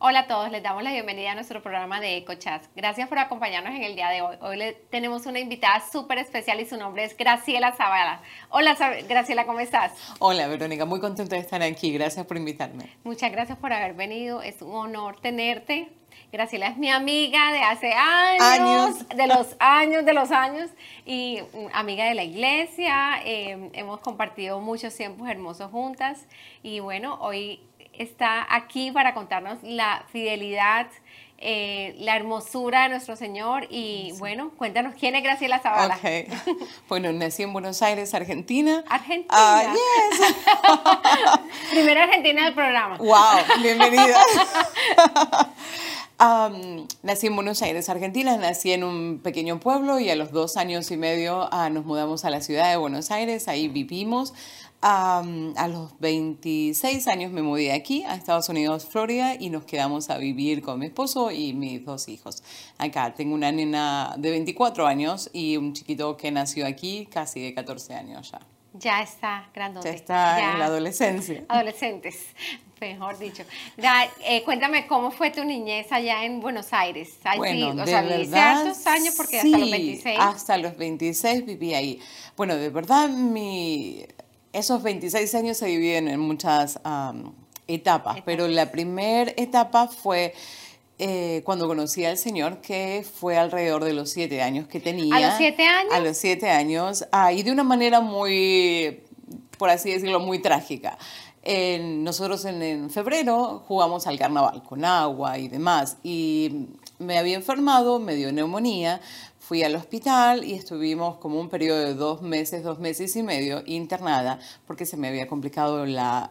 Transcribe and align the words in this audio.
Hola 0.00 0.20
a 0.20 0.26
todos, 0.28 0.52
les 0.52 0.62
damos 0.62 0.84
la 0.84 0.92
bienvenida 0.92 1.32
a 1.32 1.34
nuestro 1.34 1.60
programa 1.60 2.00
de 2.00 2.18
EcoChat. 2.18 2.62
Gracias 2.76 3.08
por 3.08 3.18
acompañarnos 3.18 3.74
en 3.74 3.82
el 3.82 3.96
día 3.96 4.10
de 4.10 4.22
hoy. 4.22 4.36
Hoy 4.40 4.56
le 4.56 4.72
tenemos 4.72 5.26
una 5.26 5.40
invitada 5.40 5.82
súper 5.90 6.18
especial 6.18 6.60
y 6.60 6.66
su 6.66 6.76
nombre 6.76 7.02
es 7.02 7.16
Graciela 7.16 7.72
Zavala. 7.72 8.20
Hola 8.48 8.76
Graciela, 9.08 9.44
¿cómo 9.44 9.58
estás? 9.58 9.90
Hola 10.20 10.46
Verónica, 10.46 10.84
muy 10.84 11.00
contenta 11.00 11.34
de 11.34 11.42
estar 11.42 11.60
aquí. 11.64 11.92
Gracias 11.92 12.24
por 12.26 12.36
invitarme. 12.36 12.88
Muchas 13.02 13.32
gracias 13.32 13.58
por 13.58 13.72
haber 13.72 13.94
venido. 13.94 14.40
Es 14.40 14.62
un 14.62 14.72
honor 14.72 15.20
tenerte. 15.20 15.88
Graciela 16.30 16.68
es 16.68 16.76
mi 16.76 16.90
amiga 16.90 17.50
de 17.50 17.62
hace 17.62 17.92
años, 17.92 19.08
de 19.08 19.26
los 19.26 19.56
años, 19.58 20.04
de 20.04 20.12
los 20.12 20.30
años, 20.30 20.70
y 21.06 21.40
amiga 21.72 22.04
de 22.04 22.14
la 22.14 22.22
iglesia. 22.22 23.20
Eh, 23.24 23.70
hemos 23.72 23.98
compartido 23.98 24.60
muchos 24.60 24.94
tiempos 24.94 25.28
hermosos 25.28 25.72
juntas. 25.72 26.24
Y 26.62 26.78
bueno, 26.78 27.18
hoy 27.20 27.67
está 27.98 28.46
aquí 28.54 28.90
para 28.90 29.14
contarnos 29.14 29.58
la 29.62 30.04
fidelidad, 30.10 30.86
eh, 31.40 31.94
la 31.98 32.16
hermosura 32.16 32.84
de 32.84 32.88
nuestro 32.88 33.14
Señor 33.14 33.66
y 33.70 34.12
bueno, 34.18 34.50
cuéntanos 34.56 34.94
quién 34.98 35.14
es 35.14 35.22
Graciela 35.22 35.60
Zavala. 35.60 35.96
Okay. 35.96 36.26
Bueno, 36.88 37.12
nací 37.12 37.42
en 37.42 37.52
Buenos 37.52 37.82
Aires, 37.82 38.14
Argentina. 38.14 38.82
Argentina. 38.88 39.28
Ah, 39.30 39.72
yes. 39.72 40.34
Primera 41.70 42.04
argentina 42.04 42.44
del 42.44 42.54
programa. 42.54 42.96
Wow, 42.96 43.38
bienvenida. 43.62 44.18
nací 47.02 47.26
en 47.28 47.36
Buenos 47.36 47.62
Aires, 47.62 47.88
Argentina, 47.88 48.36
nací 48.36 48.72
en 48.72 48.82
un 48.82 49.20
pequeño 49.22 49.60
pueblo 49.60 50.00
y 50.00 50.10
a 50.10 50.16
los 50.16 50.32
dos 50.32 50.56
años 50.56 50.90
y 50.90 50.96
medio 50.96 51.48
ah, 51.52 51.70
nos 51.70 51.84
mudamos 51.84 52.24
a 52.24 52.30
la 52.30 52.40
ciudad 52.40 52.70
de 52.70 52.76
Buenos 52.76 53.10
Aires, 53.10 53.46
ahí 53.46 53.68
vivimos 53.68 54.34
a 54.80 55.68
los 55.68 55.98
26 56.00 57.08
años 57.08 57.32
me 57.32 57.42
mudé 57.42 57.72
aquí, 57.72 58.04
a 58.04 58.14
Estados 58.14 58.48
Unidos, 58.48 58.86
Florida, 58.86 59.34
y 59.38 59.50
nos 59.50 59.64
quedamos 59.64 60.10
a 60.10 60.18
vivir 60.18 60.62
con 60.62 60.78
mi 60.78 60.86
esposo 60.86 61.30
y 61.30 61.52
mis 61.52 61.84
dos 61.84 62.08
hijos. 62.08 62.42
Acá 62.78 63.14
tengo 63.14 63.34
una 63.34 63.50
nena 63.50 64.14
de 64.16 64.30
24 64.30 64.86
años 64.86 65.30
y 65.32 65.56
un 65.56 65.72
chiquito 65.72 66.16
que 66.16 66.30
nació 66.30 66.66
aquí, 66.66 67.06
casi 67.10 67.40
de 67.40 67.54
14 67.54 67.94
años 67.94 68.30
ya. 68.30 68.40
Ya 68.74 69.02
está 69.02 69.50
grandote. 69.52 69.88
Ya 69.88 69.94
está 69.94 70.52
en 70.52 70.58
la 70.58 70.66
adolescencia. 70.66 71.44
Adolescentes, 71.48 72.26
mejor 72.80 73.18
dicho. 73.18 73.42
Eh, 74.24 74.44
cuéntame 74.44 74.86
cómo 74.86 75.10
fue 75.10 75.30
tu 75.30 75.42
niñez 75.44 75.90
allá 75.90 76.24
en 76.24 76.40
Buenos 76.40 76.72
Aires. 76.72 77.18
bueno, 77.36 77.70
o 77.70 77.74
de 77.74 77.86
sea, 77.86 78.02
verdad, 78.02 78.76
años 78.86 79.14
porque 79.16 79.38
hasta 79.40 79.58
los 79.58 79.70
26. 79.70 80.18
Hasta 80.20 80.58
los 80.58 80.76
26 80.76 81.46
viví 81.46 81.74
ahí. 81.74 82.00
Bueno, 82.36 82.54
de 82.54 82.68
verdad 82.68 83.08
mi 83.08 84.06
esos 84.52 84.82
26 84.82 85.34
años 85.34 85.56
se 85.56 85.66
dividen 85.66 86.08
en 86.08 86.20
muchas 86.20 86.80
etapas, 87.66 88.18
pero 88.24 88.48
la 88.48 88.70
primera 88.70 89.32
etapa 89.36 89.88
fue 89.88 90.34
eh, 90.98 91.42
cuando 91.44 91.68
conocí 91.68 92.04
al 92.04 92.18
Señor, 92.18 92.60
que 92.60 93.06
fue 93.20 93.36
alrededor 93.36 93.84
de 93.84 93.92
los 93.92 94.10
siete 94.10 94.42
años 94.42 94.66
que 94.66 94.80
tenía. 94.80 95.14
¿A 95.14 95.20
los 95.20 95.34
siete 95.36 95.64
años? 95.64 95.92
A 95.92 96.00
los 96.00 96.16
siete 96.16 96.50
años, 96.50 97.06
ah, 97.12 97.32
y 97.32 97.44
de 97.44 97.52
una 97.52 97.62
manera 97.62 98.00
muy, 98.00 99.04
por 99.58 99.70
así 99.70 99.92
decirlo, 99.92 100.18
muy 100.18 100.40
trágica. 100.40 100.98
nosotros 101.80 102.44
en, 102.46 102.62
en, 102.62 102.90
febrero 102.90 103.62
jugamos 103.68 104.08
al 104.08 104.18
carnaval 104.18 104.62
con 104.64 104.84
agua 104.84 105.38
y 105.38 105.46
demás, 105.46 105.98
y 106.02 106.66
me 106.98 107.16
había 107.16 107.36
enfermado, 107.36 108.00
me 108.00 108.16
dio 108.16 108.32
neumonía, 108.32 109.00
fui 109.48 109.62
al 109.62 109.74
hospital 109.76 110.44
y 110.44 110.52
estuvimos 110.52 111.16
como 111.16 111.40
un 111.40 111.48
periodo 111.48 111.78
de 111.78 111.94
dos 111.94 112.20
meses, 112.20 112.62
dos 112.62 112.78
meses 112.80 113.16
y 113.16 113.22
medio 113.22 113.62
internada 113.64 114.38
porque 114.66 114.84
se 114.84 114.98
me 114.98 115.08
había 115.08 115.26
complicado 115.26 115.86
la, 115.86 116.30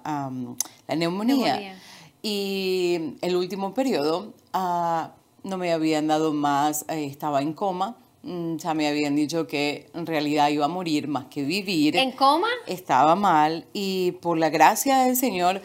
la 0.87 0.95
neumonía. 0.95 1.75
Y 2.21 3.15
el 3.21 3.35
último 3.35 3.73
periodo 3.73 4.33
ah, 4.53 5.13
no 5.41 5.57
me 5.57 5.73
habían 5.73 6.05
dado 6.05 6.31
más, 6.31 6.85
eh, 6.89 7.05
estaba 7.05 7.41
en 7.41 7.53
coma. 7.53 7.95
Mm, 8.21 8.57
ya 8.57 8.75
me 8.75 8.87
habían 8.87 9.15
dicho 9.15 9.47
que 9.47 9.89
en 9.95 10.05
realidad 10.05 10.49
iba 10.49 10.65
a 10.65 10.67
morir 10.67 11.07
más 11.07 11.25
que 11.25 11.41
vivir. 11.41 11.97
¿En 11.97 12.11
coma? 12.11 12.49
Estaba 12.67 13.15
mal 13.15 13.65
y 13.73 14.11
por 14.21 14.37
la 14.37 14.51
gracia 14.51 14.99
del 15.05 15.15
Señor, 15.15 15.63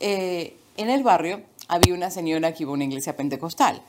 eh, 0.00 0.56
en 0.78 0.88
el 0.88 1.02
barrio 1.02 1.42
había 1.68 1.92
una 1.92 2.10
señora 2.10 2.54
que 2.54 2.62
iba 2.62 2.70
a 2.70 2.74
una 2.74 2.84
iglesia 2.84 3.14
pentecostal. 3.14 3.82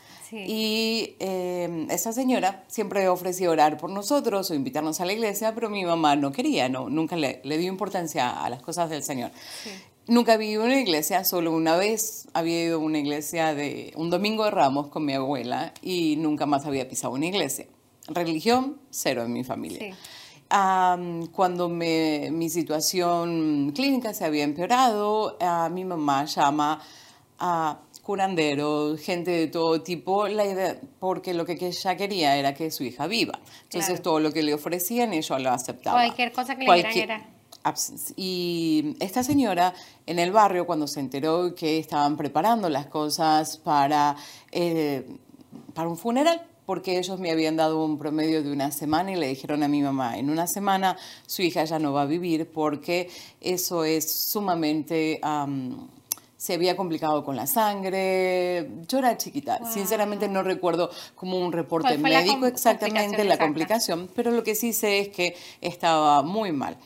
Y 0.47 1.16
eh, 1.19 1.88
esa 1.90 2.12
señora 2.12 2.63
siempre 2.68 3.07
ofrecía 3.07 3.50
orar 3.50 3.78
por 3.78 3.90
nosotros 3.90 4.51
o 4.51 4.53
invitarnos 4.53 5.00
a 5.00 5.06
la 5.06 5.13
iglesia, 5.13 5.53
pero 5.56 5.69
mi 5.69 5.85
mamá 5.85 6.16
no 6.16 6.31
quería, 6.31 6.68
no, 6.68 6.90
nunca 6.90 7.16
le, 7.16 7.41
le 7.44 7.57
dio 7.57 7.69
importancia 7.69 8.44
a 8.44 8.50
las 8.50 8.62
cosas 8.62 8.90
del 8.90 9.03
Señor. 9.03 9.31
Nunca 10.07 10.34
había 10.34 10.51
ido 10.51 10.63
a 10.63 10.66
una 10.66 10.79
iglesia, 10.79 11.24
solo 11.24 11.51
una 11.51 11.78
vez 11.78 12.28
había 12.34 12.63
ido 12.63 12.75
a 12.75 12.79
una 12.84 13.00
iglesia 13.00 13.56
de 13.56 13.91
un 13.95 14.12
domingo 14.12 14.45
de 14.45 14.51
Ramos 14.51 14.88
con 14.88 15.03
mi 15.03 15.13
abuela 15.13 15.74
y 15.81 16.16
nunca 16.18 16.45
más 16.45 16.66
había 16.66 16.88
pisado 16.88 17.13
una 17.13 17.25
iglesia. 17.25 17.66
Religión, 18.07 18.78
cero 18.91 19.24
en 19.24 19.34
mi 19.34 19.44
familia. 19.44 19.95
cuando 21.31 21.69
me, 21.69 22.29
mi 22.31 22.50
situación 22.50 23.72
clínica 23.74 24.13
se 24.13 24.25
había 24.25 24.44
empeorado, 24.44 25.38
mi 25.72 25.85
mamá 25.85 26.25
llama 26.25 26.81
a 27.40 27.79
curanderos, 28.06 29.02
gente 29.02 29.32
de 29.32 29.48
todo 29.48 29.82
tipo, 29.82 30.28
la 30.28 30.46
idea, 30.46 30.80
porque 31.00 31.34
lo 31.34 31.44
que 31.44 31.54
ella 31.60 31.98
quería 31.98 32.38
era 32.38 32.54
que 32.54 32.70
su 32.70 32.84
hija 32.84 33.08
viva. 33.08 33.40
Entonces 33.64 34.00
todo 34.00 34.20
lo 34.20 34.32
que 34.32 34.44
le 34.44 34.54
ofrecían 34.54 35.12
ella 35.12 35.40
lo 35.40 35.50
aceptaba. 35.50 35.98
Cualquier 35.98 36.32
cosa 36.32 36.56
que 36.56 36.66
le 36.66 36.84
dieran 36.84 37.22
era... 37.22 37.30
Y 38.16 38.96
esta 39.00 39.24
señora 39.24 39.74
en 40.06 40.20
el 40.20 40.32
barrio, 40.32 40.68
cuando 40.68 40.88
se 40.88 41.00
enteró 41.00 41.56
que 41.56 41.80
estaban 41.80 42.16
preparando 42.16 42.70
las 42.70 42.86
cosas 42.86 43.58
para, 43.58 44.16
eh, 44.52 45.04
para 45.74 45.90
un 45.90 45.98
funeral, 45.98 46.46
porque 46.68 47.00
ellos 47.00 47.20
me 47.20 47.32
habían 47.32 47.56
dado 47.56 47.84
un 47.84 47.98
promedio 47.98 48.44
de 48.44 48.52
una 48.52 48.72
semana 48.72 49.14
y 49.14 49.16
le 49.16 49.30
dijeron 49.30 49.64
a 49.64 49.68
mi 49.68 49.82
mamá, 49.82 50.20
en 50.20 50.30
una 50.30 50.46
semana 50.46 50.96
su 51.26 51.42
hija 51.42 51.64
ya 51.64 51.80
no 51.80 51.92
va 51.92 52.04
a 52.04 52.06
vivir 52.06 52.52
porque 52.52 53.10
eso 53.42 53.84
es 53.84 54.12
sumamente 54.12 55.20
se 56.45 56.53
había 56.53 56.78
complicado 56.78 57.23
con 57.23 57.35
la 57.35 57.47
sangre. 57.47 58.69
Yo 58.88 59.00
era 59.00 59.17
chiquita, 59.17 59.66
sinceramente 59.66 60.28
no 60.28 60.44
recuerdo 60.44 60.91
como 61.16 61.39
un 61.39 61.51
reporte 61.51 61.97
médico 61.97 62.45
exactamente 62.45 63.23
la 63.23 63.39
complicación, 63.39 64.07
pero 64.16 64.29
lo 64.29 64.44
que 64.44 64.53
sí 64.53 64.72
sé 64.72 65.00
es 65.00 65.09
que 65.09 65.35
estaba 65.59 66.22
muy 66.22 66.51
mal. 66.51 66.78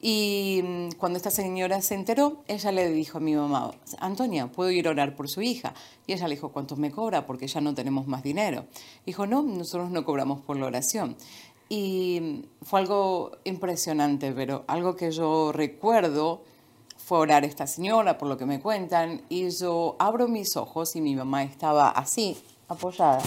Y 0.00 0.62
mm, 0.64 0.88
cuando 0.96 1.18
esta 1.18 1.30
señora 1.30 1.82
se 1.82 1.94
enteró, 1.94 2.42
ella 2.48 2.72
le 2.72 2.90
dijo 2.90 3.18
a 3.18 3.20
mi 3.20 3.34
mamá, 3.34 3.72
Antonia, 3.98 4.46
¿puedo 4.46 4.70
ir 4.70 4.88
a 4.88 4.92
orar 4.92 5.14
por 5.14 5.28
su 5.28 5.42
hija? 5.42 5.74
Y 6.06 6.14
ella 6.14 6.26
le 6.26 6.36
dijo, 6.36 6.50
¿cuánto 6.50 6.76
me 6.76 6.90
cobra? 6.90 7.26
Porque 7.26 7.46
ya 7.46 7.60
no 7.60 7.74
tenemos 7.74 8.06
más 8.06 8.22
dinero. 8.22 8.64
Dijo, 9.04 9.26
no, 9.26 9.42
nosotros 9.42 9.90
no 9.90 10.06
cobramos 10.06 10.40
por 10.40 10.56
la 10.56 10.64
oración. 10.64 11.16
Y 11.68 12.18
mm, 12.22 12.64
fue 12.64 12.80
algo 12.80 13.32
impresionante, 13.44 14.32
pero 14.32 14.64
algo 14.68 14.96
que 14.96 15.10
yo 15.10 15.52
recuerdo 15.52 16.44
fue 17.12 17.18
a 17.18 17.20
orar 17.20 17.44
esta 17.44 17.66
señora, 17.66 18.16
por 18.16 18.26
lo 18.26 18.38
que 18.38 18.46
me 18.46 18.58
cuentan, 18.58 19.20
y 19.28 19.50
yo 19.50 19.96
abro 19.98 20.28
mis 20.28 20.56
ojos 20.56 20.96
y 20.96 21.02
mi 21.02 21.14
mamá 21.14 21.42
estaba 21.42 21.90
así, 21.90 22.38
apoyada. 22.68 23.20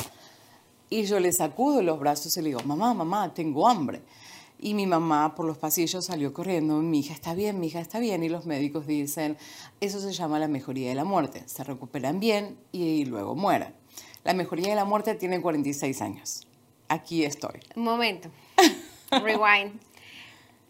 Y 0.90 1.04
yo 1.04 1.20
le 1.20 1.32
sacudo 1.32 1.84
los 1.84 2.00
brazos 2.00 2.36
y 2.36 2.42
le 2.42 2.48
digo, 2.48 2.62
mamá, 2.66 2.96
mamá, 2.96 3.32
tengo 3.36 3.68
hambre. 3.68 4.02
Y 4.58 4.74
mi 4.74 4.88
mamá 4.88 5.36
por 5.36 5.46
los 5.46 5.60
pasillos 5.60 6.04
salió 6.04 6.34
corriendo, 6.34 6.78
mi 6.78 7.02
hija 7.02 7.14
está 7.14 7.36
bien, 7.36 7.60
mi 7.60 7.68
hija 7.68 7.80
está 7.80 8.00
bien. 8.00 8.24
Y 8.24 8.30
los 8.30 8.48
médicos 8.48 8.88
dicen, 8.88 9.38
eso 9.80 10.02
se 10.02 10.14
llama 10.14 10.40
la 10.40 10.48
mejoría 10.48 10.90
de 10.90 10.96
la 10.96 11.06
muerte. 11.06 11.44
Se 11.46 11.64
recuperan 11.64 12.20
bien 12.20 12.58
y 12.72 13.06
luego 13.06 13.36
mueren. 13.36 13.76
La 14.24 14.34
mejoría 14.34 14.70
de 14.70 14.76
la 14.76 14.86
muerte 14.86 15.14
tiene 15.14 15.44
46 15.44 16.02
años. 16.02 16.48
Aquí 16.88 17.24
estoy. 17.24 17.60
Un 17.76 17.84
momento. 17.84 18.32
Rewind. 19.12 19.80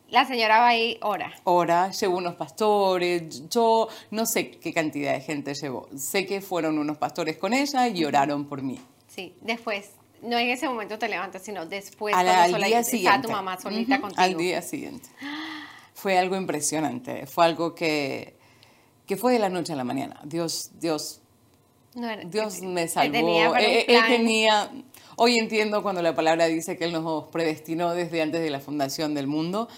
La 0.09 0.25
señora 0.25 0.59
va 0.59 0.67
ahí, 0.67 0.97
ora. 1.01 1.33
Ora, 1.43 1.91
llevó 1.91 2.17
unos 2.17 2.35
pastores. 2.35 3.49
Yo 3.49 3.87
no 4.11 4.25
sé 4.25 4.51
qué 4.51 4.71
cantidad 4.71 5.13
de 5.13 5.21
gente 5.21 5.53
llevó. 5.53 5.89
Sé 5.97 6.25
que 6.25 6.41
fueron 6.41 6.77
unos 6.77 6.97
pastores 6.97 7.37
con 7.37 7.53
ella 7.53 7.87
y 7.87 8.05
oraron 8.05 8.45
por 8.45 8.61
mí. 8.61 8.79
Sí, 9.07 9.35
después. 9.41 9.91
No 10.21 10.37
en 10.37 10.49
ese 10.49 10.67
momento 10.67 10.97
te 10.97 11.07
levantas, 11.07 11.43
sino 11.43 11.65
después. 11.65 12.15
al 12.15 12.25
día 12.63 12.83
siguiente. 12.83 13.15
Está 13.15 13.21
tu 13.21 13.31
mamá 13.31 13.59
solita 13.59 13.99
contigo. 13.99 14.21
Al 14.21 14.37
día 14.37 14.61
siguiente. 14.61 15.09
Fue 15.93 16.17
algo 16.17 16.35
impresionante. 16.35 17.25
Fue 17.25 17.45
algo 17.45 17.73
que, 17.73 18.35
que 19.05 19.17
fue 19.17 19.33
de 19.33 19.39
la 19.39 19.49
noche 19.49 19.73
a 19.73 19.75
la 19.75 19.83
mañana. 19.83 20.19
Dios, 20.23 20.71
Dios, 20.79 21.21
Dios 22.25 22.61
me 22.61 22.87
salvó. 22.87 23.11
Tenía 23.11 23.47
él, 23.59 23.85
él 23.87 24.01
tenía 24.07 24.71
Hoy 25.17 25.37
entiendo 25.37 25.81
cuando 25.81 26.01
la 26.01 26.13
palabra 26.13 26.47
dice 26.47 26.75
que 26.75 26.83
Él 26.83 26.91
nos 26.91 27.29
predestinó 27.29 27.93
desde 27.93 28.21
antes 28.21 28.41
de 28.41 28.49
la 28.49 28.59
fundación 28.59 29.13
del 29.13 29.27
mundo, 29.27 29.69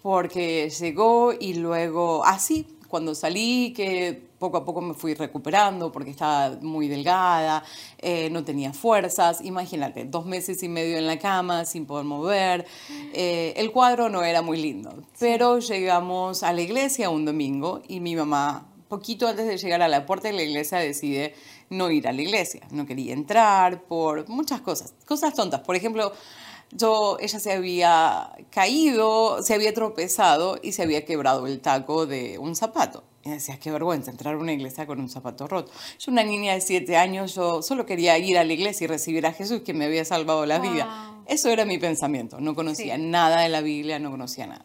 porque 0.00 0.70
llegó 0.70 1.32
y 1.32 1.54
luego, 1.54 2.24
así, 2.24 2.68
cuando 2.86 3.16
salí, 3.16 3.72
que 3.72 4.22
poco 4.38 4.58
a 4.58 4.64
poco 4.64 4.80
me 4.80 4.94
fui 4.94 5.14
recuperando 5.14 5.90
porque 5.90 6.10
estaba 6.10 6.56
muy 6.62 6.86
delgada, 6.86 7.64
eh, 7.98 8.30
no 8.30 8.44
tenía 8.44 8.72
fuerzas, 8.72 9.40
imagínate, 9.40 10.04
dos 10.04 10.24
meses 10.24 10.62
y 10.62 10.68
medio 10.68 10.98
en 10.98 11.08
la 11.08 11.18
cama 11.18 11.64
sin 11.64 11.84
poder 11.84 12.04
mover, 12.04 12.64
eh, 13.12 13.54
el 13.56 13.72
cuadro 13.72 14.08
no 14.08 14.22
era 14.22 14.40
muy 14.40 14.62
lindo, 14.62 15.02
pero 15.18 15.58
llegamos 15.58 16.44
a 16.44 16.52
la 16.52 16.62
iglesia 16.62 17.10
un 17.10 17.24
domingo 17.24 17.82
y 17.88 17.98
mi 17.98 18.14
mamá 18.14 18.68
poquito 18.88 19.26
antes 19.26 19.46
de 19.46 19.56
llegar 19.56 19.82
a 19.82 19.88
la 19.88 20.06
puerta 20.06 20.28
de 20.28 20.34
la 20.34 20.42
iglesia 20.42 20.78
decide 20.78 21.34
no 21.70 21.90
ir 21.90 22.08
a 22.08 22.12
la 22.12 22.22
iglesia. 22.22 22.66
No 22.70 22.86
quería 22.86 23.12
entrar 23.12 23.82
por 23.82 24.28
muchas 24.28 24.60
cosas, 24.60 24.94
cosas 25.06 25.34
tontas. 25.34 25.60
Por 25.60 25.76
ejemplo, 25.76 26.12
yo, 26.72 27.16
ella 27.20 27.38
se 27.38 27.52
había 27.52 28.32
caído, 28.50 29.42
se 29.42 29.54
había 29.54 29.72
tropezado 29.72 30.58
y 30.62 30.72
se 30.72 30.82
había 30.82 31.04
quebrado 31.04 31.46
el 31.46 31.60
taco 31.60 32.06
de 32.06 32.38
un 32.38 32.56
zapato. 32.56 33.04
Y 33.24 33.30
decía, 33.30 33.58
qué 33.58 33.70
vergüenza 33.70 34.10
entrar 34.10 34.34
a 34.34 34.38
una 34.38 34.52
iglesia 34.52 34.86
con 34.86 35.00
un 35.00 35.08
zapato 35.08 35.48
roto. 35.48 35.72
Yo, 35.98 36.12
una 36.12 36.22
niña 36.22 36.54
de 36.54 36.60
siete 36.60 36.96
años, 36.96 37.34
yo 37.34 37.62
solo 37.62 37.86
quería 37.86 38.18
ir 38.18 38.38
a 38.38 38.44
la 38.44 38.52
iglesia 38.52 38.84
y 38.84 38.88
recibir 38.88 39.26
a 39.26 39.32
Jesús 39.32 39.62
que 39.62 39.74
me 39.74 39.86
había 39.86 40.04
salvado 40.04 40.46
la 40.46 40.58
vida. 40.58 41.12
Eso 41.26 41.48
era 41.48 41.64
mi 41.64 41.78
pensamiento. 41.78 42.40
No 42.40 42.54
conocía 42.54 42.98
nada 42.98 43.40
de 43.40 43.48
la 43.48 43.60
Biblia, 43.60 43.98
no 43.98 44.10
conocía 44.10 44.46
nada. 44.46 44.64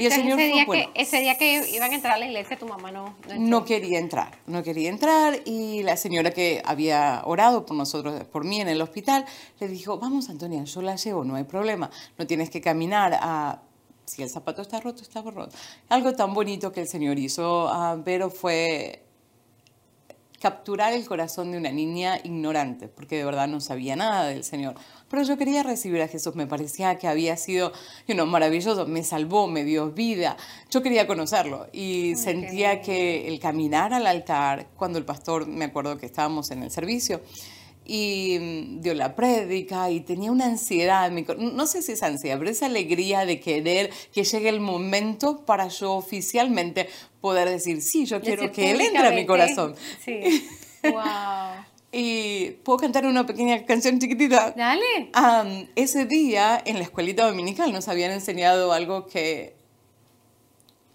Y 0.00 0.06
el 0.06 0.12
Señor 0.12 0.40
ese, 0.40 0.52
día 0.52 0.64
que, 0.64 0.88
ese 0.94 1.20
día 1.20 1.36
que 1.36 1.70
iban 1.74 1.90
a 1.90 1.94
entrar 1.94 2.14
a 2.14 2.18
la 2.18 2.26
iglesia, 2.26 2.58
tu 2.58 2.66
mamá 2.66 2.90
no, 2.90 3.14
no, 3.38 3.64
quería 3.66 3.98
entrar, 3.98 4.38
no 4.46 4.62
quería 4.62 4.88
entrar 4.88 5.40
y 5.44 5.82
la 5.82 5.96
señora 5.98 6.30
que 6.30 6.62
había 6.64 7.22
orado 7.26 7.66
por 7.66 7.76
nosotros, 7.76 8.24
por 8.24 8.44
mí 8.44 8.62
en 8.62 8.68
el 8.68 8.80
hospital, 8.80 9.26
le 9.58 9.68
dijo, 9.68 9.98
vamos 9.98 10.30
Antonia, 10.30 10.64
yo 10.64 10.80
la 10.80 10.96
llevo, 10.96 11.22
no 11.24 11.34
hay 11.34 11.44
problema, 11.44 11.90
no 12.16 12.26
tienes 12.26 12.48
que 12.48 12.60
caminar 12.60 13.18
a... 13.20 13.60
Si 14.06 14.22
el 14.22 14.30
zapato 14.30 14.62
está 14.62 14.80
roto, 14.80 15.02
está 15.02 15.22
roto. 15.22 15.54
Algo 15.88 16.12
tan 16.14 16.34
bonito 16.34 16.72
que 16.72 16.80
el 16.80 16.88
Señor 16.88 17.16
hizo, 17.18 17.66
uh, 17.66 18.02
pero 18.02 18.28
fue 18.28 19.04
capturar 20.40 20.94
el 20.94 21.06
corazón 21.06 21.52
de 21.52 21.58
una 21.58 21.70
niña 21.70 22.18
ignorante, 22.24 22.88
porque 22.88 23.16
de 23.16 23.24
verdad 23.24 23.46
no 23.46 23.60
sabía 23.60 23.94
nada 23.94 24.26
del 24.26 24.42
Señor. 24.42 24.74
Pero 25.10 25.22
yo 25.22 25.36
quería 25.36 25.62
recibir 25.62 26.00
a 26.00 26.08
Jesús, 26.08 26.34
me 26.34 26.46
parecía 26.46 26.96
que 26.96 27.06
había 27.06 27.36
sido 27.36 27.72
you 28.08 28.26
maravilloso, 28.26 28.86
me 28.86 29.04
salvó, 29.04 29.48
me 29.48 29.64
dio 29.64 29.90
vida. 29.90 30.36
Yo 30.70 30.82
quería 30.82 31.06
conocerlo 31.06 31.68
y 31.72 32.16
sentía 32.16 32.80
que 32.80 33.28
el 33.28 33.38
caminar 33.38 33.92
al 33.92 34.06
altar, 34.06 34.68
cuando 34.76 34.98
el 34.98 35.04
pastor, 35.04 35.46
me 35.46 35.66
acuerdo 35.66 35.98
que 35.98 36.06
estábamos 36.06 36.50
en 36.50 36.62
el 36.62 36.70
servicio, 36.70 37.20
y 37.92 38.38
mm, 38.38 38.80
dio 38.82 38.94
la 38.94 39.16
prédica 39.16 39.90
y 39.90 39.98
tenía 39.98 40.30
una 40.30 40.44
ansiedad, 40.44 41.10
no 41.10 41.66
sé 41.66 41.82
si 41.82 41.92
es 41.92 42.04
ansiedad, 42.04 42.38
pero 42.38 42.48
esa 42.48 42.66
alegría 42.66 43.26
de 43.26 43.40
querer 43.40 43.90
que 44.12 44.22
llegue 44.22 44.48
el 44.48 44.60
momento 44.60 45.44
para 45.44 45.66
yo 45.66 45.94
oficialmente 45.94 46.88
poder 47.20 47.48
decir, 47.48 47.82
sí, 47.82 48.06
yo 48.06 48.20
quiero 48.20 48.52
que 48.52 48.70
Él 48.70 48.80
entre 48.80 49.08
a 49.08 49.10
mi 49.10 49.26
corazón. 49.26 49.74
Sí. 50.04 50.48
wow. 50.84 51.64
y 51.90 52.50
puedo 52.62 52.78
cantar 52.78 53.06
una 53.06 53.26
pequeña 53.26 53.66
canción 53.66 53.98
chiquitita. 53.98 54.52
Dale. 54.56 55.10
ese 55.74 56.04
día 56.04 56.62
en 56.64 56.78
la 56.78 56.84
escuelita 56.84 57.26
dominical 57.26 57.72
nos 57.72 57.88
habían 57.88 58.12
enseñado 58.12 58.72
algo 58.72 59.06
que 59.06 59.56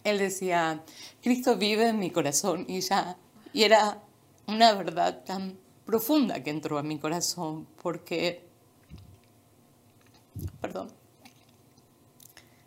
él 0.05 0.17
decía, 0.17 0.81
Cristo 1.21 1.57
vive 1.57 1.89
en 1.89 1.99
mi 1.99 2.09
corazón 2.09 2.63
y 2.69 2.79
ya, 2.79 3.17
y 3.51 3.63
era 3.63 4.01
una 4.47 4.71
verdad 4.73 5.25
tan 5.25 5.64
profunda 5.85 6.43
que 6.43 6.49
entró 6.49 6.77
a 6.77 6.83
mi 6.83 6.97
corazón 6.97 7.67
porque, 7.81 8.43
perdón, 10.59 10.89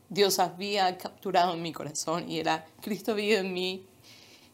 Dios 0.09 0.39
había 0.39 0.97
capturado 0.97 1.57
mi 1.57 1.73
corazón 1.73 2.31
y 2.31 2.39
era, 2.39 2.67
Cristo 2.81 3.15
vive 3.15 3.39
en 3.39 3.53
mí 3.53 3.87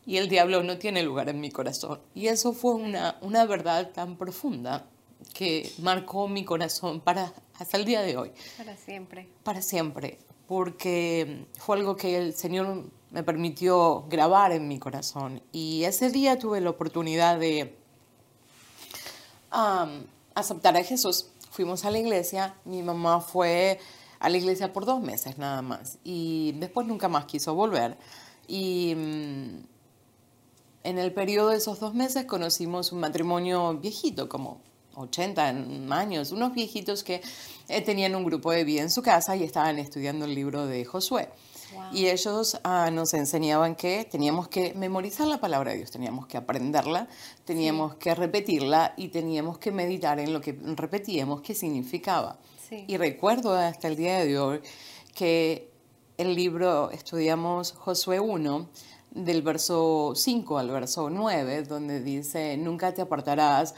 y 0.06 0.16
el 0.16 0.28
diablo 0.28 0.62
no 0.62 0.78
tiene 0.78 1.02
lugar 1.02 1.28
en 1.28 1.40
mi 1.40 1.50
corazón. 1.50 2.00
Y 2.14 2.26
eso 2.26 2.52
fue 2.52 2.74
una, 2.74 3.18
una 3.20 3.46
verdad 3.46 3.92
tan 3.92 4.16
profunda 4.16 4.86
que 5.32 5.70
marcó 5.78 6.28
mi 6.28 6.44
corazón 6.44 7.00
para 7.00 7.32
hasta 7.58 7.76
el 7.76 7.84
día 7.84 8.02
de 8.02 8.16
hoy. 8.16 8.32
Para 8.56 8.76
siempre. 8.76 9.28
Para 9.42 9.62
siempre, 9.62 10.18
porque 10.46 11.46
fue 11.58 11.76
algo 11.76 11.96
que 11.96 12.16
el 12.16 12.34
Señor 12.34 12.90
me 13.10 13.22
permitió 13.22 14.06
grabar 14.08 14.52
en 14.52 14.66
mi 14.66 14.78
corazón. 14.78 15.40
Y 15.52 15.84
ese 15.84 16.10
día 16.10 16.38
tuve 16.38 16.60
la 16.60 16.70
oportunidad 16.70 17.38
de 17.38 17.76
aceptar 20.34 20.76
a 20.76 20.82
Jesús. 20.82 21.28
Fuimos 21.50 21.84
a 21.84 21.90
la 21.90 21.98
iglesia, 21.98 22.56
mi 22.64 22.82
mamá 22.82 23.20
fue 23.20 23.78
a 24.18 24.28
la 24.28 24.36
iglesia 24.38 24.72
por 24.72 24.86
dos 24.86 25.00
meses 25.00 25.38
nada 25.38 25.62
más 25.62 25.98
y 26.02 26.52
después 26.52 26.86
nunca 26.86 27.08
más 27.08 27.26
quiso 27.26 27.54
volver. 27.54 27.96
Y 28.48 28.94
mm, 28.96 29.64
en 30.84 30.98
el 30.98 31.12
periodo 31.12 31.50
de 31.50 31.58
esos 31.58 31.80
dos 31.80 31.94
meses 31.94 32.24
conocimos 32.24 32.92
un 32.92 33.00
matrimonio 33.00 33.74
viejito, 33.78 34.28
como 34.28 34.60
80 34.96 35.46
años, 35.90 36.32
unos 36.32 36.52
viejitos 36.52 37.02
que 37.02 37.22
eh, 37.68 37.80
tenían 37.82 38.14
un 38.14 38.24
grupo 38.24 38.52
de 38.52 38.64
vida 38.64 38.82
en 38.82 38.90
su 38.90 39.02
casa 39.02 39.36
y 39.36 39.42
estaban 39.42 39.78
estudiando 39.78 40.24
el 40.24 40.34
libro 40.34 40.66
de 40.66 40.84
Josué. 40.84 41.28
Y 41.92 42.08
ellos 42.08 42.58
ah, 42.64 42.90
nos 42.92 43.14
enseñaban 43.14 43.74
que 43.74 44.04
teníamos 44.04 44.48
que 44.48 44.74
memorizar 44.74 45.26
la 45.26 45.38
palabra 45.38 45.72
de 45.72 45.78
Dios, 45.78 45.90
teníamos 45.90 46.26
que 46.26 46.36
aprenderla, 46.36 47.08
teníamos 47.44 47.94
que 47.96 48.14
repetirla 48.14 48.94
y 48.96 49.08
teníamos 49.08 49.58
que 49.58 49.72
meditar 49.72 50.18
en 50.18 50.32
lo 50.32 50.40
que 50.40 50.58
repetíamos, 50.76 51.42
qué 51.42 51.54
significaba. 51.54 52.38
Y 52.70 52.96
recuerdo 52.96 53.54
hasta 53.54 53.88
el 53.88 53.96
día 53.96 54.24
de 54.24 54.38
hoy 54.38 54.60
que 55.14 55.70
el 56.16 56.34
libro, 56.34 56.90
estudiamos 56.90 57.72
Josué 57.72 58.20
1, 58.20 58.68
del 59.14 59.42
verso 59.42 60.12
5 60.14 60.58
al 60.58 60.70
verso 60.70 61.08
9, 61.08 61.62
donde 61.62 62.02
dice, 62.02 62.56
nunca 62.56 62.92
te 62.92 63.00
apartarás 63.02 63.74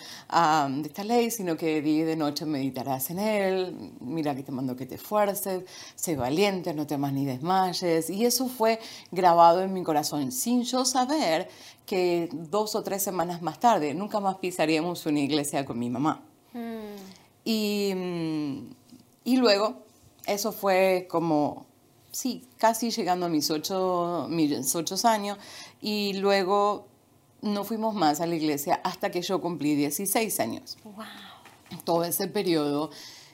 de 0.69 0.89
esta 0.89 1.05
ley, 1.05 1.31
sino 1.31 1.57
que 1.57 1.83
día 1.83 1.99
y 1.99 2.03
de 2.05 2.17
noche 2.17 2.47
meditarás 2.47 3.11
en 3.11 3.19
él, 3.19 3.93
mira 4.01 4.35
que 4.35 4.43
te 4.43 4.51
mando 4.51 4.75
que 4.75 4.87
te 4.87 4.95
esfuerces, 4.95 5.65
sé 5.95 6.17
valiente, 6.17 6.73
no 6.73 6.87
temas 6.87 7.13
ni 7.13 7.27
desmayes. 7.27 8.09
Y 8.09 8.25
eso 8.25 8.49
fue 8.49 8.81
grabado 9.11 9.63
en 9.63 9.75
mi 9.75 9.83
corazón, 9.83 10.33
sin 10.33 10.63
yo 10.63 10.87
saber 10.87 11.49
que 11.85 12.31
dos 12.33 12.75
o 12.75 12.83
tres 12.83 13.03
semanas 13.03 13.43
más 13.43 13.61
tarde 13.61 13.95
nunca 13.95 14.21
más 14.21 14.37
pisaríamos 14.37 15.05
una 15.05 15.21
iglesia 15.21 15.67
con 15.67 15.79
mi 15.79 15.91
mamá. 15.91 16.23
Mm. 16.55 16.97
Y, 17.45 17.95
y 19.25 19.37
luego, 19.37 19.83
eso 20.27 20.51
fue 20.51 21.07
como 21.11 21.66
sí, 22.17 22.49
casi 22.57 22.91
llegando 22.91 23.27
a 23.27 23.29
mis 23.29 23.51
ocho, 23.51 24.27
mis 24.31 24.75
ocho 24.75 24.97
años 25.07 25.39
y 25.81 26.15
luego 26.15 26.89
no 27.43 27.65
fuimos 27.65 27.95
más 27.95 28.21
a 28.21 28.27
la 28.27 28.35
iglesia 28.35 28.81
hasta 28.83 29.11
que 29.11 29.21
yo 29.21 29.41
cumplí 29.41 29.75
16 29.75 30.41
años. 30.41 30.79
Wow. 30.85 31.05
Todo 31.85 32.05
ese 32.05 32.27
periodo 32.27 32.91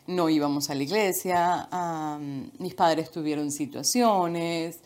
no 0.07 0.29
íbamos 0.29 0.69
a 0.69 0.75
la 0.75 0.83
iglesia, 0.83 1.69
mis 2.59 2.75
padres 2.75 3.13
tuvieron 3.13 3.53
situaciones, 3.53 4.81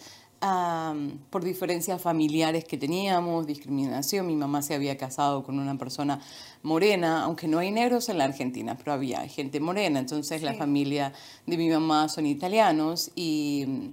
por 1.30 1.44
diferencias 1.44 2.00
familiares 2.00 2.64
que 2.64 2.76
teníamos, 2.76 3.46
discriminación. 3.46 4.26
Mi 4.26 4.36
mamá 4.36 4.62
se 4.62 4.74
había 4.74 4.96
casado 4.96 5.42
con 5.42 5.58
una 5.58 5.76
persona 5.78 6.20
morena, 6.62 7.24
aunque 7.24 7.48
no 7.48 7.58
hay 7.58 7.70
negros 7.70 8.08
en 8.08 8.18
la 8.18 8.24
Argentina, 8.24 8.76
pero 8.76 8.92
había 8.92 9.26
gente 9.28 9.60
morena. 9.60 9.98
Entonces 9.98 10.42
la 10.42 10.54
familia 10.54 11.12
de 11.46 11.56
mi 11.56 11.68
mamá 11.68 12.08
son 12.08 12.26
italianos 12.26 13.10
y, 13.14 13.92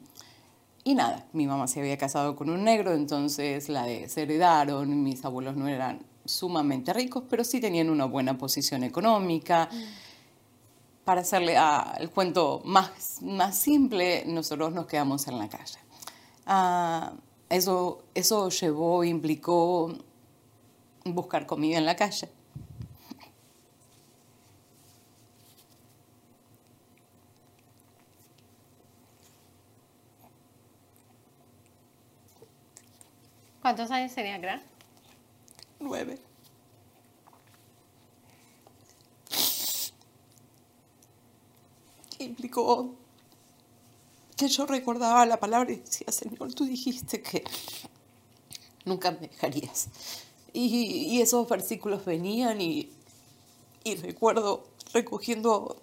y 0.83 0.95
nada, 0.95 1.25
mi 1.33 1.47
mamá 1.47 1.67
se 1.67 1.79
había 1.79 1.97
casado 1.97 2.35
con 2.35 2.49
un 2.49 2.63
negro, 2.63 2.93
entonces 2.93 3.69
la 3.69 3.85
desheredaron. 3.85 5.03
Mis 5.03 5.23
abuelos 5.25 5.55
no 5.55 5.67
eran 5.67 5.99
sumamente 6.25 6.93
ricos, 6.93 7.23
pero 7.29 7.43
sí 7.43 7.59
tenían 7.59 7.89
una 7.89 8.05
buena 8.05 8.37
posición 8.37 8.83
económica. 8.83 9.69
Mm. 9.71 10.03
Para 11.05 11.19
hacerle 11.19 11.57
el 11.99 12.09
cuento 12.11 12.61
más, 12.63 13.21
más 13.21 13.57
simple, 13.57 14.23
nosotros 14.25 14.71
nos 14.71 14.85
quedamos 14.85 15.27
en 15.27 15.37
la 15.37 15.49
calle. 15.49 15.82
Ah, 16.45 17.13
eso, 17.49 18.03
eso 18.13 18.49
llevó, 18.49 19.03
implicó 19.03 19.93
buscar 21.05 21.45
comida 21.45 21.77
en 21.77 21.85
la 21.85 21.95
calle. 21.95 22.29
¿Cuántos 33.61 33.91
años 33.91 34.13
tenía 34.13 34.37
Gran? 34.39 34.61
Nueve. 35.79 36.19
implicó 42.19 42.95
que 44.43 44.49
yo 44.49 44.65
recordaba 44.65 45.25
la 45.25 45.39
palabra 45.39 45.71
y 45.71 45.77
decía, 45.77 46.11
Señor, 46.11 46.53
tú 46.53 46.65
dijiste 46.65 47.21
que 47.21 47.43
nunca 48.83 49.11
me 49.11 49.27
dejarías. 49.27 49.87
Y, 50.51 51.21
esos 51.21 51.47
versículos 51.47 52.03
venían 52.05 52.59
y, 52.59 52.91
y 53.83 53.95
recuerdo 53.95 54.65
recogiendo 54.93 55.77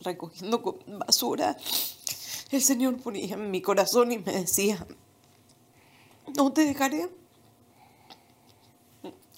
recogiendo 0.00 0.78
basura, 0.86 1.56
el 2.50 2.62
Señor 2.62 2.98
ponía 2.98 3.34
en 3.34 3.50
mi 3.50 3.62
corazón 3.62 4.12
y 4.12 4.18
me 4.18 4.32
decía, 4.32 4.86
no 6.36 6.52
te 6.52 6.64
dejaré 6.66 7.08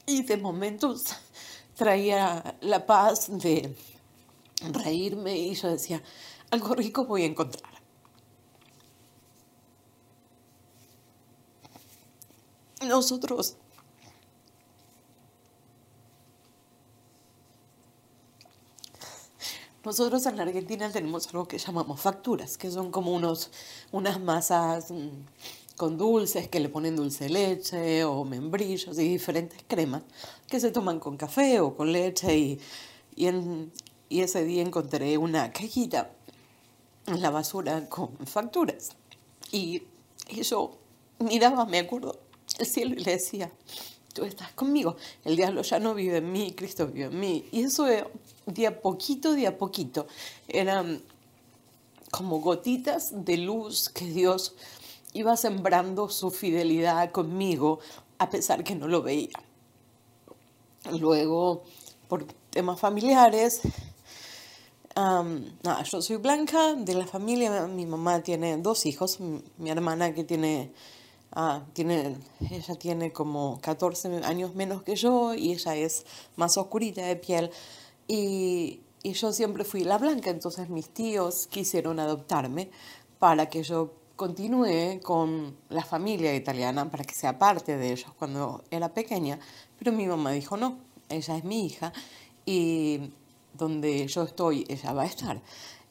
y 0.07 0.23
de 0.23 0.37
momentos 0.37 1.05
traía 1.75 2.57
la 2.61 2.87
paz 2.87 3.27
de 3.29 3.77
reírme 4.73 5.37
y 5.37 5.55
yo 5.55 5.69
decía, 5.69 6.03
algo 6.51 6.75
rico 6.75 7.05
voy 7.05 7.23
a 7.23 7.27
encontrar. 7.27 7.75
Nosotros 12.83 13.57
Nosotros 19.87 20.27
en 20.27 20.37
la 20.37 20.43
Argentina 20.43 20.91
tenemos 20.91 21.29
algo 21.29 21.47
que 21.47 21.59
llamamos 21.59 22.01
facturas, 22.01 22.59
que 22.59 22.73
son 22.73 22.91
como 22.91 23.15
unos, 23.15 23.53
unas 23.93 24.19
masas 24.19 24.91
con 25.76 25.99
dulces 25.99 26.49
que 26.49 26.61
le 26.61 26.68
ponen 26.68 26.97
dulce 26.97 27.28
leche 27.28 28.04
o 28.04 28.25
membrillos 28.25 28.99
y 28.99 29.09
diferentes 29.09 29.62
cremas 29.66 30.02
que 30.49 30.61
se 30.61 30.71
toman 30.71 31.00
con 31.00 31.16
café 31.16 31.61
o 31.61 31.76
con 31.76 31.92
leche 31.92 32.37
y, 32.37 32.61
y 33.14 34.21
ese 34.21 34.45
día 34.45 34.62
encontré 34.62 35.18
una 35.18 35.52
cajita 35.52 36.11
en 37.06 37.21
la 37.21 37.30
basura 37.30 37.88
con 37.88 38.16
facturas 38.26 38.90
y, 39.52 39.83
y 40.28 40.42
yo 40.42 40.78
miraba, 41.18 41.66
me 41.66 41.78
acuerdo, 41.78 42.18
el 42.59 42.66
cielo 42.66 42.95
y 42.95 43.04
le 43.04 43.12
decía, 43.12 43.50
tú 44.12 44.25
estás 44.25 44.52
conmigo, 44.52 44.97
el 45.25 45.37
diablo 45.37 45.62
ya 45.62 45.78
no 45.78 45.95
vive 45.95 46.18
en 46.18 46.33
mí, 46.33 46.52
Cristo 46.52 46.87
vive 46.87 47.06
en 47.06 47.21
mí. 47.21 47.45
Y 47.52 47.62
eso 47.62 47.85
de 47.85 48.66
a 48.66 48.80
poquito, 48.80 49.33
de 49.33 49.47
a 49.47 49.59
poquito, 49.59 50.06
eran 50.49 51.02
como 52.11 52.40
gotitas 52.40 53.25
de 53.25 53.37
luz 53.37 53.88
que 53.88 54.06
Dios 54.06 54.54
iba 55.17 55.37
sembrando 55.37 56.09
su 56.09 56.31
fidelidad 56.31 57.11
conmigo 57.11 57.81
a 58.19 58.31
pesar 58.31 58.65
que 58.65 58.75
no 58.75 58.89
lo 58.89 59.03
veía. 59.03 59.39
Luego, 60.99 61.63
por 62.09 62.25
temas 62.51 62.79
familiares, 62.79 63.61
yo 64.95 66.03
soy 66.03 66.17
blanca 66.17 66.75
de 66.75 66.95
la 66.95 67.07
familia, 67.07 67.67
mi 67.67 67.87
mamá 67.87 68.23
tiene 68.23 68.57
dos 68.57 68.87
hijos, 68.87 69.19
mi 69.21 69.71
hermana 69.71 70.15
que 70.15 70.25
tiene 70.25 70.73
Ah, 71.39 71.63
tiene, 71.75 72.17
ella 72.51 72.75
tiene 72.77 73.13
como 73.13 73.61
14 73.61 74.25
años 74.25 74.55
menos 74.55 74.83
que 74.83 74.97
yo 74.97 75.35
y 75.35 75.53
ella 75.53 75.77
es 75.77 76.07
más 76.37 76.57
oscurita 76.57 77.05
de 77.05 77.17
piel. 77.17 77.51
Y, 78.09 78.81
y 79.03 79.13
yo 79.13 79.33
siempre 79.35 79.65
fui 79.65 79.85
la 79.85 79.99
blanca, 79.99 80.31
entonces 80.31 80.71
mis 80.71 80.89
tíos 80.89 81.47
quisieron 81.49 82.01
adoptarme 82.01 82.71
para 83.19 83.51
que 83.51 83.63
yo 83.63 83.93
continúe 84.17 85.01
con 85.03 85.57
la 85.69 85.85
familia 85.85 86.35
italiana, 86.35 86.91
para 86.91 87.05
que 87.05 87.15
sea 87.15 87.39
parte 87.39 87.77
de 87.77 87.93
ellos 87.93 88.11
cuando 88.19 88.65
era 88.71 88.93
pequeña. 88.93 89.39
Pero 89.79 89.93
mi 89.93 90.07
mamá 90.07 90.33
dijo, 90.33 90.57
no, 90.57 90.79
ella 91.09 91.37
es 91.37 91.45
mi 91.45 91.67
hija 91.67 91.93
y 92.45 93.13
donde 93.53 94.07
yo 94.09 94.23
estoy, 94.23 94.65
ella 94.69 94.93
va 94.93 95.03
a 95.03 95.07
estar. 95.07 95.41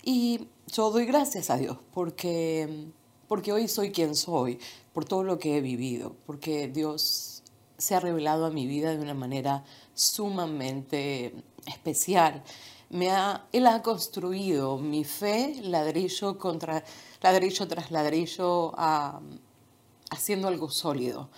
Y 0.03 0.48
yo 0.67 0.91
doy 0.91 1.05
gracias 1.05 1.50
a 1.50 1.58
Dios 1.58 1.77
porque, 1.94 2.88
porque 3.27 3.53
hoy 3.53 3.67
soy 3.67 3.91
quien 3.91 4.15
soy, 4.15 4.60
por 4.94 5.05
todo 5.05 5.24
lo 5.24 5.39
que 5.39 5.58
he 5.58 5.62
vivido, 5.62 6.15
porque 6.25 6.67
Dios 6.67 7.44
se 7.77 7.96
ha 7.96 8.00
revelado 8.00 8.46
a 8.46 8.50
mi 8.50 8.65
vida 8.67 8.91
de 8.91 9.01
una 9.01 9.13
manera 9.13 9.63
sumamente 9.94 11.34
especial. 11.67 12.44
Me 12.95 13.11
ha, 13.11 13.45
él 13.51 13.67
ha 13.67 13.81
construido 13.81 14.77
mi 14.77 15.03
fe 15.03 15.55
ladrillo 15.63 16.37
contra 16.37 16.81
ladrillo 17.21 17.67
tras 17.67 17.91
ladrillo 17.91 18.73
haciendo 20.09 20.47
algo 20.47 20.69
sólido. 20.69 21.29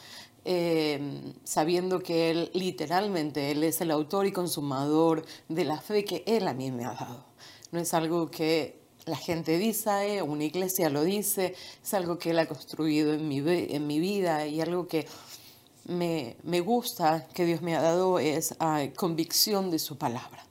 Eh, 0.45 1.33
sabiendo 1.43 1.99
que 1.99 2.29
Él 2.29 2.51
literalmente, 2.53 3.49
Él 3.49 3.63
es 3.63 3.81
el 3.81 3.89
autor 3.89 4.27
y 4.27 4.31
consumador 4.31 5.25
de 5.49 5.65
la 5.65 5.81
fe 5.81 6.05
que 6.05 6.23
Él 6.27 6.47
a 6.47 6.53
mí 6.53 6.71
me 6.71 6.85
ha 6.85 6.93
dado. 6.93 7.25
No 7.71 7.79
es 7.79 7.91
algo 7.95 8.29
que 8.29 8.79
la 9.05 9.17
gente 9.17 9.57
dice, 9.57 10.21
una 10.21 10.43
iglesia 10.43 10.91
lo 10.91 11.03
dice, 11.03 11.55
es 11.83 11.93
algo 11.95 12.19
que 12.19 12.29
él 12.29 12.39
ha 12.39 12.45
construido 12.45 13.13
en 13.13 13.27
mi, 13.27 13.41
en 13.47 13.87
mi 13.87 13.99
vida 13.99 14.45
y 14.45 14.61
algo 14.61 14.87
que 14.87 15.07
me, 15.85 16.37
me 16.43 16.59
gusta 16.59 17.27
que 17.33 17.45
Dios 17.45 17.63
me 17.63 17.75
ha 17.75 17.81
dado 17.81 18.19
es 18.19 18.53
ah, 18.59 18.83
convicción 18.95 19.71
de 19.71 19.79
su 19.79 19.97
palabra. 19.97 20.45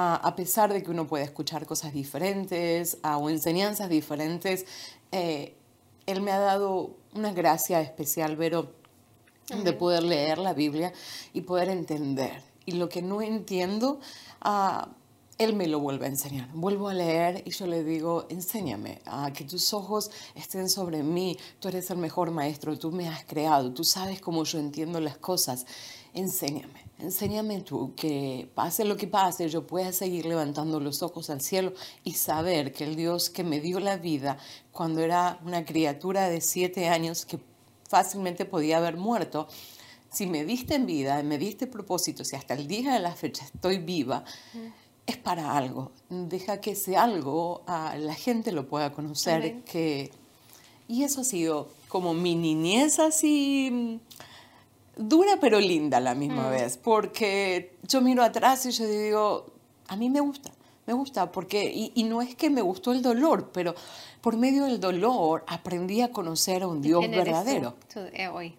A 0.00 0.36
pesar 0.36 0.72
de 0.72 0.82
que 0.82 0.90
uno 0.90 1.06
puede 1.06 1.24
escuchar 1.24 1.66
cosas 1.66 1.92
diferentes 1.92 2.98
ah, 3.02 3.18
o 3.18 3.30
enseñanzas 3.30 3.88
diferentes, 3.88 4.64
eh, 5.10 5.56
Él 6.06 6.20
me 6.20 6.30
ha 6.30 6.38
dado 6.38 6.96
una 7.14 7.32
gracia 7.32 7.80
especial, 7.80 8.36
Vero, 8.36 8.72
de 9.48 9.72
poder 9.72 10.04
leer 10.04 10.38
la 10.38 10.52
Biblia 10.52 10.92
y 11.32 11.40
poder 11.40 11.68
entender. 11.68 12.42
Y 12.64 12.72
lo 12.72 12.88
que 12.88 13.02
no 13.02 13.22
entiendo, 13.22 13.98
él 15.38 15.54
me 15.54 15.66
lo 15.66 15.80
vuelve 15.80 16.04
a 16.04 16.10
enseñar. 16.10 16.48
Vuelvo 16.52 16.88
a 16.88 16.94
leer 16.94 17.42
y 17.46 17.50
yo 17.50 17.66
le 17.66 17.82
digo, 17.82 18.26
enséñame 18.28 19.00
a 19.06 19.32
que 19.32 19.44
tus 19.44 19.72
ojos 19.72 20.10
estén 20.34 20.68
sobre 20.68 21.02
mí. 21.02 21.38
Tú 21.60 21.68
eres 21.68 21.90
el 21.90 21.96
mejor 21.96 22.30
maestro, 22.30 22.78
tú 22.78 22.92
me 22.92 23.08
has 23.08 23.24
creado, 23.24 23.72
tú 23.72 23.84
sabes 23.84 24.20
cómo 24.20 24.44
yo 24.44 24.58
entiendo 24.58 25.00
las 25.00 25.16
cosas. 25.16 25.64
Enséñame, 26.12 26.87
enséñame 26.98 27.60
tú 27.60 27.94
que 27.94 28.48
pase 28.54 28.84
lo 28.84 28.96
que 28.96 29.06
pase, 29.06 29.48
yo 29.48 29.66
pueda 29.66 29.92
seguir 29.92 30.26
levantando 30.26 30.80
los 30.80 31.02
ojos 31.02 31.30
al 31.30 31.40
cielo 31.40 31.72
y 32.04 32.14
saber 32.14 32.72
que 32.72 32.84
el 32.84 32.96
Dios 32.96 33.30
que 33.30 33.44
me 33.44 33.60
dio 33.60 33.80
la 33.80 33.96
vida 33.96 34.38
cuando 34.72 35.00
era 35.00 35.38
una 35.44 35.64
criatura 35.64 36.28
de 36.28 36.40
siete 36.40 36.88
años 36.88 37.24
que 37.24 37.38
fácilmente 37.88 38.44
podía 38.44 38.78
haber 38.78 38.96
muerto, 38.96 39.48
si 40.10 40.26
me 40.26 40.44
diste 40.44 40.74
en 40.74 40.86
vida, 40.86 41.22
me 41.22 41.38
diste 41.38 41.66
propósito, 41.66 42.24
si 42.24 42.36
hasta 42.36 42.54
el 42.54 42.66
día 42.66 42.94
de 42.94 43.00
la 43.00 43.14
fecha 43.14 43.44
estoy 43.44 43.78
viva, 43.78 44.24
es 45.06 45.16
para 45.16 45.56
algo. 45.56 45.92
Deja 46.08 46.60
que 46.60 46.72
ese 46.72 46.96
algo 46.96 47.62
a 47.66 47.96
la 47.96 48.14
gente 48.14 48.52
lo 48.52 48.66
pueda 48.68 48.92
conocer. 48.92 49.62
Que... 49.64 50.10
Y 50.86 51.02
eso 51.02 51.20
ha 51.20 51.24
sido 51.24 51.68
como 51.88 52.14
mi 52.14 52.34
niñez 52.34 52.98
así 52.98 54.00
dura 54.98 55.38
pero 55.40 55.58
linda 55.60 55.98
a 55.98 56.00
la 56.00 56.14
misma 56.14 56.48
mm. 56.48 56.50
vez, 56.50 56.76
porque 56.76 57.76
yo 57.84 58.00
miro 58.02 58.22
atrás 58.22 58.66
y 58.66 58.72
yo 58.72 58.86
digo, 58.86 59.46
a 59.86 59.96
mí 59.96 60.10
me 60.10 60.20
gusta, 60.20 60.50
me 60.86 60.92
gusta, 60.92 61.32
porque, 61.32 61.90
y, 61.94 62.02
no 62.04 62.20
es 62.20 62.34
que 62.34 62.50
me 62.50 62.60
gustó 62.60 62.92
el 62.92 63.00
dolor, 63.00 63.50
pero 63.52 63.74
por 64.20 64.36
medio 64.36 64.64
del 64.64 64.80
dolor 64.80 65.44
aprendí 65.46 66.02
a 66.02 66.10
conocer 66.10 66.62
a 66.62 66.66
un 66.66 66.82
Dios 66.82 67.08
verdadero. 67.08 67.76
Eh, 68.12 68.28
hoy? 68.28 68.54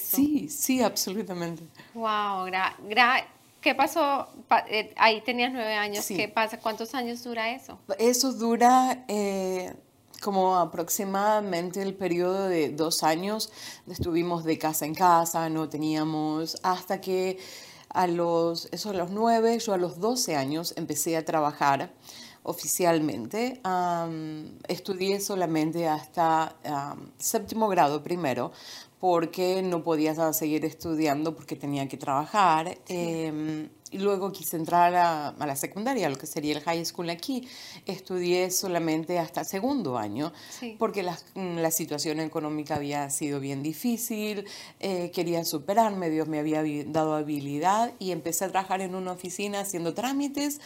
Sí, 0.00 0.48
sí, 0.48 0.82
absolutamente. 0.82 1.62
Wow, 1.94 2.46
gra 2.46 3.24
¿Qué 3.60 3.74
pasó? 3.74 4.28
Eh, 4.68 4.94
ahí 4.96 5.20
tenías 5.22 5.52
nueve 5.52 5.74
años. 5.74 6.06
¿Qué 6.06 6.28
pasa? 6.28 6.58
¿Cuántos 6.58 6.94
años 6.94 7.24
dura 7.24 7.50
eso? 7.50 7.78
Eso 7.98 8.32
dura 8.32 9.04
eh, 9.08 9.74
como 10.22 10.56
aproximadamente 10.56 11.82
el 11.82 11.94
periodo 11.94 12.48
de 12.48 12.70
dos 12.70 13.02
años. 13.02 13.50
Estuvimos 13.88 14.44
de 14.44 14.58
casa 14.58 14.86
en 14.86 14.94
casa, 14.94 15.48
no 15.48 15.68
teníamos, 15.68 16.56
hasta 16.62 17.00
que 17.00 17.38
a 17.90 18.06
los, 18.06 18.68
eso 18.72 18.90
a 18.90 18.94
los 18.94 19.10
nueve, 19.10 19.58
yo 19.58 19.72
a 19.72 19.78
los 19.78 20.00
doce 20.00 20.36
años 20.36 20.74
empecé 20.76 21.16
a 21.16 21.24
trabajar 21.24 21.92
oficialmente. 22.42 23.60
estudié 24.68 25.20
solamente 25.20 25.86
hasta 25.88 26.56
séptimo 27.18 27.68
grado 27.68 28.02
primero, 28.02 28.52
porque 29.00 29.62
no 29.62 29.82
podía 29.82 30.32
seguir 30.32 30.64
estudiando 30.64 31.34
porque 31.34 31.56
tenía 31.56 31.88
que 31.88 31.96
trabajar. 31.96 32.78
Em, 32.88 33.68
y 33.90 33.98
luego 33.98 34.32
quise 34.32 34.56
entrar 34.56 34.94
a, 34.94 35.34
la 35.38 35.56
secundaria, 35.56 36.08
lo 36.10 36.16
que 36.16 36.26
sería 36.26 36.54
el 36.54 36.60
high 36.62 36.84
school 36.84 37.08
aquí. 37.10 37.48
Estudié 37.86 38.50
solamente 38.50 39.18
hasta 39.18 39.44
segundo 39.44 39.96
año, 39.96 40.32
porque 40.78 41.02
la, 41.02 41.18
la, 41.34 41.70
situación 41.70 42.20
económica 42.20 42.76
había 42.76 43.08
sido 43.08 43.40
bien 43.40 43.62
difícil, 43.62 44.44
eh, 44.80 45.10
quería 45.14 45.44
superarme, 45.44 46.10
Dios 46.10 46.28
me 46.28 46.38
había 46.38 46.62
dado 46.86 47.14
habilidad 47.14 47.92
y 47.98 48.10
empecé 48.10 48.44
a 48.44 48.50
trabajar 48.50 48.80
en 48.82 48.94
una 48.94 49.12
oficina 49.12 49.60
haciendo 49.60 49.94
trámites 49.94 50.60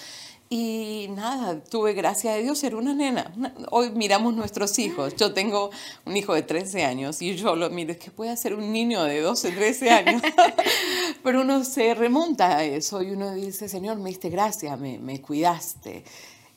y 0.54 1.08
nada, 1.08 1.64
tuve 1.64 1.94
gracia 1.94 2.34
de 2.34 2.42
Dios 2.42 2.58
ser 2.58 2.74
una 2.74 2.92
nena. 2.92 3.32
Hoy 3.70 3.90
miramos 3.92 4.34
nuestros 4.34 4.78
hijos. 4.78 5.16
Yo 5.16 5.32
tengo 5.32 5.70
un 6.04 6.14
hijo 6.14 6.34
de 6.34 6.42
13 6.42 6.84
años 6.84 7.22
y 7.22 7.34
yo 7.36 7.56
lo 7.56 7.70
miro, 7.70 7.92
es 7.92 7.96
que 7.96 8.10
puede 8.10 8.36
ser 8.36 8.52
un 8.52 8.70
niño 8.70 9.02
de 9.04 9.22
12, 9.22 9.50
13 9.50 9.90
años. 9.90 10.22
Pero 11.24 11.40
uno 11.40 11.64
se 11.64 11.94
remonta 11.94 12.58
a 12.58 12.64
eso 12.64 13.02
y 13.02 13.12
uno 13.12 13.32
dice, 13.32 13.66
Señor, 13.66 13.96
me 13.96 14.10
diste 14.10 14.28
gracia, 14.28 14.76
me, 14.76 14.98
me 14.98 15.22
cuidaste. 15.22 16.04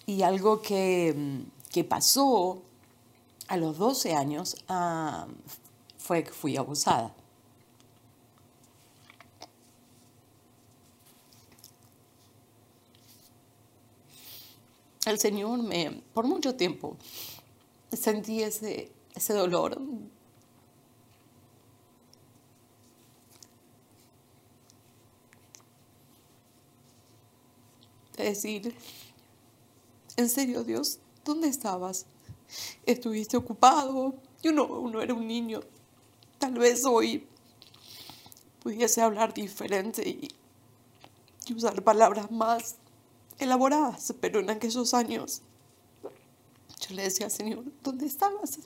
Y 0.06 0.24
algo 0.24 0.62
que, 0.62 1.46
que, 1.72 1.86
pasó 1.86 2.64
a 3.48 3.56
los 3.56 3.78
12 3.78 4.14
años 4.14 4.58
ah, 4.68 5.26
fue 5.98 6.26
que 6.26 6.32
fui 6.32 6.58
abusada. 6.58 7.14
El 15.06 15.20
Señor 15.20 15.62
me, 15.62 16.02
por 16.14 16.26
mucho 16.26 16.56
tiempo, 16.56 16.98
sentí 17.92 18.42
ese, 18.42 18.92
ese 19.14 19.34
dolor. 19.34 19.80
De 28.18 28.24
decir, 28.24 28.76
en 30.18 30.30
serio, 30.30 30.64
Dios, 30.64 31.00
¿dónde 31.24 31.50
estabas? 31.50 32.06
¿Estuviste 32.86 33.38
ocupado? 33.38 34.16
Yo 34.42 34.52
no, 34.52 34.90
no 34.90 35.02
era 35.02 35.14
un 35.14 35.28
niño. 35.28 35.62
Tal 36.40 36.54
vez 36.54 36.86
hoy 36.86 37.28
pudiese 38.64 39.02
hablar 39.02 39.34
diferente 39.34 40.08
y 40.08 40.34
usar 41.54 41.84
palabras 41.84 42.32
más 42.32 42.78
elaboradas, 43.40 44.14
pero 44.20 44.40
en 44.40 44.50
aquellos 44.50 44.94
años 44.94 45.42
yo 46.88 46.96
le 46.96 47.04
decía, 47.04 47.30
Señor, 47.30 47.64
¿dónde 47.84 48.06
estabas? 48.06 48.60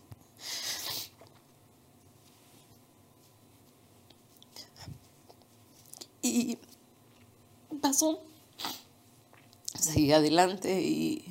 Y 6.22 6.58
pasó, 7.82 8.22
seguí 9.74 10.12
adelante 10.12 10.82
y 10.82 11.24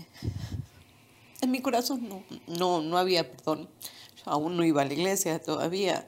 en 1.41 1.51
mi 1.51 1.61
corazón 1.61 2.09
no, 2.09 2.23
no, 2.47 2.81
no 2.81 2.99
había 2.99 3.31
perdón. 3.31 3.69
Yo 4.17 4.33
aún 4.33 4.57
no 4.57 4.65
iba 4.65 4.83
a 4.83 4.85
la 4.85 4.93
iglesia 4.93 5.41
todavía. 5.41 6.07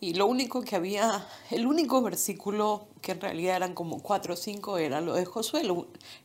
Y 0.00 0.14
lo 0.14 0.26
único 0.26 0.62
que 0.62 0.76
había, 0.76 1.26
el 1.50 1.66
único 1.66 2.02
versículo 2.02 2.88
que 3.00 3.12
en 3.12 3.20
realidad 3.20 3.56
eran 3.56 3.74
como 3.74 4.00
cuatro 4.02 4.34
o 4.34 4.36
cinco 4.36 4.78
era 4.78 5.00
lo 5.00 5.14
de 5.14 5.24
Josué, 5.24 5.62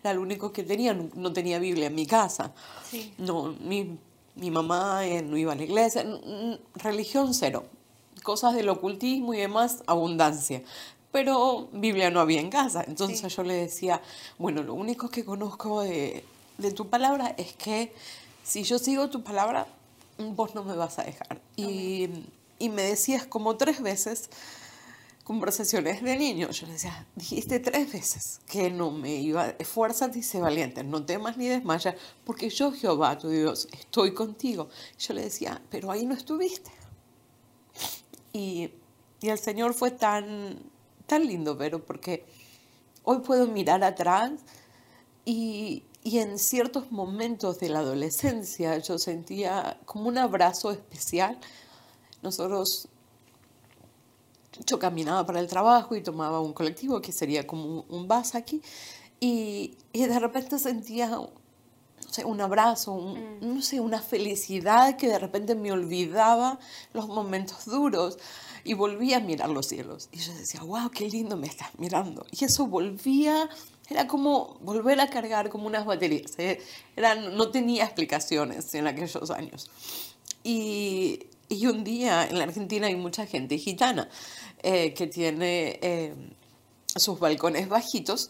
era 0.01 0.11
el 0.11 0.19
único 0.19 0.51
que 0.51 0.63
tenía, 0.63 0.93
no, 0.93 1.33
tenía 1.33 1.59
Biblia 1.59 1.87
en 1.87 1.95
mi 1.95 2.05
casa. 2.05 2.51
No, 3.17 3.55
mi, 3.59 3.97
mi 4.35 4.51
mamá 4.51 5.05
eh, 5.05 5.21
no 5.21 5.37
iba 5.37 5.53
a 5.53 5.55
la 5.55 5.63
iglesia, 5.63 6.05
religión 6.75 7.33
cero, 7.33 7.65
cosas 8.23 8.55
del 8.55 8.69
ocultismo 8.69 9.33
y 9.33 9.37
demás, 9.37 9.83
abundancia. 9.87 10.63
Pero 11.11 11.69
Biblia 11.71 12.09
no 12.09 12.19
había 12.19 12.39
en 12.39 12.49
casa. 12.49 12.83
Entonces 12.87 13.35
yo 13.35 13.43
le 13.43 13.53
decía, 13.53 14.01
bueno, 14.39 14.63
lo 14.63 14.73
único 14.73 15.09
que 15.09 15.23
conozco 15.23 15.81
de, 15.81 16.25
de 16.57 16.71
tu 16.71 16.89
palabra 16.89 17.35
es 17.37 17.53
que 17.53 17.93
si 18.43 18.63
yo 18.63 18.79
sigo 18.79 19.09
tu 19.09 19.23
palabra, 19.23 19.67
vos 20.17 20.55
no 20.55 20.63
me 20.63 20.75
vas 20.75 20.97
a 20.97 21.03
dejar. 21.03 21.39
Y 21.55 22.09
y 22.63 22.69
me 22.69 22.83
decías 22.83 23.25
como 23.25 23.57
tres 23.57 23.81
veces 23.81 24.29
conversaciones 25.23 26.01
de 26.01 26.17
niño. 26.17 26.49
Yo 26.51 26.67
le 26.67 26.73
decía, 26.73 27.07
dijiste 27.15 27.59
tres 27.59 27.91
veces 27.91 28.41
que 28.45 28.69
no 28.69 28.91
me 28.91 29.15
iba, 29.15 29.49
esfuérzate 29.57 30.19
y 30.19 30.23
sé 30.23 30.39
valiente, 30.39 30.83
no 30.83 31.05
temas 31.05 31.37
ni 31.37 31.47
desmayas, 31.47 31.95
porque 32.25 32.49
yo, 32.49 32.71
Jehová, 32.71 33.17
tu 33.17 33.29
Dios, 33.29 33.67
estoy 33.71 34.13
contigo. 34.13 34.69
Yo 34.99 35.13
le 35.13 35.23
decía, 35.23 35.61
pero 35.69 35.91
ahí 35.91 36.05
no 36.05 36.13
estuviste. 36.13 36.71
Y, 38.33 38.71
y 39.21 39.29
el 39.29 39.39
Señor 39.39 39.73
fue 39.73 39.91
tan, 39.91 40.59
tan 41.05 41.25
lindo, 41.25 41.57
pero 41.57 41.83
porque 41.83 42.25
hoy 43.03 43.19
puedo 43.19 43.47
mirar 43.47 43.83
atrás 43.83 44.31
y, 45.23 45.83
y 46.03 46.19
en 46.19 46.37
ciertos 46.37 46.91
momentos 46.91 47.59
de 47.59 47.69
la 47.69 47.79
adolescencia 47.79 48.77
yo 48.79 48.97
sentía 48.97 49.79
como 49.85 50.09
un 50.09 50.17
abrazo 50.17 50.71
especial 50.71 51.39
nosotros, 52.23 52.87
yo 54.65 54.79
caminaba 54.79 55.25
para 55.25 55.39
el 55.39 55.47
trabajo 55.47 55.95
y 55.95 56.01
tomaba 56.01 56.39
un 56.39 56.53
colectivo 56.53 57.01
que 57.01 57.11
sería 57.11 57.47
como 57.47 57.85
un 57.89 58.07
bus 58.07 58.35
aquí 58.35 58.61
y, 59.19 59.77
y 59.91 60.05
de 60.05 60.19
repente 60.19 60.59
sentía 60.59 61.07
no 62.05 62.13
sé, 62.13 62.25
un 62.25 62.41
abrazo, 62.41 62.95
mm. 62.97 63.55
no 63.55 63.61
sé, 63.61 63.79
una 63.79 64.01
felicidad 64.01 64.97
que 64.97 65.07
de 65.07 65.19
repente 65.19 65.55
me 65.55 65.71
olvidaba 65.71 66.59
los 66.93 67.07
momentos 67.07 67.65
duros 67.65 68.17
y 68.63 68.73
volvía 68.73 69.17
a 69.17 69.19
mirar 69.19 69.49
los 69.49 69.67
cielos. 69.67 70.09
Y 70.11 70.17
yo 70.19 70.33
decía, 70.33 70.61
wow, 70.61 70.89
qué 70.89 71.09
lindo 71.09 71.37
me 71.37 71.47
estás 71.47 71.69
mirando. 71.77 72.25
Y 72.31 72.45
eso 72.45 72.67
volvía, 72.67 73.49
era 73.89 74.07
como 74.07 74.57
volver 74.61 74.99
a 75.01 75.09
cargar 75.09 75.49
como 75.49 75.67
unas 75.67 75.85
baterías. 75.85 76.33
¿eh? 76.37 76.61
Era, 76.95 77.15
no 77.15 77.49
tenía 77.49 77.83
explicaciones 77.85 78.73
en 78.75 78.87
aquellos 78.87 79.31
años. 79.31 79.69
Y, 80.43 81.27
y 81.53 81.67
un 81.67 81.83
día 81.83 82.27
en 82.27 82.37
la 82.37 82.45
Argentina 82.45 82.87
hay 82.87 82.95
mucha 82.95 83.25
gente 83.25 83.57
gitana 83.57 84.09
eh, 84.61 84.93
que 84.93 85.07
tiene 85.07 85.79
eh, 85.81 86.13
sus 86.95 87.19
balcones 87.19 87.69
bajitos 87.69 88.29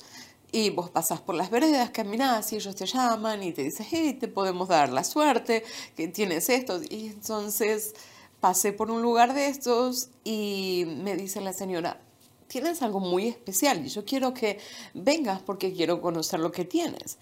y 0.51 0.69
vos 0.69 0.91
pasás 0.91 1.19
por 1.19 1.33
las 1.33 1.49
veredas, 1.49 1.89
caminás 1.89 2.53
y 2.53 2.57
ellos 2.57 2.75
te 2.75 2.85
llaman 2.85 3.41
y 3.41 3.53
te 3.53 3.63
dicen, 3.63 3.87
hey, 3.89 4.17
te 4.19 4.27
podemos 4.27 4.67
dar 4.67 4.91
la 4.91 5.03
suerte, 5.03 5.63
que 5.97 6.07
tienes 6.07 6.47
esto. 6.47 6.79
Y 6.89 7.07
entonces 7.07 7.95
pasé 8.39 8.71
por 8.71 8.91
un 8.91 9.01
lugar 9.01 9.33
de 9.33 9.47
estos 9.47 10.09
y 10.23 10.85
me 10.87 11.15
dice 11.15 11.41
la 11.41 11.53
señora, 11.53 11.99
tienes 12.47 12.83
algo 12.83 12.99
muy 12.99 13.27
especial 13.29 13.83
y 13.83 13.89
yo 13.89 14.05
quiero 14.05 14.35
que 14.35 14.59
vengas 14.93 15.41
porque 15.41 15.73
quiero 15.73 16.01
conocer 16.01 16.39
lo 16.39 16.51
que 16.51 16.65
tienes. 16.65 17.17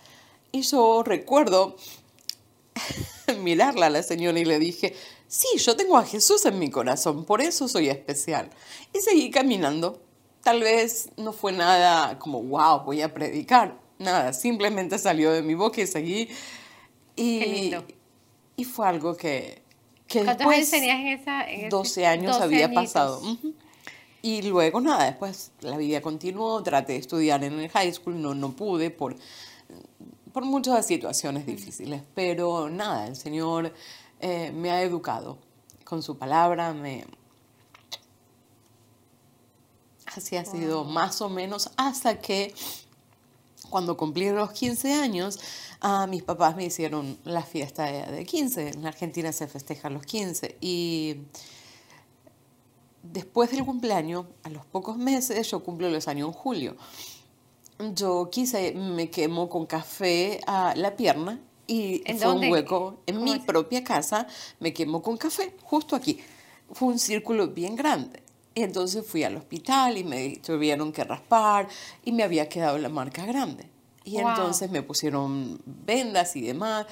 Y 0.51 0.63
yo 0.63 1.01
recuerdo 1.03 1.77
mirarla 3.39 3.85
a 3.85 3.89
la 3.89 4.03
señora 4.03 4.39
y 4.39 4.45
le 4.45 4.59
dije, 4.59 4.93
sí, 5.31 5.47
yo 5.59 5.77
tengo 5.77 5.97
a 5.97 6.03
Jesús 6.03 6.45
en 6.45 6.59
mi 6.59 6.69
corazón, 6.69 7.23
por 7.23 7.41
eso 7.41 7.69
soy 7.69 7.87
especial. 7.87 8.49
Y 8.93 8.99
seguí 8.99 9.31
caminando. 9.31 10.01
Tal 10.43 10.59
vez 10.59 11.09
no 11.17 11.31
fue 11.31 11.53
nada 11.53 12.19
como, 12.19 12.43
wow, 12.43 12.81
voy 12.83 13.01
a 13.01 13.13
predicar. 13.13 13.79
Nada, 13.97 14.33
simplemente 14.33 14.97
salió 14.97 15.31
de 15.31 15.41
mi 15.41 15.53
boca 15.53 15.79
y 15.79 15.87
seguí. 15.87 16.27
Y, 17.15 17.39
Qué 17.39 17.45
lindo. 17.45 17.85
y 18.57 18.63
fue 18.65 18.87
algo 18.87 19.15
que, 19.15 19.61
que 20.07 20.23
¿Cuántos 20.23 20.39
después, 20.39 20.57
años 20.57 20.69
tenías 20.71 20.99
en 20.99 21.07
esa? 21.07 21.49
En 21.49 21.69
12 21.69 22.05
años 22.05 22.41
había 22.41 22.73
pasado. 22.73 23.21
Y 24.21 24.41
luego 24.41 24.81
nada, 24.81 25.05
después 25.05 25.51
la 25.61 25.77
vida 25.77 26.01
continuó, 26.01 26.61
traté 26.61 26.93
de 26.93 26.99
estudiar 26.99 27.43
en 27.43 27.57
el 27.59 27.69
high 27.69 27.93
school, 27.93 28.21
no, 28.21 28.35
no 28.35 28.51
pude 28.51 28.89
por, 28.89 29.15
por 30.33 30.43
muchas 30.43 30.85
situaciones 30.85 31.45
difíciles, 31.45 32.01
pero 32.13 32.69
nada, 32.69 33.07
el 33.07 33.15
Señor 33.15 33.73
eh, 34.21 34.51
me 34.51 34.71
ha 34.71 34.81
educado 34.81 35.37
con 35.83 36.01
su 36.01 36.17
palabra, 36.17 36.73
me... 36.73 37.05
Así 40.05 40.35
ha 40.35 40.45
sido 40.45 40.83
más 40.83 41.21
o 41.21 41.29
menos 41.29 41.71
hasta 41.77 42.19
que 42.19 42.53
cuando 43.69 43.95
cumplí 43.97 44.29
los 44.29 44.51
15 44.51 44.93
años, 44.93 45.39
a 45.79 46.05
mis 46.05 46.21
papás 46.21 46.55
me 46.55 46.65
hicieron 46.65 47.17
la 47.23 47.41
fiesta 47.41 47.85
de 47.85 48.25
15. 48.25 48.69
En 48.69 48.85
Argentina 48.85 49.31
se 49.31 49.47
festejan 49.47 49.93
los 49.93 50.05
15. 50.05 50.57
Y 50.61 51.21
después 53.01 53.51
del 53.51 53.65
cumpleaños, 53.65 54.25
a 54.43 54.49
los 54.49 54.65
pocos 54.65 54.97
meses, 54.97 55.49
yo 55.49 55.63
cumplo 55.63 55.89
los 55.89 56.07
años 56.07 56.27
en 56.27 56.33
julio. 56.33 56.75
Yo 57.95 58.29
quise, 58.29 58.73
me 58.73 59.09
quemo 59.09 59.49
con 59.49 59.65
café 59.65 60.41
a 60.45 60.75
la 60.75 60.95
pierna 60.95 61.39
y 61.71 62.03
¿En 62.05 62.19
fue 62.19 62.33
un 62.33 62.51
hueco 62.51 62.97
en 63.05 63.23
mi 63.23 63.39
propia 63.39 63.81
casa, 63.81 64.27
me 64.59 64.73
quemó 64.73 65.01
con 65.01 65.15
café, 65.15 65.55
justo 65.63 65.95
aquí. 65.95 66.19
Fue 66.73 66.89
un 66.89 66.99
círculo 66.99 67.47
bien 67.47 67.77
grande. 67.77 68.21
Entonces 68.55 69.05
fui 69.05 69.23
al 69.23 69.37
hospital 69.37 69.97
y 69.97 70.03
me 70.03 70.35
tuvieron 70.45 70.91
que 70.91 71.05
raspar 71.05 71.69
y 72.03 72.11
me 72.11 72.23
había 72.23 72.49
quedado 72.49 72.77
la 72.77 72.89
marca 72.89 73.25
grande. 73.25 73.69
Y 74.03 74.17
entonces 74.17 74.69
me 74.69 74.81
pusieron 74.81 75.61
vendas 75.65 76.35
y 76.35 76.41
demás. 76.41 76.87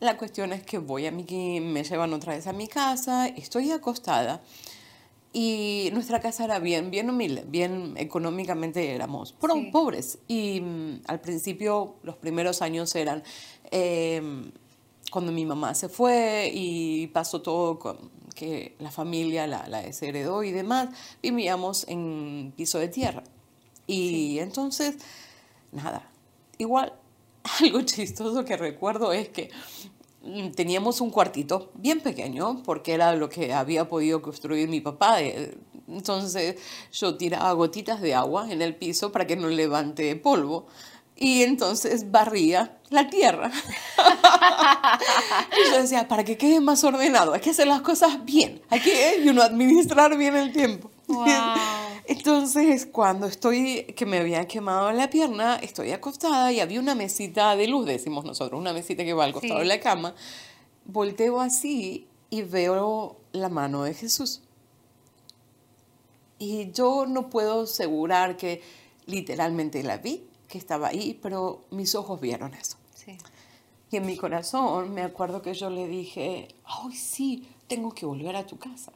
La 0.00 0.18
cuestión 0.18 0.52
es 0.52 0.62
que 0.64 0.76
voy 0.76 1.06
a 1.06 1.10
mi, 1.10 1.24
me 1.60 1.82
llevan 1.82 2.12
otra 2.12 2.34
vez 2.34 2.46
a 2.46 2.52
mi 2.52 2.68
casa, 2.68 3.28
estoy 3.28 3.70
acostada 3.70 4.42
y 5.36 5.90
nuestra 5.92 6.20
casa 6.20 6.44
era 6.44 6.60
bien, 6.60 6.92
bien 6.92 7.10
humilde, 7.10 7.44
bien 7.44 7.94
económicamente 7.96 8.94
éramos 8.94 9.32
pobres. 9.32 10.18
Y 10.28 10.60
mm, 10.60 11.00
al 11.08 11.20
principio, 11.20 11.96
los 12.04 12.14
primeros 12.14 12.62
años 12.62 12.94
eran 12.94 13.24
Em, 13.70 14.50
cuando 15.10 15.32
mi 15.32 15.44
mamá 15.44 15.74
se 15.74 15.88
fue 15.88 16.50
y 16.52 17.06
pasó 17.08 17.40
todo 17.40 17.78
con 17.78 18.10
que 18.34 18.74
la 18.80 18.90
familia 18.90 19.46
la, 19.46 19.68
la 19.68 19.82
desheredó 19.82 20.42
y 20.42 20.50
demás, 20.50 20.88
vivíamos 21.22 21.86
en 21.88 22.52
piso 22.56 22.78
de 22.78 22.88
tierra. 22.88 23.22
Y 23.86 24.38
entonces, 24.38 24.96
nada, 25.72 26.10
igual 26.58 26.92
algo 27.60 27.82
chistoso 27.82 28.44
que 28.44 28.56
recuerdo 28.56 29.12
es 29.12 29.28
que 29.28 29.50
mm, 30.22 30.50
teníamos 30.50 31.00
un 31.00 31.10
cuartito 31.10 31.70
bien 31.74 32.00
pequeño 32.00 32.62
porque 32.64 32.94
era 32.94 33.14
lo 33.14 33.28
que 33.28 33.52
había 33.52 33.88
podido 33.88 34.22
construir 34.22 34.68
mi 34.68 34.80
papá. 34.80 35.18
Entonces 35.86 36.56
yo 36.92 37.16
tiraba 37.16 37.52
gotitas 37.52 38.00
de 38.00 38.14
agua 38.14 38.50
en 38.50 38.62
el 38.62 38.74
piso 38.74 39.12
para 39.12 39.26
que 39.26 39.36
no 39.36 39.48
levante 39.48 40.16
polvo 40.16 40.66
y 41.16 41.42
entonces 41.42 42.10
barría 42.10 42.76
la 42.90 43.08
tierra. 43.08 43.50
y 45.52 45.70
yo 45.70 45.82
decía, 45.82 46.08
para 46.08 46.24
que 46.24 46.36
quede 46.36 46.60
más 46.60 46.82
ordenado, 46.84 47.34
hay 47.34 47.40
que 47.40 47.50
hacer 47.50 47.66
las 47.66 47.82
cosas 47.82 48.24
bien, 48.24 48.62
hay 48.70 48.80
que 48.80 49.20
y 49.22 49.28
uno 49.28 49.42
administrar 49.42 50.16
bien 50.16 50.36
el 50.36 50.52
tiempo. 50.52 50.90
Entonces, 52.06 52.86
cuando 52.86 53.26
estoy, 53.26 53.84
que 53.96 54.04
me 54.04 54.18
había 54.18 54.46
quemado 54.46 54.92
la 54.92 55.08
pierna, 55.08 55.56
estoy 55.56 55.92
acostada 55.92 56.52
y 56.52 56.60
había 56.60 56.80
una 56.80 56.94
mesita 56.94 57.56
de 57.56 57.66
luz, 57.66 57.86
decimos 57.86 58.24
nosotros, 58.24 58.60
una 58.60 58.72
mesita 58.72 59.04
que 59.04 59.14
va 59.14 59.24
al 59.24 59.32
costado 59.32 59.60
de 59.60 59.64
la 59.64 59.80
cama, 59.80 60.14
volteo 60.84 61.40
así 61.40 62.06
y 62.28 62.42
veo 62.42 63.16
la 63.32 63.48
mano 63.48 63.84
de 63.84 63.94
Jesús. 63.94 64.42
Y 66.38 66.72
yo 66.72 67.06
no 67.06 67.30
puedo 67.30 67.62
asegurar 67.62 68.36
que 68.36 68.60
literalmente 69.06 69.82
la 69.82 69.96
vi, 69.96 70.26
que 70.54 70.58
estaba 70.58 70.86
ahí, 70.86 71.18
pero 71.20 71.64
mis 71.72 71.96
ojos 71.96 72.20
vieron 72.20 72.54
eso. 72.54 72.76
Y 73.90 73.96
en 73.96 74.06
mi 74.06 74.16
corazón 74.16 74.94
me 74.94 75.02
acuerdo 75.02 75.42
que 75.42 75.52
yo 75.52 75.68
le 75.68 75.88
dije, 75.88 76.46
ay 76.64 76.94
sí, 76.94 77.48
tengo 77.66 77.92
que 77.92 78.06
volver 78.06 78.36
a 78.36 78.46
tu 78.46 78.56
casa. 78.56 78.92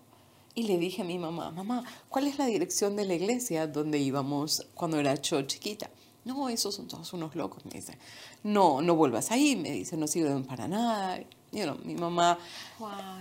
Y 0.55 0.63
le 0.63 0.79
dije 0.79 1.03
a 1.03 1.05
mi 1.05 1.19
mamá, 1.19 1.51
mamá, 1.51 1.83
¿cuál 2.09 2.29
es 2.29 2.39
la 2.39 2.47
dirección 2.47 2.95
de 2.95 3.07
la 3.07 3.15
iglesia 3.15 3.67
donde 3.67 3.99
íbamos 3.99 4.69
cuando 4.75 5.01
era 5.01 5.17
yo 5.17 5.43
chiquita? 5.43 5.91
No, 6.25 6.49
esos 6.49 6.77
son 6.77 6.87
todos 6.87 7.13
unos 7.13 7.35
locos, 7.35 7.65
me 7.65 7.73
dice. 7.73 7.99
No, 8.45 8.81
no 8.81 8.95
vuelvas 8.95 9.33
ahí, 9.33 9.57
me 9.57 9.73
dice, 9.73 9.97
no 9.97 10.07
sirven 10.07 10.45
para 10.45 10.69
nada 10.69 11.21
mi 11.51 11.95
mamá... 11.95 12.39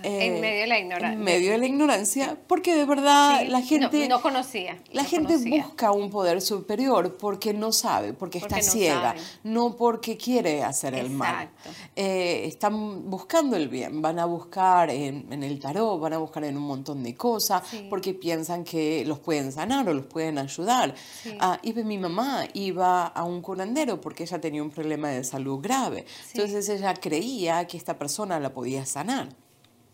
en 0.03 0.35
eh, 0.35 0.41
medio 0.41 0.61
de 0.61 0.67
la 0.67 0.79
ignorancia. 0.79 1.13
En 1.13 1.23
medio 1.23 1.51
de 1.51 1.57
la 1.57 1.65
ignorancia, 1.65 2.37
porque 2.47 2.75
de 2.75 2.85
verdad 2.85 3.45
la 3.47 3.61
gente... 3.61 4.07
No, 4.07 4.21
conocía. 4.21 4.77
La 4.91 5.03
gente 5.03 5.37
busca 5.37 5.91
un 5.91 6.09
poder 6.09 6.41
superior 6.41 7.17
porque 7.17 7.53
no 7.53 7.71
sabe, 7.71 8.13
porque, 8.13 8.39
está 8.39 8.61
ciega, 8.61 9.15
no 9.43 9.75
porque 9.75 10.17
quiere 10.17 10.63
hacer 10.63 10.93
el 10.93 11.09
mal. 11.09 11.49
Eh, 11.95 12.43
están 12.45 13.09
buscando 13.09 13.55
el 13.55 13.69
bien, 13.69 14.01
van 14.01 14.19
a 14.19 14.25
buscar 14.25 14.89
en, 14.89 15.31
el 15.31 15.59
tarot, 15.59 15.99
van 15.99 16.13
a 16.13 16.17
buscar 16.17 16.43
en 16.43 16.57
un 16.57 16.63
montón 16.63 17.03
de 17.03 17.15
cosas, 17.15 17.63
porque 17.89 18.13
piensan 18.13 18.63
que 18.63 19.05
los 19.05 19.19
pueden 19.19 19.51
sanar 19.51 19.87
o 19.87 19.93
los 19.93 20.05
pueden 20.05 20.37
ayudar. 20.37 20.93
Ah, 21.39 21.59
y 21.63 21.73
mi 21.73 21.97
mamá 21.97 22.45
iba 22.53 23.07
a 23.07 23.23
un 23.23 23.41
curandero 23.41 24.01
porque 24.01 24.23
ella 24.23 24.41
tenía 24.41 24.61
un 24.61 24.69
problema 24.69 25.09
de 25.09 25.23
salud 25.23 25.59
grave. 25.61 26.05
Entonces 26.33 26.67
ella 26.69 26.93
creía 26.95 27.65
que 27.67 27.77
esta 27.77 27.97
persona 27.97 28.16
la 28.25 28.53
podía 28.53 28.85
sanar. 28.85 29.29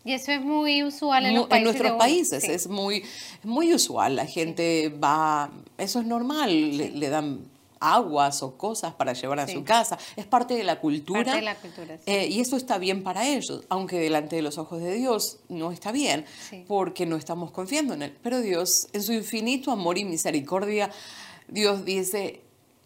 Y 0.04 0.12
eso 0.12 0.32
es 0.32 0.42
muy 0.42 0.82
usual 0.82 1.24
en, 1.24 1.46
en 1.50 1.64
nuestros 1.64 1.92
países, 1.92 2.44
es 2.44 2.68
muy, 2.68 3.02
muy 3.42 3.72
usual. 3.72 4.16
La 4.16 4.26
gente 4.26 4.90
va, 4.90 5.50
eso 5.78 6.00
es 6.00 6.06
normal, 6.06 6.76
le, 6.76 7.08
dan 7.08 7.46
aguas 7.80 8.42
o 8.42 8.56
cosas 8.56 8.92
para 8.94 9.14
llevar 9.14 9.40
a 9.40 9.48
su 9.48 9.64
casa. 9.64 9.98
Es 10.14 10.26
parte 10.26 10.54
de 10.54 10.64
la 10.64 10.78
cultura. 10.78 11.24
Parte 11.24 11.38
de 11.38 11.42
la 11.42 11.54
cultura 11.54 11.98
eh, 12.04 12.28
y 12.28 12.40
eso 12.40 12.56
está 12.58 12.76
bien 12.76 13.02
para 13.02 13.26
ellos, 13.26 13.62
aunque 13.70 13.98
delante 13.98 14.36
de 14.36 14.42
los 14.42 14.58
ojos 14.58 14.82
de 14.82 14.94
Dios 14.94 15.38
no 15.48 15.72
está 15.72 15.90
bien, 15.90 16.26
porque 16.66 17.06
no 17.06 17.16
estamos 17.16 17.50
confiando 17.50 17.94
en 17.94 18.02
Él. 18.02 18.16
Pero 18.22 18.42
Dios, 18.42 18.88
en 18.92 19.02
su 19.02 19.14
infinito 19.14 19.70
amor 19.70 19.96
y 19.96 20.04
misericordia, 20.04 20.90
Dios 21.48 21.86
dice, 21.86 22.42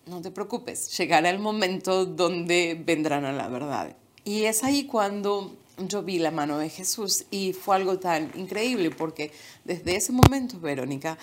no 0.07 0.23
te 0.23 0.31
preocupes, 0.31 0.97
llegará 0.97 1.31
el 1.31 1.41
momento 1.41 2.07
donde 2.07 2.81
vendrán 2.81 3.25
a 3.25 3.33
la 3.33 3.49
verdad. 3.49 3.97
Y 4.29 4.45
es 4.45 4.63
ahí 4.63 4.85
cuando 4.85 5.57
yo 5.79 6.03
vi 6.03 6.19
la 6.19 6.31
mano 6.31 6.59
de 6.59 6.69
Jesús 6.69 7.25
y 7.31 7.55
fue 7.55 7.77
algo 7.77 7.99
tan 7.99 8.31
increíble 8.35 8.91
porque 8.91 9.33
desde 9.65 9.97
ese 9.97 10.13
momento, 10.13 10.61
Verónica, 10.61 11.17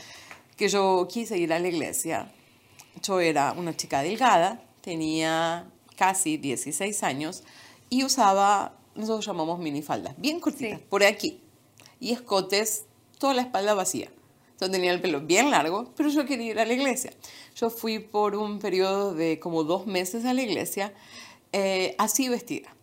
que 0.58 0.70
yo 0.70 1.08
quise 1.08 1.38
ir 1.38 1.54
a 1.54 1.60
la 1.60 1.68
iglesia, 1.68 2.32
yo 3.04 3.20
era 3.20 3.52
una 3.52 3.78
chica 3.78 4.02
delgada, 4.02 4.60
tenía 4.82 5.70
casi 5.96 6.38
16 6.38 7.04
años 7.04 7.44
y 7.91 8.04
usaba, 8.04 8.76
nosotros 8.96 9.24
llamamos 9.24 9.60
minifaldas, 9.60 10.20
bien 10.20 10.39
cortitas, 10.39 10.80
por 10.80 11.04
aquí, 11.04 11.39
y 12.00 12.12
escotes, 12.12 12.86
toda 13.20 13.36
la 13.36 13.44
espalda 13.44 13.76
vacía. 13.76 14.10
Yo 14.60 14.72
tenía 14.72 14.91
el 14.91 15.00
pelo 15.00 15.22
bien 15.22 15.52
largo, 15.52 15.91
pero 15.96 16.10
yo 16.10 16.26
quería 16.26 16.50
ir 16.50 16.60
a 16.60 16.65
la 16.65 16.74
iglesia. 16.74 17.13
Yo 17.56 17.70
fui 17.70 18.00
por 18.00 18.36
un 18.36 18.58
periodo 18.58 19.13
de 19.13 19.39
como 19.39 19.63
dos 19.63 19.86
meses 19.86 20.26
a 20.26 20.34
la 20.34 20.41
iglesia, 20.41 20.91
eh, 21.52 21.94
así 22.00 22.30
vestida 22.30 22.75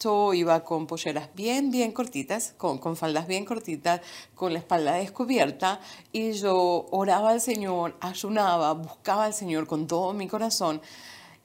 yo 0.00 0.34
iba 0.34 0.64
con 0.64 0.86
polleras 0.86 1.28
bien, 1.34 1.70
bien 1.70 1.92
cortitas, 1.92 2.54
con, 2.56 2.78
con 2.78 2.96
faldas 2.96 3.26
bien 3.26 3.44
cortitas, 3.44 4.00
con 4.34 4.52
la 4.52 4.58
espalda 4.58 4.94
descubierta 4.94 5.80
y 6.12 6.32
yo 6.32 6.86
oraba 6.90 7.30
al 7.30 7.40
Señor, 7.40 7.96
ayunaba, 8.00 8.72
buscaba 8.74 9.26
al 9.26 9.34
Señor 9.34 9.66
con 9.66 9.86
todo 9.86 10.12
mi 10.12 10.28
corazón. 10.28 10.80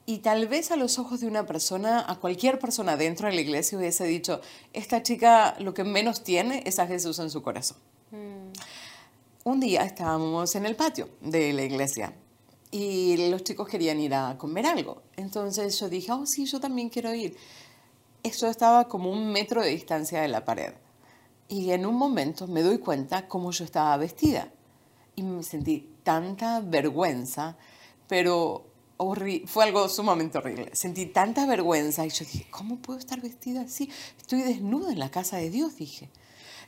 Y 0.06 0.18
tal 0.18 0.48
vez 0.48 0.70
a 0.72 0.76
los 0.76 0.98
ojos 0.98 1.20
de 1.20 1.28
una 1.28 1.46
persona, 1.46 2.04
a 2.08 2.16
cualquier 2.16 2.58
persona 2.58 2.96
dentro 2.96 3.28
de 3.28 3.34
la 3.34 3.40
iglesia 3.42 3.78
hubiese 3.78 4.04
dicho, 4.04 4.40
esta 4.72 5.02
chica 5.02 5.54
lo 5.60 5.72
que 5.72 5.84
menos 5.84 6.24
tiene 6.24 6.62
es 6.66 6.78
a 6.78 6.86
Jesús 6.86 7.18
en 7.20 7.30
su 7.30 7.42
corazón. 7.42 7.78
Mm. 8.10 8.50
Un 9.44 9.60
día 9.60 9.82
estábamos 9.82 10.54
en 10.54 10.66
el 10.66 10.74
patio 10.74 11.08
de 11.20 11.52
la 11.52 11.62
iglesia 11.62 12.12
y 12.70 13.30
los 13.30 13.42
chicos 13.44 13.68
querían 13.68 14.00
ir 14.00 14.14
a 14.14 14.36
comer 14.36 14.66
algo. 14.66 15.02
Entonces 15.16 15.78
yo 15.78 15.88
dije, 15.88 16.12
oh 16.12 16.26
sí, 16.26 16.44
yo 16.44 16.60
también 16.60 16.88
quiero 16.88 17.14
ir 17.14 17.36
eso 18.22 18.48
estaba 18.48 18.88
como 18.88 19.10
un 19.10 19.32
metro 19.32 19.62
de 19.62 19.70
distancia 19.70 20.20
de 20.20 20.28
la 20.28 20.44
pared. 20.44 20.74
Y 21.48 21.72
en 21.72 21.86
un 21.86 21.96
momento 21.96 22.46
me 22.46 22.62
doy 22.62 22.78
cuenta 22.78 23.26
cómo 23.26 23.50
yo 23.50 23.64
estaba 23.64 23.96
vestida. 23.96 24.52
Y 25.16 25.22
me 25.22 25.42
sentí 25.42 25.96
tanta 26.02 26.60
vergüenza, 26.60 27.56
pero 28.06 28.66
fue 29.46 29.64
algo 29.64 29.88
sumamente 29.88 30.38
horrible. 30.38 30.70
Sentí 30.74 31.06
tanta 31.06 31.46
vergüenza 31.46 32.06
y 32.06 32.10
yo 32.10 32.24
dije, 32.24 32.46
¿cómo 32.50 32.76
puedo 32.76 32.98
estar 32.98 33.20
vestida 33.20 33.62
así? 33.62 33.90
Estoy 34.18 34.42
desnuda 34.42 34.92
en 34.92 34.98
la 34.98 35.10
casa 35.10 35.38
de 35.38 35.50
Dios, 35.50 35.76
dije. 35.76 36.10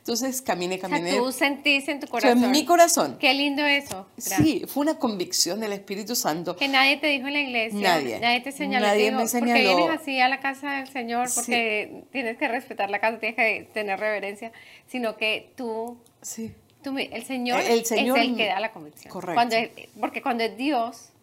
Entonces 0.03 0.41
caminé, 0.41 0.79
caminé. 0.79 1.17
O 1.17 1.23
tú 1.23 1.31
sentís 1.31 1.87
en 1.87 2.01
tu 2.01 2.07
corazón. 2.07 2.43
en 2.43 2.51
mi 2.51 2.65
corazón. 2.65 3.15
Qué 3.21 3.33
lindo 3.33 3.63
eso. 3.65 4.05
Sí, 4.17 4.65
fue 4.67 4.81
una 4.81 4.99
convicción 4.99 5.61
del 5.61 5.71
Espíritu 5.71 6.13
Santo. 6.13 6.57
Que 6.57 6.67
nadie 6.67 6.97
te 6.97 7.07
dijo 7.07 7.27
en 7.27 7.33
la 7.33 7.39
iglesia. 7.39 7.79
Nadie. 7.79 8.19
Nadie 8.19 8.41
te 8.41 8.51
señaló. 8.51 8.85
Nadie 8.85 9.13
me 9.13 9.29
señaló. 9.29 9.53
Porque 9.53 9.75
vienes 9.75 10.01
así 10.01 10.19
a 10.19 10.27
la 10.27 10.41
casa 10.41 10.71
del 10.71 10.89
Señor, 10.89 11.29
porque 11.33 12.03
tienes 12.11 12.37
que 12.37 12.49
respetar 12.49 12.89
la 12.89 12.99
casa, 12.99 13.17
tienes 13.17 13.37
que 13.37 13.69
tener 13.73 13.97
reverencia, 13.97 14.51
sino 14.87 15.15
que 15.15 15.53
tú. 15.55 15.97
Sí. 16.21 16.53
Tú, 16.83 16.97
el 16.97 17.23
Señor, 17.23 17.61
el 17.61 17.85
Señor 17.85 18.17
es 18.19 18.25
el 18.25 18.35
que 18.35 18.47
da 18.47 18.59
la 18.59 18.73
convicción. 18.73 19.09
Correcto. 19.09 19.35
Cuando 19.35 19.55
porque 20.01 20.21
cuando 20.21 20.43
es 20.43 20.57
Dios, 20.57 21.13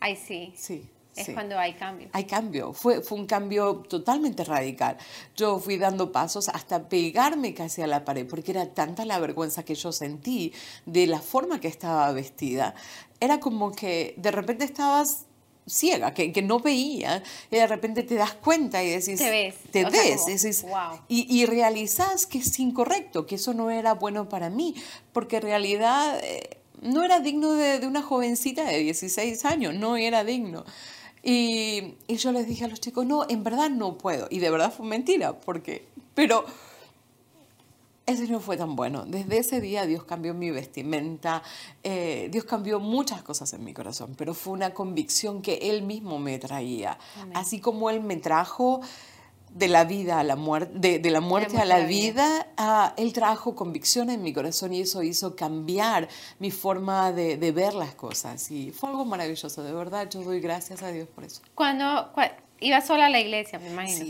ahí 0.00 0.16
sí. 0.16 0.54
Sí 0.56 0.88
es 1.20 1.30
cuando 1.30 1.58
hay 1.58 1.74
cambio. 1.74 2.08
Hay 2.12 2.24
cambio, 2.24 2.72
fue, 2.72 3.00
fue 3.02 3.18
un 3.18 3.26
cambio 3.26 3.76
totalmente 3.88 4.44
radical. 4.44 4.96
Yo 5.36 5.58
fui 5.58 5.76
dando 5.78 6.12
pasos 6.12 6.48
hasta 6.48 6.88
pegarme 6.88 7.54
casi 7.54 7.82
a 7.82 7.86
la 7.86 8.04
pared, 8.04 8.26
porque 8.26 8.52
era 8.52 8.66
tanta 8.74 9.04
la 9.04 9.18
vergüenza 9.18 9.64
que 9.64 9.74
yo 9.74 9.92
sentí 9.92 10.52
de 10.86 11.06
la 11.06 11.20
forma 11.20 11.60
que 11.60 11.68
estaba 11.68 12.10
vestida. 12.12 12.74
Era 13.20 13.40
como 13.40 13.72
que 13.72 14.14
de 14.16 14.30
repente 14.30 14.64
estabas 14.64 15.26
ciega, 15.68 16.14
que, 16.14 16.32
que, 16.32 16.42
no 16.42 16.60
veía, 16.60 17.22
y 17.50 17.56
de 17.56 17.66
repente 17.66 18.02
te 18.02 18.14
das 18.14 18.32
cuenta 18.34 18.82
y 18.82 18.90
decís, 18.90 19.18
te 19.18 19.30
ves, 19.30 19.54
te 19.70 19.84
ves 19.84 20.64
y, 21.08 21.40
y, 21.40 21.46
realizás 21.46 22.26
que 22.26 22.38
es 22.38 22.58
incorrecto, 22.58 23.26
que 23.26 23.36
eso 23.36 23.54
no 23.54 23.70
era 23.70 23.94
bueno 23.94 24.28
para 24.28 24.50
mí, 24.50 24.74
porque 25.12 25.36
en 25.36 25.42
realidad 25.42 26.18
eh, 26.22 26.58
no 26.80 27.02
era 27.02 27.20
digno 27.20 27.52
de, 27.52 27.80
de, 27.80 27.86
una 27.86 28.02
jovencita 28.02 28.64
de 28.64 28.78
16 28.78 29.44
años, 29.44 29.74
no 29.74 29.96
era 29.96 30.24
digno. 30.24 30.64
Y, 31.22 31.96
yo 32.08 32.32
les 32.32 32.46
dije 32.46 32.64
a 32.64 32.68
los 32.68 32.80
chicos, 32.80 33.06
no, 33.06 33.26
en 33.28 33.44
verdad 33.44 33.70
no 33.70 33.98
puedo. 33.98 34.28
Y 34.30 34.38
de 34.38 34.50
verdad 34.50 34.72
fue 34.72 34.86
mentira, 34.86 35.38
porque, 35.38 35.86
pero 36.14 36.44
ese 38.06 38.26
no 38.28 38.40
fue 38.40 38.56
tan 38.56 38.76
bueno. 38.76 39.04
Desde 39.06 39.38
ese 39.38 39.60
día 39.60 39.86
Dios 39.86 40.04
cambió 40.04 40.34
mi 40.34 40.50
vestimenta, 40.50 41.42
eh, 41.82 42.28
Dios 42.32 42.44
cambió 42.44 42.80
muchas 42.80 43.22
cosas 43.22 43.52
en 43.52 43.64
mi 43.64 43.74
corazón, 43.74 44.14
pero 44.16 44.34
fue 44.34 44.54
una 44.54 44.72
convicción 44.72 45.42
que 45.42 45.54
Él 45.70 45.82
mismo 45.82 46.18
me 46.18 46.38
traía. 46.38 46.98
Así 47.34 47.60
como 47.60 47.90
Él 47.90 48.00
me 48.02 48.16
trajo 48.16 48.80
de 49.58 49.68
la 49.68 49.84
vida 49.84 50.20
a 50.20 50.24
la 50.24 50.36
muerte, 50.36 50.98
de, 50.98 51.10
la 51.10 51.20
muerte 51.20 51.58
a 51.58 51.64
la 51.64 51.80
vida, 51.80 52.46
ah, 52.56 52.94
él 52.96 53.12
trajo 53.12 53.54
convicción 53.54 54.08
en 54.10 54.22
mi 54.22 54.32
corazón 54.32 54.72
y 54.72 54.82
eso 54.82 55.02
hizo 55.02 55.34
cambiar 55.34 56.08
mi 56.38 56.50
forma 56.50 57.12
de, 57.12 57.36
ver 57.52 57.74
las 57.74 57.94
cosas. 57.94 58.50
Y 58.50 58.70
fue 58.70 58.90
algo 58.90 59.04
maravilloso, 59.04 59.62
de 59.62 59.72
verdad, 59.72 60.08
yo 60.08 60.22
doy 60.22 60.40
gracias 60.40 60.82
a 60.82 60.92
Dios 60.92 61.08
por 61.08 61.24
eso. 61.24 61.42
Cuando, 61.54 62.10
ibas 62.60 62.86
sola 62.86 63.06
a 63.06 63.10
la 63.10 63.20
iglesia, 63.20 63.58
me 63.58 63.70
imagino. 63.70 64.04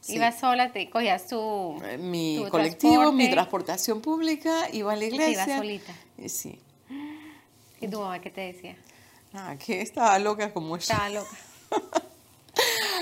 Sí. 0.00 0.14
Ibas 0.14 0.40
sola, 0.40 0.72
te 0.72 0.88
cogías 0.88 1.26
tu. 1.26 1.80
Eh, 1.84 1.98
mi 1.98 2.44
colectivo, 2.50 3.12
mi 3.12 3.30
transportación 3.30 4.00
pública, 4.00 4.68
iba 4.72 4.92
a 4.92 4.96
la 4.96 5.04
iglesia. 5.04 5.44
ibas 5.44 5.58
solita. 5.58 5.92
Sí. 6.26 6.58
¿Y 7.80 7.88
tu 7.88 8.00
mamá 8.00 8.20
qué 8.20 8.30
te 8.30 8.40
decía? 8.40 8.76
Ah, 9.34 9.56
que 9.58 9.82
estaba 9.82 10.18
loca 10.18 10.52
como 10.52 10.76
ella. 10.76 10.82
Estaba 10.82 11.08
loca. 11.10 11.36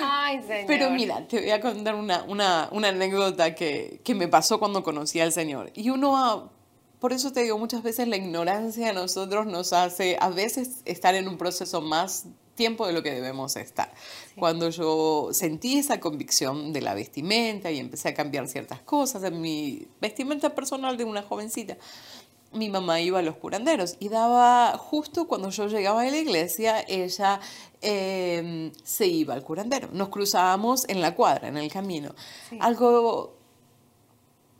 Ay, 0.03 0.43
Señor. 0.47 0.67
Pero 0.67 0.91
mira, 0.91 1.27
te 1.27 1.41
voy 1.41 1.51
a 1.51 1.61
contar 1.61 1.95
una, 1.95 2.23
una, 2.25 2.69
una 2.73 2.89
anécdota 2.89 3.55
que, 3.55 4.01
que, 4.05 4.15
me 4.15 4.29
pasó 4.29 4.59
cuando 4.59 4.83
conocí 4.83 5.21
al 5.21 5.33
Señor. 5.33 5.71
Y 5.75 5.91
uno, 5.91 6.51
por 6.99 7.13
eso 7.13 7.33
te 7.33 7.43
digo, 7.43 7.59
muchas 7.59 7.83
veces 7.83 8.09
la 8.09 8.17
ignorancia 8.17 8.91
a 8.91 8.93
nosotros 8.93 9.47
nos 9.47 9.73
hace 9.73 10.17
a 10.21 10.31
veces 10.31 10.83
estar 10.85 11.15
en 11.15 11.29
un 11.29 11.39
proceso 11.39 11.81
más 11.81 12.27
tiempo 12.57 12.87
de 12.87 12.93
lo 12.93 13.03
que 13.05 13.13
debemos 13.13 13.55
estar. 13.55 13.93
Cuando 14.37 14.69
yo 14.71 15.29
sentí 15.33 15.79
esa 15.79 16.01
convicción 16.01 16.73
de 16.73 16.81
la 16.81 16.95
vestimenta 16.95 17.71
y 17.71 17.79
empecé 17.79 18.09
a 18.09 18.15
cambiar 18.15 18.49
ciertas 18.49 18.81
cosas 18.81 19.23
en 19.23 19.41
mi 19.41 19.87
vestimenta 20.01 20.55
personal 20.55 20.97
de 20.97 21.05
una 21.05 21.23
jovencita, 21.23 21.77
mi 22.53 22.71
mamá 22.71 23.01
iba 23.01 23.19
a 23.19 23.23
los 23.23 23.37
curanderos 23.37 23.97
y 24.01 24.09
daba, 24.09 24.77
justo 24.79 25.29
cuando 25.29 25.51
yo 25.51 25.67
llegaba 25.69 26.03
a 26.03 26.05
la 26.07 26.17
iglesia, 26.17 26.81
ella 26.89 27.41
em, 27.89 28.73
se 28.83 29.07
iba 29.07 29.33
al 29.35 29.45
curandero. 29.45 29.89
Nos 29.93 30.09
cruzábamos 30.09 30.89
en 30.89 31.01
la 31.01 31.15
cuadra, 31.15 31.47
en 31.47 31.57
el 31.57 31.71
camino. 31.71 32.15
Algo 32.59 33.37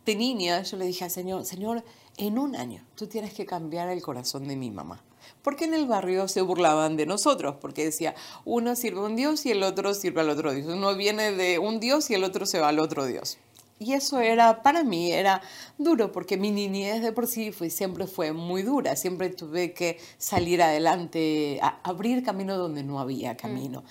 de 0.05 0.15
niña, 0.15 0.63
yo 0.63 0.77
le 0.77 0.85
dije 0.85 1.03
al 1.03 1.11
Señor, 1.11 1.43
Señor, 1.43 1.83
en 2.15 2.39
un 2.39 2.55
año 2.55 2.85
tú 2.95 3.07
tienes 3.07 3.33
que 3.33 3.45
cambiar 3.45 3.89
el 3.89 4.01
corazón 4.01 4.47
de 4.47 4.55
mi 4.55 4.71
mamá. 4.71 5.03
Porque 5.41 5.65
en 5.65 5.73
el 5.73 5.87
barrio 5.87 6.29
se 6.29 6.41
burlaban 6.41 6.95
de 6.95 7.05
nosotros, 7.05 7.55
porque 7.59 7.83
decía, 7.83 8.15
uno 8.45 8.75
sirve 8.77 9.01
a 9.01 9.03
un 9.03 9.17
Dios 9.17 9.45
y 9.45 9.51
el 9.51 9.61
otro 9.63 9.93
sirve 9.93 10.21
al 10.21 10.29
otro 10.29 10.53
Dios. 10.53 10.67
Uno 10.67 10.95
viene 10.95 11.33
de 11.33 11.59
un 11.59 11.81
Dios 11.81 12.09
y 12.09 12.13
el 12.13 12.23
otro 12.23 12.45
se 12.45 12.59
va 12.61 12.69
al 12.69 12.79
otro 12.79 13.05
Dios. 13.05 13.37
Y 13.79 13.93
eso 13.93 14.19
era, 14.19 14.63
para 14.63 14.83
mí, 14.83 15.11
era 15.11 15.41
duro, 15.77 16.11
porque 16.11 16.35
mi 16.37 16.51
niñez 16.51 17.01
de 17.01 17.11
por 17.11 17.27
sí 17.27 17.51
fue, 17.51 17.69
siempre 17.69 18.07
fue 18.07 18.33
muy 18.33 18.63
dura. 18.63 18.95
Siempre 18.95 19.29
tuve 19.29 19.73
que 19.73 19.99
salir 20.17 20.61
adelante, 20.61 21.59
abrir 21.83 22.23
camino 22.23 22.57
donde 22.57 22.83
no 22.83 22.99
había 22.99 23.33
mm. 23.33 23.37
camino. 23.37 23.83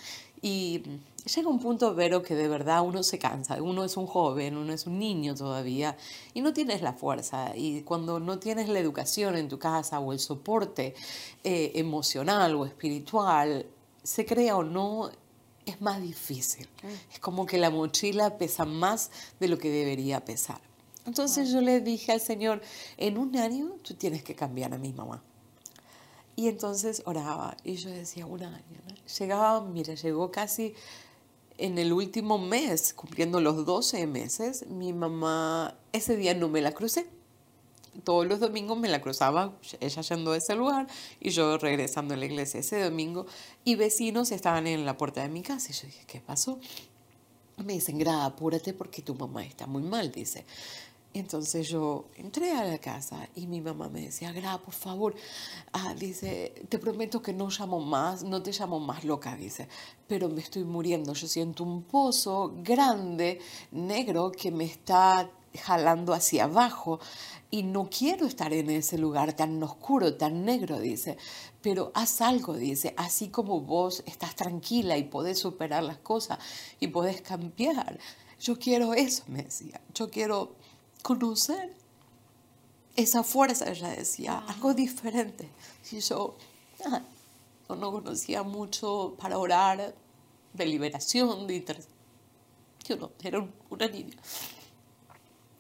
Y 0.43 0.83
llega 1.35 1.49
un 1.49 1.61
punto, 1.61 1.95
Vero, 1.95 2.23
que 2.23 2.35
de 2.35 2.49
verdad 2.49 2.83
uno 2.83 3.03
se 3.03 3.19
cansa. 3.19 3.63
Uno 3.63 3.85
es 3.85 3.97
un 3.97 4.07
joven, 4.07 4.57
uno 4.57 4.73
es 4.73 4.87
un 4.87 4.99
niño 4.99 5.35
todavía 5.35 5.97
y 6.35 6.41
no 6.41 6.53
tienes 6.53 6.83
la 6.83 6.93
fuerza. 6.93 7.53
Y 7.57 7.83
cuando 7.83 8.21
no 8.21 8.39
tienes 8.39 8.69
la 8.69 8.79
educación 8.81 9.37
en 9.37 9.49
tu 9.49 9.59
casa 9.59 10.01
o 10.01 10.13
el 10.13 10.19
soporte 10.19 10.95
eh, 11.45 11.73
emocional 11.77 12.55
o 12.57 12.67
espiritual, 12.67 13.67
se 14.03 14.25
crea 14.25 14.57
o 14.57 14.63
no, 14.63 15.11
es 15.67 15.81
más 15.81 16.01
difícil. 16.01 16.69
Mm. 16.83 17.13
Es 17.13 17.19
como 17.19 17.45
que 17.45 17.59
la 17.59 17.71
mochila 17.71 18.39
pesa 18.39 18.65
más 18.65 19.11
de 19.39 19.49
lo 19.49 19.59
que 19.59 19.71
debería 19.71 20.25
pesar. 20.25 20.61
Entonces 21.05 21.51
yo 21.53 21.61
le 21.61 21.81
dije 21.81 22.13
al 22.13 22.21
Señor, 22.21 22.63
en 22.97 23.19
un 23.19 23.37
año 23.37 23.77
tú 23.83 23.95
tienes 23.95 24.23
que 24.25 24.35
cambiar 24.35 24.73
a 24.73 24.79
mi 24.79 24.93
mamá. 24.93 25.23
Y 26.35 26.49
entonces 26.49 27.03
oraba 27.07 27.57
y 27.65 27.77
yo 27.77 27.91
decía, 27.91 28.27
un 28.27 28.43
año. 28.43 28.81
Llegaba, 29.19 29.61
mira, 29.63 29.95
llegó 29.95 30.31
casi 30.31 30.75
en 31.59 31.79
el 31.79 31.93
último 31.93 32.39
mes, 32.39 32.93
cumpliendo 32.93 33.41
los 33.41 33.65
12 33.65 34.07
meses, 34.07 34.67
mi 34.69 34.93
mamá 34.93 35.77
ese 35.93 36.17
día 36.17 36.35
no 36.35 36.49
me 36.49 36.61
la 36.61 36.73
crucé. 36.73 37.07
Todos 38.05 38.27
los 38.27 38.41
domingos 38.41 38.79
me 38.79 38.89
la 38.89 39.01
cruzaba, 39.01 39.53
ella 39.81 40.03
yendo 40.03 40.33
a 40.33 40.37
ese 40.37 40.55
lugar 40.55 40.87
y 41.21 41.31
yo 41.31 41.59
regresando 41.59 42.15
a 42.15 42.17
la 42.17 42.25
iglesia 42.25 42.61
ese 42.61 42.83
domingo. 42.83 43.27
Y 43.65 43.77
vecinos 43.77 44.33
estaban 44.33 44.67
en 44.67 44.85
la 44.85 44.97
puerta 44.97 45.23
de 45.23 45.29
mi 45.29 45.43
casa. 45.43 45.69
Y 45.71 45.75
yo 45.75 45.87
dije, 45.87 46.05
¿qué 46.07 46.21
pasó? 46.21 46.59
Me 47.65 47.75
dicen, 47.75 47.99
Gra, 47.99 48.25
apúrate 48.25 48.75
porque 48.75 49.03
tu 49.03 49.15
mamá 49.15 49.45
está 49.45 49.67
muy 49.67 49.83
mal, 49.83 50.13
dice. 50.13 50.45
Entonces 51.19 51.67
yo 51.71 52.05
entré 52.17 52.51
a 52.53 52.65
la 52.65 52.77
casa 52.77 53.27
y 53.35 53.47
mi 53.47 53.63
mamá 53.63 53.89
me 53.89 54.03
decía, 54.03 54.33
Gra, 54.33 54.59
por 54.59 54.75
favor, 54.75 55.15
ah, 55.73 55.95
dice, 55.95 56.53
te 56.69 56.79
prometo 56.79 57.23
que 57.23 57.33
no 57.33 57.49
llamo 57.49 57.81
más, 57.81 58.23
no 58.23 58.43
te 58.43 58.53
llamo 58.53 58.81
más 58.81 59.03
loca, 59.03 59.35
dice, 59.35 59.67
pero 60.07 60.29
me 60.29 60.43
estoy 60.43 60.65
muriendo, 60.65 61.15
yo 61.15 61.27
siento 61.27 61.65
un 61.65 61.85
pozo 61.85 62.53
grande, 62.59 63.41
negro, 63.71 64.31
que 64.31 64.51
me 64.51 64.65
está 64.65 65.31
jalando 65.57 66.15
hacia 66.15 66.45
abajo. 66.45 67.01
Y 67.51 67.63
no 67.63 67.89
quiero 67.89 68.27
estar 68.27 68.53
en 68.53 68.71
ese 68.71 68.99
lugar 68.99 69.33
tan 69.35 69.63
oscuro, 69.63 70.17
tan 70.17 70.45
negro, 70.45 70.81
dice, 70.81 71.17
pero 71.63 71.93
haz 71.95 72.21
algo, 72.21 72.55
dice, 72.55 72.93
así 72.97 73.29
como 73.29 73.61
vos 73.61 74.03
estás 74.07 74.35
tranquila 74.35 74.99
y 74.99 75.05
podés 75.05 75.39
superar 75.39 75.85
las 75.85 75.99
cosas 75.99 76.39
y 76.81 76.89
podés 76.89 77.23
cambiar. 77.23 77.99
Yo 78.41 78.59
quiero 78.59 78.95
eso, 78.95 79.23
me 79.29 79.45
decía, 79.45 79.81
yo 79.95 80.11
quiero 80.11 80.57
conocer 81.03 81.73
esa 82.97 83.23
fuerza, 83.23 83.71
ella 83.71 83.91
decía, 83.91 84.39
algo 84.49 84.75
diferente. 84.75 85.49
Y 85.93 86.01
yo 86.01 86.37
ah, 86.85 87.01
no 87.69 87.93
conocía 87.93 88.43
mucho 88.43 89.15
para 89.19 89.39
orar. 89.39 89.95
De 90.53 90.65
liberación, 90.65 91.47
de 91.47 91.63
Yo 92.89 92.97
no, 92.97 93.11
era 93.23 93.47
una 93.69 93.89
niña. 93.89 94.17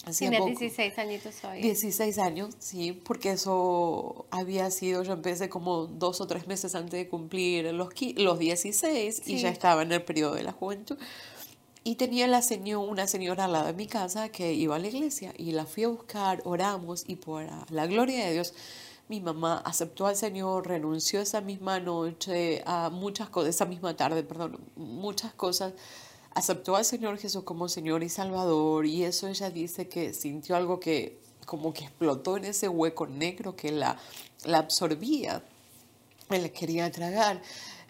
Hacía 0.06 0.30
16 0.30 0.98
añitos 0.98 1.34
hoy. 1.42 1.60
16 1.60 2.18
años, 2.18 2.54
sí, 2.60 2.92
porque 2.92 3.32
eso 3.32 4.26
había 4.30 4.70
sido, 4.70 5.02
yo 5.02 5.12
empecé 5.12 5.48
como 5.48 5.86
dos 5.86 6.20
o 6.20 6.28
tres 6.28 6.46
meses 6.46 6.76
antes 6.76 6.92
de 6.92 7.08
cumplir 7.08 7.74
los, 7.74 7.88
los 8.14 8.38
16 8.38 9.22
y 9.26 9.38
ya 9.38 9.48
estaba 9.48 9.82
en 9.82 9.90
el 9.90 10.04
periodo 10.04 10.36
de 10.36 10.44
la 10.44 10.52
juventud. 10.52 10.96
Y 11.82 11.96
tenía 11.96 12.28
la 12.28 12.40
señor, 12.40 12.88
una 12.88 13.08
señora 13.08 13.46
al 13.46 13.52
lado 13.52 13.66
de 13.66 13.72
mi 13.72 13.88
casa 13.88 14.28
que 14.28 14.52
iba 14.52 14.76
a 14.76 14.78
la 14.78 14.86
iglesia 14.86 15.34
y 15.36 15.50
la 15.50 15.66
fui 15.66 15.82
a 15.82 15.88
buscar, 15.88 16.40
oramos 16.44 17.02
y 17.08 17.16
por 17.16 17.44
la 17.70 17.86
gloria 17.88 18.26
de 18.26 18.32
Dios, 18.32 18.54
mi 19.08 19.20
mamá 19.20 19.60
aceptó 19.64 20.06
al 20.06 20.16
Señor, 20.16 20.66
renunció 20.66 21.20
esa 21.20 21.40
misma 21.40 21.80
noche 21.80 22.62
a 22.64 22.90
muchas 22.90 23.28
cosas, 23.28 23.56
esa 23.56 23.64
misma 23.64 23.96
tarde, 23.96 24.22
perdón, 24.22 24.60
muchas 24.76 25.32
cosas. 25.34 25.74
Aceptó 26.36 26.76
al 26.76 26.84
Señor 26.84 27.16
Jesús 27.16 27.44
como 27.44 27.66
Señor 27.66 28.02
y 28.02 28.10
Salvador 28.10 28.84
y 28.84 29.04
eso 29.04 29.26
ella 29.26 29.48
dice 29.48 29.88
que 29.88 30.12
sintió 30.12 30.54
algo 30.54 30.78
que 30.78 31.18
como 31.46 31.72
que 31.72 31.84
explotó 31.84 32.36
en 32.36 32.44
ese 32.44 32.68
hueco 32.68 33.06
negro 33.06 33.56
que 33.56 33.72
la, 33.72 33.96
la 34.44 34.58
absorbía, 34.58 35.42
él 36.28 36.52
quería 36.52 36.90
tragar. 36.90 37.40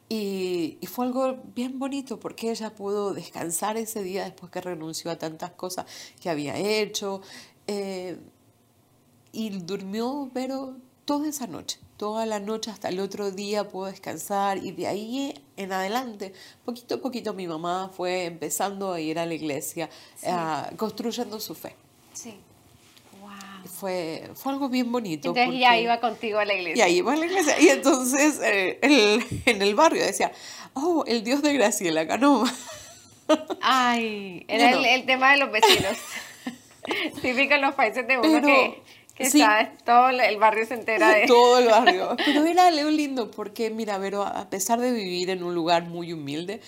Y, 0.09 0.79
fue 0.87 1.07
algo 1.07 1.43
bien 1.57 1.81
bonito 1.81 2.21
porque 2.21 2.53
ella 2.53 2.73
pudo 2.73 3.15
descansar 3.15 3.77
ese 3.79 4.05
día 4.05 4.23
después 4.23 4.53
que 4.53 4.61
renunció 4.61 5.11
a 5.11 5.19
tantas 5.19 5.51
cosas 5.51 5.87
que 6.21 6.31
había 6.31 6.57
hecho. 6.57 7.23
Eh, 7.67 8.17
y 9.33 9.51
durmió, 9.59 10.31
pero 10.33 10.77
toda 11.07 11.29
esa 11.29 11.47
noche, 11.47 11.79
toda 11.97 12.27
la 12.27 12.39
noche 12.39 12.71
hasta 12.71 12.91
el 12.91 13.01
otro 13.01 13.31
día 13.31 13.69
pudo 13.71 13.87
descansar 13.87 14.59
y 14.59 14.73
de 14.73 14.87
ahí 14.87 15.35
en 15.57 15.73
adelante, 15.73 16.35
poquito 16.67 16.97
a 16.97 16.99
poquito 16.99 17.33
mi 17.33 17.47
mamá 17.47 17.91
fue 17.97 18.27
empezando 18.27 18.93
a 18.93 19.01
ir 19.01 19.19
a 19.19 19.25
la 19.25 19.33
iglesia, 19.33 19.89
construyendo 20.77 21.41
su 21.41 21.55
fe. 21.55 21.75
Sí 22.13 22.35
fue, 23.67 24.31
fue 24.35 24.53
algo 24.53 24.69
bien 24.69 24.91
bonito. 24.91 25.29
Entonces 25.29 25.61
ya 25.61 25.79
iba 25.79 26.01
contigo 26.01 26.39
a 26.39 26.45
la 26.45 26.55
iglesia. 26.55 26.87
Ya 26.87 26.89
iba 26.89 27.13
a 27.13 27.17
la 27.17 27.27
iglesia. 27.27 27.61
Y 27.61 27.69
entonces 27.69 28.41
eh, 28.43 28.79
el, 28.83 29.25
en 29.45 29.63
el 29.63 29.75
barrio 29.75 30.05
decía, 30.05 30.33
oh, 30.75 31.05
el 31.07 31.23
Dios 31.23 31.43
de 31.43 31.53
Graciela 31.53 32.07
Canova. 32.07 32.51
Ay, 33.61 34.45
era 34.49 34.71
el, 34.71 35.05
tema 35.05 35.33
de 35.33 35.39
los 35.39 35.51
vecinos. 35.51 35.97
Típico 37.23 37.55
en 37.55 37.63
los 37.63 37.75
países 37.75 38.07
de 38.07 38.19
uno 38.19 38.47
que, 38.47 38.83
que 39.17 39.31
todo 39.85 40.11
el 40.11 40.37
barrio 40.39 40.67
se 40.67 40.75
entera 40.75 41.15
de... 41.15 41.27
Todo 41.27 41.59
el 41.59 41.69
barrio. 41.69 42.17
Pero 42.25 42.45
era 42.45 42.71
Leo 42.71 42.91
lindo 42.91 43.31
porque, 43.31 43.71
mira, 43.71 43.99
Vero, 43.99 44.23
a 44.23 44.49
pesar 44.51 44.79
de 44.79 44.93
vivir 44.93 45.31
en 45.31 45.43
un 45.43 45.55
lugar 45.55 45.85
muy 45.85 46.13
humilde, 46.13 46.61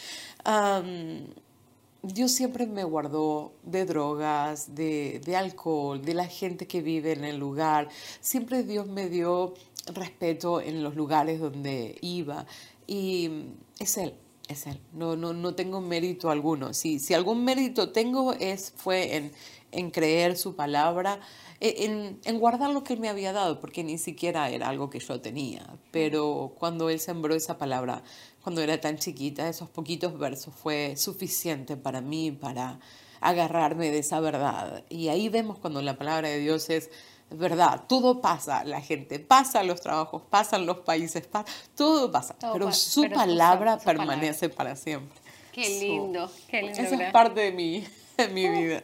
Dios 2.03 2.33
siempre 2.33 2.67
me 2.67 2.85
guardó 2.85 3.53
de 3.65 3.85
drogas, 3.85 4.75
de, 4.75 5.21
alcohol, 5.37 6.03
de 6.03 6.15
la 6.15 6.27
gente 6.27 6.67
que 6.67 6.81
vive 6.81 7.13
en 7.13 7.25
el 7.25 7.39
lugar. 7.39 7.89
Siempre 8.21 8.63
Dios 8.63 8.87
me 8.87 9.09
dio 9.09 9.55
respeto 9.93 10.61
en 10.61 10.83
los 10.83 10.97
lugares 10.97 11.41
donde 11.41 11.99
iba. 12.01 12.47
Y 12.87 13.31
es 13.79 13.99
Él, 13.99 14.15
es 14.49 14.67
Él. 14.67 14.81
No, 14.93 15.17
no, 15.17 15.33
no 15.35 15.55
tengo 15.55 15.81
mérito 15.81 16.31
alguno. 16.31 16.73
Si, 16.73 16.99
si 16.99 17.15
algún 17.15 17.45
mérito 17.45 17.91
tengo 17.91 18.33
es, 18.33 18.73
fue 18.77 19.17
en, 19.17 19.33
en 19.73 19.91
creer 19.91 20.37
su 20.37 20.55
palabra, 20.55 21.21
en, 21.61 22.21
en, 22.25 22.38
guardar 22.38 22.71
lo 22.71 22.85
que 22.85 22.92
Él 22.92 23.01
me 23.01 23.09
había 23.09 23.33
dado, 23.33 23.61
porque 23.61 23.83
ni 23.83 23.99
siquiera 23.99 24.49
era 24.51 24.68
algo 24.68 24.90
que 24.90 25.01
yo 25.01 25.21
tenía. 25.21 25.66
Pero 25.90 26.55
cuando 26.59 26.88
Él 26.90 27.01
sembró 27.01 27.35
esa 27.35 27.59
palabra, 27.59 28.03
cuando 28.42 28.62
era 28.62 28.81
tan 28.81 28.97
chiquita, 28.97 29.49
esos 29.49 29.68
poquitos 29.68 30.18
versos 30.18 30.55
fue 30.55 30.97
suficiente 30.97 31.77
para 31.77 32.01
mí, 32.01 32.31
para 32.31 32.79
agarrarme 33.21 33.90
de 33.90 33.99
esa 33.99 34.21
verdad. 34.21 34.85
Y 34.88 35.09
ahí 35.09 35.29
vemos 35.29 35.59
cuando 35.59 35.83
la 35.83 35.97
palabra 35.99 36.29
de 36.29 36.38
Dios 36.38 36.71
es 36.71 36.90
verdad, 37.31 37.85
todo 37.88 38.21
pasa, 38.21 38.64
la 38.64 38.81
gente 38.81 39.18
pasa, 39.18 39.62
los 39.62 39.81
trabajos 39.81 40.23
pasan, 40.31 40.64
los 40.64 40.79
países 40.79 41.27
pasan, 41.27 41.53
todo 41.75 42.11
pasa, 42.11 42.37
pero, 42.53 42.73
su, 42.73 43.09
palabra 43.11 43.79
permanece 43.79 44.49
para 44.49 44.77
siempre. 44.77 45.18
Qué 45.53 45.68
lindo, 45.81 46.31
qué 46.49 46.62
lindo. 46.62 46.81
Esa 46.81 47.05
es 47.05 47.12
parte 47.12 47.40
de 47.40 47.53
mi, 47.53 47.85
de 48.16 48.29
mi 48.29 48.49
vida. 48.49 48.81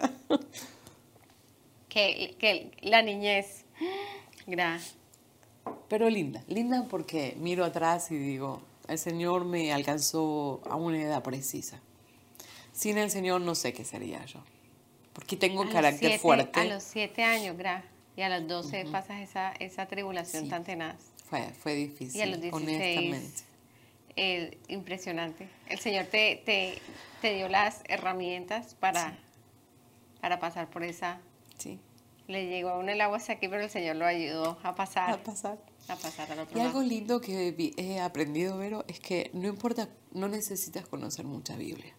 Que, 1.95 2.35
que 2.41 2.73
la 2.83 3.03
niñez, 3.03 3.65
gracias. 4.47 4.97
Pero 5.89 6.11
linda, 6.11 6.43
linda 6.49 6.87
porque 6.91 7.37
miro 7.39 7.65
atrás 7.65 8.11
y 8.11 8.17
digo, 8.17 8.63
el 8.89 8.99
Señor 8.99 9.45
me 9.45 9.73
alcanzó 9.73 10.61
a 10.69 10.75
una 10.75 11.01
edad 11.01 11.23
precisa. 11.23 11.81
Sin 12.73 12.99
el 12.99 13.11
Señor 13.11 13.41
no 13.41 13.55
sé 13.55 13.73
qué 13.73 13.85
sería 13.85 14.25
yo. 14.27 14.41
Porque 15.13 15.37
tengo 15.37 15.69
carácter 15.71 16.19
fuerte. 16.19 16.59
A 16.59 16.65
los 16.65 16.83
siete 16.83 17.23
años, 17.23 17.57
gra, 17.57 17.85
y 18.17 18.23
a 18.23 18.29
los 18.29 18.49
doce 18.49 18.85
pasas 18.91 19.21
esa, 19.21 19.53
esa 19.53 19.87
tribulación 19.87 20.49
tan 20.49 20.65
tenaz. 20.65 20.97
Fue, 21.31 21.51
fue 21.53 21.75
difícil, 21.75 22.19
y 22.19 22.23
a 22.23 22.27
los 22.27 22.41
16, 22.41 22.63
honestamente. 22.63 23.43
Eh, 24.17 24.59
impresionante. 24.69 25.49
El 25.69 25.79
Señor 25.79 26.07
te, 26.07 26.43
te, 26.45 26.79
te, 27.21 27.35
dio 27.35 27.49
las 27.49 27.83
herramientas 27.89 28.75
para, 28.75 29.17
para 30.21 30.41
pasar 30.41 30.69
por 30.69 30.83
esa. 30.83 31.21
Sí. 31.65 31.81
Le 32.27 32.47
llegó 32.47 32.71
a 32.71 32.79
uno 32.79 32.93
el 32.93 33.01
agua 33.01 33.17
hacia 33.17 33.35
aquí, 33.35 33.49
pero 33.49 33.63
el 33.63 33.71
Señor 33.71 33.97
lo 33.97 34.07
ayudó 34.07 34.59
a 34.63 34.75
pasar. 34.75 35.11
A 35.11 35.23
pasar 35.23 35.59
a 35.89 35.97
pasar 35.97 36.31
al 36.33 36.41
otro 36.41 36.59
y 36.59 36.63
algo 36.63 36.83
lindo 36.83 37.21
que 37.21 37.55
he 37.77 38.01
aprendido, 38.01 38.57
Vero, 38.59 38.85
es 38.89 39.01
que 39.01 39.31
no 39.35 39.49
importa, 39.49 39.89
no 40.13 40.29
necesitas 40.29 40.87
conocer 40.87 41.25
mucha 41.25 41.57
Biblia. 41.57 41.95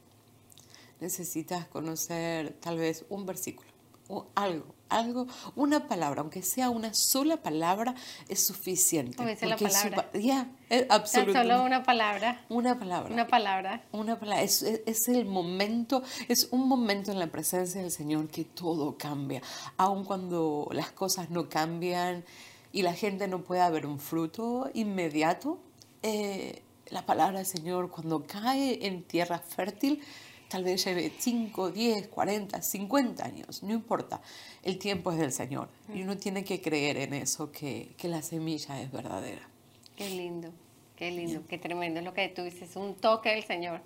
Necesitas 1.00 1.68
conocer 1.68 2.54
tal 2.60 2.78
vez 2.78 3.06
un 3.10 3.26
versículo 3.26 3.70
o 4.08 4.28
algo, 4.36 4.75
algo, 4.90 5.28
una 5.56 5.88
palabra, 5.88 6.22
aunque 6.22 6.42
sea 6.42 6.70
una 6.70 6.94
sola 6.94 7.38
palabra, 7.38 7.96
es 8.30 8.46
suficiente. 8.46 9.18
Como 9.18 9.30
dice 9.30 9.48
la 9.48 9.58
palabra. 9.58 10.10
Ya, 10.14 10.50
absolutamente. 10.90 11.50
solo 11.50 11.64
una 11.64 11.84
palabra. 11.84 12.42
Una 12.50 12.80
palabra. 12.80 13.14
Una 13.14 13.28
palabra. 13.28 13.84
Una 13.92 14.20
palabra. 14.20 14.44
Es, 14.44 14.62
es, 14.64 15.08
el 15.08 15.26
momento, 15.26 16.04
es 16.28 16.50
un 16.52 16.68
momento 16.68 17.12
en 17.12 17.20
la 17.20 17.28
presencia 17.28 17.82
del 17.82 17.92
Señor 17.92 18.28
que 18.28 18.44
todo 18.44 18.98
cambia. 18.98 19.42
Aun 19.78 20.06
cuando 20.06 20.70
las 20.72 20.92
cosas 20.92 21.30
no 21.30 21.50
cambian 21.50 22.24
y 22.72 22.82
la 22.82 22.94
gente 22.94 23.28
no 23.28 23.42
pueda 23.42 23.70
ver 23.70 23.86
un 23.86 24.00
fruto 24.00 24.70
inmediato, 24.74 25.60
eh, 26.04 26.62
la 26.90 27.06
palabra 27.06 27.38
del 27.38 27.48
Señor 27.48 27.90
cuando 27.90 28.26
cae 28.26 28.86
en 28.86 29.04
tierra 29.04 29.40
fértil, 29.40 30.02
tal 30.48 30.64
vez 30.64 30.84
lleve 30.84 31.12
5, 31.18 31.72
10, 31.72 32.08
40, 32.08 32.62
50 32.62 33.26
años, 33.26 33.64
no 33.64 33.74
importa, 33.74 34.22
el 34.64 34.78
tiempo 34.78 35.12
es 35.12 35.18
del 35.18 35.32
Señor 35.32 35.70
y 35.94 36.04
uno 36.04 36.18
tiene 36.18 36.44
que 36.44 36.62
creer 36.62 36.98
en 36.98 37.14
eso, 37.14 37.52
que, 37.52 37.94
que 37.98 38.08
la 38.08 38.22
semilla 38.22 38.82
es 38.82 38.92
verdadera. 38.92 39.48
Qué 39.96 40.10
lindo, 40.10 40.52
qué 40.96 41.12
lindo, 41.12 41.42
qué 41.48 41.58
tremendo 41.58 42.02
lo 42.02 42.14
que 42.14 42.28
tú 42.30 42.44
dices, 42.44 42.76
un 42.76 42.96
toque 42.96 43.30
del 43.30 43.44
Señor. 43.44 43.82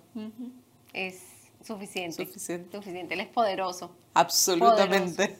Es 0.92 1.20
suficiente, 1.64 2.24
suficiente. 2.24 2.76
Suficiente, 2.76 3.14
Él 3.14 3.20
es 3.20 3.28
poderoso. 3.28 3.94
Absolutamente. 4.14 5.36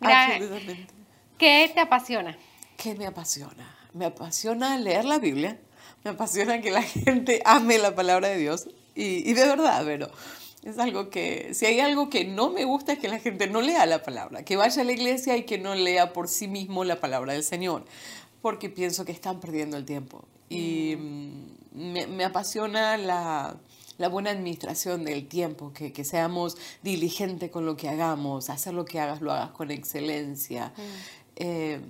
Absolutamente. 0.00 0.94
¿Qué 1.38 1.70
te 1.72 1.80
apasiona? 1.80 2.36
¿Qué 2.76 2.94
me 2.94 3.06
apasiona? 3.06 3.76
Me 3.92 4.06
apasiona 4.06 4.76
leer 4.78 5.04
la 5.04 5.18
Biblia, 5.18 5.58
me 6.04 6.10
apasiona 6.10 6.60
que 6.60 6.70
la 6.70 6.82
gente 6.82 7.40
ame 7.44 7.78
la 7.78 7.94
palabra 7.94 8.28
de 8.28 8.38
Dios 8.38 8.68
y, 8.94 9.28
y 9.28 9.34
de 9.34 9.46
verdad, 9.46 9.82
pero 9.84 10.10
es 10.62 10.78
algo 10.78 11.08
que, 11.08 11.54
si 11.54 11.66
hay 11.66 11.80
algo 11.80 12.10
que 12.10 12.24
no 12.24 12.50
me 12.50 12.64
gusta 12.64 12.92
es 12.92 12.98
que 12.98 13.08
la 13.08 13.18
gente 13.18 13.46
no 13.48 13.62
lea 13.62 13.86
la 13.86 14.02
palabra, 14.02 14.44
que 14.44 14.56
vaya 14.56 14.82
a 14.82 14.84
la 14.84 14.92
iglesia 14.92 15.36
y 15.36 15.44
que 15.44 15.58
no 15.58 15.74
lea 15.74 16.12
por 16.12 16.28
sí 16.28 16.48
mismo 16.48 16.84
la 16.84 17.00
palabra 17.00 17.32
del 17.32 17.44
Señor, 17.44 17.84
porque 18.42 18.68
pienso 18.68 19.04
que 19.04 19.12
están 19.12 19.40
perdiendo 19.40 19.76
el 19.76 19.84
tiempo. 19.84 20.24
Y 20.50 20.96
mm, 20.98 21.92
me, 21.92 22.06
me, 22.06 22.24
apasiona 22.24 22.96
la, 22.98 23.56
la, 23.96 24.08
buena 24.08 24.30
administración 24.30 25.04
del 25.04 25.28
tiempo, 25.28 25.72
que, 25.72 25.92
que, 25.92 26.04
seamos 26.04 26.58
diligentes 26.82 27.50
con 27.50 27.64
lo 27.64 27.76
que 27.76 27.88
hagamos, 27.88 28.50
hacer 28.50 28.74
lo 28.74 28.84
que 28.84 29.00
hagas, 29.00 29.22
lo 29.22 29.32
hagas 29.32 29.52
con 29.52 29.70
excelencia. 29.70 30.72
Eh, 31.36 31.80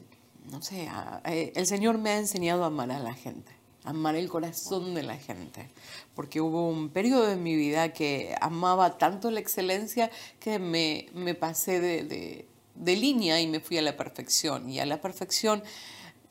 no 0.50 0.62
sé, 0.62 0.88
eh, 1.24 1.52
el 1.56 1.66
Señor 1.66 1.98
me 1.98 2.10
ha 2.10 2.18
enseñado 2.18 2.64
a 2.64 2.68
amar 2.68 2.92
a 2.92 3.00
la 3.00 3.14
gente 3.14 3.59
amar 3.90 4.16
el 4.16 4.28
corazón 4.28 4.94
de 4.94 5.02
la 5.02 5.16
gente, 5.16 5.68
porque 6.14 6.40
hubo 6.40 6.68
un 6.68 6.88
periodo 6.88 7.30
en 7.30 7.42
mi 7.42 7.56
vida 7.56 7.92
que 7.92 8.34
amaba 8.40 8.98
tanto 8.98 9.30
la 9.30 9.40
excelencia 9.40 10.10
que 10.38 10.58
me, 10.58 11.08
me 11.14 11.34
pasé 11.34 11.80
de, 11.80 12.04
de, 12.04 12.46
de, 12.74 12.96
línea 12.96 13.40
y 13.40 13.46
me 13.46 13.60
fui 13.60 13.78
a 13.78 13.82
la 13.82 13.96
perfección. 13.96 14.70
Y 14.70 14.80
a 14.80 14.86
la 14.86 15.00
perfección, 15.00 15.62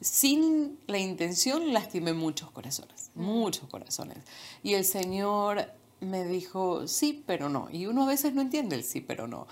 sin 0.01 0.79
la 0.87 0.97
intención, 0.97 1.73
lastimé 1.73 2.13
muchos 2.13 2.51
corazones, 2.51 3.11
muchos 3.15 3.69
corazones. 3.69 4.17
Y 4.63 4.73
el 4.73 4.85
Señor 4.85 5.71
me 6.01 6.25
dijo, 6.25 6.87
sí, 6.87 7.23
pero 7.25 7.49
no. 7.49 7.67
Y 7.71 7.85
uno 7.85 8.03
a 8.03 8.07
veces 8.07 8.33
no 8.33 8.41
entiende 8.41 8.75
el 8.75 8.83
sí, 8.83 9.01
pero 9.01 9.27
no. 9.27 9.47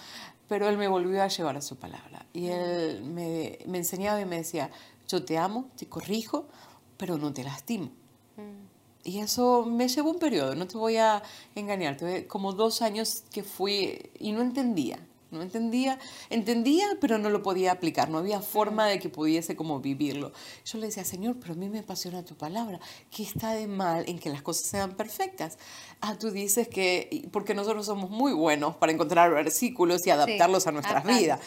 Pero 0.48 0.70
Él 0.70 0.78
me 0.78 0.88
volvió 0.88 1.22
a 1.22 1.28
llevar 1.28 1.58
a 1.58 1.62
su 1.62 1.76
palabra. 1.76 2.26
Y 2.34 2.48
Él 2.48 3.04
me, 3.04 3.60
me 3.66 3.80
enseñaba 3.80 4.22
y 4.22 4.26
me 4.26 4.38
decía, 4.38 4.72
yo 5.08 5.24
te 5.24 5.38
amo, 5.38 5.70
te 5.76 5.88
corrijo, 5.88 6.48
pero 6.98 7.18
no 7.18 7.34
te 7.34 7.44
lastimo. 7.44 7.92
Mm. 8.36 8.68
Y 9.04 9.20
eso 9.20 9.66
me 9.66 9.88
llevó 9.88 10.12
un 10.12 10.20
periodo, 10.20 10.54
no 10.56 10.68
te 10.68 10.78
voy 10.78 10.98
a 10.98 11.24
engañar, 11.56 11.98
como 12.28 12.52
dos 12.52 12.82
años 12.82 13.24
que 13.32 13.42
fui 13.42 14.12
y 14.20 14.34
no 14.34 14.42
entendía, 14.42 15.00
no 15.32 15.42
entendía, 15.42 15.98
entendía, 16.30 16.86
pero 17.00 17.18
no 17.18 17.30
lo 17.30 17.42
podía 17.42 17.72
aplicar, 17.72 18.10
no 18.10 18.18
había 18.18 18.42
forma 18.42 18.86
de 18.88 19.00
que 19.00 19.08
pudiese 19.08 19.56
como 19.56 19.80
vivirlo. 19.80 20.34
Yo 20.66 20.78
le 20.78 20.88
decía, 20.88 21.06
Señor, 21.06 21.38
pero 21.40 21.54
a 21.54 21.56
mí 21.56 21.70
me 21.70 21.80
apasiona 21.80 22.26
tu 22.26 22.36
palabra, 22.36 22.82
¿qué 23.10 23.24
está 23.24 23.54
de 23.54 23.68
mal 23.68 24.04
en 24.10 24.20
que 24.20 24.30
las 24.30 24.42
cosas 24.42 24.68
sean 24.68 24.92
perfectas? 24.96 25.58
Ah, 26.02 26.18
tú 26.18 26.32
dices 26.32 26.68
que, 26.68 27.30
porque 27.32 27.54
nosotros 27.54 27.86
somos 27.86 28.10
muy 28.10 28.34
buenos 28.34 28.76
para 28.76 28.92
encontrar 28.92 29.32
versículos 29.32 30.06
y 30.06 30.10
adaptarlos 30.10 30.68
a 30.68 30.74
nuestras 30.74 31.06
vidas. 31.06 31.40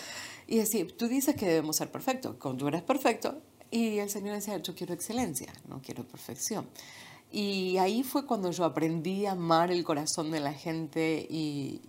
Y 0.46 0.56
decir, 0.56 0.96
tú 0.96 1.08
dices 1.08 1.36
que 1.36 1.46
debemos 1.46 1.76
ser 1.76 1.90
perfectos, 1.92 2.36
cuando 2.40 2.64
tú 2.64 2.68
eres 2.68 2.82
perfecto, 2.82 3.40
y 3.70 3.98
el 3.98 4.10
Señor 4.10 4.34
decía, 4.34 4.58
yo 4.58 4.74
quiero 4.74 4.94
excelencia, 4.94 5.52
no 5.68 5.80
quiero 5.80 6.04
perfección. 6.04 6.66
Y 7.32 7.78
ahí 7.78 8.02
fue 8.02 8.26
cuando 8.26 8.50
yo 8.50 8.64
aprendí 8.64 9.26
a 9.26 9.32
amar 9.32 9.70
el 9.70 9.84
corazón 9.84 10.32
de 10.32 10.40
la 10.40 10.52
gente 10.52 11.24
y, 11.30 11.80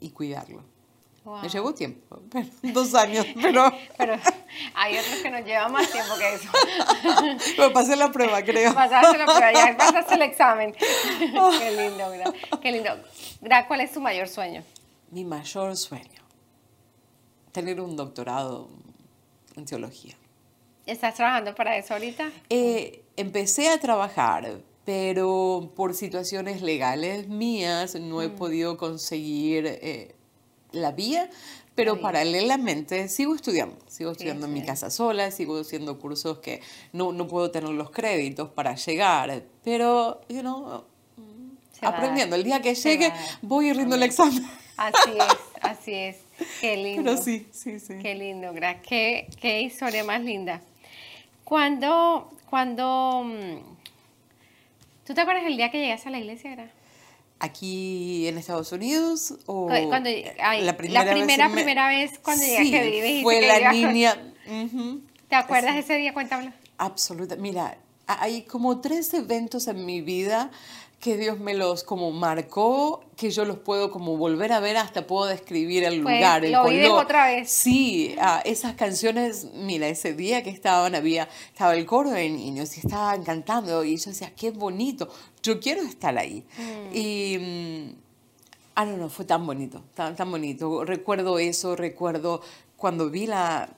y, 0.00 0.10
cuidarlo. 0.10 0.62
Me 1.42 1.48
llevó 1.48 1.72
tiempo, 1.72 2.20
dos 2.62 2.94
años, 2.94 3.24
pero... 3.40 3.72
pero 3.96 4.18
hay 4.74 4.98
otros 4.98 5.16
que 5.22 5.30
nos 5.30 5.44
llevan 5.44 5.72
más 5.72 5.90
tiempo 5.90 6.14
que 6.18 6.34
eso. 6.34 6.48
Me 7.58 7.70
pasé 7.70 7.96
la 7.96 8.12
prueba, 8.12 8.42
creo. 8.42 8.74
Pasaste 8.74 9.16
la 9.16 9.24
prueba, 9.24 9.52
ya 9.52 9.76
pasaste 9.76 10.14
el 10.14 10.22
examen. 10.22 10.74
Qué 10.74 11.70
lindo, 11.70 12.10
Gra. 12.10 12.60
Qué 12.60 12.72
lindo. 12.72 12.90
Gra, 13.40 13.66
¿cuál 13.66 13.80
es 13.80 13.92
tu 13.92 14.00
mayor 14.00 14.28
sueño? 14.28 14.62
Mi 15.10 15.24
mayor 15.24 15.76
sueño. 15.76 16.22
Tener 17.52 17.80
un 17.80 17.96
doctorado 17.96 18.68
en 19.56 19.64
teología. 19.64 20.16
¿Estás 20.86 21.14
trabajando 21.14 21.54
para 21.54 21.76
eso 21.76 21.94
ahorita? 21.94 22.30
Eh, 22.50 23.02
empecé 23.16 23.68
a 23.68 23.78
trabajar, 23.78 24.60
pero 24.84 25.72
por 25.74 25.94
situaciones 25.94 26.60
legales 26.60 27.28
mías 27.28 27.94
no 27.94 28.20
he 28.20 28.28
mm. 28.28 28.36
podido 28.36 28.76
conseguir 28.76 29.66
eh, 29.66 30.14
la 30.72 30.92
vía, 30.92 31.30
pero 31.74 32.00
paralelamente 32.00 33.08
sigo 33.08 33.34
estudiando, 33.34 33.76
sigo 33.88 34.12
estudiando 34.12 34.46
en 34.46 34.52
mi 34.52 34.62
casa 34.62 34.90
sola, 34.90 35.30
sigo 35.30 35.58
haciendo 35.58 35.98
cursos 35.98 36.38
que 36.38 36.60
no, 36.92 37.12
no 37.12 37.26
puedo 37.26 37.50
tener 37.50 37.70
los 37.70 37.90
créditos 37.90 38.50
para 38.50 38.74
llegar, 38.76 39.42
pero, 39.64 40.20
you 40.28 40.40
know, 40.40 40.84
aprendiendo. 41.80 42.36
El 42.36 42.44
día 42.44 42.60
que 42.60 42.74
llegue 42.74 43.12
voy 43.42 43.70
a 43.70 43.74
rindo 43.74 43.96
el 43.96 44.02
examen. 44.02 44.44
Así 44.76 45.10
es, 45.16 45.38
así 45.62 45.94
es. 45.94 46.16
Qué 46.60 46.76
lindo. 46.76 47.02
Pero 47.04 47.22
sí, 47.22 47.46
sí, 47.52 47.80
sí. 47.80 47.94
Qué 48.02 48.14
lindo, 48.14 48.52
Gra. 48.52 48.82
Qué, 48.82 49.28
qué 49.40 49.62
historia 49.62 50.04
más 50.04 50.20
linda. 50.22 50.60
Cuando, 51.44 52.30
cuando, 52.48 53.22
mm, 53.24 53.58
¿tú 55.06 55.14
te 55.14 55.20
acuerdas 55.20 55.44
el 55.46 55.56
día 55.56 55.70
que 55.70 55.78
llegaste 55.78 56.08
a 56.08 56.12
la 56.12 56.18
iglesia? 56.18 56.52
Era? 56.52 56.70
¿Aquí 57.38 58.26
en 58.26 58.38
Estados 58.38 58.72
Unidos? 58.72 59.34
O 59.46 59.66
cuando, 59.66 60.08
la 60.10 60.76
primera, 60.76 61.50
primera, 61.50 61.88
vez, 61.88 62.18
cuando 62.20 62.44
sí, 62.44 62.70
llegaste 62.70 63.22
fue 63.22 63.40
la 63.42 63.72
niña. 63.72 64.16
¿Te 65.28 65.36
acuerdas 65.36 65.76
ese 65.76 65.96
día? 65.96 66.14
Cuéntame. 66.14 66.52
Absolutamente. 66.78 67.42
Mira, 67.42 67.78
hay 68.06 68.42
como 68.42 68.80
tres 68.80 69.12
eventos 69.14 69.68
en 69.68 69.84
mi 69.84 70.00
vida 70.00 70.50
que 71.04 71.18
Dios 71.18 71.38
me 71.38 71.52
los 71.52 71.84
como 71.84 72.12
marcó, 72.12 73.04
que 73.14 73.30
yo 73.30 73.44
los 73.44 73.58
puedo 73.58 73.90
como 73.90 74.16
volver 74.16 74.54
a 74.54 74.60
ver, 74.60 74.78
hasta 74.78 75.06
puedo 75.06 75.26
describir 75.26 75.84
el 75.84 76.02
pues, 76.02 76.16
lugar, 76.16 76.42
el 76.46 76.52
lo 76.52 76.62
color. 76.62 77.04
otra 77.04 77.26
vez. 77.26 77.50
Sí, 77.50 78.16
ah, 78.18 78.40
esas 78.46 78.72
canciones, 78.72 79.48
mira, 79.52 79.86
ese 79.86 80.14
día 80.14 80.42
que 80.42 80.48
estaban, 80.48 80.94
había, 80.94 81.28
estaba 81.52 81.76
el 81.76 81.84
coro 81.84 82.08
de 82.08 82.30
niños 82.30 82.74
y 82.78 82.80
estaban 82.80 83.22
cantando 83.22 83.84
y 83.84 83.98
yo 83.98 84.12
decía, 84.12 84.32
qué 84.34 84.50
bonito, 84.50 85.10
yo 85.42 85.60
quiero 85.60 85.82
estar 85.82 86.16
ahí. 86.16 86.42
Mm. 86.56 86.96
Y, 86.96 87.38
mm, 87.38 87.96
ah, 88.76 88.86
no, 88.86 88.96
no, 88.96 89.10
fue 89.10 89.26
tan 89.26 89.44
bonito, 89.44 89.84
tan, 89.92 90.16
tan 90.16 90.30
bonito. 90.30 90.86
Recuerdo 90.86 91.38
eso, 91.38 91.76
recuerdo 91.76 92.40
cuando 92.78 93.10
vi 93.10 93.26
la, 93.26 93.68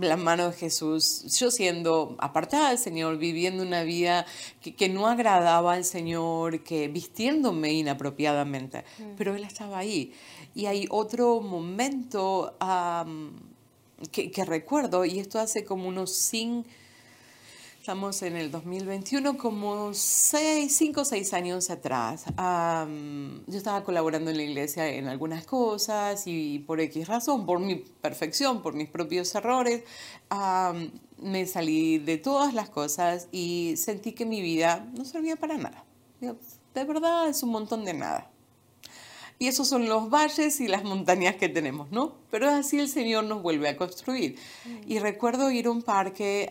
la 0.00 0.16
mano 0.16 0.50
de 0.50 0.56
Jesús, 0.56 1.24
yo 1.38 1.50
siendo 1.50 2.16
apartada 2.18 2.70
del 2.70 2.78
Señor, 2.78 3.18
viviendo 3.18 3.62
una 3.62 3.82
vida 3.82 4.26
que, 4.60 4.88
no 4.88 5.06
agradaba 5.06 5.74
al 5.74 5.84
Señor, 5.84 6.62
que 6.62 6.88
vistiéndome 6.88 7.72
inapropiadamente, 7.72 8.84
mm. 8.98 9.02
pero 9.16 9.34
Él 9.34 9.44
estaba 9.44 9.78
ahí. 9.78 10.12
Y 10.54 10.66
hay 10.66 10.86
otro 10.90 11.40
momento 11.40 12.56
que, 14.10 14.30
que, 14.30 14.44
recuerdo, 14.44 15.04
y 15.04 15.18
esto 15.18 15.38
hace 15.38 15.64
como 15.64 15.88
unos 15.88 16.12
cinco 16.14 16.68
Estamos 17.82 18.22
en 18.22 18.36
el 18.36 18.52
2021, 18.52 19.36
como 19.36 19.92
seis, 19.92 20.76
cinco 20.76 21.00
o 21.00 21.04
seis 21.04 21.34
años 21.34 21.68
atrás. 21.68 22.26
yo 22.28 23.58
estaba 23.58 23.82
colaborando 23.82 24.30
en 24.30 24.36
la 24.36 24.44
iglesia 24.44 24.88
en 24.88 25.08
algunas 25.08 25.44
cosas 25.44 26.22
y 26.26 26.60
por 26.60 26.80
X 26.80 27.08
razón, 27.08 27.44
por 27.44 27.58
mi 27.58 27.74
perfección, 27.74 28.62
por 28.62 28.74
mis 28.74 28.88
propios 28.88 29.34
errores, 29.34 29.82
me 31.18 31.44
salí 31.46 31.98
de 31.98 32.18
todas 32.18 32.54
las 32.54 32.70
cosas 32.70 33.26
y 33.32 33.74
sentí 33.76 34.12
que 34.12 34.26
mi 34.26 34.40
vida 34.40 34.88
no 34.96 35.04
servía 35.04 35.34
para 35.34 35.58
nada. 35.58 35.84
De 36.20 36.84
verdad 36.84 37.28
es 37.28 37.42
un 37.42 37.50
montón 37.50 37.84
de 37.84 37.94
nada. 37.94 38.30
Y 39.40 39.48
esos 39.48 39.66
son 39.66 39.88
los 39.88 40.08
valles 40.08 40.60
y 40.60 40.68
las 40.68 40.84
montañas 40.84 41.34
que 41.34 41.48
tenemos, 41.48 41.90
¿no? 41.90 42.14
Pero 42.30 42.48
así 42.48 42.78
el 42.78 42.88
Señor 42.88 43.24
nos 43.24 43.42
vuelve 43.42 43.68
a 43.68 43.76
construir. 43.76 44.38
Y 44.86 45.00
recuerdo 45.00 45.50
ir 45.50 45.66
a 45.66 45.72
un 45.72 45.82
parque 45.82 46.48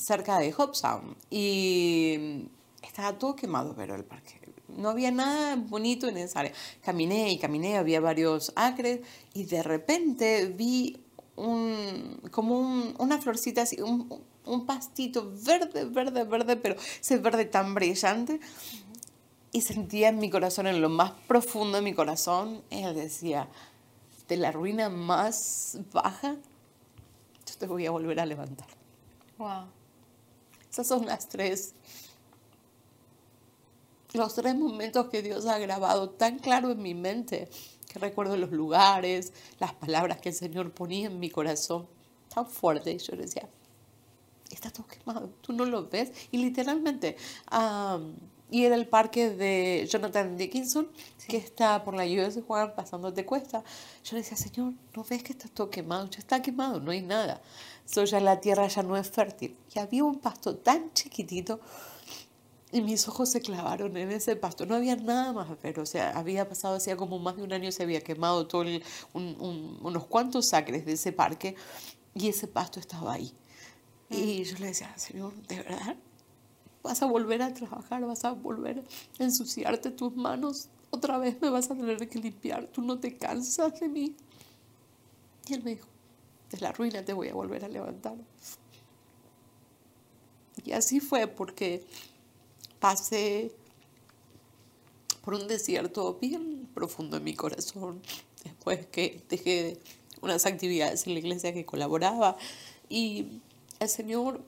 cerca 0.00 0.38
de 0.38 0.54
Hope 0.56 0.74
Sound 0.74 1.16
y 1.30 2.48
estaba 2.82 3.18
todo 3.18 3.36
quemado, 3.36 3.74
pero 3.76 3.94
el 3.94 4.04
parque. 4.04 4.40
no 4.68 4.88
había 4.88 5.10
nada 5.10 5.56
bonito 5.56 6.08
en 6.08 6.16
esa 6.16 6.40
área. 6.40 6.52
Caminé 6.82 7.30
y 7.30 7.38
caminé, 7.38 7.76
había 7.76 8.00
varios 8.00 8.52
acres 8.56 9.00
y 9.34 9.44
de 9.44 9.62
repente 9.62 10.46
vi 10.46 11.04
un, 11.36 12.20
como 12.30 12.58
un, 12.58 12.94
una 12.98 13.18
florcita 13.18 13.62
así, 13.62 13.80
un, 13.80 14.22
un, 14.44 14.66
pastito 14.66 15.32
verde, 15.44 15.84
verde, 15.84 16.24
verde, 16.24 16.56
pero 16.56 16.76
ese 17.00 17.18
verde 17.18 17.44
tan 17.44 17.74
brillante. 17.74 18.40
Y 19.52 19.62
sentía 19.62 20.08
en 20.08 20.18
mi 20.18 20.30
corazón, 20.30 20.68
en 20.68 20.80
lo 20.80 20.88
más 20.88 21.10
profundo 21.26 21.78
de 21.78 21.82
mi 21.82 21.92
corazón, 21.92 22.62
él 22.70 22.94
decía, 22.94 23.48
de 24.28 24.36
la 24.36 24.52
ruina 24.52 24.88
más 24.88 25.78
baja, 25.92 26.36
yo 27.46 27.54
te 27.58 27.66
voy 27.66 27.84
a 27.84 27.90
volver 27.90 28.20
a 28.20 28.26
levantar. 28.26 28.68
Wow. 29.38 29.79
Esas 30.70 30.86
son 30.86 31.06
las 31.06 31.28
tres 31.28 31.74
los 34.12 34.34
tres 34.34 34.56
momentos 34.56 35.08
que 35.08 35.22
Dios 35.22 35.46
ha 35.46 35.58
grabado 35.58 36.10
tan 36.10 36.38
claro 36.38 36.72
en 36.72 36.82
mi 36.82 36.94
mente, 36.94 37.48
que 37.88 37.98
recuerdo 37.98 38.36
los 38.36 38.50
lugares, 38.50 39.32
las 39.58 39.74
palabras 39.74 40.20
que 40.20 40.30
el 40.30 40.34
Señor 40.34 40.72
ponía 40.72 41.06
en 41.06 41.18
mi 41.18 41.30
corazón, 41.30 41.86
tan 42.32 42.46
fuerte. 42.46 42.96
Yo 42.98 43.16
decía, 43.16 43.48
está 44.50 44.70
todo 44.70 44.86
quemado, 44.86 45.30
tú 45.40 45.52
no 45.52 45.64
lo 45.64 45.88
ves. 45.88 46.12
Y 46.32 46.38
literalmente, 46.38 47.16
y 48.50 48.64
era 48.64 48.74
el 48.74 48.88
parque 48.88 49.30
de 49.30 49.86
Jonathan 49.88 50.36
Dickinson, 50.36 50.88
que 51.28 51.36
está 51.36 51.84
por 51.84 51.94
la 51.94 52.04
US 52.04 52.34
de 52.34 52.42
Juan 52.42 52.74
pasando 52.74 53.12
de 53.12 53.24
cuesta. 53.24 53.62
Yo 54.04 54.16
le 54.16 54.22
decía, 54.22 54.36
Señor, 54.36 54.72
¿no 54.96 55.04
ves 55.04 55.22
que 55.22 55.32
está 55.32 55.48
todo 55.48 55.70
quemado? 55.70 56.08
Ya 56.10 56.18
está 56.18 56.42
quemado, 56.42 56.80
no 56.80 56.90
hay 56.90 57.02
nada. 57.02 57.40
So, 57.90 58.04
ya 58.04 58.20
la 58.20 58.40
tierra 58.40 58.68
ya 58.68 58.84
no 58.84 58.96
es 58.96 59.10
fértil. 59.10 59.56
Y 59.74 59.80
había 59.80 60.04
un 60.04 60.20
pasto 60.20 60.56
tan 60.56 60.92
chiquitito 60.92 61.60
y 62.70 62.82
mis 62.82 63.08
ojos 63.08 63.30
se 63.30 63.40
clavaron 63.40 63.96
en 63.96 64.12
ese 64.12 64.36
pasto. 64.36 64.64
No 64.64 64.76
había 64.76 64.94
nada 64.94 65.32
más 65.32 65.48
pero 65.60 65.82
o 65.82 65.86
sea, 65.86 66.10
había 66.16 66.48
pasado 66.48 66.76
hacía 66.76 66.96
como 66.96 67.18
más 67.18 67.36
de 67.36 67.42
un 67.42 67.52
año, 67.52 67.72
se 67.72 67.82
había 67.82 68.00
quemado 68.00 68.46
todo 68.46 68.64
unos 69.12 70.06
cuantos 70.06 70.54
acres 70.54 70.86
de 70.86 70.92
ese 70.92 71.10
parque 71.10 71.56
y 72.14 72.28
ese 72.28 72.46
pasto 72.46 72.78
estaba 72.78 73.14
ahí. 73.14 73.32
Y 74.08 74.40
mm. 74.40 74.44
yo 74.44 74.58
le 74.58 74.66
decía, 74.66 74.96
Señor, 74.96 75.34
¿de 75.48 75.56
verdad? 75.56 75.96
¿Vas 76.84 77.02
a 77.02 77.06
volver 77.06 77.42
a 77.42 77.52
trabajar? 77.52 78.04
¿Vas 78.06 78.24
a 78.24 78.32
volver 78.32 78.84
a 79.18 79.22
ensuciarte 79.22 79.90
tus 79.90 80.14
manos? 80.14 80.68
Otra 80.90 81.18
vez 81.18 81.40
me 81.40 81.50
vas 81.50 81.70
a 81.72 81.74
tener 81.74 82.08
que 82.08 82.20
limpiar. 82.20 82.68
¿Tú 82.68 82.82
no 82.82 83.00
te 83.00 83.16
cansas 83.16 83.80
de 83.80 83.88
mí? 83.88 84.14
Y 85.48 85.54
él 85.54 85.62
me 85.64 85.70
dijo, 85.70 85.89
de 86.50 86.60
la 86.60 86.72
ruina 86.72 87.04
te 87.04 87.12
voy 87.12 87.28
a 87.28 87.34
volver 87.34 87.64
a 87.64 87.68
levantar. 87.68 88.16
Y 90.64 90.72
así 90.72 91.00
fue 91.00 91.26
porque 91.26 91.84
pasé 92.78 93.52
por 95.22 95.34
un 95.34 95.48
desierto 95.48 96.14
bien 96.20 96.68
profundo 96.74 97.16
en 97.16 97.24
mi 97.24 97.34
corazón, 97.34 98.00
después 98.44 98.86
que 98.86 99.22
dejé 99.28 99.78
unas 100.22 100.46
actividades 100.46 101.06
en 101.06 101.14
la 101.14 101.20
iglesia 101.20 101.52
que 101.52 101.64
colaboraba 101.64 102.36
y 102.88 103.40
el 103.78 103.88
Señor 103.88 104.42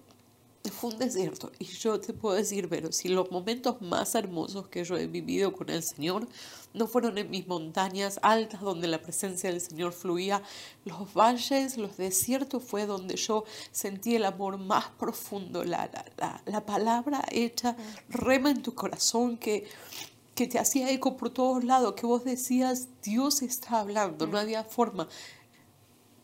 fue 0.71 0.91
un 0.91 0.99
desierto. 0.99 1.51
Y 1.59 1.65
yo 1.65 1.99
te 1.99 2.13
puedo 2.13 2.37
decir, 2.37 2.69
pero 2.69 2.93
si 2.93 3.09
los 3.09 3.31
momentos 3.31 3.81
más 3.81 4.15
hermosos 4.15 4.69
que 4.69 4.85
yo 4.85 4.97
he 4.97 5.07
vivido 5.07 5.53
con 5.53 5.69
el 5.71 5.83
Señor 5.83 6.29
no 6.75 6.87
fueron 6.87 7.19
en 7.19 7.31
mis 7.31 7.47
montañas 7.47 8.19
altas 8.23 8.61
donde 8.61 8.89
la 8.89 9.03
presencia 9.03 9.51
del 9.51 9.61
Señor 9.61 9.93
fluía, 9.93 10.43
los 10.85 11.13
valles, 11.13 11.77
los 11.77 11.97
desiertos 11.97 12.63
fue 12.63 12.87
donde 12.87 13.17
yo 13.17 13.45
sentí 13.73 14.15
el 14.15 14.25
amor 14.25 14.59
más 14.59 14.87
profundo, 14.99 15.65
la, 15.65 15.91
la, 16.17 16.43
la, 16.47 16.65
palabra 16.65 17.25
hecha 17.31 17.77
rema 18.09 18.51
en 18.51 18.63
tu 18.63 18.75
corazón 18.75 19.37
que 19.37 19.67
que 20.35 20.47
te 20.47 20.59
hacía 20.59 20.91
eco 20.91 21.17
por 21.17 21.31
todos 21.31 21.63
lados, 21.63 21.95
que 21.95 22.07
vos 22.07 22.25
decías, 22.25 22.89
Dios 23.03 23.43
está 23.43 23.81
hablando, 23.81 24.27
no 24.27 24.39
había 24.39 24.65
forma 24.65 25.07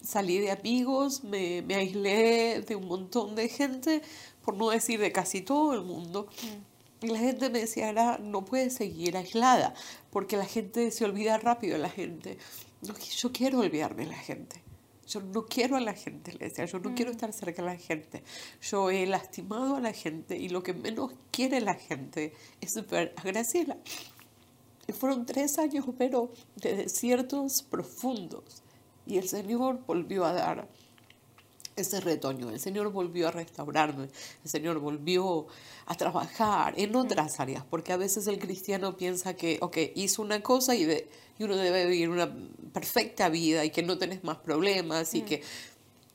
salí 0.02 0.38
de 0.38 0.50
amigos, 0.50 1.24
me, 1.24 1.62
me, 1.62 1.74
aislé 1.74 2.62
de 2.62 2.76
un 2.76 2.86
montón 2.86 3.34
de 3.34 3.48
gente, 3.48 4.02
por 4.44 4.56
no 4.56 4.70
decir 4.70 5.00
de 5.00 5.12
casi 5.12 5.42
todo 5.42 5.74
el 5.74 5.82
mundo. 5.82 6.28
Mm. 6.42 7.06
Y 7.06 7.08
la 7.08 7.18
gente 7.18 7.50
me 7.50 7.60
decía, 7.60 7.90
Ara, 7.90 8.18
no 8.18 8.44
puedes 8.44 8.74
seguir 8.74 9.16
aislada, 9.16 9.74
porque 10.10 10.36
la 10.36 10.46
gente 10.46 10.90
se 10.90 11.04
olvida 11.04 11.38
rápido 11.38 11.74
de 11.74 11.82
la 11.82 11.90
gente. 11.90 12.38
yo 12.82 13.32
quiero 13.32 13.60
olvidarme 13.60 14.04
de 14.04 14.10
la 14.10 14.18
gente. 14.18 14.62
Yo 15.06 15.22
no 15.22 15.46
quiero 15.46 15.76
a 15.76 15.80
la 15.80 15.94
gente, 15.94 16.34
le 16.34 16.48
decía, 16.48 16.66
yo 16.66 16.80
no 16.80 16.94
quiero 16.94 17.10
mm. 17.10 17.14
estar 17.14 17.32
cerca 17.32 17.62
de 17.62 17.68
la 17.68 17.78
gente. 17.78 18.22
Yo 18.60 18.90
he 18.90 19.06
lastimado 19.06 19.76
a 19.76 19.80
la 19.80 19.92
gente 19.92 20.36
y 20.36 20.50
lo 20.50 20.62
que 20.62 20.74
menos 20.74 21.12
quiere 21.30 21.60
la 21.60 21.74
gente 21.74 22.34
es 22.60 22.74
ver 22.88 23.14
a 23.16 23.22
Graciela. 23.22 23.78
Y 24.86 24.92
fueron 24.92 25.24
tres 25.24 25.58
años, 25.58 25.86
pero 25.96 26.30
de 26.56 26.74
desiertos 26.76 27.62
profundos 27.62 28.62
y 29.08 29.16
el 29.16 29.28
Señor 29.28 29.80
volvió 29.86 30.24
a 30.24 30.32
dar 30.32 30.68
ese 31.76 32.00
retoño, 32.00 32.50
el 32.50 32.60
Señor 32.60 32.90
volvió 32.90 33.28
a 33.28 33.30
restaurarme, 33.30 34.08
el 34.44 34.50
Señor 34.50 34.78
volvió 34.80 35.46
a 35.86 35.94
trabajar 35.94 36.74
en 36.76 36.94
otras 36.94 37.40
áreas, 37.40 37.64
porque 37.70 37.92
a 37.92 37.96
veces 37.96 38.26
el 38.26 38.38
cristiano 38.38 38.96
piensa 38.96 39.34
que, 39.34 39.58
ok, 39.60 39.78
hizo 39.94 40.22
una 40.22 40.42
cosa 40.42 40.74
y, 40.74 40.84
de, 40.84 41.08
y 41.38 41.44
uno 41.44 41.56
debe 41.56 41.86
vivir 41.86 42.10
una 42.10 42.34
perfecta 42.72 43.28
vida 43.28 43.64
y 43.64 43.70
que 43.70 43.82
no 43.82 43.96
tenés 43.96 44.24
más 44.24 44.38
problemas 44.38 45.14
y 45.14 45.22
que 45.22 45.42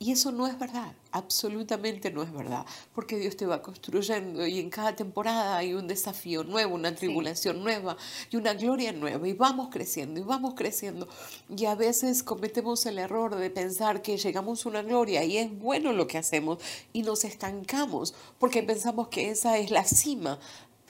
y 0.04 0.12
eso 0.12 0.34
no 0.34 0.48
es 0.48 0.60
verdad, 0.60 0.92
absolutamente 1.12 2.12
no 2.12 2.24
es 2.24 2.34
verdad, 2.34 2.66
porque 2.94 3.18
Dios 3.18 3.38
te 3.38 3.46
va 3.46 3.62
construyendo 3.62 4.46
y 4.46 4.60
en 4.60 4.70
cada 4.70 4.94
temporada 4.94 5.56
hay 5.56 5.74
un 5.76 5.88
desafío 5.88 6.44
nuevo, 6.44 6.76
una 6.76 6.94
tribulación 6.94 7.64
nueva 7.64 7.96
y 8.30 8.36
una 8.36 8.54
gloria 8.54 8.92
nueva 8.92 9.26
y 9.30 9.32
vamos 9.32 9.70
creciendo 9.72 10.20
y 10.20 10.24
vamos 10.24 10.56
creciendo. 10.56 11.08
Y 11.56 11.64
a 11.68 11.76
veces 11.76 12.22
cometemos 12.22 12.86
el 12.86 13.00
error 13.00 13.38
de 13.38 13.50
pensar 13.50 14.02
que 14.02 14.18
llegamos 14.18 14.66
a 14.66 14.70
una 14.70 14.82
gloria 14.82 15.24
y 15.24 15.38
es 15.38 15.58
bueno 15.58 15.94
lo 15.94 16.06
que 16.06 16.18
hacemos 16.18 16.58
y 16.92 17.04
nos 17.04 17.24
estancamos 17.24 18.14
porque 18.40 18.62
pensamos 18.62 19.08
que 19.08 19.30
esa 19.30 19.58
es 19.58 19.72
la 19.72 19.86
cima, 19.86 20.38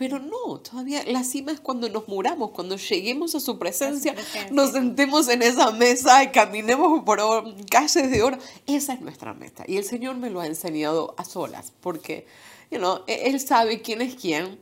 pero 0.03 0.19
no, 0.19 0.59
todavía 0.59 1.01
la 1.05 1.23
cima 1.23 1.53
es 1.53 1.61
cuando 1.61 1.87
nos 1.87 2.09
muramos, 2.09 2.51
cuando 2.51 2.75
lleguemos 2.75 3.35
a 3.35 3.39
su 3.39 3.57
presencia, 3.57 4.13
nos 4.51 4.71
sentemos 4.71 5.29
en 5.29 5.41
esa 5.41 5.71
mesa 5.71 6.21
y 6.25 6.27
caminemos 6.27 7.05
por 7.05 7.21
calles 7.69 8.11
de 8.11 8.21
oro. 8.21 8.37
Esa 8.67 8.95
es 8.95 8.99
nuestra 8.99 9.33
meta. 9.33 9.63
Y 9.65 9.77
el 9.77 9.85
Señor 9.85 10.17
me 10.17 10.29
lo 10.29 10.41
ha 10.41 10.45
enseñado 10.45 11.15
a 11.17 11.23
solas, 11.23 11.71
porque 11.79 12.27
you 12.69 12.79
know, 12.79 13.03
e-, 13.07 13.29
Él 13.29 13.39
sabe 13.39 13.81
quién 13.81 14.01
es 14.01 14.15
quién. 14.15 14.59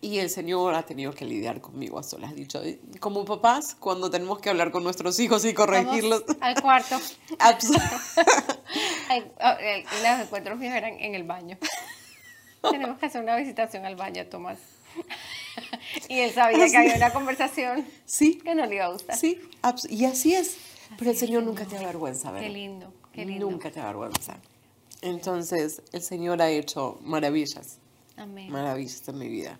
Y 0.00 0.20
el 0.20 0.30
Señor 0.30 0.74
ha 0.74 0.84
tenido 0.84 1.12
que 1.12 1.26
lidiar 1.26 1.60
conmigo 1.60 1.98
a 1.98 2.02
solas, 2.02 2.34
dicho. 2.34 2.62
Como 2.98 3.26
papás, 3.26 3.76
cuando 3.78 4.10
tenemos 4.10 4.38
que 4.38 4.48
hablar 4.48 4.70
con 4.70 4.84
nuestros 4.84 5.20
hijos 5.20 5.44
y 5.44 5.52
corregirlos. 5.52 6.24
al 6.40 6.62
cuarto. 6.62 6.96
Los 10.02 10.20
encuentros 10.20 10.58
míos 10.58 10.72
eran 10.74 10.94
en 10.98 11.14
el 11.14 11.24
baño. 11.24 11.58
Tenemos 12.70 12.98
que 12.98 13.06
hacer 13.06 13.22
una 13.22 13.36
visitación 13.36 13.84
al 13.84 13.96
baño, 13.96 14.24
Tomás. 14.26 14.77
y 16.08 16.18
él 16.18 16.32
sabía 16.32 16.68
que 16.68 16.76
había 16.76 16.96
una 16.96 17.12
conversación 17.12 17.86
sí, 18.04 18.38
que 18.38 18.54
no 18.54 18.66
le 18.66 18.76
iba 18.76 18.86
a 18.86 18.92
gustar. 18.92 19.16
Sí, 19.16 19.40
y 19.88 20.04
así 20.04 20.34
es. 20.34 20.56
Pero 20.96 21.10
el 21.10 21.16
Señor 21.16 21.42
nunca 21.42 21.64
te 21.64 21.76
avergüenza, 21.76 22.30
¿verdad? 22.30 22.46
Qué 22.46 22.52
lindo, 22.52 22.92
qué 23.12 23.24
lindo. 23.24 23.50
Nunca 23.50 23.70
te 23.70 23.80
avergüenza. 23.80 24.38
Entonces, 25.02 25.82
el 25.92 26.02
Señor 26.02 26.40
ha 26.42 26.50
hecho 26.50 26.98
maravillas. 27.02 27.78
Amén. 28.16 28.50
Maravillas 28.50 29.06
en 29.08 29.18
mi 29.18 29.28
vida. 29.28 29.58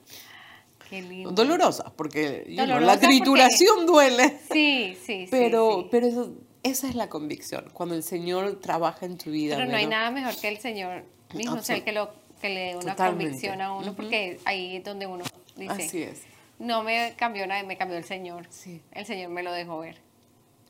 Qué 0.88 1.02
lindo. 1.02 1.30
Dolorosas, 1.30 1.92
porque 1.92 2.44
la 2.48 2.98
trituración 2.98 3.86
duele. 3.86 4.38
Sí, 4.52 4.96
sí, 5.04 5.26
pero, 5.30 5.82
sí, 5.82 5.88
Pero 5.90 6.06
eso, 6.06 6.32
esa 6.62 6.88
es 6.88 6.94
la 6.94 7.08
convicción, 7.08 7.70
cuando 7.72 7.94
el 7.94 8.02
Señor 8.02 8.58
trabaja 8.60 9.06
en 9.06 9.18
tu 9.18 9.30
vida. 9.30 9.56
Pero 9.56 9.70
no 9.70 9.76
hay 9.76 9.86
nada 9.86 10.10
mejor 10.10 10.34
que 10.36 10.48
el 10.48 10.58
Señor 10.58 11.04
mismo, 11.34 11.56
o 11.56 11.62
sea, 11.62 11.76
el 11.76 11.84
que 11.84 11.92
lo 11.92 12.10
que 12.40 12.48
le 12.48 12.60
dé 12.60 12.76
una 12.76 12.94
convicción 12.94 13.60
a 13.60 13.72
uno, 13.72 13.94
porque 13.94 14.38
ahí 14.44 14.76
es 14.76 14.84
donde 14.84 15.06
uno 15.06 15.24
dice, 15.56 15.72
Así 15.72 16.02
es. 16.02 16.22
no 16.58 16.82
me 16.82 17.14
cambió 17.16 17.46
nada, 17.46 17.62
me 17.62 17.76
cambió 17.76 17.98
el 17.98 18.04
Señor. 18.04 18.46
Sí. 18.50 18.80
El 18.92 19.06
Señor 19.06 19.30
me 19.30 19.42
lo 19.42 19.52
dejó 19.52 19.78
ver. 19.78 19.96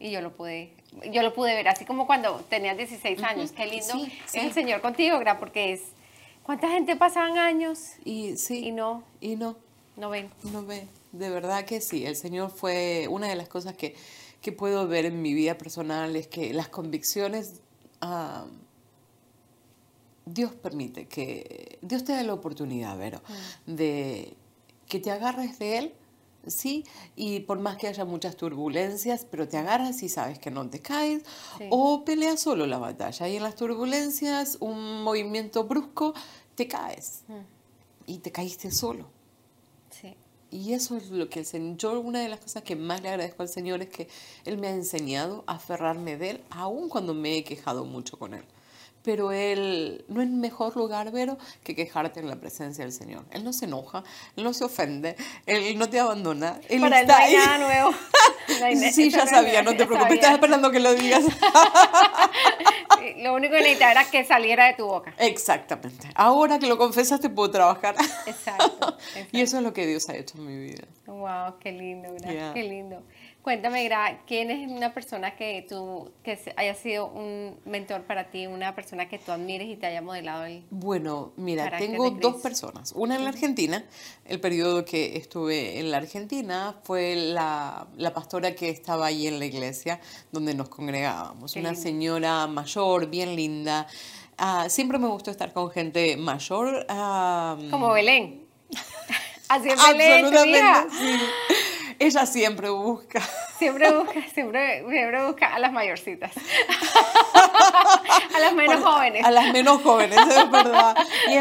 Y 0.00 0.10
yo 0.10 0.20
lo 0.20 0.32
pude, 0.32 0.72
yo 1.10 1.22
lo 1.22 1.34
pude 1.34 1.54
ver, 1.54 1.68
así 1.68 1.84
como 1.84 2.06
cuando 2.06 2.36
tenías 2.48 2.76
16 2.76 3.22
años. 3.22 3.52
Qué 3.52 3.66
lindo 3.66 3.94
es 4.26 4.34
el 4.34 4.52
Señor 4.52 4.80
contigo, 4.80 5.18
¿verdad? 5.18 5.38
Porque 5.40 5.72
es, 5.72 5.82
¿cuánta 6.44 6.68
gente 6.68 6.94
pasaban 6.96 7.36
años? 7.36 7.80
Y 8.04 8.36
sí. 8.36 8.66
Y 8.68 8.72
no. 8.72 9.02
Y 9.20 9.36
no. 9.36 9.56
No 9.96 10.10
ven. 10.10 10.30
No 10.44 10.64
ven. 10.64 10.88
De 11.10 11.30
verdad 11.30 11.64
que 11.64 11.80
sí. 11.80 12.06
El 12.06 12.14
Señor 12.14 12.50
fue 12.50 13.06
una 13.10 13.26
de 13.28 13.34
las 13.34 13.48
cosas 13.48 13.74
que, 13.74 13.96
que 14.40 14.52
puedo 14.52 14.86
ver 14.86 15.04
en 15.04 15.20
mi 15.20 15.34
vida 15.34 15.58
personal, 15.58 16.14
es 16.16 16.28
que 16.28 16.52
las 16.54 16.68
convicciones... 16.68 17.60
Ah, 18.00 18.46
Dios 20.32 20.52
permite 20.52 21.06
que, 21.06 21.78
Dios 21.82 22.04
te 22.04 22.12
da 22.12 22.22
la 22.22 22.34
oportunidad, 22.34 22.96
Vero, 22.98 23.22
mm. 23.66 23.74
de 23.74 24.34
que 24.86 25.00
te 25.00 25.10
agarres 25.10 25.58
de 25.58 25.78
Él, 25.78 25.94
¿sí? 26.46 26.84
Y 27.14 27.40
por 27.40 27.58
más 27.58 27.76
que 27.76 27.88
haya 27.88 28.04
muchas 28.04 28.36
turbulencias, 28.36 29.26
pero 29.30 29.48
te 29.48 29.58
agarras 29.58 30.02
y 30.02 30.08
sabes 30.08 30.38
que 30.38 30.50
no 30.50 30.68
te 30.68 30.80
caes, 30.80 31.22
o 31.70 32.04
peleas 32.04 32.40
solo 32.40 32.66
la 32.66 32.78
batalla. 32.78 33.28
Y 33.28 33.36
en 33.36 33.42
las 33.42 33.54
turbulencias, 33.54 34.58
un 34.60 35.02
movimiento 35.02 35.64
brusco, 35.64 36.14
te 36.54 36.66
caes. 36.66 37.22
Mm. 37.28 38.10
Y 38.10 38.18
te 38.18 38.32
caíste 38.32 38.70
solo. 38.70 39.06
Sí. 39.90 40.16
Y 40.50 40.72
eso 40.72 40.96
es 40.96 41.10
lo 41.10 41.28
que 41.28 41.40
el 41.40 41.46
Señor, 41.46 41.76
yo 41.76 42.00
una 42.00 42.20
de 42.20 42.28
las 42.30 42.40
cosas 42.40 42.62
que 42.62 42.74
más 42.74 43.02
le 43.02 43.10
agradezco 43.10 43.42
al 43.42 43.50
Señor 43.50 43.82
es 43.82 43.90
que 43.90 44.08
Él 44.46 44.56
me 44.56 44.68
ha 44.68 44.72
enseñado 44.72 45.44
a 45.46 45.56
aferrarme 45.56 46.16
de 46.16 46.30
Él, 46.30 46.44
aun 46.48 46.88
cuando 46.88 47.12
me 47.12 47.36
he 47.36 47.44
quejado 47.44 47.84
mucho 47.84 48.18
con 48.18 48.32
Él 48.32 48.44
pero 49.02 49.32
Él 49.32 50.04
no 50.08 50.22
es 50.22 50.28
mejor 50.28 50.76
lugar, 50.76 51.10
Vero, 51.10 51.38
que 51.62 51.74
quejarte 51.74 52.20
en 52.20 52.28
la 52.28 52.36
presencia 52.36 52.84
del 52.84 52.92
Señor. 52.92 53.24
Él 53.30 53.44
no 53.44 53.52
se 53.52 53.64
enoja, 53.66 54.04
Él 54.36 54.44
no 54.44 54.52
se 54.52 54.64
ofende, 54.64 55.16
Él 55.46 55.78
no 55.78 55.88
te 55.88 56.00
abandona. 56.00 56.60
Él 56.68 56.80
Para 56.80 57.00
está 57.00 57.26
él 57.26 57.34
no 57.34 57.40
hay 57.40 57.46
nada 57.46 57.58
nuevo. 57.58 57.94
sí, 58.92 59.10
ya 59.10 59.26
sabía, 59.26 59.62
no 59.62 59.76
te 59.76 59.86
preocupes, 59.86 60.14
estaba 60.14 60.34
esperando 60.34 60.70
que 60.70 60.80
lo 60.80 60.94
digas. 60.94 61.24
lo 63.18 63.34
único 63.34 63.54
que 63.54 63.60
necesitaba 63.60 63.92
era 63.92 64.04
que 64.04 64.24
saliera 64.24 64.66
de 64.66 64.74
tu 64.74 64.86
boca. 64.86 65.14
Exactamente. 65.18 66.08
Ahora 66.14 66.58
que 66.58 66.66
lo 66.66 66.78
confesas, 66.78 67.20
te 67.20 67.30
puedo 67.30 67.50
trabajar. 67.50 67.94
Exacto, 68.26 68.96
Y 69.32 69.40
eso 69.40 69.58
es 69.58 69.62
lo 69.62 69.72
que 69.72 69.86
Dios 69.86 70.08
ha 70.08 70.16
hecho 70.16 70.38
en 70.38 70.46
mi 70.46 70.58
vida. 70.58 70.84
Wow, 71.06 71.58
qué 71.60 71.72
lindo, 71.72 72.08
gracias, 72.14 72.54
qué 72.54 72.62
lindo. 72.62 73.02
Cuéntame, 73.48 73.82
Gra, 73.84 74.20
¿quién 74.26 74.50
es 74.50 74.70
una 74.70 74.92
persona 74.92 75.34
que 75.34 75.64
tú, 75.66 76.12
que 76.22 76.38
haya 76.54 76.74
sido 76.74 77.06
un 77.06 77.58
mentor 77.64 78.02
para 78.02 78.24
ti, 78.24 78.46
una 78.46 78.74
persona 78.74 79.08
que 79.08 79.18
tú 79.18 79.32
admires 79.32 79.70
y 79.70 79.76
te 79.76 79.86
haya 79.86 80.02
modelado 80.02 80.44
el 80.44 80.64
Bueno, 80.68 81.32
mira, 81.38 81.78
tengo 81.78 82.10
dos 82.10 82.42
personas. 82.42 82.92
Una 82.94 83.16
en 83.16 83.24
la 83.24 83.30
Argentina, 83.30 83.82
el 84.26 84.38
periodo 84.38 84.84
que 84.84 85.16
estuve 85.16 85.80
en 85.80 85.90
la 85.90 85.96
Argentina 85.96 86.76
fue 86.82 87.16
la, 87.16 87.86
la 87.96 88.12
pastora 88.12 88.54
que 88.54 88.68
estaba 88.68 89.06
ahí 89.06 89.26
en 89.26 89.38
la 89.38 89.46
iglesia 89.46 89.98
donde 90.30 90.52
nos 90.52 90.68
congregábamos. 90.68 91.56
una 91.56 91.74
señora 91.74 92.46
mayor, 92.48 93.06
bien 93.06 93.34
linda. 93.34 93.86
Ah, 94.36 94.68
siempre 94.68 94.98
me 94.98 95.08
gustó 95.08 95.30
estar 95.30 95.54
con 95.54 95.70
gente 95.70 96.18
mayor. 96.18 96.84
Como 96.86 97.92
Belén. 97.94 98.46
Así 99.48 99.70
es 99.70 99.82
Belén, 99.82 100.26
Absolutamente, 100.26 100.90
sí. 100.98 101.58
Ella 101.98 102.26
siempre 102.26 102.70
busca. 102.70 103.20
Siempre 103.58 103.90
busca, 103.90 104.22
siempre, 104.32 104.84
siempre 104.88 105.26
busca 105.26 105.54
a 105.54 105.58
las 105.58 105.72
mayorcitas. 105.72 106.30
a 108.34 108.38
las 108.38 108.54
menos 108.54 108.84
jóvenes. 108.84 109.24
A 109.24 109.32
las 109.32 109.52
menos 109.52 109.82
jóvenes, 109.82 110.16
es 110.16 110.50
verdad. 110.50 110.96
Y, 111.28 111.38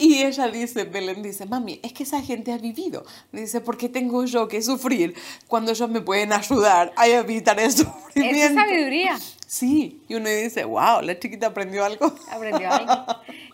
ella 0.00 0.48
dice, 0.48 0.84
Belén 0.84 1.22
dice, 1.22 1.46
mami, 1.46 1.80
es 1.82 1.92
que 1.92 2.04
esa 2.04 2.22
gente 2.22 2.52
ha 2.52 2.58
vivido. 2.58 3.04
Dice, 3.32 3.60
¿por 3.60 3.76
qué 3.76 3.88
tengo 3.88 4.24
yo 4.24 4.48
que 4.48 4.62
sufrir 4.62 5.14
cuando 5.46 5.72
ellos 5.72 5.88
me 5.90 6.00
pueden 6.00 6.32
ayudar 6.32 6.92
a 6.96 7.06
evitar 7.06 7.60
el 7.60 7.70
sufrimiento? 7.72 8.46
Es 8.46 8.54
sabiduría. 8.54 9.18
Sí, 9.46 10.00
y 10.08 10.14
uno 10.14 10.28
dice, 10.28 10.64
wow, 10.64 11.02
la 11.02 11.18
chiquita 11.18 11.48
aprendió 11.48 11.84
algo. 11.84 12.14
Aprendió 12.30 12.70
algo. 12.70 12.92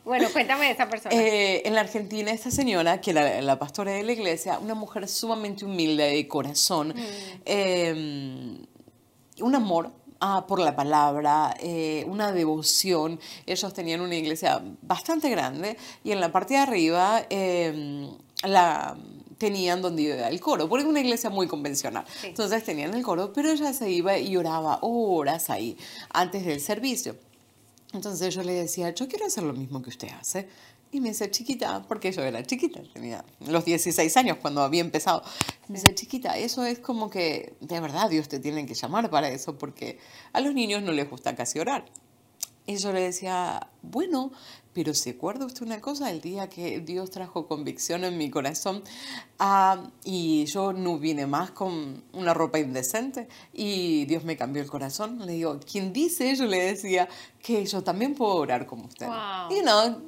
Bueno, 0.05 0.29
cuéntame 0.31 0.67
de 0.67 0.71
esa 0.73 0.89
persona. 0.89 1.13
Eh, 1.13 1.63
en 1.65 1.75
la 1.75 1.81
Argentina, 1.81 2.31
esta 2.31 2.51
señora, 2.51 3.01
que 3.01 3.11
era 3.13 3.41
la 3.41 3.59
pastora 3.59 3.93
de 3.93 4.03
la 4.03 4.13
iglesia, 4.13 4.59
una 4.59 4.75
mujer 4.75 5.09
sumamente 5.09 5.65
humilde 5.65 6.05
de 6.05 6.29
corazón, 6.29 6.89
mm. 6.89 7.41
em, 7.47 8.67
un 9.41 9.55
amor 9.55 9.91
ah, 10.21 10.47
por 10.47 10.59
la 10.59 10.75
palabra, 10.75 11.55
eh, 11.61 12.05
una 12.09 12.33
devoción. 12.33 13.19
Ellos 13.47 13.73
tenían 13.73 14.01
una 14.01 14.15
iglesia 14.15 14.63
bastante 14.83 15.31
grande 15.31 15.77
y 16.05 16.13
en 16.13 16.21
la 16.21 16.33
parte 16.33 16.55
de 16.55 16.61
arriba 16.61 17.27
em, 17.29 18.11
la 18.45 18.97
tenían 19.39 19.83
donde 19.83 20.03
iba 20.03 20.29
el 20.29 20.41
coro, 20.41 20.69
porque 20.69 20.85
es 20.85 20.89
una 20.89 21.01
iglesia 21.01 21.31
muy 21.31 21.47
convencional. 21.47 22.05
Entonces 22.23 22.65
tenían 22.65 22.95
el 22.95 23.03
coro, 23.03 23.33
pero 23.33 23.51
ella 23.51 23.73
se 23.73 23.91
iba 23.91 24.19
y 24.19 24.37
oraba 24.37 24.79
horas 24.83 25.51
ahí 25.51 25.77
antes 26.11 26.45
del 26.45 26.61
servicio. 26.61 27.17
Entonces 27.93 28.35
yo 28.35 28.43
le 28.43 28.53
decía, 28.53 28.91
yo 28.91 29.09
quiero 29.09 29.27
hacer 29.27 29.45
lo 29.45 29.53
mismo 29.53 29.83
que 29.83 29.91
usted 29.91 30.09
hace. 30.19 30.49
Y 30.93 31.01
me 31.01 31.09
dice, 31.11 31.31
chiquita, 31.31 31.83
porque 31.89 32.13
yo 32.13 32.23
era 32.23 32.43
chiquita, 32.45 32.81
tenía 32.93 33.25
los 33.47 33.65
16 33.65 34.17
años 34.17 34.39
cuando 34.41 34.63
había 34.63 34.81
empezado. 34.81 35.23
Me 35.69 35.79
dice, 35.79 35.95
chiquita, 35.95 36.39
eso 36.39 36.65
es 36.65 36.79
como 36.79 37.11
que 37.11 37.55
de 37.61 37.81
verdad 37.81 38.09
Dios 38.09 38.29
te 38.29 38.39
tiene 38.39 38.67
que 38.67 38.75
llamar 38.75 39.11
para 39.11 39.29
eso, 39.29 39.59
porque 39.59 39.99
a 40.33 40.41
los 40.41 40.55
niños 40.55 40.83
no 40.83 40.93
les 40.93 41.09
gusta 41.11 41.35
casi 41.35 41.59
orar. 41.59 41.85
Y 42.67 42.77
yo 42.77 42.93
le 42.93 43.01
decía, 43.01 43.69
bueno, 43.83 44.33
pero 44.73 44.93
¿se 44.93 45.11
acuerda 45.11 45.47
usted 45.47 45.63
una 45.63 45.81
cosa? 45.81 46.11
El 46.11 46.21
día 46.21 46.49
que 46.49 46.81
Dios 46.81 47.11
trajo 47.11 47.47
convicción 47.47 48.05
en 48.05 48.19
mi 48.19 48.29
corazón 48.29 48.83
ah, 49.39 49.85
y 50.05 50.45
yo 50.47 50.73
no 50.73 50.99
vine 50.99 51.27
más 51.27 51.53
con 51.53 52.03
una 52.13 52.35
ropa 52.35 52.59
indecente 52.59 53.29
y 53.53 54.05
Dios 54.07 54.25
me 54.25 54.37
cambió 54.37 54.63
el 54.63 54.69
corazón. 54.69 55.25
Le 55.25 55.33
digo, 55.33 55.61
¿quién 55.61 55.93
dice? 55.93 56.35
Yo 56.35 56.45
le 56.45 56.61
decía 56.61 57.09
que 57.41 57.65
yo 57.65 57.83
también 57.83 58.15
puedo 58.15 58.35
orar 58.35 58.67
como 58.67 58.87
usted. 58.87 59.07
Y 59.51 59.63
no, 59.63 60.03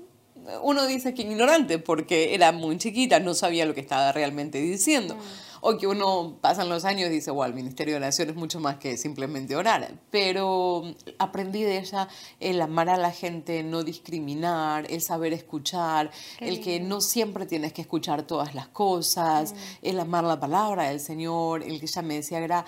uno 0.63 0.87
dice 0.87 1.15
que 1.15 1.23
ignorante 1.23 1.79
porque 1.79 2.35
era 2.35 2.53
muy 2.53 2.79
chiquita, 2.79 3.21
no 3.21 3.35
sabía 3.35 3.67
lo 3.67 3.75
que 3.75 3.81
estaba 3.81 4.13
realmente 4.13 4.61
diciendo. 4.61 5.15
Mm 5.15 5.49
o 5.61 5.77
que 5.77 5.87
uno 5.87 6.39
pasan 6.41 6.69
los 6.69 6.85
años 6.85 7.09
y 7.09 7.15
dice, 7.15 7.31
wow, 7.31 7.45
el 7.45 7.55
Ministerio 7.55 7.95
de 7.95 7.99
Oración 7.99 8.31
es 8.31 8.37
mucho 8.37 8.61
más 8.61 8.79
que 8.79 8.97
simplemente 8.97 9.57
orar. 9.57 9.93
Pero 10.11 10.95
aprendí 11.19 11.63
de 11.63 11.79
ella 11.79 12.09
el 12.41 12.61
amar 12.61 12.89
a 12.89 12.97
la 12.97 13.11
gente, 13.11 13.63
no 13.63 13.83
discriminar, 13.85 14.87
el 14.91 15.01
saber 15.01 15.33
escuchar, 15.33 16.11
el 16.41 16.61
que 16.61 16.81
no 16.81 17.01
siempre 17.01 17.47
tienes 17.47 17.73
que 17.73 17.83
escuchar 17.83 18.23
todas 18.23 18.55
las 18.55 18.69
cosas, 18.69 19.53
mm. 19.53 19.57
el 19.83 20.01
amar 20.01 20.25
la 20.25 20.39
palabra 20.39 20.89
del 20.89 21.01
Señor, 21.01 21.63
el 21.63 21.81
que 21.81 21.87
ella 21.87 22.03
me 22.03 22.15
decía, 22.15 22.39
era, 22.39 22.65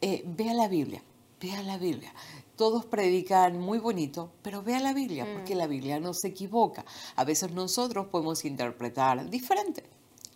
eh, 0.00 0.22
vea 0.26 0.54
la 0.54 0.68
Biblia, 0.68 1.02
vea 1.40 1.62
la 1.62 1.78
Biblia 1.78 2.12
todos 2.56 2.84
predican 2.84 3.58
muy 3.58 3.78
bonito, 3.78 4.30
pero 4.42 4.62
vea 4.62 4.80
la 4.80 4.92
Biblia, 4.92 5.26
porque 5.32 5.54
mm. 5.54 5.58
la 5.58 5.66
Biblia 5.66 6.00
no 6.00 6.14
se 6.14 6.28
equivoca. 6.28 6.84
A 7.16 7.24
veces 7.24 7.52
nosotros 7.52 8.06
podemos 8.06 8.44
interpretar 8.44 9.28
diferente 9.30 9.84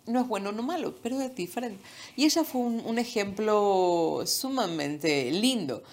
no 0.09 0.19
es 0.21 0.27
bueno 0.27 0.51
no 0.51 0.63
malo, 0.63 0.95
pero 1.01 1.21
es 1.21 1.35
diferente. 1.35 1.81
Y 2.15 2.25
ella 2.25 2.43
fue 2.43 2.61
un, 2.61 2.97
ejemplo 2.97 4.23
sumamente 4.25 5.31
lindo, 5.31 5.83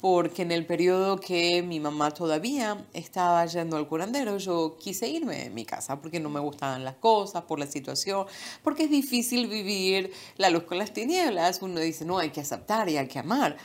porque 0.00 0.42
en 0.42 0.52
el 0.52 0.66
periodo 0.66 1.18
que 1.18 1.62
mi 1.62 1.80
mamá 1.80 2.10
todavía 2.10 2.86
estaba 2.92 3.46
yendo 3.46 3.76
al 3.76 3.88
curandero, 3.88 4.36
yo 4.38 4.76
quise 4.78 5.08
irme 5.08 5.44
de 5.44 5.50
mi 5.50 5.64
casa 5.64 6.00
porque 6.00 6.20
no 6.20 6.28
me 6.28 6.40
gustaban 6.40 6.84
las 6.84 6.96
cosas, 6.96 7.44
por 7.44 7.58
la 7.58 7.66
situación, 7.66 8.26
porque 8.62 8.84
es 8.84 8.90
difícil 8.90 9.46
vivir 9.48 10.12
la 10.36 10.50
luz 10.50 10.64
con 10.64 10.78
las 10.78 10.92
tinieblas. 10.92 11.62
Uno 11.62 11.80
dice, 11.80 12.04
no, 12.04 12.18
hay 12.18 12.30
que 12.30 12.40
aceptar 12.40 12.88
y 12.88 12.98
hay 12.98 13.08
que 13.08 13.18
amar, 13.18 13.56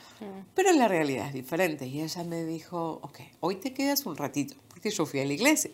pero 0.55 0.71
la 0.71 0.87
realidad 0.87 1.27
es 1.27 1.33
diferente. 1.33 1.85
Y 1.85 2.01
ella 2.01 2.23
me 2.23 2.45
dijo, 2.45 2.99
ok, 3.03 3.19
hoy 3.41 3.55
te 3.55 3.73
quedas 3.73 4.05
un 4.05 4.15
ratito, 4.15 4.55
porque 4.69 4.89
yo 4.89 5.05
fui 5.05 5.19
a 5.19 5.25
la 5.25 5.33
iglesia. 5.33 5.71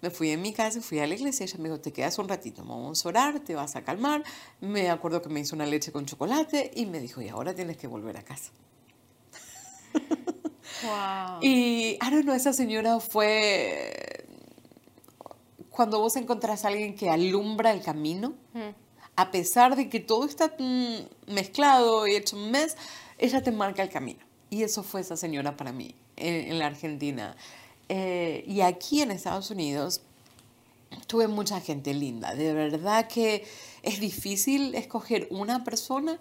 Me 0.00 0.10
fui 0.10 0.30
en 0.30 0.40
mi 0.40 0.52
casa, 0.52 0.80
fui 0.80 1.00
a 1.00 1.08
la 1.08 1.14
iglesia, 1.16 1.42
ella 1.42 1.58
me 1.58 1.68
dijo, 1.68 1.80
te 1.80 1.92
quedas 1.92 2.20
un 2.20 2.28
ratito, 2.28 2.62
vamos 2.64 3.04
a 3.04 3.08
orar, 3.08 3.40
te 3.40 3.56
vas 3.56 3.74
a 3.74 3.82
calmar. 3.82 4.22
Me 4.60 4.90
acuerdo 4.90 5.20
que 5.22 5.28
me 5.28 5.40
hizo 5.40 5.56
una 5.56 5.66
leche 5.66 5.90
con 5.90 6.06
chocolate 6.06 6.70
y 6.76 6.86
me 6.86 7.00
dijo, 7.00 7.20
y 7.20 7.28
ahora 7.28 7.52
tienes 7.52 7.76
que 7.76 7.88
volver 7.88 8.16
a 8.16 8.22
casa. 8.22 8.52
Wow. 10.82 11.40
Y, 11.40 11.98
I 12.00 12.10
don't 12.10 12.22
know, 12.22 12.34
esa 12.34 12.52
señora 12.52 13.00
fue 13.00 14.26
cuando 15.70 16.00
vos 16.00 16.16
encontrás 16.16 16.64
a 16.64 16.68
alguien 16.68 16.94
que 16.94 17.08
alumbra 17.08 17.72
el 17.72 17.80
camino, 17.82 18.34
a 19.16 19.30
pesar 19.30 19.76
de 19.76 19.88
que 19.88 20.00
todo 20.00 20.24
está 20.24 20.54
mm, 20.58 21.32
mezclado 21.32 22.06
y 22.06 22.16
hecho 22.16 22.36
un 22.36 22.50
mes, 22.50 22.76
ella 23.16 23.42
te 23.42 23.52
marca 23.52 23.82
el 23.82 23.88
camino. 23.88 24.20
Y 24.50 24.62
eso 24.62 24.82
fue 24.82 25.00
esa 25.00 25.16
señora 25.16 25.56
para 25.56 25.72
mí 25.72 25.94
en 26.16 26.58
la 26.58 26.66
Argentina. 26.66 27.36
Eh, 27.88 28.44
y 28.46 28.60
aquí 28.60 29.02
en 29.02 29.10
Estados 29.10 29.50
Unidos 29.50 30.02
tuve 31.06 31.28
mucha 31.28 31.60
gente 31.60 31.94
linda. 31.94 32.34
De 32.34 32.52
verdad 32.52 33.06
que 33.08 33.46
es 33.82 34.00
difícil 34.00 34.74
escoger 34.74 35.28
una 35.30 35.64
persona, 35.64 36.18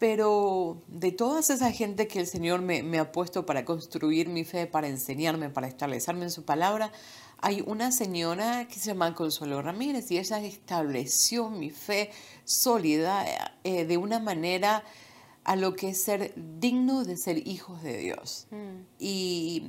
pero 0.00 0.82
de 0.88 1.12
toda 1.12 1.40
esa 1.40 1.70
gente 1.70 2.08
que 2.08 2.18
el 2.18 2.26
Señor 2.26 2.62
me, 2.62 2.82
me, 2.82 2.98
ha 2.98 3.12
puesto 3.12 3.44
para 3.46 3.66
construir 3.66 4.28
mi 4.28 4.44
fe, 4.44 4.66
para 4.66 4.88
enseñarme, 4.88 5.50
para 5.50 5.68
establecerme 5.68 6.24
en 6.24 6.30
su 6.30 6.44
palabra, 6.44 6.90
hay 7.38 7.62
una 7.66 7.92
señora 7.92 8.66
que 8.66 8.80
se 8.80 8.86
llama 8.86 9.14
Consuelo 9.14 9.60
Ramírez 9.60 10.10
y 10.10 10.18
ella 10.18 10.40
estableció 10.40 11.50
mi 11.50 11.70
fe 11.70 12.10
sólida 12.44 13.26
eh, 13.62 13.84
de 13.84 13.96
una 13.98 14.18
manera 14.18 14.82
a 15.44 15.54
lo 15.54 15.76
que 15.76 15.90
es 15.90 16.02
ser 16.02 16.32
digno 16.34 17.04
de 17.04 17.18
ser 17.18 17.46
hijos 17.46 17.82
de 17.82 17.98
Dios. 17.98 18.46
Mm. 18.50 18.82
Y 18.98 19.62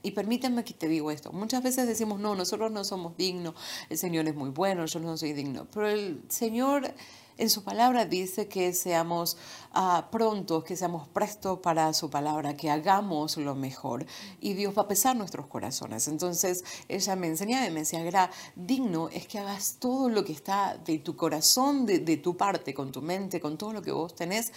y 0.00 0.12
permítanme 0.12 0.64
que 0.64 0.74
te 0.74 0.88
digo 0.88 1.10
esto. 1.10 1.32
Muchas 1.32 1.62
veces 1.62 1.86
decimos, 1.86 2.20
no, 2.20 2.34
nosotros 2.34 2.70
no 2.70 2.84
somos 2.84 3.16
dignos, 3.16 3.54
el 3.90 3.98
Señor 3.98 4.26
es 4.28 4.34
muy 4.34 4.50
bueno, 4.50 4.86
yo 4.86 5.00
no 5.00 5.16
soy 5.16 5.32
digno. 5.32 5.66
Pero 5.72 5.88
el 5.88 6.22
Señor 6.28 6.94
en 7.38 7.48
su 7.48 7.62
palabra 7.62 8.04
dice 8.04 8.48
que 8.48 8.72
seamos 8.74 9.36
ah, 9.72 10.08
prontos, 10.10 10.64
que 10.64 10.76
seamos 10.76 11.08
prestos 11.08 11.60
para 11.60 11.92
su 11.94 12.10
palabra, 12.10 12.56
que 12.56 12.70
hagamos 12.70 13.36
lo 13.36 13.54
mejor. 13.54 14.04
Y 14.40 14.54
Dios 14.54 14.76
va 14.76 14.82
a 14.82 14.88
pesar 14.88 15.16
nuestros 15.16 15.46
corazones. 15.46 16.08
Entonces 16.08 16.64
ella 16.88 17.16
me 17.16 17.28
enseñaba 17.28 17.66
y 17.66 17.70
me 17.70 17.80
decía, 17.80 18.02
Gra, 18.02 18.30
digno 18.56 19.08
es 19.08 19.26
que 19.26 19.38
hagas 19.38 19.76
todo 19.78 20.08
lo 20.08 20.24
que 20.24 20.32
está 20.32 20.76
de 20.84 20.98
tu 20.98 21.16
corazón, 21.16 21.86
de, 21.86 22.00
de 22.00 22.16
tu 22.16 22.36
parte, 22.36 22.74
con 22.74 22.92
tu 22.92 23.00
mente, 23.00 23.40
con 23.40 23.56
todo 23.56 23.72
lo 23.72 23.82
que 23.82 23.92
vos 23.92 24.14
tenés, 24.14 24.52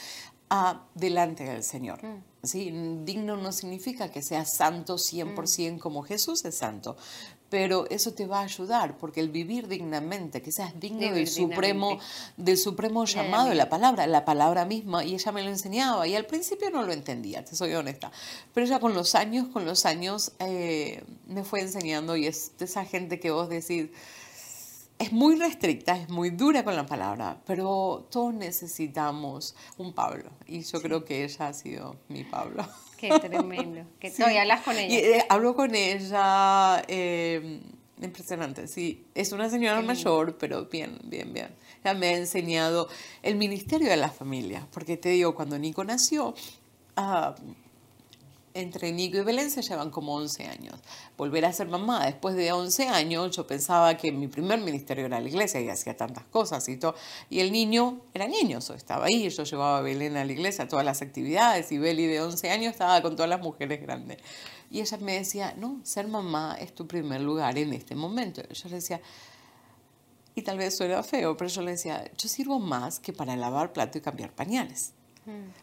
a 0.52 0.86
delante 0.96 1.46
del 1.46 1.64
Señor. 1.64 2.04
Mm. 2.04 2.24
¿sí? 2.44 2.72
Digno 3.06 3.38
no 3.38 3.52
significa 3.54 4.12
que 4.12 4.22
sea 4.22 4.46
santo 4.46 4.96
100% 4.96 5.76
mm. 5.76 5.80
como 5.80 6.04
Jesús 6.04 6.44
es 6.44 6.56
santo, 6.58 6.98
pero 7.52 7.86
eso 7.90 8.14
te 8.14 8.26
va 8.26 8.40
a 8.40 8.44
ayudar, 8.44 8.98
porque 8.98 9.20
el 9.20 9.30
vivir 9.30 9.68
dignamente, 9.68 10.42
que 10.42 10.54
seas 10.54 10.80
digno 10.80 11.14
del 11.14 11.28
supremo, 11.28 12.00
del 12.38 12.58
supremo 12.58 13.04
llamado 13.04 13.50
de 13.50 13.56
la 13.56 13.68
palabra, 13.68 14.08
la 14.08 14.24
palabra 14.24 14.64
misma, 14.64 15.04
y 15.04 15.16
ella 15.16 15.34
me 15.34 15.44
lo 15.44 15.50
enseñaba, 15.50 16.08
y 16.08 16.16
al 16.16 16.26
principio 16.26 16.70
no 16.70 16.82
lo 16.82 16.94
entendía, 16.94 17.44
te 17.44 17.54
soy 17.58 17.74
honesta, 17.74 18.10
pero 18.54 18.66
ella 18.66 18.80
con 18.80 18.94
los 18.94 19.16
años, 19.16 19.50
con 19.50 19.66
los 19.66 19.86
años, 19.86 20.32
eh, 20.40 21.04
me 21.28 21.44
fue 21.44 21.60
enseñando, 21.60 22.16
y 22.16 22.26
es 22.26 22.58
de 22.58 22.64
esa 22.64 22.86
gente 22.86 23.20
que 23.20 23.32
vos 23.32 23.50
decís, 23.50 23.90
es 24.98 25.12
muy 25.12 25.36
restricta, 25.36 25.98
es 25.98 26.08
muy 26.08 26.30
dura 26.30 26.64
con 26.64 26.78
la 26.78 26.86
palabra, 26.86 27.42
pero 27.46 28.08
todos 28.10 28.34
necesitamos 28.34 29.56
un 29.78 29.92
Pablo, 29.92 30.32
y 30.48 30.62
yo 30.62 30.82
creo 30.82 31.04
que 31.04 31.26
ella 31.26 31.50
ha 31.50 31.54
sido 31.54 31.98
mi 32.08 32.24
Pablo. 32.24 32.66
Qué 33.02 33.10
tremendo. 33.20 33.82
Que 34.00 34.14
hablas 34.40 34.62
con 34.62 34.78
ella. 34.78 34.96
Eh, 34.96 35.26
hablo 35.28 35.56
con 35.56 35.74
ella. 35.74 36.84
Eh, 36.88 37.60
impresionante, 38.00 38.68
sí. 38.68 39.06
Es 39.16 39.32
una 39.32 39.50
señora 39.50 39.82
mayor, 39.82 40.38
pero 40.38 40.66
bien, 40.66 41.00
bien, 41.04 41.34
bien. 41.34 41.50
Ella 41.84 41.96
me 41.96 42.10
ha 42.10 42.18
enseñado 42.18 42.88
el 43.24 43.38
ministerio 43.38 43.90
de 43.90 43.98
la 43.98 44.10
familia, 44.10 44.68
porque 44.72 44.98
te 44.98 45.10
digo, 45.10 45.34
cuando 45.34 45.58
Nico 45.58 45.84
nació, 45.84 46.36
ah, 46.96 47.36
entre 48.54 48.92
Nico 48.92 49.18
y 49.18 49.22
Belén 49.22 49.50
se 49.50 49.62
llevan 49.62 49.90
como 49.90 50.16
11 50.16 50.46
años. 50.46 50.76
Volver 51.18 51.46
a 51.46 51.54
ser 51.54 51.68
mamá 51.68 52.06
después 52.06 52.36
de 52.36 52.52
11 52.52 52.88
años, 52.88 53.36
yo 53.36 53.48
pensaba 53.48 53.96
que 53.98 54.12
mi 54.12 54.28
primer 54.28 54.60
ministerio 54.60 55.06
era 55.06 55.20
la 55.20 55.28
iglesia 55.28 55.62
y 55.62 55.70
hacía 55.70 55.96
tantas 55.96 56.26
cosas 56.26 56.68
y 56.70 56.78
todo. 56.78 56.96
Y 57.30 57.40
el 57.40 57.52
niño 57.52 58.02
era 58.14 58.28
niño, 58.28 58.60
yo 58.60 58.74
estaba 58.74 59.06
ahí, 59.06 59.30
yo 59.30 59.44
llevaba 59.44 59.80
a 59.80 59.82
Belén 59.82 60.18
a 60.18 60.26
la 60.26 60.32
iglesia 60.32 60.66
a 60.66 60.68
todas 60.68 60.86
las 60.86 61.02
actividades 61.02 61.72
y 61.72 61.78
Beli 61.78 62.08
de 62.08 62.22
11 62.22 62.50
años 62.50 62.74
estaba 62.74 63.02
con 63.02 63.16
todas 63.16 63.30
las 63.30 63.42
mujeres 63.42 63.82
grandes. 63.82 64.18
Y 64.70 64.80
ella 64.80 64.98
me 64.98 65.14
decía, 65.14 65.54
no, 65.58 65.82
ser 65.84 66.08
mamá 66.08 66.58
es 66.60 66.74
tu 66.74 66.88
primer 66.88 67.22
lugar 67.22 67.58
en 67.58 67.74
este 67.74 67.96
momento. 67.96 68.42
Yo 68.54 68.70
le 68.70 68.76
decía, 68.76 69.02
y 70.34 70.44
tal 70.44 70.58
vez 70.58 70.78
suena 70.78 71.04
feo, 71.04 71.36
pero 71.36 71.50
yo 71.50 71.62
le 71.62 71.72
decía, 71.72 72.10
yo 72.18 72.30
sirvo 72.30 72.60
más 72.60 73.00
que 73.00 73.12
para 73.12 73.36
lavar 73.36 73.74
plato 73.74 73.98
y 73.98 74.02
cambiar 74.02 74.34
pañales. 74.34 74.94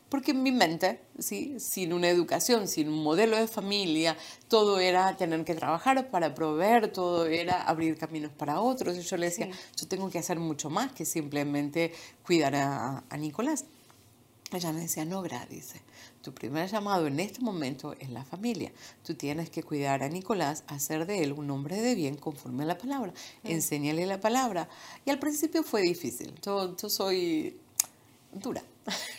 Porque 0.09 0.31
en 0.31 0.43
mi 0.43 0.53
mente, 0.53 1.01
¿sí? 1.19 1.57
sin 1.59 1.93
una 1.93 2.09
educación, 2.09 2.69
sin 2.69 2.89
un 2.89 3.03
modelo 3.03 3.37
de 3.37 3.49
familia, 3.49 4.17
todo 4.47 4.79
era 4.79 5.17
tener 5.17 5.45
que 5.45 5.55
trabajar 5.55 6.11
para 6.11 6.35
proveer, 6.35 6.93
todo 6.93 7.27
era 7.27 7.63
abrir 7.65 7.99
caminos 7.99 8.31
para 8.33 8.61
otros. 8.61 8.97
Y 8.97 9.03
yo 9.03 9.17
le 9.17 9.27
decía, 9.27 9.49
yo 9.77 9.89
tengo 9.89 10.11
que 10.11 10.19
hacer 10.19 10.39
mucho 10.39 10.71
más 10.71 10.93
que 10.93 11.05
simplemente 11.05 11.93
cuidar 12.25 12.55
a, 12.55 13.03
Nicolás. 13.19 13.65
Ella 14.53 14.73
me 14.73 14.81
decía, 14.81 15.05
no, 15.05 15.21
Gra, 15.23 15.45
dice, 15.51 15.83
tu 16.23 16.33
primer 16.33 16.71
llamado 16.71 17.07
en 17.07 17.21
este 17.21 17.41
momento 17.41 17.95
es 17.99 18.09
la 18.11 18.25
familia. 18.25 18.73
Tú 19.05 19.15
tienes 19.15 19.51
que 19.51 19.63
cuidar 19.63 20.03
a 20.03 20.09
Nicolás, 20.09 20.63
hacer 20.69 21.05
de 21.05 21.23
él 21.25 21.33
un 21.33 21.51
hombre 21.51 21.83
de 21.83 21.95
bien 21.95 22.17
conforme 22.17 22.63
a 22.63 22.67
la 22.67 22.79
palabra. 22.79 23.13
Enséñale 23.43 24.07
la 24.07 24.21
palabra. 24.21 24.69
Y 25.05 25.11
al 25.11 25.19
principio 25.19 25.65
fue 25.65 25.83
difícil. 25.83 26.33
Yo, 26.43 26.77
yo 26.77 26.89
soy 26.89 27.59
dura. 28.33 28.63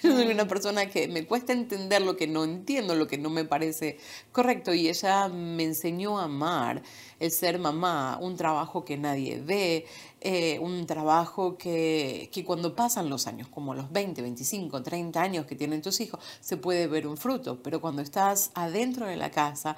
Yo 0.01 0.11
soy 0.15 0.28
una 0.28 0.47
persona 0.47 0.89
que 0.89 1.07
me 1.07 1.26
cuesta 1.26 1.53
entender 1.53 2.01
lo 2.01 2.15
que 2.17 2.28
no 2.28 2.43
entiendo, 2.43 2.95
lo 2.95 3.07
que 3.07 3.17
no 3.17 3.30
me 3.30 3.45
parece 3.45 3.97
correcto. 4.32 4.74
Y 4.74 4.89
ella 4.89 5.28
me 5.28 5.63
enseñó 5.63 6.20
a 6.20 6.24
amar 6.24 6.82
el 7.20 7.32
ser 7.32 7.59
mamá, 7.59 8.17
un 8.22 8.36
trabajo 8.36 8.86
que 8.86 8.97
nadie 8.97 9.41
ve, 9.41 9.86
eh, 10.22 10.59
un 10.59 10.86
trabajo 10.86 11.57
que, 11.57 12.30
que, 12.32 12.43
cuando 12.43 12.76
pasan 12.76 13.09
los 13.09 13.28
años, 13.28 13.47
como 13.49 13.74
los 13.74 13.91
20, 13.91 14.22
25, 14.22 14.82
30 14.82 15.22
años 15.22 15.45
que 15.45 15.55
tienen 15.55 15.82
tus 15.82 15.99
hijos, 15.99 16.20
se 16.39 16.57
puede 16.57 16.88
ver 16.88 17.07
un 17.07 17.17
fruto. 17.17 17.61
Pero 17.61 17.82
cuando 17.82 18.01
estás 18.01 18.51
adentro 18.53 19.05
de 19.05 19.17
la 19.17 19.32
casa, 19.32 19.76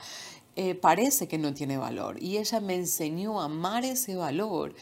eh, 0.56 0.76
parece 0.76 1.28
que 1.28 1.38
no 1.38 1.54
tiene 1.54 1.78
valor. 1.78 2.22
Y 2.22 2.38
ella 2.38 2.60
me 2.60 2.76
enseñó 2.76 3.42
a 3.42 3.46
amar 3.46 3.86
ese 3.86 4.16
valor. 4.16 4.76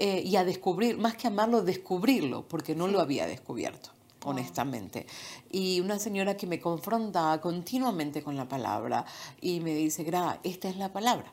Eh, 0.00 0.22
y 0.24 0.36
a 0.36 0.44
descubrir, 0.44 0.96
más 0.96 1.16
que 1.16 1.26
amarlo, 1.26 1.62
descubrirlo, 1.62 2.46
porque 2.46 2.76
no 2.76 2.86
lo 2.86 3.00
había 3.00 3.26
descubierto 3.26 3.97
honestamente. 4.28 5.06
Y 5.50 5.80
una 5.80 5.98
señora 5.98 6.36
que 6.36 6.46
me 6.46 6.60
confronta 6.60 7.40
continuamente 7.40 8.22
con 8.22 8.36
la 8.36 8.48
palabra 8.48 9.04
y 9.40 9.60
me 9.60 9.74
dice, 9.74 10.04
Gra, 10.04 10.40
esta 10.42 10.68
es 10.68 10.76
la 10.76 10.92
palabra. 10.92 11.32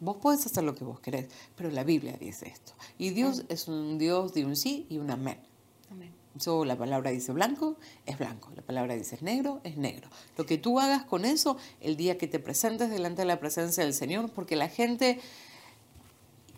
Vos 0.00 0.16
podés 0.16 0.44
hacer 0.46 0.64
lo 0.64 0.74
que 0.74 0.84
vos 0.84 0.98
querés, 0.98 1.28
pero 1.54 1.70
la 1.70 1.84
Biblia 1.84 2.16
dice 2.18 2.48
esto. 2.48 2.72
Y 2.98 3.10
Dios 3.10 3.44
es 3.48 3.68
un 3.68 3.98
Dios 3.98 4.34
de 4.34 4.44
un 4.44 4.56
sí 4.56 4.84
y 4.90 4.98
un 4.98 5.10
amén. 5.10 5.38
amén. 5.90 6.12
So, 6.38 6.64
la 6.64 6.76
palabra 6.76 7.10
dice 7.10 7.32
blanco, 7.32 7.76
es 8.06 8.18
blanco. 8.18 8.50
La 8.56 8.62
palabra 8.62 8.94
dice 8.94 9.16
negro, 9.20 9.60
es 9.62 9.76
negro. 9.76 10.08
Lo 10.36 10.44
que 10.44 10.58
tú 10.58 10.80
hagas 10.80 11.04
con 11.04 11.24
eso, 11.24 11.56
el 11.80 11.96
día 11.96 12.18
que 12.18 12.26
te 12.26 12.40
presentes 12.40 12.90
delante 12.90 13.22
de 13.22 13.26
la 13.26 13.38
presencia 13.38 13.84
del 13.84 13.94
Señor, 13.94 14.30
porque 14.30 14.56
la 14.56 14.68
gente 14.68 15.20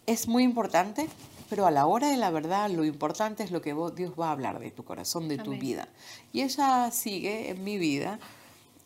es 0.07 0.29
muy 0.29 0.43
importante, 0.43 1.09
pero 1.49 1.67
a 1.67 1.71
la 1.71 1.87
hora 1.87 2.09
de 2.09 2.17
la 2.17 2.31
verdad 2.31 2.71
lo 2.71 2.85
importante 2.85 3.43
es 3.43 3.51
lo 3.51 3.61
que 3.63 3.75
Dios 3.95 4.13
va 4.19 4.29
a 4.29 4.33
hablar 4.33 4.59
de 4.59 4.71
tu 4.71 4.85
corazón, 4.85 5.29
de 5.29 5.39
tu 5.39 5.53
vida. 5.53 5.89
Y 6.33 6.43
ella 6.43 6.91
sigue 6.91 7.51
en 7.51 7.63
mi 7.63 7.79
vida 7.79 8.19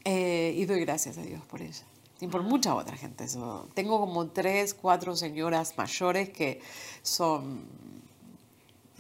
eh, 0.04 0.54
y 0.56 0.64
doy 0.64 0.80
gracias 0.80 1.18
a 1.18 1.22
Dios 1.22 1.42
por 1.46 1.62
ella. 1.62 1.84
Y 2.20 2.26
por 2.26 2.42
mucha 2.42 2.74
otra 2.74 2.96
gente. 2.96 3.24
Eso. 3.24 3.68
Tengo 3.74 4.00
como 4.00 4.28
tres, 4.28 4.74
cuatro 4.74 5.14
señoras 5.14 5.74
mayores 5.76 6.30
que 6.30 6.60
son... 7.02 7.66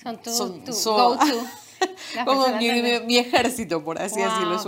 Son 0.02 0.18
tu, 0.22 0.30
go-to. 0.30 1.18
como 2.24 2.48
mi, 2.56 3.18
ejército, 3.18 3.82
por 3.82 4.00
así 4.00 4.20
decirlo. 4.20 4.58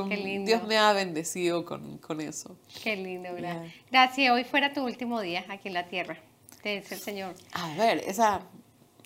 Dios 0.45 0.67
me 0.67 0.77
ha 0.77 0.93
bendecido 0.93 1.65
con, 1.65 1.99
con 1.99 2.21
eso. 2.21 2.57
Qué 2.83 2.97
lindo, 2.97 3.31
gracias. 3.37 3.75
Gracias. 3.91 4.33
Hoy 4.33 4.43
fuera 4.43 4.73
tu 4.73 4.85
último 4.85 5.21
día 5.21 5.45
aquí 5.49 5.69
en 5.69 5.75
la 5.75 5.87
tierra. 5.87 6.19
Te 6.63 6.81
dice 6.81 6.97
el 6.97 7.01
Señor. 7.01 7.35
A 7.53 7.75
ver, 7.77 7.99
esa 8.07 8.43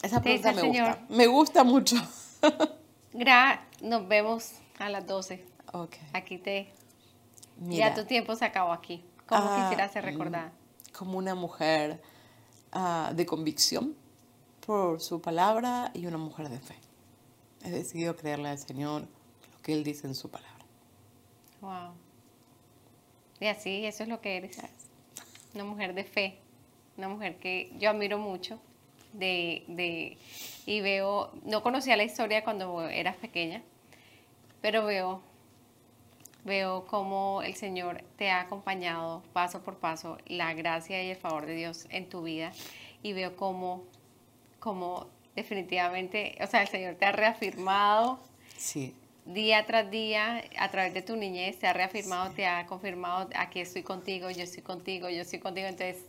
esa 0.04 0.20
pregunta 0.20 0.52
me 0.52 0.68
gusta. 0.68 1.06
Me 1.08 1.26
gusta 1.26 1.64
mucho. 1.64 1.96
Gra, 3.12 3.66
nos 3.80 4.06
vemos 4.06 4.52
a 4.78 4.88
las 4.88 5.06
12. 5.06 5.44
Okay. 5.72 6.08
Aquí 6.12 6.38
te... 6.38 6.72
ya 7.58 7.94
tu 7.94 8.04
tiempo 8.04 8.36
se 8.36 8.44
acabó 8.44 8.72
aquí. 8.72 9.04
¿Cómo 9.26 9.42
ah, 9.44 9.62
quisieras 9.62 9.92
ser 9.92 10.04
recordada? 10.04 10.52
Como 10.92 11.16
una 11.16 11.34
mujer 11.34 12.02
ah, 12.72 13.12
de 13.14 13.24
convicción 13.24 13.96
por 14.64 15.00
su 15.00 15.20
palabra 15.20 15.90
y 15.94 16.06
una 16.06 16.18
mujer 16.18 16.48
de 16.48 16.58
fe. 16.58 16.76
He 17.62 17.70
decidido 17.70 18.14
creerle 18.14 18.50
al 18.50 18.58
Señor 18.58 19.02
lo 19.02 19.62
que 19.62 19.72
Él 19.72 19.84
dice 19.84 20.06
en 20.06 20.14
su 20.14 20.30
palabra. 20.30 20.64
Wow. 21.62 21.94
Y 23.40 23.46
así, 23.46 23.86
eso 23.86 24.02
es 24.02 24.08
lo 24.08 24.20
que 24.20 24.36
eres. 24.36 24.58
Una 25.54 25.64
mujer 25.64 25.94
de 25.94 26.04
fe. 26.04 26.38
Una 26.98 27.08
mujer 27.08 27.38
que 27.38 27.72
yo 27.78 27.90
admiro 27.90 28.18
mucho 28.18 28.60
de, 29.14 29.64
de, 29.68 30.18
y 30.66 30.80
veo, 30.80 31.32
no 31.44 31.62
conocía 31.62 31.96
la 31.96 32.04
historia 32.04 32.44
cuando 32.44 32.88
eras 32.88 33.16
pequeña, 33.16 33.62
pero 34.60 34.84
veo, 34.84 35.22
veo 36.44 36.86
cómo 36.86 37.42
el 37.42 37.54
Señor 37.54 38.02
te 38.16 38.30
ha 38.30 38.40
acompañado 38.40 39.22
paso 39.32 39.62
por 39.62 39.78
paso, 39.78 40.18
la 40.26 40.52
gracia 40.54 41.02
y 41.02 41.10
el 41.10 41.16
favor 41.16 41.46
de 41.46 41.54
Dios 41.54 41.86
en 41.90 42.08
tu 42.08 42.22
vida, 42.22 42.52
y 43.02 43.12
veo 43.12 43.36
cómo, 43.36 43.84
cómo 44.60 45.06
definitivamente, 45.34 46.36
o 46.42 46.46
sea, 46.46 46.62
el 46.62 46.68
Señor 46.68 46.94
te 46.96 47.06
ha 47.06 47.12
reafirmado. 47.12 48.20
Sí. 48.56 48.94
Día 49.26 49.64
tras 49.64 49.90
día, 49.90 50.44
a 50.58 50.70
través 50.70 50.92
de 50.92 51.00
tu 51.00 51.16
niñez, 51.16 51.58
te 51.58 51.66
ha 51.66 51.72
reafirmado, 51.72 52.32
te 52.32 52.46
ha 52.46 52.66
confirmado, 52.66 53.30
aquí 53.34 53.60
estoy 53.60 53.82
contigo, 53.82 54.30
yo 54.30 54.42
estoy 54.42 54.62
contigo, 54.62 55.08
yo 55.08 55.22
estoy 55.22 55.38
contigo. 55.38 55.66
Entonces, 55.66 56.04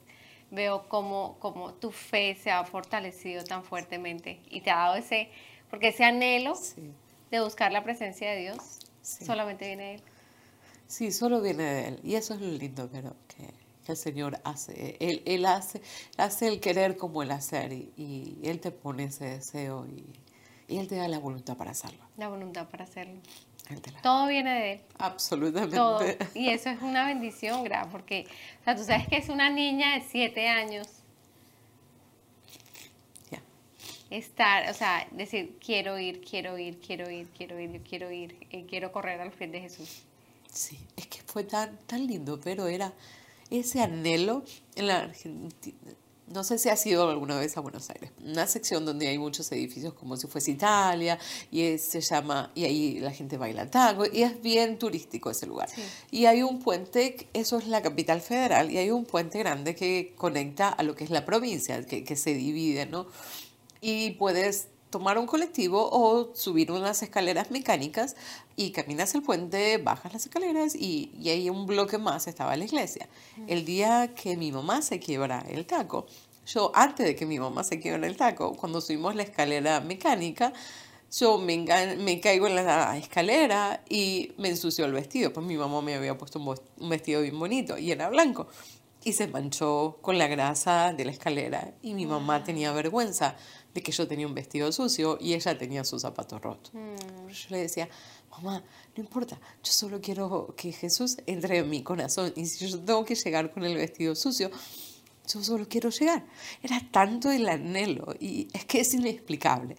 veo 0.51 0.87
cómo, 0.87 1.37
cómo 1.39 1.73
tu 1.73 1.91
fe 1.91 2.35
se 2.41 2.51
ha 2.51 2.63
fortalecido 2.63 3.43
tan 3.43 3.63
fuertemente 3.63 4.39
y 4.49 4.61
te 4.61 4.71
ha 4.71 4.77
dado 4.77 4.95
ese, 4.95 5.29
porque 5.69 5.89
ese 5.89 6.03
anhelo 6.03 6.57
de 7.31 7.39
buscar 7.41 7.71
la 7.71 7.83
presencia 7.83 8.31
de 8.31 8.41
Dios 8.41 8.57
solamente 9.01 9.65
viene 9.67 9.83
de 9.83 9.93
Él. 9.95 10.01
Sí, 10.87 11.11
solo 11.11 11.41
viene 11.41 11.63
de 11.63 11.87
Él. 11.87 11.99
Y 12.03 12.15
eso 12.15 12.33
es 12.33 12.41
lo 12.41 12.51
lindo 12.51 12.89
pero 12.91 13.15
que, 13.27 13.53
el 13.91 13.97
Señor 13.97 14.39
hace. 14.43 14.97
Él, 14.99 15.21
él, 15.25 15.45
hace. 15.45 15.79
hace 16.17 16.47
el 16.47 16.59
querer 16.59 16.97
como 16.97 17.21
el 17.21 17.29
hacer 17.29 17.71
y, 17.71 18.39
Él 18.43 18.59
te 18.59 18.71
pone 18.71 19.03
ese 19.03 19.25
deseo 19.25 19.85
y, 19.85 20.03
y 20.67 20.79
Él 20.79 20.87
te 20.87 20.95
da 20.95 21.07
la 21.07 21.19
voluntad 21.19 21.55
para 21.55 21.71
hacerlo. 21.71 22.03
La 22.17 22.27
voluntad 22.27 22.67
para 22.67 22.85
hacerlo. 22.85 23.19
Todo 24.01 24.27
viene 24.27 24.53
de 24.53 24.71
él. 24.73 24.81
Absolutamente. 24.97 25.75
Todo. 25.75 25.99
Y 26.35 26.49
eso 26.49 26.69
es 26.69 26.81
una 26.81 27.07
bendición, 27.07 27.63
Gra, 27.63 27.87
porque, 27.91 28.27
o 28.61 28.63
sea, 28.63 28.75
tú 28.75 28.83
sabes 28.83 29.07
que 29.07 29.17
es 29.17 29.29
una 29.29 29.49
niña 29.49 29.95
de 29.95 30.01
siete 30.01 30.47
años. 30.47 30.87
Estar, 34.11 34.69
o 34.69 34.73
sea, 34.73 35.07
decir, 35.11 35.57
quiero 35.59 35.97
ir, 35.97 36.21
quiero 36.21 36.59
ir, 36.59 36.79
quiero 36.79 37.09
ir, 37.09 37.27
quiero 37.35 37.59
ir, 37.59 37.71
yo 37.71 37.79
quiero 37.81 38.11
ir, 38.11 38.37
eh, 38.51 38.63
quiero 38.69 38.91
correr 38.91 39.19
al 39.19 39.31
frente 39.31 39.57
de 39.57 39.63
Jesús. 39.63 40.03
Sí, 40.53 40.77
es 40.95 41.07
que 41.07 41.21
fue 41.23 41.43
tan, 41.43 41.75
tan 41.87 42.05
lindo, 42.05 42.39
pero 42.39 42.67
era 42.67 42.93
ese 43.49 43.81
anhelo 43.81 44.43
en 44.75 44.87
la 44.87 44.99
Argentina. 44.99 45.91
No 46.27 46.43
sé 46.43 46.57
si 46.57 46.69
has 46.69 46.85
ido 46.85 47.07
alguna 47.07 47.37
vez 47.37 47.55
a 47.55 47.61
Buenos 47.61 47.89
Aires, 47.89 48.11
una 48.23 48.47
sección 48.47 48.85
donde 48.85 49.07
hay 49.07 49.17
muchos 49.17 49.51
edificios 49.51 49.93
como 49.93 50.17
si 50.17 50.27
fuese 50.27 50.51
Italia 50.51 51.19
y 51.51 51.77
se 51.77 52.01
llama, 52.01 52.51
y 52.55 52.65
ahí 52.65 52.99
la 52.99 53.11
gente 53.11 53.37
baila 53.37 53.69
tango 53.69 54.05
y 54.11 54.23
es 54.23 54.41
bien 54.41 54.79
turístico 54.79 55.29
ese 55.29 55.45
lugar. 55.45 55.69
Y 56.11 56.25
hay 56.25 56.41
un 56.41 56.59
puente, 56.59 57.27
eso 57.33 57.57
es 57.57 57.67
la 57.67 57.81
capital 57.81 58.21
federal, 58.21 58.71
y 58.71 58.77
hay 58.77 58.91
un 58.91 59.05
puente 59.05 59.39
grande 59.39 59.75
que 59.75 60.13
conecta 60.17 60.69
a 60.69 60.83
lo 60.83 60.95
que 60.95 61.03
es 61.03 61.09
la 61.09 61.25
provincia, 61.25 61.83
que, 61.85 62.03
que 62.03 62.15
se 62.15 62.33
divide, 62.33 62.85
¿no? 62.85 63.07
Y 63.81 64.11
puedes 64.11 64.69
tomar 64.95 65.17
un 65.17 65.25
colectivo 65.25 65.89
o 65.91 66.33
subir 66.33 66.71
unas 66.71 67.03
escaleras 67.03 67.51
mecánicas 67.51 68.15
y 68.55 68.71
caminas 68.71 69.13
el 69.13 69.23
puente, 69.23 69.77
bajas 69.77 70.13
las 70.13 70.25
escaleras 70.25 70.73
y, 70.73 71.11
y 71.19 71.31
ahí 71.31 71.49
un 71.49 71.65
bloque 71.65 71.97
más 71.97 72.27
estaba 72.27 72.55
la 72.55 72.63
iglesia. 72.63 73.09
El 73.47 73.65
día 73.65 74.15
que 74.15 74.37
mi 74.37 74.53
mamá 74.53 74.81
se 74.81 75.01
quiebra 75.01 75.45
el 75.49 75.65
taco, 75.65 76.05
yo 76.47 76.71
antes 76.73 77.05
de 77.05 77.13
que 77.13 77.25
mi 77.25 77.37
mamá 77.39 77.65
se 77.65 77.77
quiebra 77.81 78.07
el 78.07 78.15
taco, 78.15 78.55
cuando 78.55 78.79
subimos 78.79 79.15
la 79.15 79.23
escalera 79.23 79.81
mecánica, 79.81 80.53
yo 81.11 81.39
me, 81.39 81.57
me 81.97 82.21
caigo 82.21 82.47
en 82.47 82.55
la 82.55 82.97
escalera 82.97 83.83
y 83.89 84.31
me 84.37 84.47
ensució 84.47 84.85
el 84.85 84.93
vestido, 84.93 85.33
pues 85.33 85.45
mi 85.45 85.57
mamá 85.57 85.81
me 85.81 85.95
había 85.95 86.17
puesto 86.17 86.39
un 86.39 86.89
vestido 86.89 87.21
bien 87.21 87.37
bonito 87.37 87.77
y 87.77 87.91
era 87.91 88.07
blanco. 88.07 88.47
Y 89.03 89.11
se 89.11 89.27
manchó 89.27 89.99
con 90.01 90.17
la 90.17 90.27
grasa 90.27 90.93
de 90.93 91.03
la 91.03 91.11
escalera 91.11 91.73
y 91.81 91.93
mi 91.93 92.05
mamá 92.05 92.45
tenía 92.45 92.71
vergüenza 92.71 93.35
de 93.75 93.83
que 93.83 93.91
yo 93.91 94.07
tenía 94.07 94.25
un 94.25 94.33
vestido 94.33 94.71
sucio 94.71 95.17
y 95.21 95.33
ella 95.33 95.55
tenía 95.57 95.83
sus 95.83 96.01
zapatos 96.01 96.41
rotos. 96.41 96.73
Mm. 96.73 97.27
Yo 97.27 97.47
le 97.49 97.57
decía, 97.59 97.87
mamá, 98.31 98.63
no 98.95 99.03
importa, 99.03 99.39
yo 99.63 99.71
solo 99.71 100.01
quiero 100.01 100.55
que 100.57 100.71
Jesús 100.71 101.17
entre 101.27 101.59
en 101.59 101.69
mi 101.69 101.83
corazón 101.83 102.33
y 102.35 102.45
si 102.47 102.67
yo 102.67 102.79
tengo 102.79 103.05
que 103.05 103.15
llegar 103.15 103.51
con 103.53 103.63
el 103.63 103.75
vestido 103.75 104.15
sucio, 104.15 104.49
yo 105.27 105.43
solo 105.43 105.67
quiero 105.67 105.89
llegar. 105.89 106.25
Era 106.63 106.81
tanto 106.89 107.29
el 107.29 107.47
anhelo 107.47 108.15
y 108.19 108.47
es 108.53 108.65
que 108.65 108.79
es 108.79 108.93
inexplicable. 108.93 109.75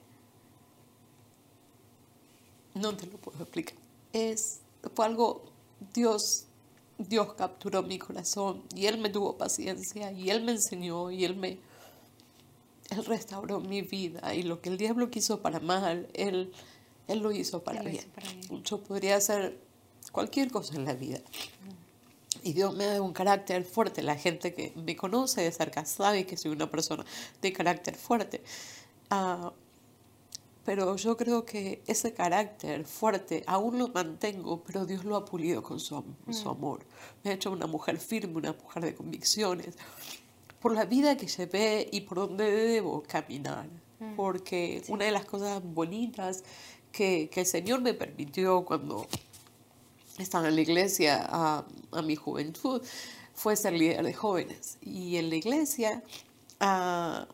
No 2.75 2.95
te 2.95 3.07
lo 3.07 3.17
puedo 3.17 3.43
explicar. 3.43 3.79
Es, 4.13 4.61
fue 4.95 5.07
algo, 5.07 5.51
Dios 5.95 6.47
Dios 6.99 7.35
capturó 7.35 7.83
mi 7.83 7.99
corazón 7.99 8.63
y 8.75 8.87
Él 8.87 8.99
me 8.99 9.11
tuvo 9.11 9.37
paciencia 9.37 10.13
y 10.13 10.31
Él 10.31 10.43
me 10.45 10.53
enseñó 10.53 11.11
y 11.11 11.25
Él 11.25 11.37
me... 11.37 11.59
Él 12.91 13.05
restauró 13.05 13.61
mi 13.61 13.83
vida 13.83 14.35
y 14.35 14.43
lo 14.43 14.61
que 14.61 14.69
el 14.69 14.77
diablo 14.77 15.11
quiso 15.11 15.41
para 15.43 15.61
mal, 15.61 16.09
Él, 16.15 16.53
él 17.09 17.19
lo 17.21 17.33
hizo 17.33 17.63
para, 17.63 17.83
bien. 17.83 18.05
Yo 18.63 18.81
podría 18.83 19.17
hacer 19.17 19.61
cualquier 20.13 20.51
cosa 20.51 20.75
en 20.75 20.85
la 20.85 20.95
vida. 20.95 21.21
Y 22.43 22.53
Dios 22.53 22.75
me 22.77 22.85
da 22.85 23.03
un 23.03 23.13
carácter 23.13 23.65
fuerte. 23.65 24.03
La 24.03 24.17
gente 24.17 24.55
que 24.55 24.73
me 24.77 24.95
conoce 24.95 25.43
de 25.43 25.51
cerca 25.51 25.85
sabe 25.85 26.27
que 26.27 26.37
soy 26.37 26.53
una 26.53 26.71
persona 26.71 27.05
de 27.43 27.53
carácter 27.53 27.97
fuerte. 27.97 28.43
Uh, 29.11 29.51
pero 30.67 30.97
yo 30.97 31.17
creo 31.17 31.45
que 31.45 31.83
ese 31.87 32.13
carácter 32.13 32.85
fuerte 32.85 33.45
aún 33.47 33.79
lo 33.79 33.89
mantengo, 33.89 34.65
pero 34.65 34.85
Dios 34.85 35.05
lo 35.05 35.15
ha 35.15 35.25
pulido 35.25 35.63
con 35.63 35.79
su, 35.79 36.05
su 36.31 36.45
mm. 36.45 36.49
amor. 36.49 36.87
Me 37.23 37.31
ha 37.31 37.35
hecho 37.35 37.53
una 37.53 37.69
mujer 37.69 37.99
firme, 37.99 38.35
una 38.35 38.53
mujer 38.53 38.83
de 38.83 38.95
convicciones, 38.97 39.77
por 40.67 40.75
la 40.75 40.85
vida 40.85 41.17
que 41.17 41.29
llevé 41.29 41.89
y 41.93 42.01
por 42.01 42.19
donde 42.19 42.51
debo 42.51 43.01
caminar. 43.05 43.69
Mm. 44.01 44.17
Porque 44.17 44.83
una 44.89 45.05
de 45.05 45.13
las 45.13 45.25
cosas 45.25 45.63
bonitas 45.63 46.43
que, 46.91 47.29
que, 47.31 47.43
el 47.43 47.47
Señor 47.47 47.83
me 47.83 47.95
permitió 47.95 48.65
cuando 48.65 49.07
estaba 50.19 50.49
en 50.49 50.57
la 50.57 50.63
iglesia 50.63 51.25
a, 51.25 51.65
a 51.93 52.03
mi 52.03 52.17
juventud 52.17 52.83
fue 53.33 53.55
ser 53.55 53.75
líder 53.75 54.05
de 54.05 54.13
jóvenes. 54.13 54.79
Y 54.81 55.19
en 55.19 55.31
la 55.31 55.37
iglesia 55.37 56.03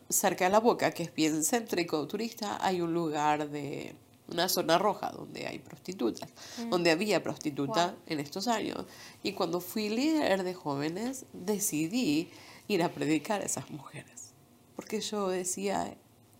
cerca 0.09 0.45
de 0.45 0.51
la 0.51 0.59
boca, 0.59 0.91
que 0.91 1.01
es 1.01 1.15
bien 1.15 1.43
céntrico 1.43 2.07
turista, 2.07 2.63
hay 2.63 2.81
un 2.81 2.93
lugar 2.93 3.49
de 3.49 3.95
una 4.27 4.49
zona 4.49 4.77
roja 4.77 5.11
donde 5.11 5.47
hay 5.47 5.59
prostitutas, 5.59 6.29
mm. 6.57 6.69
donde 6.69 6.91
había 6.91 7.21
prostitutas 7.23 7.93
en 8.05 8.19
estos 8.19 8.47
años. 8.47 8.85
Y 9.21 9.33
cuando 9.33 9.59
fui 9.59 9.89
líder 9.89 10.43
de 10.43 10.53
jóvenes, 10.53 11.25
decidí 11.33 12.29
ir 12.67 12.83
a 12.83 12.93
predicar 12.93 13.41
a 13.41 13.45
esas 13.45 13.69
mujeres. 13.69 14.31
Porque 14.75 15.01
yo 15.01 15.29
decía, 15.29 15.97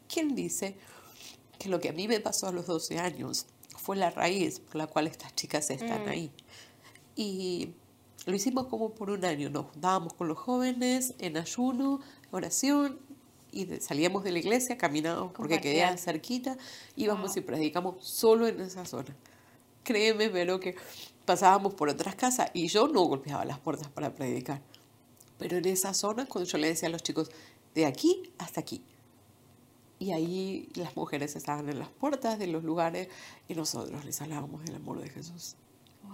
¿quién 0.08 0.36
dice 0.36 0.76
que 1.60 1.70
lo 1.70 1.80
que 1.80 1.90
a 1.90 1.94
mí 1.94 2.08
me 2.08 2.20
pasó 2.20 2.48
a 2.48 2.52
los 2.52 2.66
12 2.66 3.00
años 3.00 3.46
fue 3.76 3.96
la 3.96 4.10
raíz 4.10 4.60
por 4.60 4.76
la 4.76 4.88
cual 4.88 5.08
estas 5.08 5.36
chicas 5.36 5.70
están 5.70 6.06
mm. 6.06 6.10
ahí? 6.10 6.32
Y 7.16 7.76
lo 8.26 8.36
hicimos 8.36 8.68
como 8.68 8.94
por 8.94 9.10
un 9.10 9.26
año, 9.26 9.50
nos 9.50 9.66
juntábamos 9.68 10.14
con 10.14 10.28
los 10.28 10.38
jóvenes 10.38 11.14
en 11.20 11.38
ayuno, 11.38 12.00
oración, 12.32 13.00
y 13.54 13.80
salíamos 13.80 14.24
de 14.24 14.32
la 14.32 14.40
iglesia, 14.40 14.78
caminábamos 14.78 15.32
porque 15.34 15.62
quedaba 15.62 15.96
cerquita, 15.98 16.58
íbamos 16.96 17.38
y 17.38 17.42
predicamos 17.42 18.06
solo 18.06 18.48
en 18.48 18.60
esa 18.62 18.86
zona. 18.86 19.16
Créeme, 19.84 20.30
pero 20.30 20.60
que 20.60 20.76
pasábamos 21.26 21.74
por 21.74 21.90
otras 21.90 22.16
casas 22.16 22.50
y 22.54 22.68
yo 22.68 22.88
no 22.88 23.02
golpeaba 23.04 23.46
las 23.46 23.60
puertas 23.60 23.88
para 23.90 24.14
predicar. 24.14 24.62
Pero 25.38 25.58
en 25.58 25.66
esa 25.66 25.94
zona, 25.94 26.26
cuando 26.26 26.50
yo 26.50 26.58
le 26.58 26.68
decía 26.68 26.88
a 26.88 26.92
los 26.92 27.04
chicos, 27.04 27.30
de 27.76 27.86
aquí 27.86 28.32
hasta 28.38 28.62
aquí. 28.62 28.84
Y 30.00 30.12
ahí 30.12 30.70
las 30.76 30.96
mujeres 30.96 31.36
estaban 31.36 31.70
en 31.70 31.80
las 31.80 31.90
puertas 31.90 32.40
de 32.40 32.48
los 32.48 32.64
lugares 32.64 33.08
y 33.48 33.56
nosotros 33.56 34.04
les 34.04 34.22
hablábamos 34.22 34.64
del 34.66 34.76
amor 34.76 35.02
de 35.02 35.10
Jesús. 35.10 35.56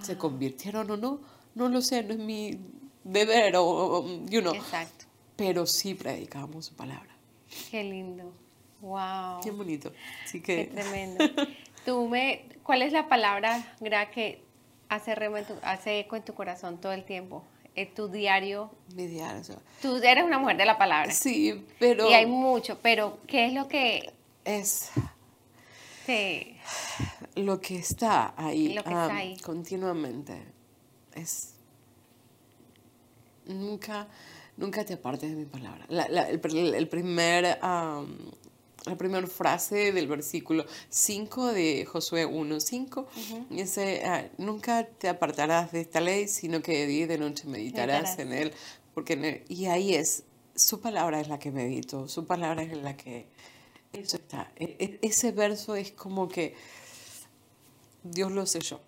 ¿Se 0.03 0.17
convirtieron 0.17 0.91
o 0.91 0.97
no? 0.97 1.19
no 1.55 1.69
lo 1.69 1.81
sé, 1.81 2.03
no 2.03 2.13
es 2.13 2.19
mi 2.19 2.59
deber 3.03 3.55
o, 3.57 4.05
you 4.25 4.41
know. 4.41 4.53
Exacto. 4.53 5.05
Pero 5.35 5.65
sí 5.65 5.93
predicamos 5.93 6.65
su 6.67 6.75
palabra. 6.75 7.15
Qué 7.71 7.83
lindo. 7.83 8.33
Wow. 8.81 9.41
Qué 9.43 9.51
bonito. 9.51 9.91
Así 10.23 10.41
que... 10.41 10.67
Qué 10.67 10.73
tremendo. 10.73 11.25
Tú 11.85 12.07
me, 12.07 12.45
¿cuál 12.63 12.81
es 12.81 12.93
la 12.93 13.07
palabra 13.07 13.75
gra 13.79 14.11
que 14.11 14.43
hace, 14.89 15.15
hace 15.63 15.99
eco 15.99 16.15
en 16.15 16.23
tu 16.23 16.33
corazón 16.33 16.79
todo 16.79 16.91
el 16.93 17.03
tiempo? 17.03 17.43
En 17.75 17.93
tu 17.93 18.09
diario. 18.09 18.71
Mi 18.95 19.07
diario. 19.07 19.61
Tú 19.81 19.97
eres 19.97 20.23
una 20.23 20.39
mujer 20.39 20.57
de 20.57 20.65
la 20.65 20.77
palabra. 20.77 21.11
Sí, 21.11 21.65
pero. 21.79 22.09
Y 22.09 22.13
hay 22.13 22.25
mucho, 22.25 22.79
pero 22.81 23.19
¿qué 23.27 23.45
es 23.45 23.53
lo 23.53 23.67
que. 23.67 24.11
Es. 24.43 24.91
Lo 27.35 27.61
que 27.61 27.77
está 27.77 28.33
ahí. 28.35 28.73
Lo 28.73 28.83
que 28.83 28.89
está 28.89 29.15
ahí. 29.15 29.37
Continuamente 29.37 30.41
es 31.13 31.53
nunca, 33.45 34.07
nunca 34.60 34.86
te 34.86 34.93
apartes 34.93 35.30
de 35.30 35.36
mi 35.36 35.45
palabra. 35.45 35.86
La, 35.89 36.03
el, 36.30 36.39
primer, 36.39 37.57
la 37.62 38.97
primera 38.97 39.28
frase 39.28 39.91
del 39.91 40.07
versículo 40.07 40.66
5 40.89 41.47
de 41.53 41.86
Josué 41.86 42.28
1.5 42.28 43.05
dice, 43.49 44.03
ah, 44.05 44.26
nunca 44.38 44.86
te 44.86 45.07
apartarás 45.07 45.72
de 45.72 45.82
esta 45.82 46.01
ley, 46.01 46.28
sino 46.28 46.62
que 46.62 46.74
de 46.74 46.88
día 46.88 47.03
y 47.05 47.07
de 47.07 47.18
noche 47.18 47.47
meditarás 47.47 48.20
en 48.20 48.34
él. 48.34 48.53
Porque 48.93 49.45
y 49.47 49.66
ahí 49.68 49.95
es, 49.95 50.24
su 50.55 50.82
palabra 50.82 51.22
es 51.22 51.30
la 51.30 51.39
que 51.39 51.51
medito, 51.51 52.07
su 52.07 52.26
palabra 52.26 52.62
es 52.62 52.78
la 52.78 52.95
que... 52.95 53.28
Eso 53.91 54.18
está. 54.18 54.51
E, 54.55 54.76
e, 54.78 54.99
ese 55.01 55.32
verso 55.32 55.76
es 55.76 55.91
como 55.91 56.28
que 56.28 56.53
Dios 58.03 58.32
lo 58.32 58.45
selló. 58.45 58.82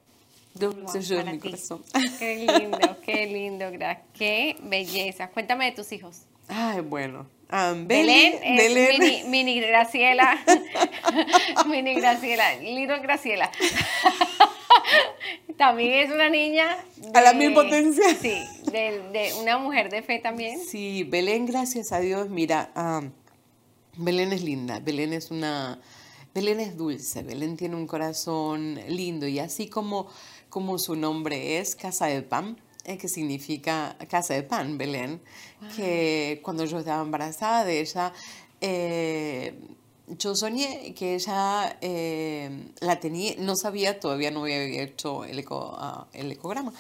Dios 0.54 1.12
en 1.12 1.32
mi 1.32 1.40
corazón. 1.40 1.84
Qué 2.20 2.38
lindo, 2.38 2.98
qué 3.06 3.28
lindo, 3.28 3.66
qué 4.14 4.58
belleza. 4.64 5.30
Cuéntame 5.30 5.66
de 5.66 5.72
tus 5.72 5.92
hijos. 5.92 6.24
Ay, 6.48 6.82
bueno. 6.82 7.28
Belén, 7.86 8.40
Belén. 8.42 9.30
Mini, 9.30 9.60
Graciela. 9.60 10.40
mini 11.68 11.96
Graciela, 11.96 12.56
Little 12.56 13.00
Graciela. 13.00 13.52
también 15.58 16.06
es 16.06 16.12
una 16.12 16.30
niña. 16.30 16.78
a 17.14 17.22
la 17.22 17.34
misma 17.34 17.64
potencia. 17.64 18.16
Sí, 18.22 18.42
de, 18.72 19.34
una 19.42 19.58
mujer 19.58 19.90
de 19.90 20.02
fe 20.02 20.20
también. 20.20 20.60
Sí, 20.60 21.04
Belén, 21.04 21.46
gracias 21.46 21.92
a 21.92 22.00
Dios, 22.00 22.30
mira, 22.30 22.72
Belén 23.98 24.32
es 24.32 24.44
linda. 24.44 24.80
Belén 24.80 25.12
es 25.12 25.30
una. 25.30 25.82
Belén 26.34 26.62
es 26.62 26.78
dulce, 26.78 27.24
Belén 27.24 27.58
tiene 27.58 27.76
un 27.76 27.88
corazón 27.88 28.80
lindo 28.88 29.28
y 29.28 29.40
así 29.40 29.68
como 29.68 30.08
como 30.52 30.78
su 30.78 30.96
nombre 30.96 31.58
es, 31.58 31.76
Casa 31.76 32.06
de 32.06 32.22
Pan, 32.22 32.62
eh, 32.84 32.98
que 32.98 33.08
significa 33.08 33.98
Casa 34.10 34.36
de 34.36 34.44
Pan, 34.44 34.78
Belén, 34.78 35.22
que 35.76 36.42
cuando 36.44 36.66
yo 36.66 36.80
estaba 36.80 37.02
embarazada 37.02 37.64
de 37.64 37.80
ella, 37.80 38.14
eh, 38.60 39.58
yo 40.08 40.36
soñé 40.36 40.94
que 40.94 41.16
ella 41.16 41.78
eh, 41.80 42.70
la 42.82 43.00
tenía, 43.00 43.36
no 43.40 43.56
sabía, 43.56 44.00
todavía 44.00 44.30
no 44.30 44.42
había 44.42 44.62
hecho 44.84 45.24
el, 45.24 45.40
eco, 45.40 45.74
ah, 45.80 46.08
el 46.12 46.32
ecograma, 46.32 46.74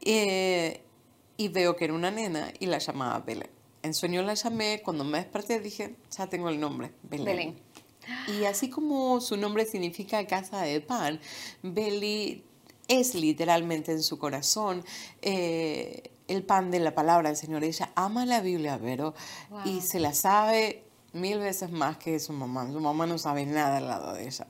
y 0.00 1.48
veo 1.48 1.76
que 1.76 1.84
era 1.84 1.94
una 1.94 2.10
nena 2.10 2.52
y 2.58 2.66
la 2.66 2.78
llamaba 2.78 3.20
Belén. 3.20 3.50
En 3.82 3.94
sueño 3.94 4.22
la 4.22 4.34
llamé, 4.34 4.82
cuando 4.82 5.04
me 5.04 5.18
desperté 5.18 5.60
dije, 5.60 5.94
ya 6.10 6.26
tengo 6.26 6.48
el 6.48 6.58
nombre, 6.58 6.90
Belén. 7.04 7.26
Belén. 7.26 7.54
Y 8.26 8.44
así 8.44 8.68
como 8.68 9.20
su 9.20 9.36
nombre 9.36 9.66
significa 9.66 10.26
casa 10.26 10.62
de 10.62 10.80
pan, 10.80 11.20
Beli 11.62 12.44
es 12.88 13.14
literalmente 13.14 13.92
en 13.92 14.02
su 14.02 14.18
corazón. 14.18 14.84
Eh, 15.22 16.10
el 16.28 16.42
pan 16.42 16.70
de 16.70 16.80
la 16.80 16.94
palabra 16.94 17.28
del 17.28 17.36
Señor. 17.36 17.64
Ella 17.64 17.92
ama 17.94 18.26
la 18.26 18.40
Biblia, 18.40 18.78
pero 18.80 19.14
y 19.64 19.80
se 19.80 20.00
la 20.00 20.14
sabe 20.14 20.84
mil 21.12 21.38
veces 21.38 21.70
más 21.70 21.96
que 21.96 22.18
su 22.18 22.32
mamá. 22.32 22.70
Su 22.70 22.80
mamá 22.80 23.06
no 23.06 23.18
sabe 23.18 23.46
nada 23.46 23.78
al 23.78 23.88
lado 23.88 24.14
de 24.14 24.26
ella. 24.26 24.46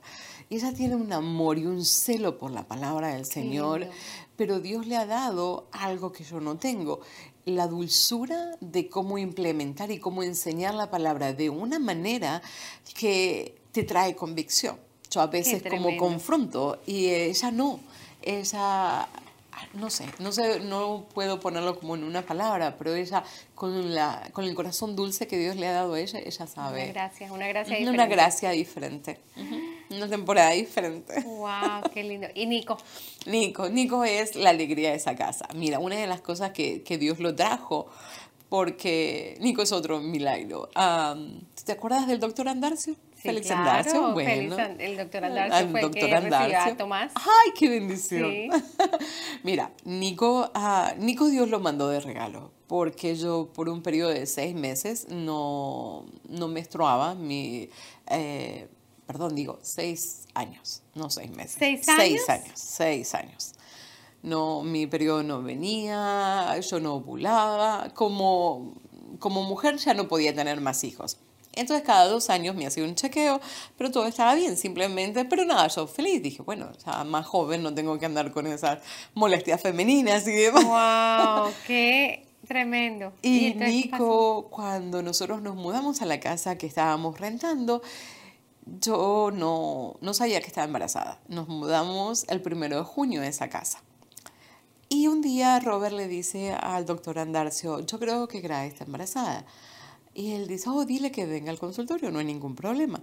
Y 0.48 0.56
ella 0.56 0.72
tiene 0.72 0.96
un 0.96 1.12
amor 1.12 1.58
y 1.58 1.66
un 1.66 1.84
celo 1.84 2.38
por 2.38 2.50
la 2.50 2.66
palabra 2.66 3.08
del 3.08 3.24
Señor, 3.24 3.88
pero 4.36 4.60
Dios 4.60 4.86
le 4.86 4.96
ha 4.96 5.06
dado 5.06 5.68
algo 5.72 6.12
que 6.12 6.22
yo 6.22 6.40
no 6.40 6.56
tengo, 6.56 7.00
la 7.46 7.66
dulzura 7.66 8.56
de 8.60 8.88
cómo 8.88 9.18
implementar 9.18 9.90
y 9.90 9.98
cómo 9.98 10.22
enseñar 10.22 10.74
la 10.74 10.90
palabra 10.90 11.32
de 11.32 11.50
una 11.50 11.78
manera 11.78 12.42
que 12.98 13.56
te 13.72 13.84
trae 13.84 14.14
convicción. 14.14 14.78
Yo 15.10 15.20
a 15.20 15.28
veces 15.28 15.62
como 15.68 15.96
confronto 15.96 16.80
y 16.86 17.06
ella 17.06 17.50
no. 17.50 17.80
Ella 18.24 19.08
no 19.74 19.90
sé, 19.90 20.06
no 20.18 20.32
sé, 20.32 20.60
no 20.60 21.06
puedo 21.14 21.40
ponerlo 21.40 21.78
como 21.78 21.94
en 21.94 22.04
una 22.04 22.22
palabra, 22.22 22.76
pero 22.76 22.94
ella 22.94 23.24
con 23.54 23.94
la 23.94 24.28
con 24.32 24.44
el 24.44 24.54
corazón 24.54 24.96
dulce 24.96 25.26
que 25.26 25.38
Dios 25.38 25.56
le 25.56 25.66
ha 25.66 25.72
dado 25.72 25.94
a 25.94 26.00
ella, 26.00 26.20
ella 26.20 26.46
sabe. 26.46 26.84
Una 26.84 26.92
gracia, 26.92 27.32
una 27.32 27.48
gracia 27.48 27.76
diferente. 27.76 28.02
Una 28.02 28.06
gracia 28.06 28.50
diferente. 28.50 29.20
Una 29.90 30.08
temporada 30.08 30.50
diferente. 30.50 31.22
Wow, 31.22 31.90
qué 31.92 32.04
lindo. 32.04 32.28
¿Y 32.34 32.46
Nico? 32.46 32.78
Nico, 33.26 33.68
Nico 33.68 34.04
es 34.04 34.36
la 34.36 34.50
alegría 34.50 34.90
de 34.90 34.96
esa 34.96 35.14
casa. 35.16 35.48
Mira, 35.54 35.78
una 35.78 35.96
de 35.96 36.06
las 36.06 36.20
cosas 36.20 36.52
que, 36.52 36.82
que 36.82 36.98
Dios 36.98 37.18
lo 37.20 37.34
trajo 37.34 37.88
porque 38.48 39.36
Nico 39.40 39.62
es 39.62 39.72
otro 39.72 40.00
milagro. 40.00 40.68
¿Te 41.64 41.72
acuerdas 41.72 42.06
del 42.06 42.20
doctor 42.20 42.48
Andarcio? 42.48 42.94
Félix 43.24 43.50
Andarcio, 43.50 44.12
bueno. 44.12 44.56
el 44.78 44.98
doctor 44.98 45.24
Andarcio 45.24 45.70
fue 45.70 45.80
doctor 45.80 46.08
que 46.08 46.14
Andarcio. 46.14 46.74
a 46.74 46.76
Tomás. 46.76 47.12
¡Ay, 47.14 47.52
qué 47.58 47.70
bendición! 47.70 48.30
Mira, 49.42 49.72
Nico, 49.84 50.52
uh, 50.54 51.02
Nico 51.02 51.28
Dios 51.28 51.48
lo 51.48 51.58
mandó 51.58 51.88
de 51.88 52.00
regalo, 52.00 52.52
porque 52.66 53.16
yo 53.16 53.50
por 53.54 53.70
un 53.70 53.82
periodo 53.82 54.10
de 54.10 54.26
seis 54.26 54.54
meses 54.54 55.06
no, 55.08 56.04
no 56.28 56.48
menstruaba, 56.48 57.14
mi, 57.14 57.70
eh, 58.10 58.68
perdón, 59.06 59.34
digo, 59.34 59.58
seis 59.62 60.26
años, 60.34 60.82
no 60.94 61.08
seis 61.08 61.30
meses. 61.30 61.56
¿Seis 61.58 61.88
años? 61.88 61.98
Seis 61.98 62.28
años, 62.28 62.52
seis 62.60 63.14
años. 63.14 63.54
No, 64.22 64.62
mi 64.62 64.86
periodo 64.86 65.22
no 65.22 65.42
venía, 65.42 66.58
yo 66.60 66.78
no 66.78 66.96
ovulaba, 66.96 67.88
como, 67.94 68.74
como 69.18 69.44
mujer 69.44 69.78
ya 69.78 69.94
no 69.94 70.08
podía 70.08 70.34
tener 70.34 70.60
más 70.60 70.84
hijos. 70.84 71.18
Entonces 71.56 71.86
cada 71.86 72.06
dos 72.06 72.30
años 72.30 72.54
me 72.54 72.66
hacía 72.66 72.84
un 72.84 72.94
chequeo, 72.94 73.40
pero 73.76 73.90
todo 73.90 74.06
estaba 74.06 74.34
bien, 74.34 74.56
simplemente, 74.56 75.24
pero 75.24 75.44
nada, 75.44 75.68
yo 75.68 75.86
feliz, 75.86 76.22
dije, 76.22 76.42
bueno, 76.42 76.70
ya 76.84 77.04
más 77.04 77.26
joven, 77.26 77.62
no 77.62 77.74
tengo 77.74 77.98
que 77.98 78.06
andar 78.06 78.32
con 78.32 78.46
esas 78.46 78.80
molestias 79.14 79.60
femeninas 79.60 80.26
y 80.26 80.32
demás. 80.32 80.64
¡Wow! 80.64 81.52
¡Qué 81.66 82.26
tremendo! 82.46 83.12
Y, 83.22 83.54
Nico, 83.54 84.48
cuando 84.50 85.02
nosotros 85.02 85.42
nos 85.42 85.56
mudamos 85.56 86.02
a 86.02 86.06
la 86.06 86.20
casa 86.20 86.58
que 86.58 86.66
estábamos 86.66 87.18
rentando, 87.18 87.82
yo 88.66 89.30
no, 89.32 89.96
no 90.00 90.14
sabía 90.14 90.40
que 90.40 90.46
estaba 90.46 90.66
embarazada. 90.66 91.20
Nos 91.28 91.48
mudamos 91.48 92.24
el 92.28 92.40
primero 92.40 92.78
de 92.78 92.84
junio 92.84 93.20
de 93.20 93.28
esa 93.28 93.48
casa. 93.48 93.82
Y 94.88 95.08
un 95.08 95.22
día 95.22 95.58
Robert 95.60 95.94
le 95.94 96.08
dice 96.08 96.52
al 96.52 96.86
doctor 96.86 97.18
Andarcio, 97.18 97.80
yo 97.80 97.98
creo 97.98 98.28
que 98.28 98.40
Grace 98.40 98.68
está 98.68 98.84
embarazada. 98.84 99.44
Y 100.14 100.32
él 100.32 100.46
dice, 100.46 100.70
oh, 100.70 100.84
dile 100.84 101.10
que 101.10 101.26
venga 101.26 101.50
al 101.50 101.58
consultorio, 101.58 102.10
no 102.10 102.20
hay 102.20 102.24
ningún 102.24 102.54
problema. 102.54 103.02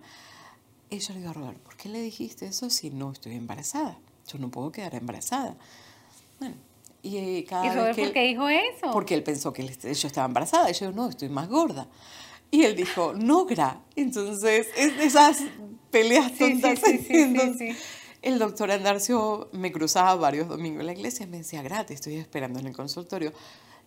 Y 0.90 1.00
yo 1.00 1.14
le 1.14 1.20
digo 1.20 1.32
a 1.32 1.34
Robert, 1.34 1.60
¿por 1.60 1.76
qué 1.76 1.90
le 1.90 2.02
dijiste 2.02 2.46
eso 2.46 2.70
si 2.70 2.90
no 2.90 3.12
estoy 3.12 3.36
embarazada? 3.36 4.00
Yo 4.28 4.40
no 4.40 4.50
puedo 4.50 4.72
quedar 4.72 4.96
embarazada. 4.96 5.56
Bueno, 6.40 6.56
y 7.04 7.44
cada 7.44 7.66
¿Y 7.66 7.70
Robert 7.70 8.00
por 8.00 8.14
qué 8.14 8.24
dijo 8.24 8.48
eso? 8.48 8.92
Porque 8.92 9.14
él 9.14 9.24
pensó 9.24 9.52
que 9.52 9.66
yo 9.68 10.08
estaba 10.08 10.26
embarazada. 10.26 10.70
Y 10.70 10.74
yo, 10.74 10.92
no, 10.92 11.10
estoy 11.10 11.30
más 11.30 11.50
gorda. 11.50 11.88
Y 12.50 12.64
él 12.64 12.76
dijo, 12.76 13.14
no, 13.18 13.46
Gra. 13.46 13.82
Entonces, 13.96 14.68
es 14.78 14.98
de 14.98 15.06
esas 15.06 15.44
peleas 15.90 16.38
tontas. 16.38 16.80
Sí, 16.80 16.98
sí, 17.00 17.54
sí, 17.58 17.76
el 18.22 18.38
doctor 18.38 18.70
Andarcio 18.70 19.50
me 19.52 19.72
cruzaba 19.72 20.16
varios 20.16 20.48
domingos 20.48 20.82
en 20.82 20.86
la 20.86 20.94
iglesia 20.94 21.26
y 21.26 21.30
me 21.30 21.38
decía, 21.38 21.64
Gra, 21.64 21.86
te 21.86 21.94
estoy 21.94 22.16
esperando 22.16 22.60
en 22.60 22.68
el 22.68 22.76
consultorio 22.76 23.34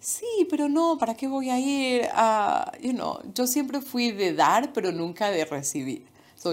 sí, 0.04 0.46
pero 0.50 0.68
no, 0.68 0.98
¿para 0.98 1.14
qué 1.14 1.26
voy 1.26 1.50
a 1.50 1.58
ir 1.58 2.08
a, 2.12 2.72
you 2.80 2.92
know, 2.92 3.20
yo 3.34 3.46
siempre 3.46 3.80
fui 3.80 4.12
de 4.12 4.34
dar, 4.34 4.72
pero 4.72 4.92
nunca 4.92 5.30
de 5.30 5.44
recibir. 5.44 6.06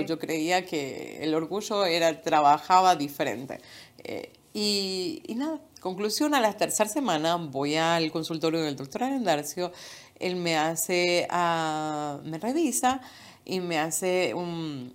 Yo 0.08 0.18
creía 0.18 0.66
que 0.66 1.22
el 1.22 1.36
orgullo 1.36 1.84
era, 1.86 2.22
trabajaba 2.22 2.95
diferente. 2.95 3.60
Eh, 3.97 4.32
y, 4.54 5.22
y, 5.28 5.36
nada, 5.36 5.60
conclusión, 5.82 6.34
a 6.34 6.39
la 6.39 6.54
tercera 6.54 6.89
semana 6.89 7.36
voy 7.36 7.76
al 7.76 8.10
consultorio 8.10 8.62
del 8.62 8.78
doctor 8.78 9.04
Arendarcio, 9.04 9.74
él 10.18 10.38
me 10.38 10.56
hace, 10.58 11.28
uh, 11.30 12.26
me 12.26 12.38
revisa 12.38 13.02
y 13.43 13.60
me 13.60 13.80
hace 13.80 14.34
un, 14.34 14.93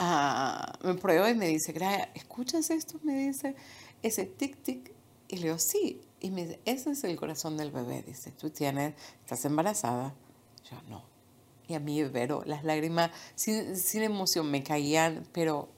uh, 0.00 0.86
me 0.86 0.94
prueba 0.94 1.30
y 1.30 1.34
me 1.34 1.46
dice, 1.46 1.72
¿escuchas 2.14 2.70
esto? 2.70 2.98
Me 3.04 3.26
dice, 3.26 3.54
ese 4.02 4.28
tic-tic. 4.36 4.90
Y 5.28 5.36
le 5.36 5.42
digo, 5.44 5.58
sí, 5.58 6.00
y 6.20 6.30
me 6.30 6.44
dice, 6.46 6.60
ese 6.64 6.90
es 6.90 7.04
el 7.04 7.16
corazón 7.16 7.56
del 7.56 7.70
bebé. 7.70 8.02
Dice, 8.06 8.32
tú 8.32 8.50
tienes, 8.50 8.94
estás 9.20 9.44
embarazada. 9.44 10.14
Yo 10.70 10.76
no. 10.88 11.04
Y 11.68 11.74
a 11.74 11.80
mí, 11.80 12.02
pero 12.12 12.42
las 12.46 12.64
lágrimas, 12.64 13.10
sin, 13.34 13.76
sin 13.76 14.02
emoción, 14.02 14.50
me 14.50 14.62
caían, 14.62 15.26
pero 15.32 15.68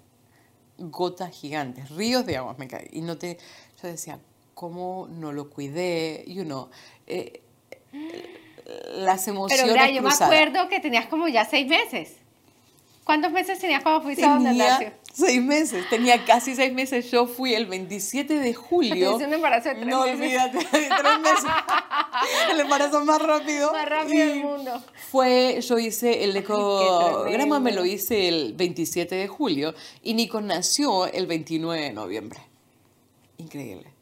gotas 0.79 1.33
gigantes, 1.35 1.91
ríos 1.91 2.25
de 2.25 2.37
agua 2.37 2.55
me 2.59 2.69
caían. 2.69 2.89
Y 2.93 3.01
no 3.01 3.19
te, 3.19 3.39
yo 3.83 3.89
decía, 3.89 4.19
¿cómo 4.55 5.09
no 5.11 5.33
lo 5.33 5.51
cuidé? 5.51 6.25
You 6.27 6.45
know, 6.45 6.69
eh, 7.07 7.43
las 8.97 9.27
emociones 9.29 9.73
Pero 9.73 9.91
yo 9.91 10.03
me 10.03 10.11
acuerdo 10.11 10.69
que 10.69 10.81
tenías 10.81 11.07
como 11.07 11.29
ya 11.29 11.45
seis 11.45 11.67
meses. 11.67 12.17
¿Cuántos 13.05 13.33
meses 13.33 13.59
tenías 13.59 13.83
cuando 13.83 14.03
fuiste 14.03 14.25
a 14.25 14.35
donde 14.35 14.93
Seis 15.13 15.43
meses, 15.43 15.89
tenía 15.91 16.25
casi 16.25 16.55
seis 16.55 16.73
meses. 16.73 17.11
Yo 17.11 17.27
fui 17.27 17.55
el 17.55 17.67
27 17.67 18.35
de 18.35 18.55
julio. 18.55 19.17
un 19.17 19.33
embarazo 19.33 19.71
de 19.71 19.75
tres 19.77 19.87
no, 19.87 20.03
olvídate, 20.03 20.59
tres 20.71 21.19
meses. 21.21 21.45
el 22.53 22.61
embarazo 22.61 23.05
más 23.05 23.21
rápido. 23.21 23.73
Más 23.73 23.89
rápido 23.89 24.27
del 24.27 24.45
mundo. 24.45 24.83
Fue, 25.11 25.61
yo 25.61 25.79
hice 25.79 26.25
el 26.25 26.37
ecograma, 26.37 27.59
me 27.59 27.73
lo 27.73 27.85
hice 27.85 28.29
el 28.29 28.55
27 28.55 29.15
de 29.15 29.29
julio 29.29 29.75
y 30.03 30.15
Nico 30.15 30.41
nació 30.41 31.07
el 31.07 31.27
29 31.27 31.83
de 31.83 31.93
noviembre. 31.93 32.41
Increíble. 33.39 33.93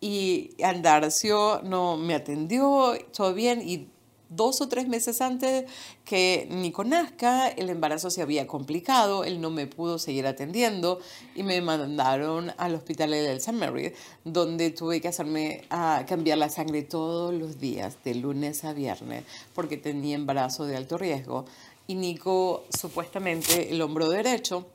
Y 0.00 0.50
Andarcio 0.62 1.60
no 1.62 1.96
me 1.96 2.14
atendió, 2.14 2.96
todo 3.16 3.34
bien, 3.34 3.62
y 3.66 3.88
dos 4.28 4.60
o 4.60 4.68
tres 4.68 4.88
meses 4.88 5.20
antes 5.20 5.64
que 6.04 6.46
Nico 6.50 6.84
nazca, 6.84 7.48
el 7.48 7.70
embarazo 7.70 8.10
se 8.10 8.22
había 8.22 8.46
complicado, 8.46 9.24
él 9.24 9.40
no 9.40 9.50
me 9.50 9.66
pudo 9.66 9.98
seguir 9.98 10.26
atendiendo 10.26 11.00
y 11.34 11.42
me 11.42 11.60
mandaron 11.60 12.52
al 12.56 12.74
hospital 12.74 13.10
del 13.10 13.36
St. 13.36 13.52
Mary, 13.52 13.92
donde 14.24 14.70
tuve 14.70 15.00
que 15.00 15.08
hacerme 15.08 15.64
a 15.70 16.04
cambiar 16.08 16.38
la 16.38 16.48
sangre 16.48 16.82
todos 16.82 17.34
los 17.34 17.58
días, 17.58 17.98
de 18.04 18.14
lunes 18.14 18.64
a 18.64 18.72
viernes, 18.72 19.24
porque 19.54 19.76
tenía 19.76 20.16
embarazo 20.16 20.64
de 20.64 20.76
alto 20.76 20.98
riesgo. 20.98 21.44
Y 21.86 21.94
Nico, 21.94 22.64
supuestamente, 22.76 23.70
el 23.70 23.80
hombro 23.80 24.08
derecho 24.08 24.66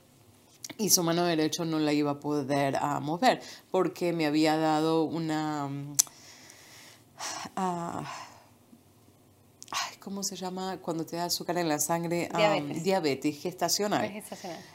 y 0.77 0.89
su 0.89 1.03
mano 1.03 1.25
derecha 1.25 1.65
no 1.65 1.79
la 1.79 1.93
iba 1.93 2.11
a 2.11 2.19
poder 2.19 2.77
ah, 2.79 2.99
mover, 2.99 3.41
porque 3.69 4.13
me 4.13 4.25
había 4.25 4.57
dado 4.57 5.03
una... 5.03 5.69
Uh, 7.55 8.30
¿cómo 10.01 10.23
se 10.23 10.35
llama? 10.35 10.79
Cuando 10.81 11.05
te 11.05 11.15
da 11.15 11.25
azúcar 11.25 11.57
en 11.57 11.69
la 11.69 11.79
sangre, 11.79 12.29
diabetes, 12.35 12.83
diabetes 12.83 13.41
gestacional. 13.41 14.23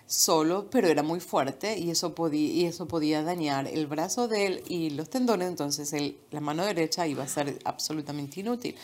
Solo, 0.06 0.70
pero 0.70 0.88
era 0.88 1.02
muy 1.02 1.20
fuerte 1.20 1.78
y 1.78 1.90
eso, 1.90 2.14
podía, 2.14 2.52
y 2.52 2.64
eso 2.64 2.88
podía 2.88 3.22
dañar 3.22 3.66
el 3.66 3.86
brazo 3.86 4.28
de 4.28 4.46
él 4.46 4.62
y 4.68 4.90
los 4.90 5.10
tendones, 5.10 5.48
entonces 5.48 5.92
la 6.30 6.40
mano 6.40 6.64
derecha 6.64 7.06
iba 7.06 7.24
a 7.24 7.28
ser 7.28 7.58
absolutamente 7.64 8.40
inútil. 8.40 8.76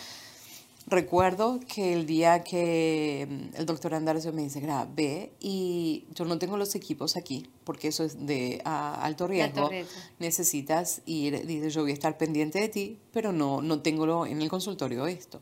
Recuerdo 0.86 1.60
que 1.72 1.92
el 1.92 2.06
día 2.06 2.42
que 2.42 3.26
mm, 3.30 3.56
el 3.56 3.66
doctor 3.66 3.94
Andarcio 3.94 4.32
me 4.32 4.42
dice, 4.42 4.60
Gra, 4.60 4.84
ve, 4.84 5.32
y 5.38 6.06
yo 6.12 6.24
no 6.24 6.38
tengo 6.38 6.56
los 6.56 6.74
equipos 6.74 7.16
aquí, 7.16 7.48
porque 7.62 7.88
eso 7.88 8.02
es 8.02 8.26
de 8.26 8.60
alto, 8.64 9.28
riesgo. 9.28 9.70
necesitas 10.18 11.02
ir, 11.06 11.46
dice, 11.46 11.70
yo 11.70 11.82
voy 11.82 11.92
a 11.92 11.94
estar 11.94 12.18
pendiente 12.18 12.58
de 12.58 12.68
ti, 12.68 12.98
pero 13.12 13.32
no, 13.32 13.62
no 13.62 13.80
tengo 13.80 14.26
en 14.26 14.42
el 14.42 14.48
consultorio 14.48 15.06
esto. 15.06 15.40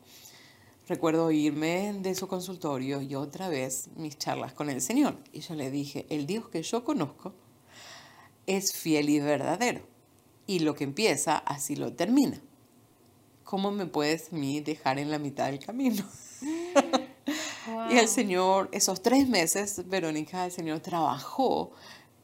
Recuerdo 0.91 1.31
irme 1.31 1.95
de 2.01 2.17
su 2.17 2.27
consultorio 2.27 3.01
y 3.01 3.15
otra 3.15 3.49
vez 3.49 3.91
mis 3.95 4.19
charlas 4.19 4.55
con 4.55 4.69
el 4.69 4.83
Señor. 4.83 5.15
Y 5.33 5.39
yo 5.39 5.55
le 5.55 5.71
dije, 5.71 6.05
el 6.11 6.27
Dios 6.27 6.49
que 6.49 6.65
yo 6.65 6.83
conozco 6.83 7.33
es 8.49 8.73
fiel 8.73 9.09
y 9.09 9.21
verdadero. 9.21 9.83
Y 10.49 10.59
lo 10.59 10.75
que 10.75 10.83
empieza, 10.83 11.39
así 11.39 11.77
lo 11.77 11.93
termina. 11.93 12.41
¿Cómo 13.45 13.71
me 13.71 13.87
puedes 13.87 14.33
mí 14.33 14.59
dejar 14.59 14.99
en 14.99 15.13
la 15.13 15.21
mitad 15.21 15.47
del 15.47 15.61
camino? 15.61 16.05
y 17.93 17.97
el 17.97 18.09
Señor, 18.09 18.69
esos 18.73 19.01
tres 19.01 19.29
meses, 19.29 19.89
Verónica, 19.89 20.45
el 20.45 20.51
Señor 20.51 20.81
trabajó 20.81 21.71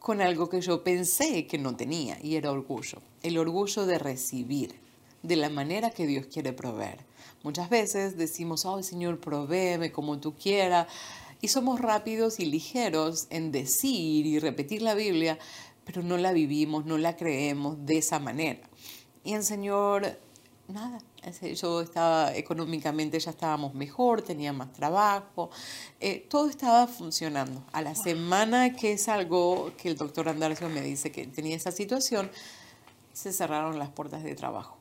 con 0.01 0.21
algo 0.21 0.49
que 0.49 0.61
yo 0.61 0.83
pensé 0.83 1.47
que 1.47 1.59
no 1.59 1.77
tenía 1.77 2.19
y 2.21 2.35
era 2.35 2.51
orgullo. 2.51 3.01
El 3.23 3.39
orgullo 3.39 3.87
de 3.87 4.01
recibir 4.01 4.75
de 5.23 5.37
la 5.37 5.51
manera 5.51 5.91
que 5.91 6.09
Dios 6.09 6.27
quiere 6.27 6.53
proveer. 6.53 7.06
Muchas 7.47 7.71
veces 7.71 8.17
decimos, 8.17 8.65
oh 8.65 8.83
Señor, 8.83 9.21
provéeme 9.21 9.93
como 9.93 10.19
tú 10.19 10.35
quieras, 10.35 10.89
y 11.41 11.47
somos 11.47 11.81
rápidos 11.81 12.41
y 12.41 12.47
ligeros 12.47 13.29
en 13.31 13.53
decir 13.53 14.27
y 14.27 14.41
repetir 14.41 14.83
la 14.83 14.95
Biblia, 14.95 15.39
pero 15.85 16.03
no 16.03 16.17
la 16.17 16.33
vivimos, 16.33 16.87
no 16.87 16.99
la 16.99 17.15
creemos 17.15 17.87
de 17.87 17.99
esa 17.99 18.19
manera. 18.19 18.69
Y 19.23 19.35
el 19.35 19.45
Señor, 19.45 20.19
nada, 20.67 20.99
yo 21.55 21.83
estaba 21.83 22.35
económicamente, 22.35 23.21
ya 23.21 23.31
estábamos 23.31 23.75
mejor, 23.75 24.23
tenía 24.23 24.53
más 24.53 24.73
trabajo, 24.73 25.51
eh, 26.01 26.27
todo 26.29 26.51
estaba 26.51 26.89
funcionando. 26.89 27.63
A 27.71 27.81
la 27.81 27.95
semana 27.95 28.73
que 28.73 28.95
es 28.95 29.09
algo 29.09 29.71
que 29.77 29.89
el 29.89 29.97
doctor 29.97 30.29
Andarcio 30.29 30.69
me 30.69 30.81
dice 30.81 31.13
que 31.13 31.29
tenía 31.29 31.55
esa 31.55 31.71
situación, 31.71 32.29
se 33.13 33.33
cerraron 33.33 33.79
las 33.79 33.91
puertas 33.91 34.25
de 34.25 34.35
trabajo. 34.35 34.76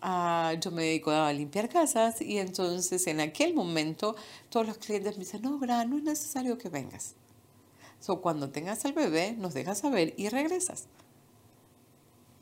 Yo 0.00 0.70
me 0.70 0.84
dedico 0.84 1.10
a 1.10 1.32
limpiar 1.32 1.68
casas 1.68 2.20
y 2.20 2.38
entonces 2.38 3.06
en 3.08 3.20
aquel 3.20 3.54
momento 3.54 4.14
todos 4.48 4.66
los 4.66 4.78
clientes 4.78 5.16
me 5.16 5.24
dicen, 5.24 5.42
no, 5.42 5.58
Bra, 5.58 5.84
no 5.84 5.96
es 5.96 6.04
necesario 6.04 6.56
que 6.56 6.68
vengas. 6.68 7.14
So, 8.00 8.20
cuando 8.20 8.50
tengas 8.50 8.84
al 8.84 8.92
bebé, 8.92 9.34
nos 9.36 9.54
dejas 9.54 9.78
saber 9.78 10.14
y 10.16 10.28
regresas. 10.28 10.86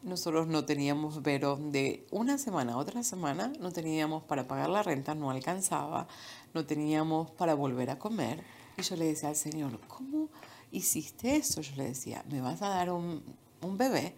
Nosotros 0.02 0.46
no 0.46 0.66
teníamos, 0.66 1.20
pero 1.24 1.56
de 1.56 2.06
una 2.10 2.36
semana 2.38 2.74
a 2.74 2.76
otra 2.76 3.02
semana 3.02 3.52
no 3.58 3.72
teníamos 3.72 4.22
para 4.22 4.46
pagar 4.46 4.68
la 4.68 4.82
renta, 4.82 5.14
no 5.14 5.30
alcanzaba, 5.30 6.06
no 6.52 6.66
teníamos 6.66 7.30
para 7.32 7.54
volver 7.54 7.90
a 7.90 7.98
comer. 7.98 8.44
Y 8.76 8.82
yo 8.82 8.96
le 8.96 9.06
decía 9.06 9.30
al 9.30 9.36
Señor, 9.36 9.80
¿cómo 9.88 10.28
hiciste 10.70 11.36
eso? 11.36 11.62
Yo 11.62 11.74
le 11.76 11.84
decía, 11.84 12.22
me 12.30 12.42
vas 12.42 12.60
a 12.60 12.68
dar 12.68 12.92
un, 12.92 13.22
un 13.62 13.78
bebé 13.78 14.14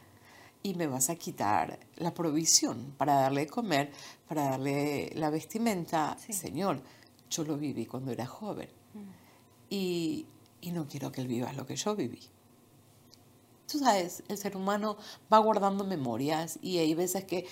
y 0.63 0.75
me 0.75 0.87
vas 0.87 1.11
a 1.11 1.17
quitar 1.17 1.79
la 1.97 2.13
provisión 2.13 2.95
para 2.97 3.15
darle 3.15 3.43
de 3.43 3.47
comer, 3.47 3.93
para 4.27 4.51
darle 4.51 5.11
la 5.15 5.31
vestimenta. 5.31 6.17
Señor, 6.19 6.83
yo 7.31 7.45
lo 7.45 7.57
viví 7.57 7.87
cuando 7.87 8.11
era 8.11 8.27
joven 8.27 8.69
mm. 8.95 8.99
y, 9.71 10.27
y 10.61 10.73
no 10.73 10.87
quiero 10.87 11.13
que 11.13 11.21
él 11.21 11.29
viva 11.29 11.53
lo 11.53 11.67
que 11.67 11.77
yo 11.77 11.95
viví. 11.95 12.23
Tú 13.71 13.79
sabes, 13.79 14.23
el 14.29 14.39
ser 14.39 14.57
humano 14.57 14.97
va 15.33 15.39
guardando 15.39 15.85
memorias 15.85 16.59
y 16.63 16.79
hay 16.79 16.95
veces 16.95 17.25
que 17.25 17.47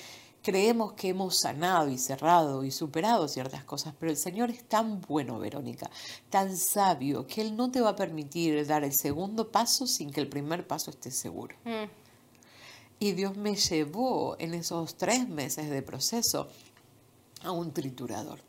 creemos 0.47 0.93
que 0.93 1.09
hemos 1.09 1.41
sanado 1.41 1.89
y 1.89 1.99
cerrado 1.99 2.63
y 2.63 2.71
superado 2.71 3.27
ciertas 3.27 3.65
cosas, 3.65 3.95
pero 3.99 4.13
el 4.13 4.17
Señor 4.17 4.49
es 4.51 4.63
tan 4.63 5.01
bueno, 5.01 5.41
Verónica, 5.41 5.91
tan 6.31 6.57
sabio, 6.57 7.27
que 7.27 7.41
Él 7.41 7.57
no 7.57 7.73
te 7.73 7.81
va 7.81 7.91
a 7.91 7.97
permitir 7.97 8.65
dar 8.65 8.85
el 8.85 8.95
segundo 8.95 9.51
paso 9.51 9.89
sin 9.89 10.13
que 10.13 10.21
el 10.21 10.29
primer 10.29 10.65
paso 10.65 10.91
esté 10.91 11.11
seguro. 11.11 11.57
Mm. 11.65 12.06
Y 12.99 13.13
Dios 13.13 13.37
me 13.37 13.55
llevó 13.57 14.37
en 14.39 14.55
esos 14.55 14.97
tres 14.97 15.29
meses 15.29 15.69
de 15.69 15.83
proceso 15.83 16.49
a 17.43 17.51
un 17.51 17.73
triturador. 17.73 18.41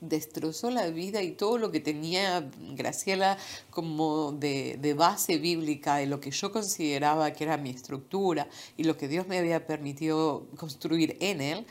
Destrozó 0.00 0.70
la 0.70 0.88
vida 0.88 1.22
y 1.22 1.32
todo 1.32 1.58
lo 1.58 1.72
que 1.72 1.80
tenía 1.80 2.48
Graciela 2.74 3.38
como 3.70 4.32
de, 4.32 4.94
base 4.96 5.38
bíblica, 5.38 5.96
de 5.96 6.06
lo 6.06 6.20
que 6.20 6.30
yo 6.30 6.52
consideraba 6.52 7.32
que 7.32 7.44
era 7.44 7.56
mi 7.56 7.70
estructura 7.70 8.48
y 8.76 8.84
lo 8.84 8.96
que 8.96 9.08
Dios 9.08 9.26
me 9.26 9.38
había 9.38 9.66
permitido 9.66 10.46
construir 10.56 11.16
en 11.20 11.40
él. 11.40 11.66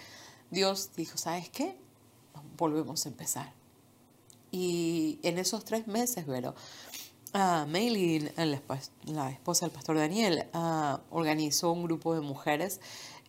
Dios 0.52 0.90
dijo, 0.96 1.18
¿sabes 1.18 1.50
qué? 1.50 1.78
Volvemos 2.58 3.06
a 3.06 3.10
empezar. 3.10 3.54
Y 4.52 5.20
en 5.24 5.38
esos 5.38 5.64
tres 5.64 5.88
meses, 5.88 6.26
pero 6.28 6.56
uh, 7.36 9.12
la, 9.14 9.30
esposa 9.30 9.66
del 9.66 9.74
pastor 9.74 9.98
Daniel, 9.98 10.46
ah, 10.54 11.02
organizó 11.10 11.72
un 11.72 11.84
grupo 11.84 12.16
de 12.16 12.22
mujeres 12.22 12.80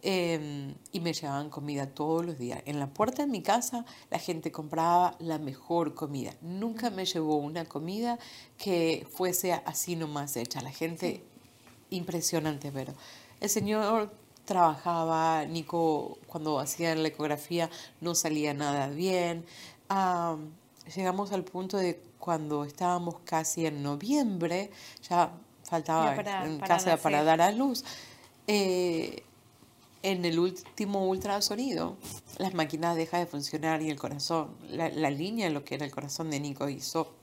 em, 0.02 0.74
y 0.92 1.00
me 1.00 1.12
llevaban 1.12 1.50
comida 1.50 1.86
todos 1.86 2.24
los 2.24 2.38
días. 2.38 2.62
En 2.66 2.78
la 2.78 2.86
puerta 2.86 3.24
de 3.24 3.28
mi 3.28 3.42
casa 3.42 3.84
la 4.10 4.18
gente 4.18 4.52
compraba 4.52 5.16
la 5.18 5.38
mejor 5.38 5.94
comida. 5.94 6.34
Nunca 6.40 6.90
me 6.90 7.04
llevó 7.04 7.36
una 7.36 7.64
comida 7.64 8.18
que 8.58 9.06
fuese 9.10 9.52
así 9.52 9.96
nomás 9.96 10.36
hecha. 10.36 10.60
La 10.60 10.70
gente, 10.70 11.24
impresionante, 11.90 12.70
pero 12.70 12.94
el 13.40 13.50
Señor 13.50 14.12
trabajaba, 14.44 15.44
Nico 15.46 16.18
cuando 16.28 16.60
hacía 16.60 16.94
la 16.94 17.08
ecografía 17.08 17.68
no 18.00 18.14
salía 18.14 18.54
nada 18.54 18.88
bien. 18.88 19.44
Llegamos 20.94 21.32
al 21.32 21.42
punto 21.42 21.78
de 21.78 22.00
cuando 22.26 22.64
estábamos 22.64 23.20
casi 23.24 23.66
en 23.66 23.84
noviembre, 23.84 24.72
ya 25.08 25.30
faltaba 25.62 26.12
en 26.44 26.58
casa 26.58 26.96
para 26.96 27.22
dar 27.22 27.40
a 27.40 27.52
luz, 27.52 27.84
eh, 28.48 29.22
en 30.02 30.24
el 30.24 30.40
último 30.40 31.06
ultrasonido, 31.06 31.96
las 32.38 32.52
máquinas 32.52 32.96
dejan 32.96 33.20
de 33.20 33.26
funcionar 33.26 33.80
y 33.80 33.90
el 33.90 33.96
corazón, 33.96 34.56
la, 34.68 34.88
la 34.88 35.10
línea, 35.10 35.48
lo 35.50 35.64
que 35.64 35.76
era 35.76 35.84
el 35.84 35.92
corazón 35.92 36.30
de 36.30 36.40
Nico, 36.40 36.68
hizo 36.68 37.14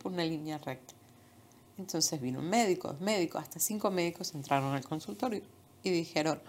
por 0.00 0.12
una 0.12 0.24
línea 0.24 0.58
recta. 0.58 0.94
Entonces 1.76 2.20
vino 2.20 2.38
un 2.38 2.48
médico, 2.48 2.96
hasta 3.38 3.58
cinco 3.58 3.90
médicos 3.90 4.36
entraron 4.36 4.72
al 4.72 4.84
consultorio 4.84 5.42
y 5.82 5.90
dijeron, 5.90 6.40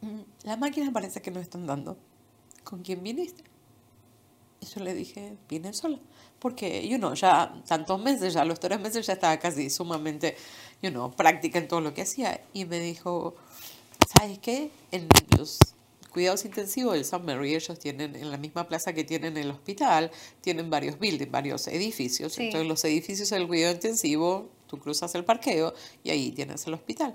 mm, 0.00 0.20
las 0.44 0.58
máquinas 0.58 0.94
parece 0.94 1.20
que 1.20 1.30
no 1.30 1.40
están 1.40 1.66
dando. 1.66 1.98
¿Con 2.64 2.82
quién 2.82 3.02
viniste? 3.02 3.51
Y 4.62 4.66
yo 4.66 4.82
le 4.82 4.94
dije, 4.94 5.36
vine 5.48 5.72
sola. 5.72 5.98
Porque, 6.38 6.88
you 6.88 6.96
know, 6.96 7.14
ya 7.14 7.52
tantos 7.66 8.00
meses, 8.00 8.34
ya 8.34 8.44
los 8.44 8.60
tres 8.60 8.80
meses 8.80 9.06
ya 9.06 9.12
estaba 9.12 9.36
casi 9.38 9.68
sumamente, 9.70 10.36
you 10.80 10.90
know, 10.90 11.10
práctica 11.10 11.58
en 11.58 11.68
todo 11.68 11.80
lo 11.80 11.92
que 11.92 12.02
hacía. 12.02 12.40
Y 12.52 12.64
me 12.64 12.78
dijo, 12.78 13.34
¿sabes 14.16 14.38
qué? 14.38 14.70
En 14.92 15.08
los 15.36 15.58
cuidados 16.10 16.44
intensivos 16.44 16.94
del 16.94 17.04
San 17.04 17.24
Mary, 17.24 17.54
ellos 17.54 17.78
tienen 17.78 18.14
en 18.14 18.30
la 18.30 18.36
misma 18.36 18.68
plaza 18.68 18.92
que 18.92 19.02
tienen 19.02 19.36
el 19.36 19.50
hospital, 19.50 20.10
tienen 20.40 20.70
varios 20.70 20.98
buildings, 20.98 21.30
varios 21.30 21.66
edificios. 21.68 22.38
Entonces 22.38 22.68
los 22.68 22.84
edificios 22.84 23.30
del 23.30 23.48
cuidado 23.48 23.74
intensivo 23.74 24.48
tú 24.72 24.78
cruzas 24.78 25.14
el 25.14 25.22
parqueo 25.22 25.74
y 26.02 26.08
ahí 26.08 26.32
tienes 26.32 26.66
el 26.66 26.72
hospital. 26.72 27.14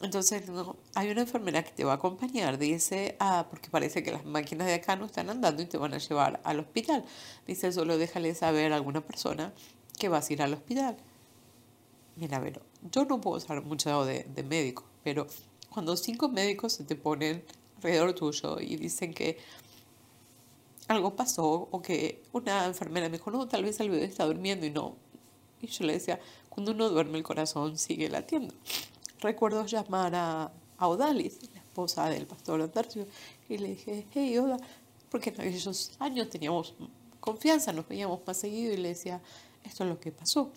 Entonces, 0.00 0.48
no, 0.48 0.76
hay 0.94 1.10
una 1.10 1.22
enfermera 1.22 1.64
que 1.64 1.72
te 1.72 1.84
va 1.84 1.92
a 1.92 1.94
acompañar, 1.96 2.58
dice, 2.58 3.16
ah, 3.18 3.48
porque 3.50 3.70
parece 3.70 4.04
que 4.04 4.12
las 4.12 4.24
máquinas 4.24 4.68
de 4.68 4.74
acá 4.74 4.94
no 4.94 5.06
están 5.06 5.28
andando 5.28 5.62
y 5.62 5.66
te 5.66 5.78
van 5.78 5.94
a 5.94 5.98
llevar 5.98 6.40
al 6.44 6.60
hospital. 6.60 7.04
Dice, 7.44 7.72
solo 7.72 7.98
déjale 7.98 8.36
saber 8.36 8.72
a 8.72 8.76
alguna 8.76 9.00
persona 9.00 9.52
que 9.98 10.08
vas 10.08 10.30
a 10.30 10.32
ir 10.32 10.42
al 10.42 10.54
hospital. 10.54 10.96
Mira, 12.14 12.38
ver, 12.38 12.62
yo 12.92 13.04
no 13.04 13.20
puedo 13.20 13.38
usar 13.38 13.64
mucho 13.64 14.04
de, 14.04 14.28
de 14.32 14.42
médico, 14.44 14.84
pero 15.02 15.26
cuando 15.68 15.96
cinco 15.96 16.28
médicos 16.28 16.74
se 16.74 16.84
te 16.84 16.94
ponen 16.94 17.42
alrededor 17.78 18.12
tuyo 18.12 18.60
y 18.60 18.76
dicen 18.76 19.12
que 19.12 19.38
algo 20.86 21.16
pasó 21.16 21.66
o 21.68 21.82
que 21.82 22.22
una 22.32 22.64
enfermera 22.64 23.08
me 23.08 23.18
dijo, 23.18 23.32
no, 23.32 23.48
tal 23.48 23.64
vez 23.64 23.80
el 23.80 23.90
bebé 23.90 24.04
está 24.04 24.24
durmiendo 24.24 24.66
y 24.66 24.70
no. 24.70 24.94
Y 25.60 25.66
yo 25.68 25.84
le 25.84 25.94
decía, 25.94 26.20
cuando 26.56 26.72
uno 26.72 26.88
duerme 26.88 27.18
el 27.18 27.22
corazón 27.22 27.76
sigue 27.76 28.08
latiendo. 28.08 28.54
Recuerdo 29.20 29.66
llamar 29.66 30.14
a, 30.14 30.50
Odalis, 30.78 31.38
la 31.52 31.60
esposa 31.60 32.08
del 32.08 32.26
pastor 32.26 32.62
Antarcio, 32.62 33.06
y 33.46 33.58
le 33.58 33.68
dije, 33.68 34.06
hey 34.14 34.38
Oda, 34.38 34.56
porque 35.10 35.28
en 35.30 35.42
aquellos 35.42 35.92
años 35.98 36.30
teníamos 36.30 36.72
confianza, 37.20 37.74
nos 37.74 37.86
veíamos 37.86 38.20
más 38.26 38.38
seguido 38.38 38.72
y 38.72 38.78
le 38.78 38.88
decía, 38.88 39.20
esto 39.64 39.84
es 39.84 39.90
lo 39.90 40.00
que 40.00 40.12
pasó. 40.12 40.50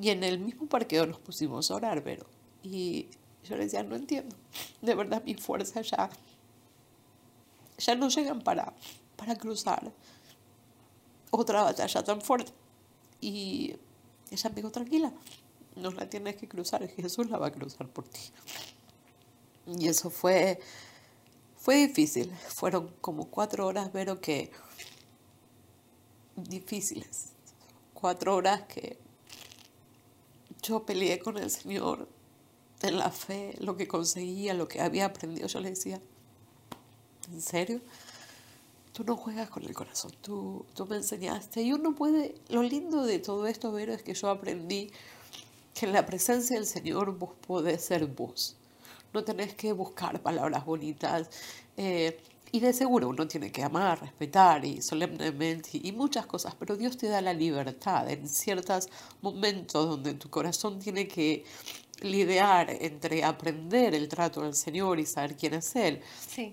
Y 0.00 0.08
en 0.08 0.24
el 0.24 0.38
mismo 0.38 0.66
parqueo 0.66 1.04
nos 1.04 1.18
pusimos 1.18 1.70
a 1.70 1.74
orar, 1.74 2.02
pero... 2.02 2.24
Y 2.62 3.08
yo 3.44 3.56
le 3.56 3.64
decía, 3.64 3.82
no 3.82 3.96
entiendo. 3.96 4.34
De 4.80 4.94
verdad, 4.94 5.22
mi 5.24 5.34
fuerza 5.34 5.82
ya, 5.82 6.08
ya 7.76 7.94
no 7.94 8.08
llegan 8.08 8.40
para, 8.40 8.72
para 9.16 9.36
cruzar 9.36 9.92
otra 11.30 11.64
batalla 11.64 12.02
tan 12.02 12.22
fuerte. 12.22 12.50
Y 13.20 13.76
ella 14.30 14.50
me 14.50 14.56
dijo, 14.56 14.70
tranquila, 14.70 15.12
no 15.76 15.90
la 15.90 16.08
tienes 16.08 16.36
que 16.36 16.48
cruzar, 16.48 16.86
Jesús 16.88 17.28
la 17.30 17.38
va 17.38 17.48
a 17.48 17.52
cruzar 17.52 17.88
por 17.88 18.06
ti. 18.08 18.20
Y 19.66 19.88
eso 19.88 20.10
fue, 20.10 20.60
fue 21.56 21.86
difícil. 21.86 22.32
Fueron 22.48 22.88
como 23.00 23.28
cuatro 23.28 23.66
horas, 23.66 23.90
pero 23.92 24.20
que 24.20 24.50
difíciles. 26.36 27.32
Cuatro 27.92 28.36
horas 28.36 28.62
que 28.62 28.98
yo 30.62 30.84
peleé 30.84 31.18
con 31.18 31.36
el 31.36 31.50
Señor 31.50 32.08
en 32.82 32.98
la 32.98 33.10
fe, 33.10 33.56
lo 33.58 33.76
que 33.76 33.88
conseguía, 33.88 34.54
lo 34.54 34.68
que 34.68 34.80
había 34.80 35.06
aprendido. 35.06 35.48
Yo 35.48 35.60
le 35.60 35.70
decía, 35.70 36.00
¿en 37.30 37.40
serio? 37.40 37.80
Tú 38.98 39.04
no 39.04 39.16
juegas 39.16 39.48
con 39.48 39.62
el 39.62 39.72
corazón, 39.74 40.10
tú, 40.22 40.66
tú 40.74 40.84
me 40.86 40.96
enseñaste. 40.96 41.62
Y 41.62 41.72
uno 41.72 41.94
puede, 41.94 42.34
lo 42.48 42.64
lindo 42.64 43.04
de 43.04 43.20
todo 43.20 43.46
esto, 43.46 43.70
Vero, 43.70 43.92
es 43.92 44.02
que 44.02 44.12
yo 44.12 44.28
aprendí 44.28 44.90
que 45.72 45.86
en 45.86 45.92
la 45.92 46.04
presencia 46.04 46.56
del 46.56 46.66
Señor 46.66 47.16
vos 47.16 47.30
podés 47.46 47.84
ser 47.84 48.06
vos. 48.06 48.56
No 49.14 49.22
tenés 49.22 49.54
que 49.54 49.72
buscar 49.72 50.20
palabras 50.20 50.66
bonitas. 50.66 51.30
Eh, 51.76 52.20
y 52.50 52.58
de 52.58 52.72
seguro 52.72 53.10
uno 53.10 53.28
tiene 53.28 53.52
que 53.52 53.62
amar, 53.62 54.00
respetar 54.00 54.64
y 54.64 54.82
solemnemente 54.82 55.78
y 55.80 55.92
muchas 55.92 56.26
cosas, 56.26 56.56
pero 56.58 56.76
Dios 56.76 56.96
te 56.96 57.06
da 57.06 57.20
la 57.20 57.34
libertad 57.34 58.10
en 58.10 58.28
ciertos 58.28 58.88
momentos 59.22 59.90
donde 59.90 60.14
tu 60.14 60.28
corazón 60.28 60.80
tiene 60.80 61.06
que 61.06 61.44
lidiar 62.00 62.68
entre 62.80 63.22
aprender 63.22 63.94
el 63.94 64.08
trato 64.08 64.42
del 64.42 64.54
Señor 64.54 64.98
y 64.98 65.06
saber 65.06 65.36
quién 65.36 65.54
es 65.54 65.76
Él. 65.76 66.00
Sí. 66.26 66.52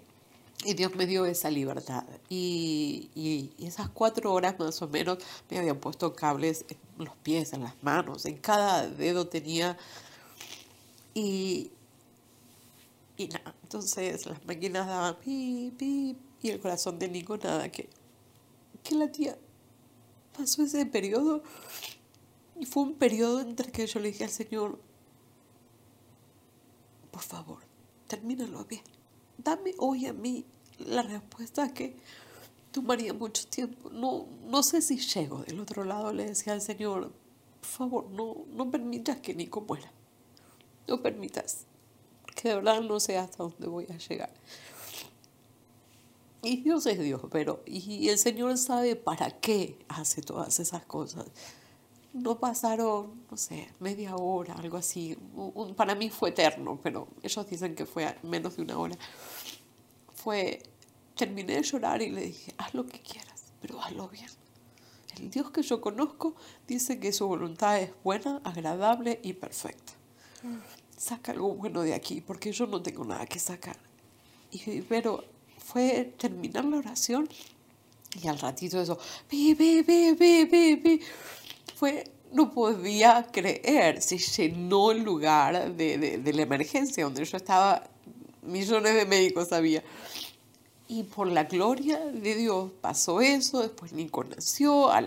Y 0.66 0.74
Dios 0.74 0.96
me 0.96 1.06
dio 1.06 1.28
esa 1.28 1.52
libertad. 1.52 2.04
Y, 2.28 3.12
y, 3.14 3.54
esas 3.64 3.88
cuatro 3.90 4.34
horas 4.34 4.58
más 4.58 4.82
o 4.82 4.88
menos 4.88 5.20
me 5.48 5.60
habían 5.60 5.78
puesto 5.78 6.16
cables 6.16 6.66
en 6.68 7.06
los 7.06 7.16
pies, 7.18 7.54
en 7.54 7.62
las 7.62 7.84
manos, 7.84 8.26
en 8.26 8.38
cada 8.38 8.88
dedo 8.88 9.28
tenía. 9.28 9.78
Y, 11.14 11.70
y 13.16 13.28
nada, 13.28 13.54
entonces 13.62 14.26
las 14.26 14.44
máquinas 14.46 14.88
daban 14.88 15.16
pi, 15.18 15.72
pi, 15.78 16.18
y 16.42 16.50
el 16.50 16.60
corazón 16.60 16.98
de 16.98 17.10
Nico 17.10 17.38
nada, 17.38 17.72
que, 17.72 17.88
que 18.84 18.96
la 18.96 19.12
tía 19.12 19.38
pasó 20.36 20.64
ese 20.64 20.88
periodo. 20.88 21.44
Y 22.60 22.66
fue 22.66 22.84
un 22.84 22.96
periodo 22.96 23.42
entre 23.42 23.72
que 23.72 23.86
yo 23.86 24.00
le 24.00 24.08
dije 24.08 24.24
al 24.24 24.32
Señor, 24.32 24.80
por 27.12 27.22
favor, 27.22 27.60
termínalo 28.08 28.66
bien. 28.66 28.82
Dame 29.38 29.76
hoy 29.78 30.08
a 30.08 30.14
mí 30.14 30.44
la 30.80 31.02
respuesta 31.02 31.74
que 31.74 31.96
tomaría 32.72 33.14
mucho 33.14 33.48
tiempo. 33.48 33.90
No, 33.90 34.26
no 34.48 34.64
sé 34.64 34.82
si 34.82 34.98
llego. 34.98 35.44
Del 35.44 35.60
otro 35.60 35.84
lado 35.84 36.14
le 36.14 36.26
decía 36.26 36.54
al 36.54 36.62
Señor, 36.62 37.12
por 37.60 37.70
favor, 37.70 38.10
no, 38.12 38.46
no 38.54 38.70
permitas 38.70 39.18
que 39.18 39.34
Nico 39.34 39.62
muera. 39.62 39.92
No 40.88 41.02
permitas. 41.02 41.66
Que 42.36 42.50
de 42.50 42.56
verdad 42.56 42.82
no 42.82 43.00
sé 43.00 43.18
hasta 43.18 43.44
dónde 43.44 43.68
voy 43.68 43.88
a 43.90 43.98
llegar. 43.98 44.34
Y 46.44 46.58
Dios 46.58 46.86
es 46.86 47.00
Dios, 47.00 47.22
pero 47.32 47.64
y 47.66 48.08
el 48.10 48.20
Señor 48.20 48.56
sabe 48.58 48.96
para 48.96 49.32
qué 49.32 49.80
hace 49.88 50.22
todas 50.22 50.60
esas 50.60 50.86
cosas 50.86 51.26
no 52.16 52.40
pasaron, 52.40 53.26
no 53.30 53.36
sé, 53.36 53.68
media 53.82 54.16
hora, 54.16 54.54
algo 54.54 54.78
así. 54.78 55.18
para 55.76 55.96
mí 55.96 56.10
fue 56.10 56.30
eterno, 56.30 56.80
pero 56.82 57.10
ellos 57.22 57.50
dicen 57.50 57.76
que 57.76 57.86
fue 57.86 58.16
menos 58.24 58.56
de 58.56 58.62
una 58.62 58.78
hora. 58.78 58.96
Fue, 60.26 60.64
terminé 61.16 61.54
de 61.54 61.62
llorar 61.62 62.02
y 62.02 62.10
le 62.10 62.22
dije, 62.22 62.52
haz 62.58 62.74
lo 62.74 62.88
que 62.88 63.00
quieras, 63.00 63.54
pero 63.62 63.80
hazlo 63.80 64.10
bien. 64.10 64.26
El 65.20 65.30
Dios 65.30 65.52
que 65.52 65.62
yo 65.62 65.80
conozco 65.80 66.36
dice 66.68 67.00
que 67.00 67.14
su 67.14 67.28
voluntad 67.28 67.80
es 67.80 67.92
buena, 68.04 68.42
agradable 68.44 69.20
y 69.22 69.34
perfecta. 69.34 69.94
Saca 70.98 71.32
algo 71.32 71.54
bueno 71.54 71.84
de 71.84 71.94
aquí, 71.94 72.22
porque 72.22 72.52
yo 72.52 72.66
no 72.66 72.82
tengo 72.82 73.06
nada 73.06 73.28
que 73.28 73.38
sacar. 73.38 73.78
Y, 74.50 74.82
pero 74.82 75.24
fue 75.60 76.16
terminar 76.18 76.66
la 76.66 76.78
oración 76.78 77.30
y 78.20 78.28
al 78.28 78.40
ratito 78.40 78.82
eso, 78.82 78.98
pi, 79.28 79.54
pi, 79.54 79.84
pi, 79.84 80.16
pi, 80.18 80.46
pi, 80.46 80.76
pi 80.78 81.02
fue, 81.76 82.04
no 82.32 82.52
podía 82.52 83.28
creer, 83.32 84.02
se 84.02 84.18
llenó 84.18 84.90
el 84.90 85.04
lugar 85.04 85.72
de, 85.76 86.18
de, 86.18 86.34
la 86.34 86.42
emergencia 86.42 87.04
donde 87.04 87.24
yo 87.26 87.38
estaba, 87.38 87.84
millones 88.46 88.96
de 88.96 89.06
médicos 89.06 89.52
había. 89.52 89.84
Y 90.88 91.04
por 91.04 91.28
la 91.28 91.46
gloria 91.46 92.00
de 92.00 92.36
Dios 92.36 92.72
pasó 92.82 93.22
eso, 93.22 93.62
después 93.62 93.94
Nico 93.94 94.24
nació, 94.24 94.92
a 94.92 95.00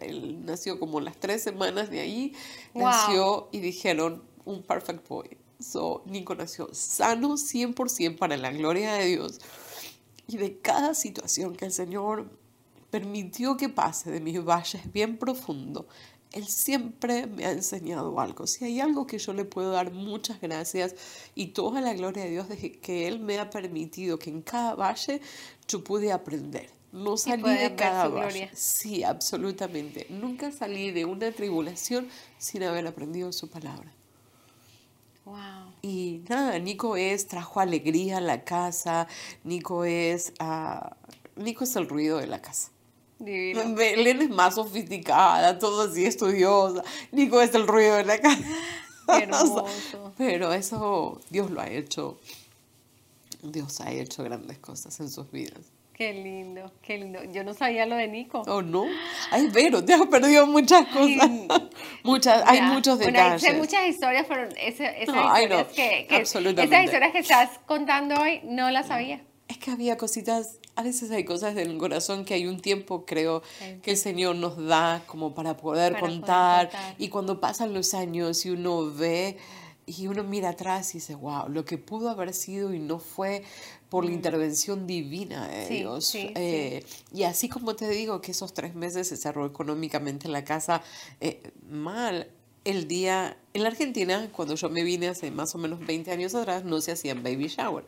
él 0.00 0.44
nació 0.44 0.78
como 0.78 1.00
las 1.00 1.18
tres 1.18 1.42
semanas 1.42 1.90
de 1.90 2.00
ahí, 2.00 2.34
nació 2.74 3.48
y 3.50 3.60
dijeron 3.60 4.22
un 4.44 4.62
perfect 4.62 5.06
boy. 5.08 5.36
So, 5.58 6.02
Nico 6.06 6.34
nació 6.34 6.68
sano 6.72 7.36
100% 7.36 8.18
para 8.18 8.36
la 8.36 8.50
gloria 8.50 8.94
de 8.94 9.06
Dios. 9.06 9.40
Y 10.26 10.36
de 10.36 10.58
cada 10.58 10.94
situación 10.94 11.56
que 11.56 11.66
el 11.66 11.72
Señor 11.72 12.28
permitió 12.90 13.56
que 13.56 13.68
pase 13.68 14.10
de 14.10 14.20
mis 14.20 14.44
valles 14.44 14.92
bien 14.92 15.16
profundo, 15.18 15.86
Él 16.32 16.46
siempre 16.46 17.26
me 17.26 17.44
ha 17.44 17.52
enseñado 17.52 18.18
algo. 18.18 18.46
Si 18.46 18.64
hay 18.64 18.80
algo 18.80 19.06
que 19.06 19.18
yo 19.18 19.32
le 19.32 19.44
puedo 19.44 19.70
dar 19.70 19.92
muchas 19.92 20.40
gracias 20.40 20.94
y 21.34 21.48
toda 21.48 21.80
la 21.80 21.94
gloria 21.94 22.24
de 22.24 22.30
Dios 22.30 22.48
de 22.48 22.72
que 22.72 23.06
Él 23.06 23.20
me 23.20 23.38
ha 23.38 23.50
permitido 23.50 24.18
que 24.18 24.30
en 24.30 24.42
cada 24.42 24.74
valle 24.74 25.20
yo 25.68 25.84
pude 25.84 26.12
aprender. 26.12 26.70
No 26.92 27.16
salí 27.16 27.42
de 27.42 27.74
cada 27.74 28.08
valle. 28.08 28.50
Sí, 28.52 29.02
absolutamente. 29.02 30.06
Nunca 30.10 30.52
salí 30.52 30.90
de 30.90 31.06
una 31.06 31.32
tribulación 31.32 32.08
sin 32.38 32.62
haber 32.64 32.86
aprendido 32.86 33.32
su 33.32 33.48
palabra. 33.48 33.90
Wow. 35.24 35.72
Y 35.82 36.22
nada, 36.28 36.58
Nico 36.58 36.96
es, 36.96 37.28
trajo 37.28 37.60
alegría 37.60 38.18
a 38.18 38.20
la 38.20 38.44
casa, 38.44 39.06
Nico 39.44 39.84
es, 39.84 40.34
uh, 40.40 41.40
Nico 41.40 41.64
es 41.64 41.76
el 41.76 41.88
ruido 41.88 42.18
de 42.18 42.26
la 42.26 42.42
casa. 42.42 42.71
Divino. 43.24 43.74
Belén 43.74 44.22
es 44.22 44.30
más 44.30 44.54
sofisticada, 44.54 45.58
todo 45.58 45.90
así 45.90 46.04
estudiosa. 46.04 46.82
Nico 47.10 47.40
es 47.40 47.54
el 47.54 47.66
ruido 47.66 47.96
de 47.96 48.04
la 48.04 48.20
casa. 48.20 48.42
hermoso. 49.08 49.66
Pero 50.16 50.52
eso 50.52 51.20
Dios 51.30 51.50
lo 51.50 51.60
ha 51.60 51.68
hecho. 51.68 52.18
Dios 53.42 53.80
ha 53.80 53.90
hecho 53.90 54.22
grandes 54.22 54.58
cosas 54.58 54.98
en 55.00 55.10
sus 55.10 55.30
vidas. 55.30 55.60
Qué 55.94 56.14
lindo, 56.14 56.72
qué 56.80 56.96
lindo. 56.96 57.22
Yo 57.24 57.44
no 57.44 57.52
sabía 57.52 57.84
lo 57.86 57.96
de 57.96 58.08
Nico. 58.08 58.42
Oh, 58.46 58.62
no. 58.62 58.86
Ay, 59.30 59.50
pero 59.52 59.84
te 59.84 59.92
has 59.92 60.06
perdido 60.06 60.46
muchas 60.46 60.86
cosas. 60.86 61.30
muchas, 62.02 62.42
hay 62.46 62.62
muchos 62.62 62.98
detalles. 62.98 63.42
Bueno, 63.42 63.54
hay 63.54 63.60
muchas 63.60 63.86
historias, 63.86 64.26
pero 64.26 64.48
esas 64.56 64.94
historias 65.00 65.66
que, 65.68 66.06
que 66.08 66.16
esas 66.22 66.84
historias 66.84 67.12
que 67.12 67.18
estás 67.18 67.50
contando 67.66 68.14
hoy 68.20 68.40
no 68.44 68.70
las 68.70 68.86
sabía. 68.86 69.22
Es 69.52 69.58
que 69.58 69.70
había 69.70 69.98
cositas 69.98 70.58
a 70.74 70.82
veces 70.82 71.10
hay 71.10 71.24
cosas 71.24 71.54
del 71.54 71.76
corazón 71.76 72.24
que 72.24 72.32
hay 72.32 72.46
un 72.46 72.58
tiempo, 72.60 73.04
creo, 73.04 73.42
que 73.82 73.90
el 73.90 73.96
Señor 73.98 74.36
nos 74.36 74.56
da 74.56 75.02
como 75.06 75.34
para 75.34 75.56
poder, 75.56 75.98
contar, 75.98 76.70
Y 76.98 77.08
cuando 77.08 77.40
pasan 77.40 77.74
los 77.74 77.92
años 77.92 78.46
y 78.46 78.50
uno 78.50 78.90
ve 78.90 79.36
y 79.84 80.06
uno 80.06 80.24
mira 80.24 80.50
atrás 80.50 80.94
y 80.94 80.98
dice, 80.98 81.14
wow, 81.14 81.48
lo 81.48 81.64
que 81.64 81.76
pudo 81.76 82.08
haber 82.08 82.32
sido 82.32 82.72
y 82.72 82.78
no 82.78 82.98
fue 82.98 83.42
por 83.90 84.04
la 84.04 84.10
mm. 84.12 84.14
intervención 84.14 84.86
divina 84.86 85.48
de 85.48 85.68
Dios. 85.68 86.14
Eh, 86.14 86.84
y 87.12 87.24
así 87.24 87.50
como 87.50 87.76
te 87.76 87.88
digo 87.90 88.22
que 88.22 88.30
esos 88.30 88.54
tres 88.54 88.74
meses 88.74 89.08
se 89.08 89.18
cerró 89.18 89.44
económicamente 89.44 90.28
la 90.28 90.44
casa 90.44 90.82
eh, 91.20 91.42
mal, 91.68 92.28
el 92.64 92.88
día 92.88 93.36
en 93.52 93.64
la 93.64 93.68
Argentina, 93.68 94.30
cuando 94.32 94.54
yo 94.54 94.70
me 94.70 94.84
vine 94.84 95.08
hace 95.08 95.30
más 95.30 95.54
o 95.54 95.58
menos 95.58 95.84
20 95.84 96.10
años 96.12 96.34
atrás, 96.34 96.64
no 96.64 96.80
se 96.80 96.92
hacían 96.92 97.22
baby 97.22 97.48
shower. 97.48 97.84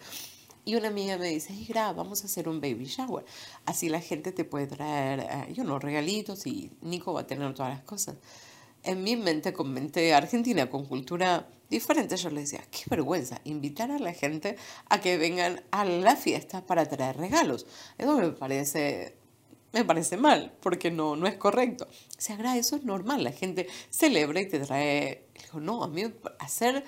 Y 0.64 0.76
una 0.76 0.88
amiga 0.88 1.18
me 1.18 1.28
dice, 1.28 1.52
Igra, 1.52 1.92
vamos 1.92 2.22
a 2.22 2.26
hacer 2.26 2.48
un 2.48 2.60
baby 2.60 2.86
shower. 2.86 3.24
Así 3.66 3.88
la 3.88 4.00
gente 4.00 4.32
te 4.32 4.44
puede 4.44 4.66
traer, 4.66 5.52
yo 5.52 5.64
no, 5.64 5.78
regalitos 5.78 6.46
y 6.46 6.70
Nico 6.80 7.12
va 7.12 7.20
a 7.20 7.26
tener 7.26 7.52
todas 7.54 7.74
las 7.74 7.84
cosas. 7.84 8.16
En 8.82 9.02
mi 9.02 9.16
mente, 9.16 9.52
con 9.52 9.72
mente 9.72 10.14
argentina, 10.14 10.68
con 10.70 10.86
cultura 10.86 11.48
diferente, 11.68 12.16
yo 12.16 12.30
le 12.30 12.42
decía, 12.42 12.62
qué 12.70 12.82
vergüenza, 12.88 13.40
invitar 13.44 13.90
a 13.90 13.98
la 13.98 14.12
gente 14.12 14.56
a 14.88 15.00
que 15.00 15.16
vengan 15.18 15.62
a 15.70 15.84
la 15.84 16.16
fiesta 16.16 16.64
para 16.64 16.86
traer 16.86 17.16
regalos. 17.16 17.66
Eso 17.98 18.16
me 18.16 18.30
parece 18.30 19.16
me 19.74 19.84
parece 19.84 20.16
mal, 20.16 20.52
porque 20.60 20.92
no, 20.92 21.16
no 21.16 21.26
es 21.26 21.34
correcto. 21.34 21.88
O 21.90 22.20
sea, 22.20 22.56
eso 22.56 22.76
es 22.76 22.84
normal, 22.84 23.24
la 23.24 23.32
gente 23.32 23.66
celebra 23.90 24.40
y 24.40 24.48
te 24.48 24.60
trae... 24.60 25.26
Digo, 25.34 25.58
no, 25.58 25.82
a 25.82 25.88
mí 25.88 26.04
hacer 26.38 26.84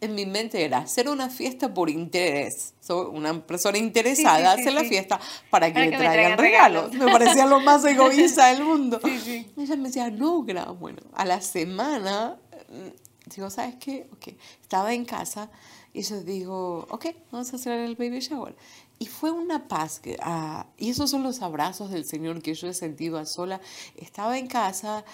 en 0.00 0.14
mi 0.14 0.26
mente 0.26 0.64
era 0.64 0.78
hacer 0.78 1.08
una 1.08 1.28
fiesta 1.28 1.72
por 1.74 1.90
interés. 1.90 2.74
Soy 2.80 3.06
una 3.12 3.44
persona 3.44 3.78
interesada 3.78 4.52
hacer 4.52 4.72
la 4.72 4.84
fiesta 4.84 5.20
para 5.50 5.72
que 5.72 5.80
le 5.80 5.96
traigan, 5.96 6.38
regalos. 6.38 6.92
Me 6.92 7.06
parecía 7.06 7.46
lo 7.46 7.60
más 7.60 7.84
egoísta 7.84 8.52
del 8.52 8.64
mundo. 8.64 9.00
Ella 9.04 9.76
me 9.76 9.88
decía, 9.88 10.10
no, 10.10 10.42
bueno, 10.74 11.02
a 11.14 11.24
la 11.24 11.40
semana, 11.40 12.36
mm, 12.68 13.34
digo, 13.34 13.50
¿sabes 13.50 13.74
qué? 13.76 14.08
Okay. 14.14 14.38
Estaba 14.62 14.94
en 14.94 15.04
casa 15.04 15.50
y 15.92 16.02
yo 16.02 16.20
digo, 16.22 16.86
ok, 16.90 17.06
vamos 17.32 17.52
a 17.52 17.56
hacer 17.56 17.80
el 17.80 17.96
baby 17.96 18.20
shower. 18.20 18.54
Y 19.00 19.06
fue 19.06 19.30
una 19.30 19.68
paz, 19.68 20.00
que, 20.00 20.16
ah, 20.20 20.66
y 20.76 20.90
esos 20.90 21.10
son 21.10 21.22
los 21.22 21.42
abrazos 21.42 21.90
del 21.90 22.04
Señor 22.04 22.42
que 22.42 22.54
yo 22.54 22.68
he 22.68 22.74
sentido 22.74 23.18
a 23.18 23.26
sola. 23.26 23.60
Estaba 23.96 24.38
en 24.38 24.46
casa 24.46 25.04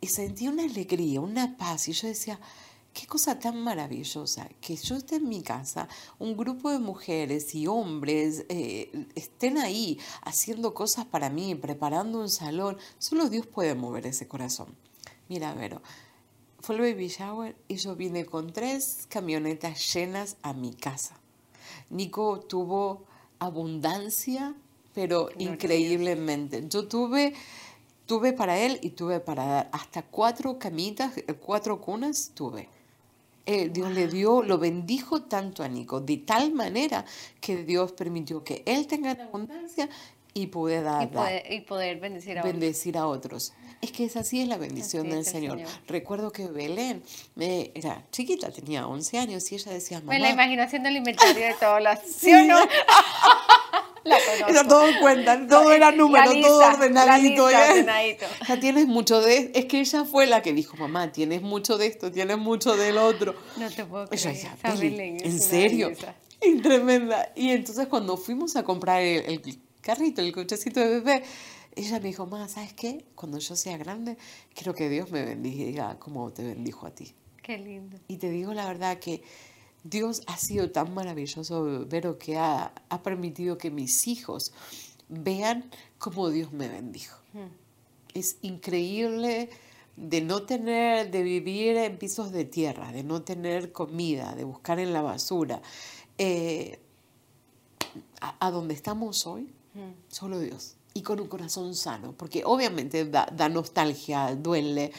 y 0.00 0.08
sentí 0.08 0.48
una 0.48 0.64
alegría, 0.64 1.20
una 1.20 1.56
paz, 1.56 1.88
y 1.88 1.92
yo 1.92 2.08
decía, 2.08 2.38
Qué 2.94 3.08
cosa 3.08 3.40
tan 3.40 3.60
maravillosa 3.60 4.48
que 4.60 4.76
yo 4.76 4.94
esté 4.94 5.16
en 5.16 5.28
mi 5.28 5.42
casa, 5.42 5.88
un 6.20 6.36
grupo 6.36 6.70
de 6.70 6.78
mujeres 6.78 7.52
y 7.56 7.66
hombres 7.66 8.46
eh, 8.48 9.08
estén 9.16 9.58
ahí 9.58 9.98
haciendo 10.22 10.74
cosas 10.74 11.04
para 11.04 11.28
mí, 11.28 11.56
preparando 11.56 12.20
un 12.20 12.28
salón. 12.28 12.78
Solo 13.00 13.28
Dios 13.28 13.46
puede 13.46 13.74
mover 13.74 14.06
ese 14.06 14.28
corazón. 14.28 14.68
Mira, 15.28 15.52
Vero, 15.54 15.82
fue 16.60 16.76
el 16.76 16.82
baby 16.82 17.08
shower 17.08 17.56
y 17.66 17.74
yo 17.76 17.96
vine 17.96 18.26
con 18.26 18.52
tres 18.52 19.06
camionetas 19.08 19.92
llenas 19.92 20.36
a 20.42 20.52
mi 20.52 20.72
casa. 20.72 21.16
Nico 21.90 22.38
tuvo 22.48 23.06
abundancia, 23.40 24.54
pero 24.94 25.30
increíblemente. 25.36 26.64
Yo 26.68 26.86
tuve 26.86 27.34
tuve 28.06 28.32
para 28.32 28.56
él 28.58 28.78
y 28.82 28.90
tuve 28.90 29.18
para 29.18 29.44
dar. 29.44 29.68
Hasta 29.72 30.02
cuatro 30.02 30.60
camitas, 30.60 31.12
cuatro 31.40 31.80
cunas 31.80 32.30
tuve. 32.34 32.68
Eh, 33.46 33.68
Dios 33.68 33.92
le 33.92 34.08
dio, 34.08 34.42
lo 34.42 34.58
bendijo 34.58 35.22
tanto 35.22 35.62
a 35.62 35.68
Nico, 35.68 36.00
de 36.00 36.16
tal 36.18 36.52
manera 36.52 37.04
que 37.40 37.64
Dios 37.64 37.92
permitió 37.92 38.42
que 38.42 38.62
él 38.64 38.86
tenga 38.86 39.10
abundancia 39.10 39.88
y 40.32 40.48
pude 40.48 40.82
dar, 40.82 41.02
y 41.48 41.60
poder, 41.60 42.00
bendecir, 42.00 42.38
a, 42.38 42.42
bendecir 42.42 42.98
a 42.98 43.06
otros. 43.06 43.52
Es 43.80 43.92
que 43.92 44.04
es 44.06 44.16
así 44.16 44.40
es 44.40 44.48
la 44.48 44.56
bendición 44.56 45.10
del 45.10 45.24
Señor. 45.24 45.60
Recuerdo 45.86 46.32
que 46.32 46.46
Belén 46.46 47.02
me, 47.34 47.70
era 47.74 48.02
chiquita, 48.10 48.50
tenía 48.50 48.88
11 48.88 49.18
años 49.18 49.52
y 49.52 49.56
ella 49.56 49.72
decía, 49.72 50.00
mamá... 50.00 50.14
Me 50.14 50.18
la 50.18 50.30
imagino 50.30 50.62
haciendo 50.62 50.88
el 50.88 50.96
inventario 50.96 51.44
de 51.44 51.54
todas 51.54 51.82
las... 51.82 52.00
¿Sí, 52.06 52.32
o 52.32 52.44
no? 52.44 52.58
La 54.04 54.18
Era 54.48 54.66
todo 54.66 54.86
cuenta, 55.00 55.46
todo 55.46 55.72
era 55.72 55.90
número, 55.90 56.30
todo 56.40 56.58
ordenadito. 56.58 57.48
Ya 58.48 58.60
tienes 58.60 58.86
mucho 58.86 59.20
de... 59.20 59.50
Es 59.54 59.64
que 59.66 59.80
ella 59.80 60.04
fue 60.04 60.26
la 60.26 60.42
que 60.42 60.52
dijo, 60.52 60.76
mamá, 60.76 61.12
tienes 61.12 61.42
mucho 61.42 61.78
de 61.78 61.86
esto, 61.86 62.12
tienes 62.12 62.38
mucho 62.38 62.76
del 62.76 62.98
otro. 62.98 63.34
No 63.56 63.70
te 63.70 63.84
puedo 63.84 64.06
creer. 64.08 64.48
¿En 65.22 65.40
serio? 65.40 65.92
Y 66.42 66.60
tremenda. 66.60 67.32
Y 67.34 67.50
entonces 67.50 67.86
cuando 67.86 68.16
fuimos 68.16 68.56
a 68.56 68.62
comprar 68.62 69.00
el 69.02 69.40
carrito, 69.80 70.20
el 70.20 70.32
cochecito 70.32 70.80
de 70.80 71.00
bebé. 71.00 71.22
Ella 71.76 71.98
me 71.98 72.08
dijo, 72.08 72.26
mamá, 72.26 72.48
¿sabes 72.48 72.72
qué? 72.72 73.04
Cuando 73.14 73.38
yo 73.38 73.56
sea 73.56 73.76
grande, 73.76 74.16
quiero 74.54 74.74
que 74.74 74.88
Dios 74.88 75.10
me 75.10 75.24
bendiga 75.24 75.98
como 75.98 76.32
te 76.32 76.44
bendijo 76.44 76.86
a 76.86 76.90
ti. 76.90 77.14
Qué 77.42 77.58
lindo. 77.58 77.98
Y 78.08 78.16
te 78.16 78.30
digo 78.30 78.54
la 78.54 78.66
verdad 78.66 78.98
que 78.98 79.22
Dios 79.84 80.22
ha 80.26 80.36
sido 80.36 80.70
tan 80.70 80.92
maravilloso, 80.92 81.86
Vero, 81.86 82.18
que 82.18 82.36
ha, 82.36 82.72
ha 82.88 83.02
permitido 83.02 83.58
que 83.58 83.70
mis 83.70 84.08
hijos 84.08 84.52
vean 85.08 85.70
cómo 85.98 86.30
Dios 86.30 86.52
me 86.52 86.68
bendijo. 86.68 87.18
Hmm. 87.32 87.52
Es 88.14 88.38
increíble 88.42 89.50
de 89.96 90.20
no 90.20 90.42
tener, 90.42 91.10
de 91.10 91.22
vivir 91.22 91.76
en 91.76 91.98
pisos 91.98 92.32
de 92.32 92.44
tierra, 92.44 92.90
de 92.90 93.04
no 93.04 93.22
tener 93.22 93.70
comida, 93.70 94.34
de 94.34 94.44
buscar 94.44 94.80
en 94.80 94.92
la 94.92 95.02
basura. 95.02 95.62
Eh, 96.18 96.80
a, 98.20 98.46
a 98.46 98.50
donde 98.50 98.74
estamos 98.74 99.26
hoy, 99.26 99.52
Solo 100.08 100.38
Dios. 100.38 100.76
Y 100.94 101.02
con 101.02 101.18
un 101.20 101.26
corazón 101.26 101.74
sano, 101.74 102.12
porque 102.12 102.42
obviamente 102.44 103.04
da, 103.04 103.48
nostalgia, 103.48 104.34
duele. 104.36 104.92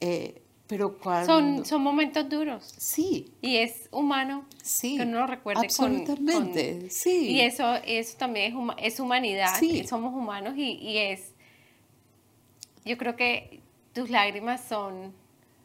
Eh, 0.00 0.42
pero 0.70 0.96
cuando... 0.96 1.26
Son, 1.26 1.66
son 1.66 1.82
momentos 1.82 2.28
duros. 2.28 2.72
Sí. 2.78 3.32
Y 3.42 3.56
es 3.56 3.88
humano 3.90 4.46
sí, 4.62 4.96
que 4.96 5.02
uno 5.02 5.18
lo 5.18 5.26
recuerde 5.26 5.62
absolutamente, 5.64 6.88
sí. 6.90 7.30
Y 7.30 7.40
eso, 7.40 7.74
eso 7.84 8.16
también 8.16 8.56
es, 8.78 8.92
es 8.92 9.00
humanidad, 9.00 9.58
sí. 9.58 9.84
somos 9.84 10.14
humanos 10.14 10.54
y, 10.56 10.74
y, 10.74 10.98
es... 10.98 11.34
Yo 12.84 12.96
creo 12.96 13.16
que 13.16 13.58
tus 13.92 14.10
lágrimas 14.10 14.62
son 14.62 15.12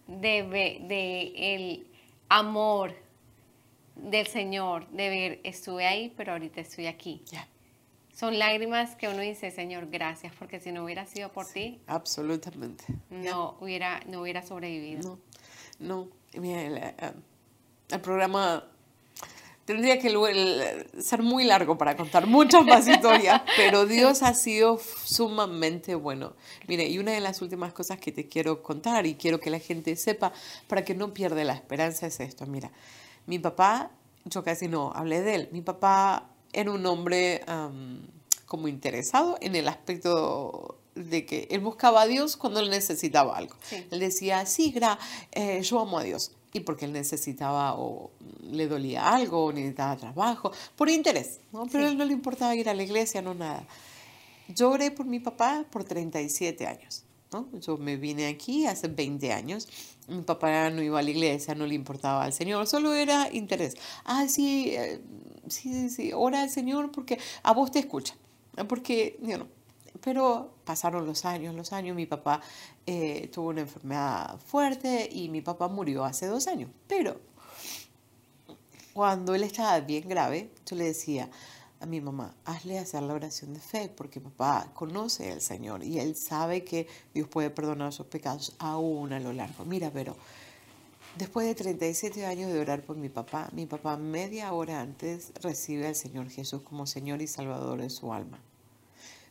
de, 0.08 0.42
de 0.88 1.34
el 1.36 1.88
amor 2.28 2.96
del 3.96 4.26
Señor, 4.26 4.90
de 4.90 5.10
ver, 5.10 5.40
estuve 5.44 5.86
ahí, 5.86 6.12
pero 6.18 6.32
ahorita 6.32 6.62
estoy 6.62 6.88
aquí. 6.88 7.22
Ya 7.32 7.48
son 8.16 8.40
lágrimas 8.40 8.96
que 8.96 9.10
uno 9.10 9.20
dice, 9.20 9.52
Señor, 9.52 9.90
gracias, 9.92 10.34
porque 10.40 10.62
si 10.62 10.72
no 10.72 10.86
hubiera 10.86 11.06
sido 11.06 11.32
por 11.34 11.46
ti, 11.46 11.82
absolutamente, 11.86 12.86
no 13.10 13.58
hubiera, 13.60 14.00
no 14.08 14.22
hubiera 14.22 14.42
sobrevivido. 14.42 15.20
No, 15.80 16.08
no, 16.34 16.42
mira, 16.42 16.62
el, 16.62 16.82
el, 17.90 18.00
programa 18.00 18.64
tendría 19.66 20.00
que 20.00 20.88
ser 21.00 21.24
muy 21.24 21.44
largo 21.44 21.78
para 21.78 21.98
contar 21.98 22.26
muchas 22.28 22.66
más 22.66 22.88
historias, 22.88 23.42
pero 23.58 23.86
Dios 23.86 24.24
ha 24.24 24.34
sido 24.34 24.80
sumamente 25.04 25.94
bueno. 25.94 26.36
Mire, 26.70 26.88
y 26.88 27.00
una 27.00 27.12
de 27.12 27.20
las 27.20 27.42
últimas 27.42 27.74
cosas 27.74 28.00
que 28.00 28.14
te 28.14 28.30
quiero 28.30 28.64
contar 28.64 29.06
y 29.06 29.16
quiero 29.16 29.42
que 29.42 29.50
la 29.50 29.60
gente 29.60 29.94
sepa 29.98 30.32
para 30.68 30.86
que 30.86 30.96
no 30.96 31.14
pierda 31.14 31.44
la 31.44 31.54
esperanza 31.54 32.08
es 32.08 32.22
esto. 32.22 32.46
Mira, 32.46 32.72
mi 33.26 33.40
papá, 33.40 33.92
yo 34.24 34.42
casi 34.42 34.70
no 34.70 34.94
hablé 34.96 35.20
de 35.22 35.36
él, 35.36 35.50
mi 35.52 35.62
papá 35.62 36.30
era 36.56 36.72
un 36.72 36.86
hombre 36.86 37.42
como 38.46 38.68
interesado 38.68 39.38
en 39.42 39.56
el 39.56 39.68
aspecto 39.68 40.80
de 40.96 41.26
que 41.26 41.48
él 41.52 41.60
buscaba 41.60 42.04
a 42.04 42.08
Dios 42.08 42.38
cuando 42.38 42.62
él 42.62 42.70
necesitaba 42.70 43.38
algo. 43.38 43.56
Él 43.92 44.00
decía, 44.00 44.46
sí, 44.46 44.72
gra, 44.72 44.98
eh, 45.32 45.62
yo 45.62 45.80
amo 45.80 46.00
a 46.00 46.04
Dios. 46.04 46.32
Y 46.54 46.62
porque 46.62 46.86
él 46.86 46.94
necesitaba 46.94 47.76
o 47.78 48.12
le 48.42 48.68
dolía 48.68 49.14
algo 49.14 49.46
o 49.46 49.52
necesitaba 49.52 49.98
trabajo, 49.98 50.54
por 50.78 50.90
interés, 50.90 51.42
¿no? 51.52 51.66
Pero 51.70 51.86
a 51.86 51.90
él 51.90 51.98
no 51.98 52.06
le 52.06 52.14
importaba 52.14 52.56
ir 52.56 52.70
a 52.70 52.74
la 52.74 52.84
iglesia, 52.84 53.22
no 53.22 53.34
nada. 53.34 53.68
Yo 54.48 54.72
oré 54.72 54.90
por 54.90 55.06
mi 55.06 55.20
papá 55.20 55.66
por 55.70 55.84
37 55.84 56.66
años. 56.66 57.05
¿No? 57.32 57.48
Yo 57.60 57.78
me 57.78 57.98
vine 57.98 58.28
aquí 58.28 58.66
hace 58.66 58.88
20 58.88 59.34
años. 59.34 59.68
Mi 60.08 60.22
papá 60.22 60.70
no 60.70 60.82
iba 60.82 61.00
a 61.00 61.04
la 61.04 61.10
iglesia, 61.10 61.56
no 61.56 61.66
le 61.66 61.76
importaba 61.76 62.24
al 62.24 62.34
Señor, 62.34 62.68
solo 62.68 62.94
era 62.94 63.30
interés. 63.34 63.76
Ah, 64.04 64.28
sí, 64.28 64.76
eh, 64.76 65.02
sí, 65.48 65.90
sí, 65.90 66.12
ora 66.14 66.42
al 66.42 66.50
Señor 66.50 66.92
porque 66.92 67.20
a 67.44 67.54
vos 67.54 67.72
te 67.72 67.80
escucha. 67.80 68.16
Porque, 68.68 69.18
yo 69.22 69.38
no. 69.38 69.48
Pero 70.02 70.54
pasaron 70.66 71.06
los 71.06 71.26
años, 71.26 71.56
los 71.56 71.74
años, 71.74 71.96
mi 71.96 72.06
papá 72.06 72.42
eh, 72.86 73.30
tuvo 73.34 73.50
una 73.50 73.62
enfermedad 73.62 74.38
fuerte 74.40 75.10
y 75.12 75.30
mi 75.30 75.42
papá 75.42 75.68
murió 75.68 76.04
hace 76.04 76.28
dos 76.28 76.48
años. 76.48 76.70
Pero 76.88 77.20
cuando 78.94 79.36
él 79.36 79.44
estaba 79.44 79.80
bien 79.80 80.08
grave, 80.08 80.52
yo 80.66 80.76
le 80.76 80.86
decía 80.86 81.30
a 81.86 81.88
mi 81.88 82.02
mamá, 82.02 82.36
hazle 82.46 82.80
hacer 82.80 83.04
la 83.04 83.14
oración 83.14 83.54
de 83.54 83.60
fe, 83.60 83.90
porque 83.96 84.20
papá 84.20 84.72
conoce 84.74 85.32
al 85.32 85.42
Señor 85.42 85.84
y 85.84 86.00
él 86.00 86.16
sabe 86.16 86.64
que 86.64 86.88
Dios 87.14 87.28
puede 87.28 87.52
perdonar 87.52 87.94
sus 87.94 88.08
pecados 88.08 88.56
aún 88.60 89.14
a 89.14 89.20
lo 89.20 89.32
largo. 89.32 89.66
Mira, 89.66 89.92
pero 89.92 90.16
Después 91.18 91.48
de 91.48 91.56
37 91.56 92.26
años 92.26 92.52
de 92.52 92.60
orar 92.60 92.82
por 92.82 92.98
mi 92.98 93.08
papá, 93.08 93.48
mi 93.54 93.66
papá 93.66 93.96
media 93.96 94.52
hora 94.52 94.82
antes 94.82 95.32
recibe 95.42 95.88
al 95.88 95.96
Señor 95.96 96.30
Jesús 96.30 96.62
como 96.64 96.86
Señor 96.86 97.22
y 97.22 97.28
Salvador 97.28 97.80
de 97.80 97.90
su 97.90 98.12
alma. 98.12 98.38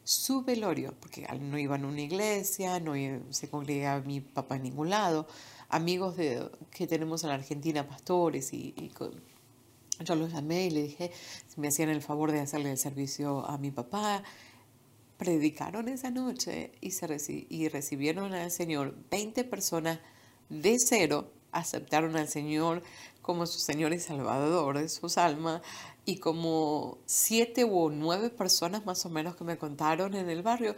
Su 0.03 0.43
velorio, 0.43 0.95
porque 0.99 1.27
no 1.39 1.59
iba 1.59 1.77
a 1.77 1.79
una 1.79 2.01
iglesia, 2.01 2.81
no 2.81 2.95
se 3.29 3.51
congregaba 3.51 4.01
mi 4.01 4.23
papá 4.23 4.57
en 4.57 4.63
ningún 4.63 4.89
lado, 4.89 5.27
amigos 5.69 6.17
de, 6.17 6.51
que 6.71 6.87
tenemos 6.87 7.23
en 7.23 7.29
la 7.29 7.35
Argentina, 7.35 7.87
pastores, 7.87 8.55
y, 8.55 8.91
yo 10.01 10.15
los 10.15 10.33
llamé 10.33 10.67
y 10.67 10.71
le 10.71 10.83
dije 10.83 11.13
si 11.49 11.61
me 11.61 11.69
hacían 11.69 11.89
el 11.89 12.03
favor 12.03 12.33
de 12.33 12.41
hacerle 12.41 12.71
el 12.71 12.79
servicio 12.79 13.47
a 13.47 13.59
mi 13.59 13.71
papá. 13.71 14.23
Predicaron 15.17 15.89
esa 15.89 16.11
noche 16.11 16.73
y, 16.81 16.91
se 16.91 17.47
y 17.49 17.69
recibieron 17.69 18.35
al 18.35 18.51
Señor 18.51 18.97
20 19.11 19.45
personas 19.45 20.01
de 20.49 20.79
cero 20.79 21.31
aceptaron 21.53 22.17
al 22.17 22.29
Señor 22.29 22.83
como 23.23 23.47
su 23.47 23.59
Señor 23.59 23.93
y 23.93 24.01
Salvador 24.01 24.79
de 24.79 24.89
sus 24.89 25.17
almas 25.17 25.63
y 26.05 26.17
como 26.19 26.99
siete 27.07 27.65
u 27.65 27.91
nueve 27.91 28.29
personas 28.29 28.85
más 28.85 29.07
o 29.07 29.09
menos 29.09 29.37
que 29.37 29.45
me 29.45 29.57
contaron 29.57 30.15
en 30.15 30.29
el 30.29 30.43
barrio 30.43 30.75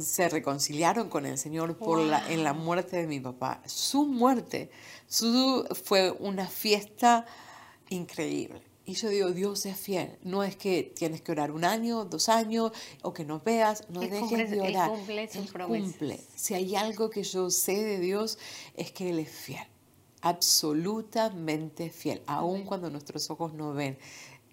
se 0.00 0.28
reconciliaron 0.28 1.08
con 1.08 1.26
el 1.26 1.36
Señor 1.36 1.76
por 1.76 1.98
la, 1.98 2.30
en 2.30 2.44
la 2.44 2.52
muerte 2.52 2.96
de 2.96 3.06
mi 3.08 3.18
papá. 3.18 3.60
Su 3.66 4.06
muerte 4.06 4.70
su, 5.08 5.66
fue 5.84 6.12
una 6.12 6.46
fiesta 6.46 7.26
increíble. 7.90 8.62
Y 8.84 8.94
yo 8.94 9.10
digo, 9.10 9.30
Dios 9.32 9.66
es 9.66 9.78
fiel. 9.78 10.16
No 10.22 10.42
es 10.42 10.56
que 10.56 10.82
tienes 10.82 11.20
que 11.20 11.32
orar 11.32 11.50
un 11.50 11.64
año, 11.64 12.06
dos 12.06 12.28
años, 12.30 12.72
o 13.02 13.12
que 13.12 13.24
nos 13.24 13.44
veas, 13.44 13.88
no 13.90 14.00
dejes 14.00 14.50
de 14.50 14.60
orar. 14.60 14.90
Él 14.90 14.96
cumple, 14.96 15.28
cumple. 15.66 16.20
Si 16.34 16.54
hay 16.54 16.74
algo 16.74 17.10
que 17.10 17.22
yo 17.22 17.50
sé 17.50 17.84
de 17.84 17.98
Dios, 17.98 18.38
es 18.74 18.90
que 18.92 19.10
Él 19.10 19.18
es 19.18 19.30
fiel 19.30 19.66
absolutamente 20.20 21.90
fiel, 21.90 22.22
aun 22.26 22.64
cuando 22.64 22.90
nuestros 22.90 23.30
ojos 23.30 23.54
no 23.54 23.72
ven. 23.72 23.98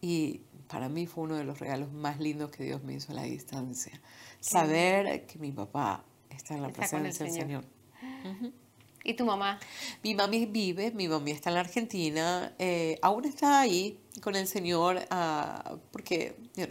Y 0.02 0.41
para 0.68 0.90
mí 0.90 1.07
fue 1.07 1.24
uno 1.24 1.36
de 1.36 1.44
los 1.44 1.60
regalos 1.60 1.91
más 1.91 2.20
lindos 2.20 2.52
que 2.52 2.64
Dios 2.64 2.84
me 2.84 2.94
hizo 2.94 3.12
a 3.12 3.16
la 3.16 3.24
distancia. 3.24 3.99
Saber 4.40 5.26
que 5.26 5.40
mi 5.40 5.52
papá 5.52 6.03
está 6.30 6.56
en 6.56 6.62
la 6.62 6.70
presencia 6.70 7.26
del 7.26 7.34
Señor. 7.34 7.66
¿Y 9.06 9.14
tu 9.14 9.23
mamá? 9.23 9.60
Mi 10.03 10.15
mami 10.15 10.48
vive, 10.48 10.91
mi 10.91 11.07
mami 11.07 11.32
está 11.32 11.52
en 11.52 11.53
la 11.53 11.61
Argentina, 11.61 12.53
eh, 12.57 12.98
aún 13.02 13.23
está 13.26 13.61
ahí 13.61 13.99
con 14.22 14.36
el 14.36 14.48
Señor, 14.48 14.98
uh, 15.11 15.77
porque, 15.91 16.36
you 16.56 16.65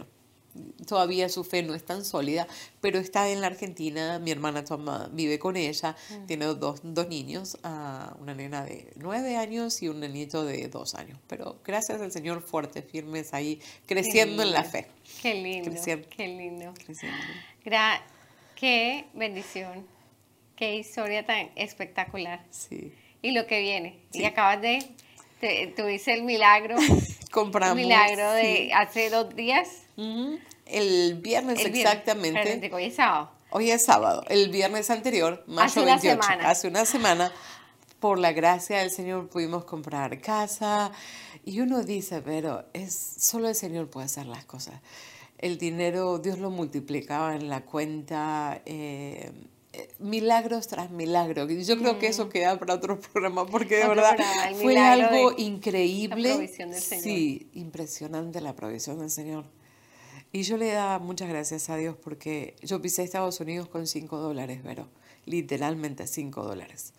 todavía 0.87 1.29
su 1.29 1.43
fe 1.43 1.63
no 1.63 1.73
es 1.73 1.83
tan 1.83 2.05
sólida, 2.05 2.47
pero 2.81 2.99
está 2.99 3.29
en 3.29 3.41
la 3.41 3.47
Argentina, 3.47 4.19
mi 4.19 4.31
hermana 4.31 4.63
toma, 4.63 5.09
vive 5.11 5.39
con 5.39 5.57
ella, 5.57 5.95
mm. 6.09 6.25
tiene 6.27 6.45
dos, 6.45 6.79
dos 6.83 7.07
niños, 7.07 7.57
uh, 7.63 8.21
una 8.21 8.33
nena 8.33 8.63
de 8.63 8.91
nueve 8.95 9.35
años 9.37 9.81
y 9.81 9.89
un 9.89 9.99
nenito 9.99 10.45
de 10.45 10.67
dos 10.67 10.95
años, 10.95 11.17
pero 11.27 11.59
gracias 11.63 12.01
al 12.01 12.11
Señor 12.11 12.41
fuerte, 12.41 12.81
firmes 12.81 13.33
ahí, 13.33 13.59
creciendo 13.85 14.43
en 14.43 14.51
la 14.51 14.63
fe. 14.63 14.87
Qué 15.21 15.35
lindo, 15.35 15.71
qué 16.09 16.27
lindo. 16.27 16.73
qué 18.55 19.07
bendición, 19.13 19.85
qué 20.55 20.75
historia 20.75 21.25
tan 21.25 21.49
espectacular. 21.55 22.43
Sí. 22.49 22.93
Y 23.21 23.31
lo 23.31 23.47
que 23.47 23.59
viene, 23.61 23.99
y 24.13 24.23
acabas 24.25 24.61
de, 24.61 24.85
tuviste 25.75 26.13
el 26.13 26.23
milagro. 26.23 26.75
Compramos. 27.31 27.75
milagro 27.75 28.31
de 28.31 28.71
hace 28.73 29.09
dos 29.09 29.35
días. 29.35 29.67
El 30.65 31.15
viernes 31.21 31.63
exactamente. 31.65 32.71
hoy 32.73 32.85
es 32.85 32.95
sábado. 32.95 33.31
Hoy 33.49 33.71
es 33.71 33.83
sábado. 33.83 34.23
El 34.27 34.49
viernes 34.49 34.89
anterior, 34.89 35.43
mayo 35.47 35.63
hace 35.65 35.85
28, 35.85 36.19
hace 36.41 36.67
una 36.67 36.85
semana, 36.85 37.31
por 37.99 38.19
la 38.19 38.31
gracia 38.33 38.79
del 38.79 38.91
Señor 38.91 39.29
pudimos 39.29 39.65
comprar 39.65 40.19
casa. 40.21 40.91
Y 41.43 41.59
uno 41.59 41.83
dice, 41.83 42.21
pero 42.21 42.65
es 42.73 42.95
solo 42.95 43.49
el 43.49 43.55
Señor 43.55 43.89
puede 43.89 44.05
hacer 44.05 44.25
las 44.25 44.45
cosas. 44.45 44.81
el 45.37 45.57
dinero 45.57 46.17
Dios 46.19 46.39
lo 46.39 46.49
multiplicaba 46.49 47.35
en 47.35 47.49
la 47.49 47.61
cuenta. 47.61 48.61
Eh, 48.65 49.31
milagros 49.99 50.67
tras 50.67 50.91
milagro. 50.91 51.47
Yo 51.47 51.77
creo 51.77 51.99
que 51.99 52.07
eso 52.07 52.25
mm. 52.25 52.29
queda 52.29 52.59
para 52.59 52.75
otro 52.75 52.99
programa 53.13 53.45
porque 53.45 53.77
de 53.77 53.87
verdad 53.87 54.17
fue 54.61 54.77
algo 54.77 55.33
increíble. 55.37 56.47
Sí, 56.79 57.49
impresionante 57.53 58.41
la 58.41 58.55
provisión 58.55 58.99
del 58.99 59.09
Señor. 59.11 59.45
Y 60.31 60.43
yo 60.43 60.57
le 60.57 60.71
da 60.71 60.99
muchas 60.99 61.29
gracias 61.29 61.69
a 61.69 61.77
Dios 61.77 61.95
porque 61.95 62.55
yo 62.61 62.81
pisé 62.81 63.03
Estados 63.03 63.39
Unidos 63.39 63.69
con 63.69 63.87
5 63.87 64.17
dólares, 64.17 64.59
pero 64.63 64.89
literalmente 65.25 66.07
5 66.07 66.43
dólares. 66.43 66.93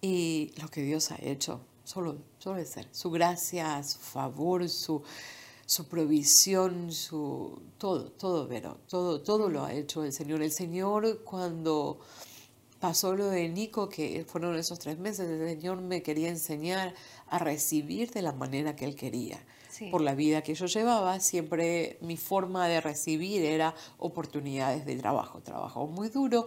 Y 0.00 0.52
lo 0.60 0.68
que 0.68 0.82
Dios 0.82 1.10
ha 1.10 1.18
hecho, 1.20 1.60
solo, 1.84 2.18
solo 2.38 2.64
ser. 2.64 2.86
Su 2.92 3.10
gracia, 3.10 3.82
su 3.82 3.98
favor, 3.98 4.68
su, 4.68 5.02
su 5.70 5.86
provisión, 5.86 6.90
su 6.90 7.62
todo, 7.78 8.10
todo, 8.10 8.48
pero 8.48 8.78
todo, 8.88 9.20
todo 9.20 9.48
lo 9.48 9.64
ha 9.64 9.72
hecho 9.72 10.02
el 10.02 10.12
Señor. 10.12 10.42
El 10.42 10.50
Señor 10.50 11.22
cuando 11.22 12.00
pasó 12.80 13.14
lo 13.14 13.28
de 13.28 13.48
Nico, 13.48 13.88
que 13.88 14.24
fueron 14.26 14.56
esos 14.56 14.80
tres 14.80 14.98
meses, 14.98 15.30
el 15.30 15.48
Señor 15.48 15.80
me 15.80 16.02
quería 16.02 16.28
enseñar 16.28 16.92
a 17.28 17.38
recibir 17.38 18.10
de 18.10 18.20
la 18.20 18.32
manera 18.32 18.74
que 18.74 18.84
Él 18.84 18.96
quería. 18.96 19.38
Por 19.92 20.00
la 20.00 20.16
vida 20.16 20.42
que 20.42 20.54
yo 20.54 20.66
llevaba, 20.66 21.20
siempre 21.20 21.98
mi 22.02 22.16
forma 22.16 22.66
de 22.66 22.80
recibir 22.80 23.44
era 23.44 23.74
oportunidades 23.96 24.84
de 24.84 24.96
trabajo. 24.96 25.40
Trabajo 25.40 25.86
muy 25.86 26.08
duro, 26.08 26.46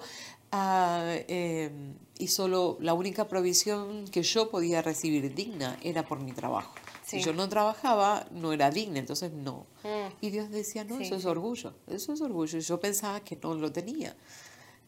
Ah, 0.55 1.15
em, 1.27 1.95
y 2.19 2.27
solo 2.27 2.77
la 2.79 2.93
única 2.93 3.27
provisión 3.27 4.05
que 4.05 4.21
yo 4.21 4.51
podía 4.51 4.83
recibir 4.83 5.33
digna 5.33 5.79
era 5.81 6.05
por 6.05 6.19
mi 6.19 6.31
trabajo. 6.31 6.75
Si 7.05 7.21
yo 7.21 7.33
no 7.33 7.49
trabajaba, 7.49 8.27
no 8.31 8.53
era 8.53 8.71
digna, 8.71 8.99
entonces 8.99 9.31
no. 9.31 9.67
Mm. 9.83 10.13
Y 10.21 10.29
Dios 10.29 10.49
decía, 10.49 10.83
no, 10.83 10.99
eso 10.99 11.15
es 11.15 11.25
orgullo, 11.25 11.73
eso 11.87 12.13
es 12.13 12.21
orgullo. 12.21 12.57
Y 12.57 12.61
yo 12.61 12.79
pensaba 12.79 13.19
que 13.19 13.37
no 13.41 13.53
lo 13.55 13.71
tenía. 13.71 14.15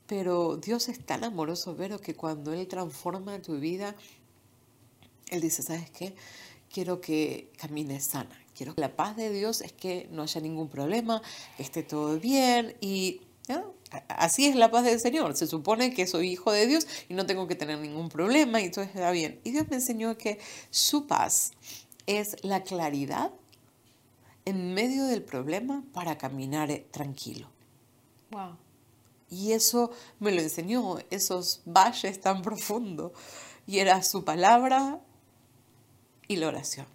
Pero 0.08 0.58
Dios 0.58 0.88
es 0.88 1.04
tan 1.06 1.24
amoroso, 1.24 1.76
Vero, 1.76 2.00
que 2.00 2.16
cuando 2.16 2.54
Él 2.54 2.68
transforma 2.68 3.42
tu 3.42 3.60
vida, 3.60 3.96
Él 5.30 5.42
dice, 5.42 5.64
¿sabes 5.64 5.90
qué? 5.90 6.16
Quiero 6.72 7.02
que 7.02 7.52
camines 7.58 8.06
sana. 8.06 8.40
Quiero 8.56 8.76
que 8.76 8.82
la 8.82 8.96
paz 8.96 9.18
de 9.18 9.32
Dios 9.32 9.62
es 9.62 9.74
que 9.74 10.08
no 10.12 10.22
haya 10.22 10.40
ningún 10.40 10.70
problema, 10.70 11.22
que 11.58 11.64
esté 11.64 11.84
todo 11.84 12.20
bien. 12.20 12.78
Y 12.80 13.22
Así 14.10 14.48
es 14.48 14.56
la 14.56 14.72
paz 14.72 14.84
del 14.86 15.00
Señor. 15.00 15.36
Se 15.36 15.48
supone 15.48 15.94
que 15.94 16.08
soy 16.08 16.32
hijo 16.32 16.52
de 16.52 16.68
Dios 16.68 16.88
y 17.10 17.14
no 17.14 17.26
tengo 17.26 17.48
que 17.48 17.56
tener 17.56 17.80
ningún 17.80 18.10
problema 18.10 18.62
y 18.62 18.72
todo 18.72 18.84
está 18.84 19.12
bien. 19.12 19.40
Y 19.44 19.52
Dios 19.52 19.68
me 19.70 19.76
enseñó 19.76 20.18
que 20.18 20.40
su 20.72 21.08
paz 21.08 21.52
es 22.08 22.44
la 22.44 22.64
claridad 22.64 23.32
en 24.46 24.74
medio 24.74 25.06
del 25.06 25.24
problema 25.24 25.84
para 25.94 26.18
caminar 26.18 26.70
eh, 26.72 26.88
tranquilo. 26.92 27.50
Wow. 28.32 28.58
Y 29.30 29.54
eso 29.54 29.92
me 30.20 30.32
lo 30.32 30.42
enseñó, 30.42 30.98
esos 31.10 31.62
valles 31.66 32.22
tan 32.22 32.42
profundos. 32.42 33.12
Y 33.68 33.80
era 33.80 34.04
su 34.04 34.24
palabra 34.24 35.00
y 36.28 36.36
la 36.36 36.48
oración. 36.48 36.86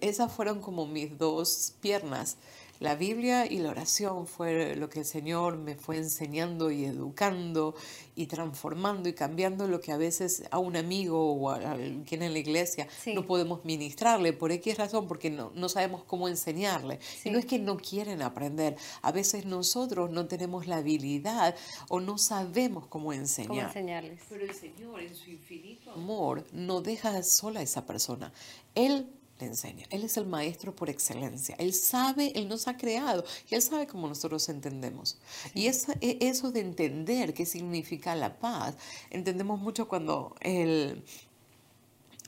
Esas 0.00 0.32
fueron 0.32 0.60
como 0.60 0.86
mis 0.86 1.18
dos 1.18 1.74
piernas 1.80 2.36
la 2.80 2.94
Biblia 2.94 3.46
y 3.46 3.58
la 3.58 3.70
oración 3.70 4.26
fue 4.26 4.76
lo 4.76 4.88
que 4.88 5.00
el 5.00 5.04
Señor 5.04 5.56
me 5.56 5.76
fue 5.76 5.96
enseñando 5.96 6.70
y 6.70 6.84
educando 6.84 7.74
y 8.14 8.26
transformando 8.26 9.08
y 9.08 9.12
cambiando 9.12 9.66
lo 9.68 9.80
que 9.80 9.92
a 9.92 9.96
veces 9.96 10.44
a 10.50 10.58
un 10.58 10.76
amigo 10.76 11.32
o 11.34 11.50
a 11.50 11.76
quien 12.06 12.22
en 12.22 12.32
la 12.32 12.38
iglesia 12.38 12.88
no 13.14 13.26
podemos 13.26 13.64
ministrarle 13.64 14.32
por 14.32 14.52
X 14.52 14.76
razón 14.76 15.06
porque 15.08 15.30
no, 15.30 15.52
no 15.54 15.68
sabemos 15.68 16.04
cómo 16.04 16.28
enseñarle. 16.28 16.98
Y 17.24 17.30
no 17.30 17.38
es 17.38 17.46
que 17.46 17.58
no 17.58 17.76
quieren 17.76 18.22
aprender, 18.22 18.76
a 19.02 19.12
veces 19.12 19.46
nosotros 19.46 20.10
no 20.10 20.26
tenemos 20.26 20.66
la 20.66 20.76
habilidad 20.76 21.54
o 21.88 22.00
no 22.00 22.18
sabemos 22.18 22.86
cómo 22.86 23.12
enseñar. 23.12 23.48
¿Cómo 23.48 23.62
enseñarles? 23.62 24.20
Pero 24.28 24.44
el 24.44 24.54
Señor 24.54 25.00
en 25.00 25.14
su 25.14 25.30
infinito 25.30 25.92
amor 25.92 26.44
no 26.52 26.80
deja 26.80 27.22
sola 27.22 27.60
a 27.60 27.62
esa 27.62 27.86
persona. 27.86 28.32
Él 28.74 29.08
le 29.38 29.46
enseña. 29.46 29.86
Él 29.90 30.04
es 30.04 30.16
el 30.16 30.26
maestro 30.26 30.74
por 30.74 30.90
excelencia. 30.90 31.54
Él 31.58 31.74
sabe, 31.74 32.32
Él 32.34 32.48
nos 32.48 32.68
ha 32.68 32.76
creado 32.76 33.24
y 33.48 33.54
Él 33.54 33.62
sabe 33.62 33.86
cómo 33.86 34.08
nosotros 34.08 34.48
entendemos. 34.48 35.18
Y 35.54 35.66
e, 35.66 36.18
eso 36.20 36.52
de 36.52 36.60
entender 36.60 37.34
qué 37.34 37.46
significa 37.46 38.14
la 38.14 38.38
paz, 38.38 38.76
entendemos 39.10 39.60
mucho 39.60 39.88
cuando 39.88 40.34
el, 40.40 41.02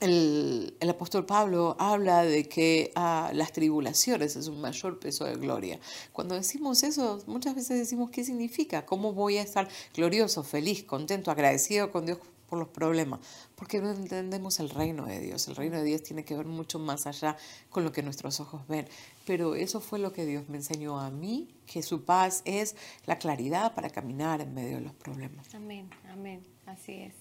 el, 0.01 0.89
apóstol 0.89 1.25
Pablo 1.25 1.75
habla 1.79 2.23
de 2.23 2.47
que 2.47 2.91
ah, 2.95 3.31
las 3.33 3.51
tribulaciones 3.51 4.35
es 4.35 4.47
un 4.47 4.61
mayor 4.61 4.99
peso 4.99 5.25
de 5.25 5.35
gloria. 5.35 5.79
Cuando 6.13 6.35
decimos 6.35 6.83
eso, 6.83 7.21
muchas 7.27 7.55
veces 7.55 7.79
decimos, 7.79 8.09
¿qué 8.11 8.23
significa? 8.23 8.85
¿Cómo 8.85 9.13
voy 9.13 9.37
a 9.37 9.41
estar 9.41 9.67
glorioso, 9.93 10.43
feliz, 10.43 10.83
contento, 10.83 11.31
agradecido 11.31 11.91
con 11.91 12.05
Dios 12.05 12.19
por 12.49 12.59
los 12.59 12.67
problemas, 12.69 13.19
porque 13.55 13.79
no 13.79 13.91
entendemos 13.91 14.59
el 14.59 14.69
reino 14.69 15.05
de 15.05 15.19
Dios. 15.19 15.47
El 15.47 15.55
reino 15.55 15.77
de 15.77 15.83
Dios 15.83 16.03
tiene 16.03 16.25
que 16.25 16.35
ver 16.35 16.45
mucho 16.45 16.79
más 16.79 17.05
allá 17.07 17.37
con 17.69 17.83
lo 17.83 17.91
que 17.91 18.01
nuestros 18.01 18.39
ojos 18.39 18.67
ven. 18.67 18.87
Pero 19.25 19.55
eso 19.55 19.79
fue 19.79 19.99
lo 19.99 20.11
que 20.11 20.25
Dios 20.25 20.49
me 20.49 20.57
enseñó 20.57 20.99
a 20.99 21.11
mí, 21.11 21.53
que 21.71 21.83
su 21.83 22.03
paz 22.03 22.41
es 22.45 22.75
la 23.05 23.19
claridad 23.19 23.73
para 23.75 23.89
caminar 23.89 24.41
en 24.41 24.53
medio 24.53 24.77
de 24.77 24.81
los 24.81 24.93
problemas. 24.93 25.53
Amén, 25.53 25.89
amén, 26.11 26.43
así 26.65 26.93
es. 27.03 27.13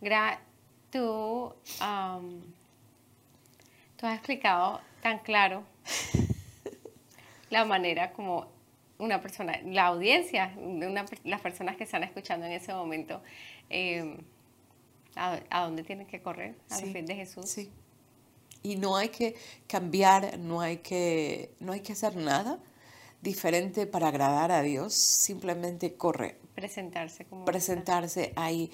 Gra 0.00 0.40
tú, 0.90 1.54
tú 3.96 4.06
has 4.06 4.14
explicado 4.14 4.80
tan 5.02 5.18
claro 5.20 5.64
la 7.50 7.64
manera 7.64 8.12
como 8.12 8.46
una 8.98 9.20
persona, 9.20 9.60
la 9.64 9.86
audiencia, 9.86 10.52
las 11.24 11.40
personas 11.40 11.76
que 11.76 11.84
están 11.84 12.02
escuchando 12.02 12.46
en 12.46 12.52
ese 12.52 12.74
momento, 12.74 13.22
eh, 13.70 14.18
a, 15.18 15.60
dónde 15.64 15.82
tienen 15.82 16.06
que 16.06 16.22
correr, 16.22 16.54
a 16.70 16.80
los 16.80 16.92
de 16.92 17.14
Jesús. 17.14 17.48
Sí. 17.48 17.70
Y 18.62 18.76
no 18.76 18.96
hay 18.96 19.10
que 19.10 19.36
cambiar, 19.66 20.38
no 20.38 20.60
hay 20.60 20.78
que, 20.78 21.52
no 21.60 21.72
hay 21.72 21.80
que 21.80 21.92
hacer 21.92 22.16
nada 22.16 22.58
diferente 23.22 23.86
para 23.86 24.08
agradar 24.08 24.52
a 24.52 24.62
Dios, 24.62 24.94
simplemente 24.94 25.94
correr. 25.94 26.38
Presentarse 26.54 27.24
como. 27.24 27.44
Presentarse 27.44 28.32
ahí. 28.36 28.70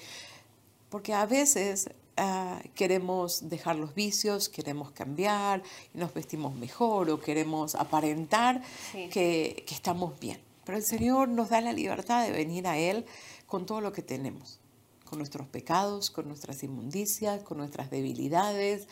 Porque 0.89 1.13
a 1.13 1.25
veces 1.25 1.89
ah, 2.17 2.61
queremos 2.73 3.49
dejar 3.49 3.75
los 3.75 3.93
vicios, 3.93 4.49
queremos 4.49 4.91
cambiar, 4.91 5.61
y 5.93 5.97
nos 5.97 6.13
vestimos 6.13 6.55
mejor 6.55 7.09
o 7.09 7.19
queremos 7.19 7.75
aparentar 7.75 8.61
que, 8.91 9.63
que 9.67 9.73
estamos 9.73 10.19
bien. 10.19 10.39
Pero 10.63 10.77
el 10.77 10.85
Señor 10.85 11.27
nos 11.29 11.49
da 11.49 11.61
la 11.61 11.73
libertad 11.73 12.25
de 12.25 12.31
venir 12.31 12.67
a 12.67 12.77
Él 12.77 13.05
con 13.45 13.65
todo 13.65 13.81
lo 13.81 13.91
que 13.91 14.01
tenemos 14.01 14.59
con 15.05 15.19
nuestros 15.19 15.47
pecados, 15.47 16.09
con 16.09 16.27
nuestras 16.27 16.63
inmundicias, 16.63 17.43
con 17.43 17.57
nuestras 17.57 17.89
debilidades, 17.89 18.87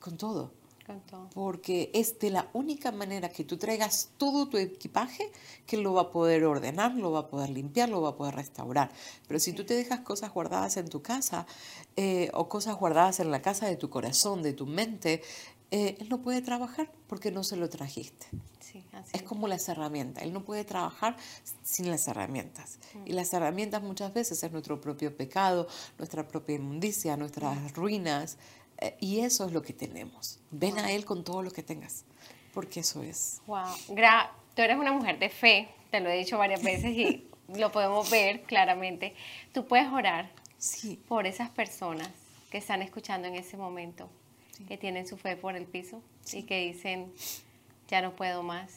con 0.00 0.16
todo. 0.16 0.52
Porque 1.34 1.90
es 1.92 2.18
de 2.18 2.30
la 2.30 2.48
única 2.54 2.92
manera 2.92 3.28
que 3.28 3.44
tú 3.44 3.58
traigas 3.58 4.10
todo 4.16 4.48
tu 4.48 4.56
equipaje 4.56 5.30
que 5.66 5.76
lo 5.76 5.92
va 5.92 6.02
a 6.02 6.10
poder 6.10 6.44
ordenar, 6.44 6.94
lo 6.94 7.12
va 7.12 7.20
a 7.20 7.28
poder 7.28 7.50
limpiar, 7.50 7.90
lo 7.90 8.00
va 8.00 8.10
a 8.10 8.16
poder 8.16 8.34
restaurar. 8.34 8.90
Pero 9.26 9.38
si 9.38 9.52
tú 9.52 9.64
te 9.64 9.74
dejas 9.74 10.00
cosas 10.00 10.32
guardadas 10.32 10.78
en 10.78 10.88
tu 10.88 11.02
casa 11.02 11.46
eh, 11.96 12.30
o 12.32 12.48
cosas 12.48 12.76
guardadas 12.76 13.20
en 13.20 13.30
la 13.30 13.42
casa 13.42 13.66
de 13.66 13.76
tu 13.76 13.90
corazón, 13.90 14.42
de 14.42 14.54
tu 14.54 14.66
mente, 14.66 15.22
eh, 15.70 15.96
él 16.00 16.08
no 16.08 16.22
puede 16.22 16.40
trabajar 16.40 16.90
porque 17.06 17.30
no 17.30 17.44
se 17.44 17.56
lo 17.56 17.68
trajiste. 17.68 18.26
Es 19.12 19.22
como 19.22 19.48
las 19.48 19.68
herramientas. 19.68 20.22
Él 20.22 20.32
no 20.32 20.44
puede 20.44 20.64
trabajar 20.64 21.16
sin 21.62 21.90
las 21.90 22.06
herramientas. 22.08 22.78
Mm. 22.94 23.06
Y 23.06 23.12
las 23.12 23.32
herramientas 23.32 23.82
muchas 23.82 24.12
veces 24.12 24.42
es 24.42 24.52
nuestro 24.52 24.80
propio 24.80 25.16
pecado, 25.16 25.68
nuestra 25.98 26.26
propia 26.26 26.56
inmundicia, 26.56 27.16
nuestras 27.16 27.56
mm. 27.56 27.74
ruinas. 27.74 28.38
Eh, 28.78 28.96
y 29.00 29.20
eso 29.20 29.46
es 29.46 29.52
lo 29.52 29.62
que 29.62 29.72
tenemos. 29.72 30.38
Ven 30.50 30.78
a 30.78 30.92
Él 30.92 31.04
con 31.04 31.24
todo 31.24 31.42
lo 31.42 31.50
que 31.50 31.62
tengas. 31.62 32.04
Porque 32.52 32.80
eso 32.80 33.02
es. 33.02 33.40
Wow. 33.46 33.66
Tú 34.54 34.62
eres 34.62 34.76
una 34.76 34.92
mujer 34.92 35.18
de 35.18 35.28
fe, 35.28 35.68
te 35.90 36.00
lo 36.00 36.10
he 36.10 36.16
dicho 36.16 36.36
varias 36.36 36.62
veces 36.62 36.90
y 36.90 37.28
lo 37.56 37.70
podemos 37.70 38.10
ver 38.10 38.42
claramente. 38.42 39.14
Tú 39.52 39.66
puedes 39.66 39.88
orar 39.92 40.30
sí. 40.58 41.00
por 41.06 41.26
esas 41.26 41.50
personas 41.50 42.10
que 42.50 42.58
están 42.58 42.82
escuchando 42.82 43.28
en 43.28 43.34
ese 43.36 43.56
momento 43.56 44.08
que 44.66 44.76
tienen 44.76 45.06
su 45.06 45.16
fe 45.16 45.36
por 45.36 45.54
el 45.54 45.64
piso 45.64 46.02
y 46.32 46.42
que 46.42 46.66
dicen, 46.66 47.12
ya 47.88 48.02
no 48.02 48.14
puedo 48.14 48.42
más. 48.42 48.70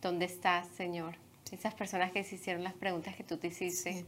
¿Dónde 0.00 0.26
estás, 0.26 0.68
Señor? 0.76 1.16
Esas 1.52 1.74
personas 1.74 2.10
que 2.10 2.24
se 2.24 2.34
hicieron 2.34 2.64
las 2.64 2.74
preguntas 2.74 3.14
que 3.14 3.22
tú 3.22 3.36
te 3.36 3.46
hiciste. 3.46 4.04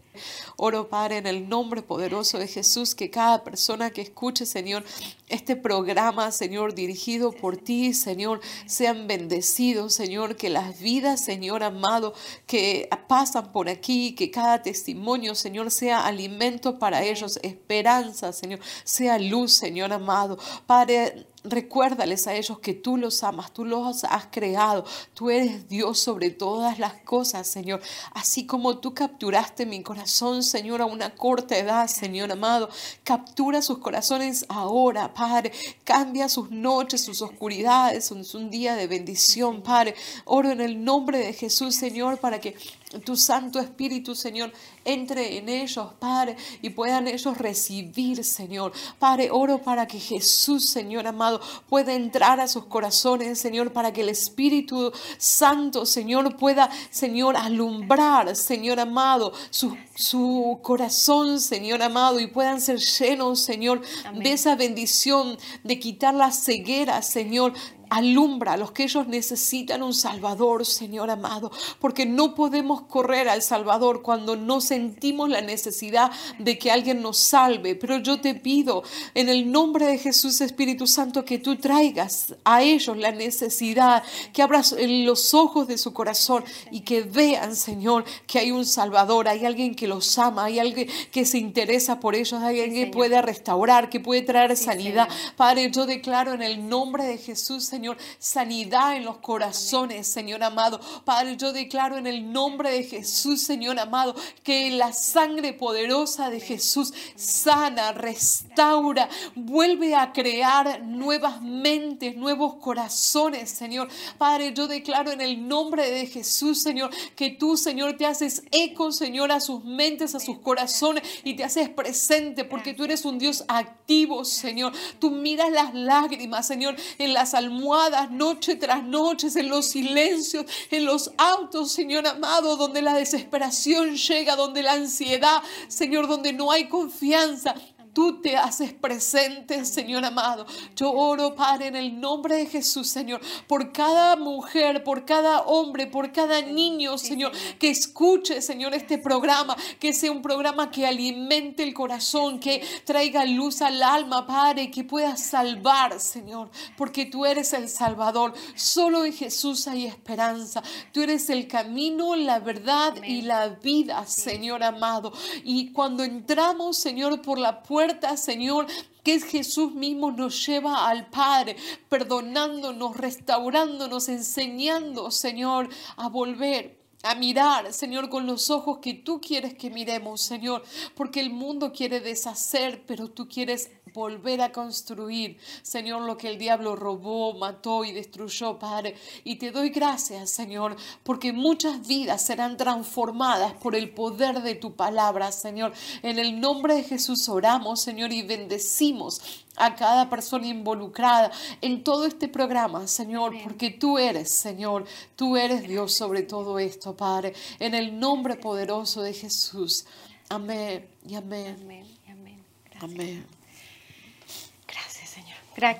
Oro, 0.56 0.88
Padre, 0.88 1.18
en 1.18 1.26
el 1.28 1.48
nombre 1.48 1.82
poderoso 1.82 2.36
de 2.36 2.48
Jesús, 2.48 2.96
que 2.96 3.10
cada 3.10 3.44
persona 3.44 3.90
que 3.90 4.00
escuche, 4.00 4.44
Señor, 4.44 4.84
este 5.28 5.54
programa, 5.54 6.32
Señor, 6.32 6.74
dirigido 6.74 7.30
por 7.30 7.56
ti, 7.56 7.94
Señor, 7.94 8.40
sean 8.66 9.06
bendecidos, 9.06 9.94
Señor, 9.94 10.34
que 10.34 10.50
las 10.50 10.80
vidas, 10.80 11.24
Señor 11.24 11.62
amado, 11.62 12.12
que 12.48 12.90
pasan 13.06 13.52
por 13.52 13.68
aquí, 13.68 14.16
que 14.16 14.32
cada 14.32 14.60
testimonio, 14.60 15.36
Señor, 15.36 15.70
sea 15.70 16.06
alimento 16.06 16.80
para 16.80 17.04
ellos, 17.04 17.38
esperanza, 17.44 18.32
Señor, 18.32 18.58
sea 18.82 19.16
luz, 19.20 19.52
Señor 19.52 19.92
amado. 19.92 20.38
Padre, 20.66 21.27
Recuérdales 21.44 22.26
a 22.26 22.34
ellos 22.34 22.58
que 22.58 22.74
tú 22.74 22.96
los 22.96 23.22
amas, 23.22 23.52
tú 23.52 23.64
los 23.64 24.02
has 24.04 24.26
creado, 24.30 24.84
tú 25.14 25.30
eres 25.30 25.68
Dios 25.68 26.00
sobre 26.00 26.30
todas 26.30 26.78
las 26.78 26.94
cosas, 26.94 27.46
Señor. 27.46 27.80
Así 28.12 28.44
como 28.44 28.78
tú 28.78 28.92
capturaste 28.92 29.64
mi 29.64 29.82
corazón, 29.82 30.42
Señor, 30.42 30.82
a 30.82 30.86
una 30.86 31.14
corta 31.14 31.56
edad, 31.56 31.86
Señor 31.86 32.32
amado, 32.32 32.68
captura 33.04 33.62
sus 33.62 33.78
corazones 33.78 34.46
ahora, 34.48 35.14
Padre. 35.14 35.52
Cambia 35.84 36.28
sus 36.28 36.50
noches, 36.50 37.04
sus 37.04 37.22
oscuridades, 37.22 38.10
es 38.10 38.34
un 38.34 38.50
día 38.50 38.74
de 38.74 38.88
bendición, 38.88 39.62
Padre. 39.62 39.94
Oro 40.24 40.50
en 40.50 40.60
el 40.60 40.82
nombre 40.84 41.18
de 41.18 41.32
Jesús, 41.32 41.76
Señor, 41.76 42.18
para 42.18 42.40
que 42.40 42.56
tu 43.04 43.16
Santo 43.16 43.60
Espíritu, 43.60 44.14
Señor, 44.14 44.50
entre 44.84 45.36
en 45.36 45.48
ellos, 45.50 45.92
Padre, 45.98 46.36
y 46.62 46.70
puedan 46.70 47.06
ellos 47.06 47.36
recibir, 47.36 48.24
Señor. 48.24 48.72
Padre, 48.98 49.30
oro 49.30 49.58
para 49.58 49.86
que 49.86 50.00
Jesús, 50.00 50.70
Señor 50.70 51.06
amado, 51.06 51.40
pueda 51.68 51.92
entrar 51.92 52.40
a 52.40 52.48
sus 52.48 52.64
corazones, 52.64 53.38
Señor, 53.38 53.72
para 53.72 53.92
que 53.92 54.00
el 54.00 54.08
Espíritu 54.08 54.90
Santo, 55.18 55.84
Señor, 55.84 56.36
pueda, 56.36 56.70
Señor, 56.90 57.36
alumbrar, 57.36 58.34
Señor 58.34 58.80
amado, 58.80 59.34
su, 59.50 59.76
su 59.94 60.58
corazón, 60.62 61.40
Señor 61.40 61.82
amado, 61.82 62.20
y 62.20 62.26
puedan 62.26 62.60
ser 62.60 62.78
llenos, 62.78 63.40
Señor, 63.40 63.82
de 64.14 64.32
esa 64.32 64.56
bendición, 64.56 65.36
de 65.62 65.78
quitar 65.78 66.14
la 66.14 66.32
ceguera, 66.32 67.02
Señor, 67.02 67.52
Alumbra 67.90 68.54
a 68.54 68.56
los 68.56 68.72
que 68.72 68.84
ellos 68.84 69.08
necesitan 69.08 69.82
un 69.82 69.94
Salvador, 69.94 70.66
Señor 70.66 71.10
amado, 71.10 71.50
porque 71.80 72.06
no 72.06 72.34
podemos 72.34 72.82
correr 72.82 73.28
al 73.28 73.42
Salvador 73.42 74.02
cuando 74.02 74.36
no 74.36 74.60
sentimos 74.60 75.28
la 75.28 75.40
necesidad 75.40 76.10
de 76.38 76.58
que 76.58 76.70
alguien 76.70 77.02
nos 77.02 77.18
salve. 77.18 77.74
Pero 77.74 77.98
yo 77.98 78.20
te 78.20 78.34
pido 78.34 78.82
en 79.14 79.28
el 79.28 79.50
nombre 79.50 79.86
de 79.86 79.98
Jesús 79.98 80.40
Espíritu 80.40 80.86
Santo 80.86 81.24
que 81.24 81.38
tú 81.38 81.56
traigas 81.56 82.34
a 82.44 82.62
ellos 82.62 82.96
la 82.96 83.12
necesidad, 83.12 84.02
que 84.32 84.42
abras 84.42 84.74
los 84.78 85.34
ojos 85.34 85.66
de 85.66 85.78
su 85.78 85.92
corazón 85.92 86.44
y 86.70 86.80
que 86.80 87.02
vean, 87.02 87.56
Señor, 87.56 88.04
que 88.26 88.38
hay 88.38 88.50
un 88.50 88.64
Salvador, 88.64 89.28
hay 89.28 89.44
alguien 89.44 89.74
que 89.74 89.88
los 89.88 90.18
ama, 90.18 90.44
hay 90.44 90.58
alguien 90.58 90.88
que 91.10 91.24
se 91.24 91.38
interesa 91.38 92.00
por 92.00 92.14
ellos, 92.14 92.40
hay 92.42 92.60
alguien 92.60 92.86
que 92.86 92.92
puede 92.92 93.20
restaurar, 93.22 93.88
que 93.88 94.00
puede 94.00 94.22
traer 94.22 94.56
sanidad. 94.56 95.08
Padre, 95.36 95.70
yo 95.70 95.86
declaro 95.86 96.32
en 96.34 96.42
el 96.42 96.68
nombre 96.68 97.04
de 97.04 97.18
Jesús, 97.18 97.64
Señor, 97.64 97.77
Señor, 97.78 97.96
sanidad 98.18 98.96
en 98.96 99.04
los 99.04 99.18
corazones, 99.18 100.08
Señor 100.08 100.42
amado. 100.42 100.80
Padre, 101.04 101.36
yo 101.36 101.52
declaro 101.52 101.96
en 101.96 102.08
el 102.08 102.32
nombre 102.32 102.72
de 102.72 102.82
Jesús, 102.82 103.42
Señor 103.42 103.78
amado, 103.78 104.16
que 104.42 104.68
la 104.72 104.92
sangre 104.92 105.52
poderosa 105.52 106.28
de 106.28 106.40
Jesús 106.40 106.92
sana, 107.14 107.92
restaura, 107.92 109.08
vuelve 109.36 109.94
a 109.94 110.12
crear 110.12 110.82
nuevas 110.82 111.40
mentes, 111.40 112.16
nuevos 112.16 112.56
corazones, 112.56 113.48
Señor. 113.48 113.86
Padre, 114.18 114.52
yo 114.52 114.66
declaro 114.66 115.12
en 115.12 115.20
el 115.20 115.46
nombre 115.46 115.88
de 115.88 116.08
Jesús, 116.08 116.60
Señor, 116.60 116.90
que 117.14 117.30
tú, 117.30 117.56
Señor, 117.56 117.96
te 117.96 118.06
haces 118.06 118.42
eco, 118.50 118.90
Señor, 118.90 119.30
a 119.30 119.38
sus 119.38 119.62
mentes, 119.62 120.16
a 120.16 120.18
sus 120.18 120.40
corazones 120.40 121.04
y 121.22 121.34
te 121.34 121.44
haces 121.44 121.68
presente 121.68 122.44
porque 122.44 122.74
tú 122.74 122.82
eres 122.82 123.04
un 123.04 123.20
Dios 123.20 123.44
activo, 123.46 124.24
Señor. 124.24 124.72
Tú 124.98 125.12
miras 125.12 125.52
las 125.52 125.74
lágrimas, 125.74 126.44
Señor, 126.44 126.74
en 126.98 127.14
las 127.14 127.34
almohadas 127.34 127.67
noche 128.10 128.56
tras 128.56 128.82
noche, 128.84 129.28
en 129.34 129.48
los 129.48 129.66
silencios, 129.66 130.46
en 130.70 130.84
los 130.84 131.12
autos, 131.16 131.72
Señor 131.72 132.06
amado, 132.06 132.56
donde 132.56 132.82
la 132.82 132.94
desesperación 132.94 133.96
llega, 133.96 134.36
donde 134.36 134.62
la 134.62 134.72
ansiedad, 134.72 135.42
Señor, 135.68 136.08
donde 136.08 136.32
no 136.32 136.50
hay 136.50 136.68
confianza 136.68 137.54
tú 137.98 138.20
te 138.20 138.36
haces 138.36 138.72
presente, 138.72 139.64
Señor 139.64 140.04
amado. 140.04 140.46
Yo 140.76 140.92
oro, 140.92 141.34
Padre, 141.34 141.66
en 141.66 141.74
el 141.74 142.00
nombre 142.00 142.36
de 142.36 142.46
Jesús, 142.46 142.86
Señor, 142.86 143.20
por 143.48 143.72
cada 143.72 144.14
mujer, 144.14 144.84
por 144.84 145.04
cada 145.04 145.40
hombre, 145.40 145.88
por 145.88 146.12
cada 146.12 146.40
niño, 146.40 146.96
Señor, 146.96 147.32
que 147.58 147.70
escuche, 147.70 148.40
Señor, 148.40 148.72
este 148.72 148.98
programa, 148.98 149.56
que 149.80 149.92
sea 149.92 150.12
un 150.12 150.22
programa 150.22 150.70
que 150.70 150.86
alimente 150.86 151.64
el 151.64 151.74
corazón, 151.74 152.38
que 152.38 152.64
traiga 152.84 153.24
luz 153.24 153.62
al 153.62 153.82
alma, 153.82 154.28
Padre, 154.28 154.70
que 154.70 154.84
pueda 154.84 155.16
salvar, 155.16 155.98
Señor, 155.98 156.50
porque 156.76 157.04
tú 157.04 157.26
eres 157.26 157.52
el 157.52 157.68
Salvador. 157.68 158.32
Solo 158.54 159.04
en 159.06 159.12
Jesús 159.12 159.66
hay 159.66 159.86
esperanza. 159.86 160.62
Tú 160.92 161.02
eres 161.02 161.30
el 161.30 161.48
camino, 161.48 162.14
la 162.14 162.38
verdad 162.38 162.94
y 163.02 163.22
la 163.22 163.48
vida, 163.48 164.06
Señor 164.06 164.62
amado. 164.62 165.12
Y 165.42 165.72
cuando 165.72 166.04
entramos, 166.04 166.76
Señor, 166.76 167.20
por 167.22 167.40
la 167.40 167.60
puerta, 167.60 167.87
Señor, 168.16 168.66
que 169.02 169.14
es 169.14 169.24
Jesús 169.24 169.74
mismo 169.74 170.10
nos 170.10 170.46
lleva 170.46 170.88
al 170.88 171.06
Padre, 171.06 171.56
perdonándonos, 171.88 172.96
restaurándonos, 172.96 174.08
enseñando, 174.08 175.10
Señor, 175.10 175.68
a 175.96 176.08
volver 176.08 176.77
a 177.02 177.14
mirar, 177.14 177.72
Señor, 177.72 178.08
con 178.08 178.26
los 178.26 178.50
ojos 178.50 178.78
que 178.78 178.94
tú 178.94 179.20
quieres 179.20 179.54
que 179.54 179.70
miremos, 179.70 180.20
Señor, 180.20 180.64
porque 180.96 181.20
el 181.20 181.30
mundo 181.30 181.72
quiere 181.72 182.00
deshacer, 182.00 182.82
pero 182.86 183.08
tú 183.08 183.28
quieres 183.28 183.70
volver 183.94 184.40
a 184.40 184.52
construir, 184.52 185.38
Señor, 185.62 186.02
lo 186.02 186.16
que 186.16 186.28
el 186.28 186.38
diablo 186.38 186.76
robó, 186.76 187.34
mató 187.34 187.84
y 187.84 187.92
destruyó, 187.92 188.58
Padre. 188.58 188.96
Y 189.24 189.36
te 189.36 189.50
doy 189.50 189.70
gracias, 189.70 190.30
Señor, 190.30 190.76
porque 191.02 191.32
muchas 191.32 191.86
vidas 191.86 192.24
serán 192.24 192.56
transformadas 192.56 193.54
por 193.54 193.74
el 193.74 193.90
poder 193.90 194.42
de 194.42 194.54
tu 194.54 194.74
palabra, 194.74 195.32
Señor. 195.32 195.72
En 196.02 196.18
el 196.18 196.40
nombre 196.40 196.74
de 196.74 196.84
Jesús 196.84 197.28
oramos, 197.28 197.80
Señor, 197.80 198.12
y 198.12 198.22
bendecimos 198.22 199.20
a 199.58 199.74
cada 199.74 200.08
persona 200.08 200.46
involucrada 200.46 201.30
en 201.60 201.84
todo 201.84 202.06
este 202.06 202.28
programa, 202.28 202.86
Señor, 202.86 203.34
porque 203.42 203.70
tú 203.70 203.98
eres, 203.98 204.30
Señor, 204.30 204.84
tú 205.16 205.36
eres 205.36 205.66
Dios 205.66 205.94
sobre 205.94 206.22
todo 206.22 206.58
esto, 206.58 206.96
Padre, 206.96 207.34
en 207.58 207.74
el 207.74 207.98
nombre 207.98 208.36
poderoso 208.36 209.02
de 209.02 209.12
Jesús. 209.12 209.86
Amén 210.28 210.86
y 211.06 211.14
amén. 211.14 211.56
Amén. 211.60 211.86
amén. 212.06 212.44
amén. 212.80 213.38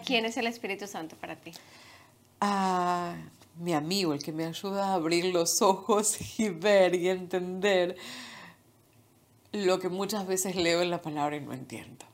¿Quién 0.05 0.25
es 0.25 0.37
el 0.37 0.47
Espíritu 0.47 0.87
Santo 0.87 1.17
para 1.17 1.37
ti? 1.37 1.53
Ah, 2.41 3.15
mi 3.59 3.75
amigo, 3.75 4.13
el 4.13 4.23
que 4.23 4.33
me 4.33 4.45
ayuda 4.45 4.89
a 4.89 4.95
abrir 4.95 5.27
los 5.27 5.63
ojos 5.63 6.19
y 6.39 6.49
ver 6.49 6.95
y 6.95 7.09
entender 7.09 7.97
lo 9.53 9.79
que 9.79 9.89
muchas 9.89 10.27
veces 10.27 10.57
leo 10.57 10.83
en 10.83 10.91
la 10.91 11.01
palabra 11.01 11.37
y 11.37 11.41
no 11.41 11.53
entiendo. 11.53 12.08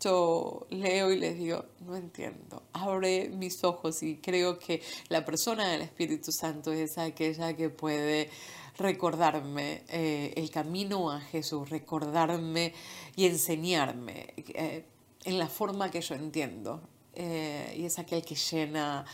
Yo 0.00 0.66
leo 0.70 1.12
y 1.12 1.18
les 1.18 1.38
digo, 1.38 1.64
no 1.80 1.96
entiendo. 1.96 2.62
Abre 2.72 3.28
mis 3.28 3.62
ojos 3.64 4.02
y 4.02 4.16
creo 4.16 4.58
que 4.58 4.82
la 5.08 5.24
persona 5.24 5.68
del 5.68 5.82
Espíritu 5.82 6.32
Santo 6.32 6.72
es 6.72 6.98
aquella 6.98 7.54
que 7.56 7.70
puede 7.70 8.30
recordarme 8.76 9.82
eh, 9.88 10.32
el 10.36 10.50
camino 10.50 11.10
a 11.10 11.20
Jesús, 11.20 11.70
recordarme 11.70 12.74
y 13.16 13.26
enseñarme 13.26 14.34
eh, 14.36 14.84
en 15.24 15.38
la 15.38 15.48
forma 15.48 15.90
que 15.90 16.00
yo 16.00 16.14
entiendo. 16.14 16.82
Eh, 17.14 17.76
y 17.78 17.84
es 17.84 17.98
aquel 17.98 18.24
que 18.24 18.34
llena 18.34 19.04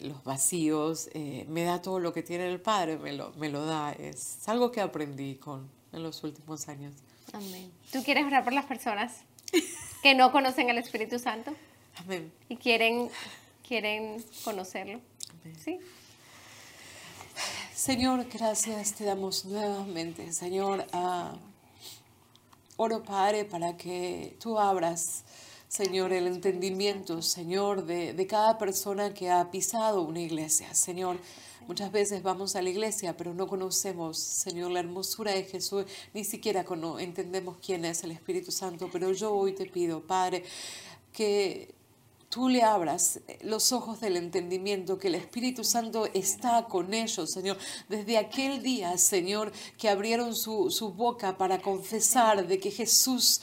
los 0.00 0.22
vacíos, 0.24 1.08
eh, 1.14 1.44
me 1.48 1.64
da 1.64 1.82
todo 1.82 1.98
lo 1.98 2.12
que 2.12 2.22
tiene 2.22 2.48
el 2.48 2.60
Padre, 2.60 2.98
me 2.98 3.12
lo, 3.12 3.32
me 3.34 3.48
lo 3.48 3.64
da. 3.64 3.92
Es 3.92 4.48
algo 4.48 4.70
que 4.70 4.80
aprendí 4.80 5.36
con, 5.36 5.68
en 5.92 6.02
los 6.02 6.22
últimos 6.24 6.68
años. 6.68 6.94
Amén. 7.32 7.70
¿Tú 7.92 8.02
quieres 8.02 8.24
orar 8.24 8.44
por 8.44 8.52
las 8.52 8.66
personas 8.66 9.22
que 10.02 10.14
no 10.14 10.32
conocen 10.32 10.70
al 10.70 10.78
Espíritu 10.78 11.18
Santo? 11.18 11.54
Amén. 11.96 12.32
Y 12.48 12.56
quieren, 12.56 13.10
quieren 13.66 14.24
conocerlo. 14.44 15.00
Sí. 15.64 15.78
Señor, 17.74 18.26
gracias 18.32 18.94
te 18.94 19.04
damos 19.04 19.44
nuevamente. 19.44 20.32
Señor, 20.32 20.86
uh, 20.92 21.36
oro 22.76 23.02
Padre 23.02 23.44
para 23.44 23.76
que 23.76 24.36
tú 24.40 24.58
abras 24.58 25.24
Señor, 25.68 26.14
el 26.14 26.26
entendimiento, 26.26 27.20
Señor, 27.20 27.84
de, 27.84 28.14
de, 28.14 28.26
cada 28.26 28.56
persona 28.56 29.12
que 29.12 29.30
ha 29.30 29.50
pisado 29.50 30.00
una 30.00 30.20
iglesia. 30.20 30.74
Señor, 30.74 31.18
muchas 31.66 31.92
veces 31.92 32.22
vamos 32.22 32.56
a 32.56 32.62
la 32.62 32.70
iglesia, 32.70 33.14
pero 33.18 33.34
no 33.34 33.46
conocemos, 33.46 34.18
Señor, 34.18 34.70
la 34.70 34.80
hermosura 34.80 35.32
de 35.32 35.44
Jesús, 35.44 35.84
ni 36.14 36.24
siquiera 36.24 36.64
entendemos 36.98 37.58
quién 37.64 37.84
es 37.84 38.02
el 38.02 38.12
Espíritu 38.12 38.50
Santo, 38.50 38.88
pero 38.90 39.12
yo 39.12 39.34
hoy 39.34 39.54
te 39.54 39.66
pido, 39.66 40.00
Padre, 40.00 40.42
que 41.12 41.74
tú 42.30 42.48
le 42.48 42.62
abras 42.62 43.20
los 43.42 43.72
ojos 43.72 44.00
del 44.00 44.16
entendimiento, 44.16 44.98
que 44.98 45.08
el 45.08 45.16
Espíritu 45.16 45.64
Santo 45.64 46.06
está 46.14 46.64
con 46.66 46.94
ellos, 46.94 47.30
Señor. 47.30 47.58
Desde 47.90 48.16
aquel 48.16 48.62
día, 48.62 48.96
Señor, 48.96 49.52
que 49.76 49.88
abrieron 49.88 50.34
su, 50.34 50.70
su 50.70 50.92
boca 50.92 51.36
para 51.36 51.60
confesar 51.60 52.46
de 52.46 52.58
que 52.58 52.70
Jesús 52.70 53.40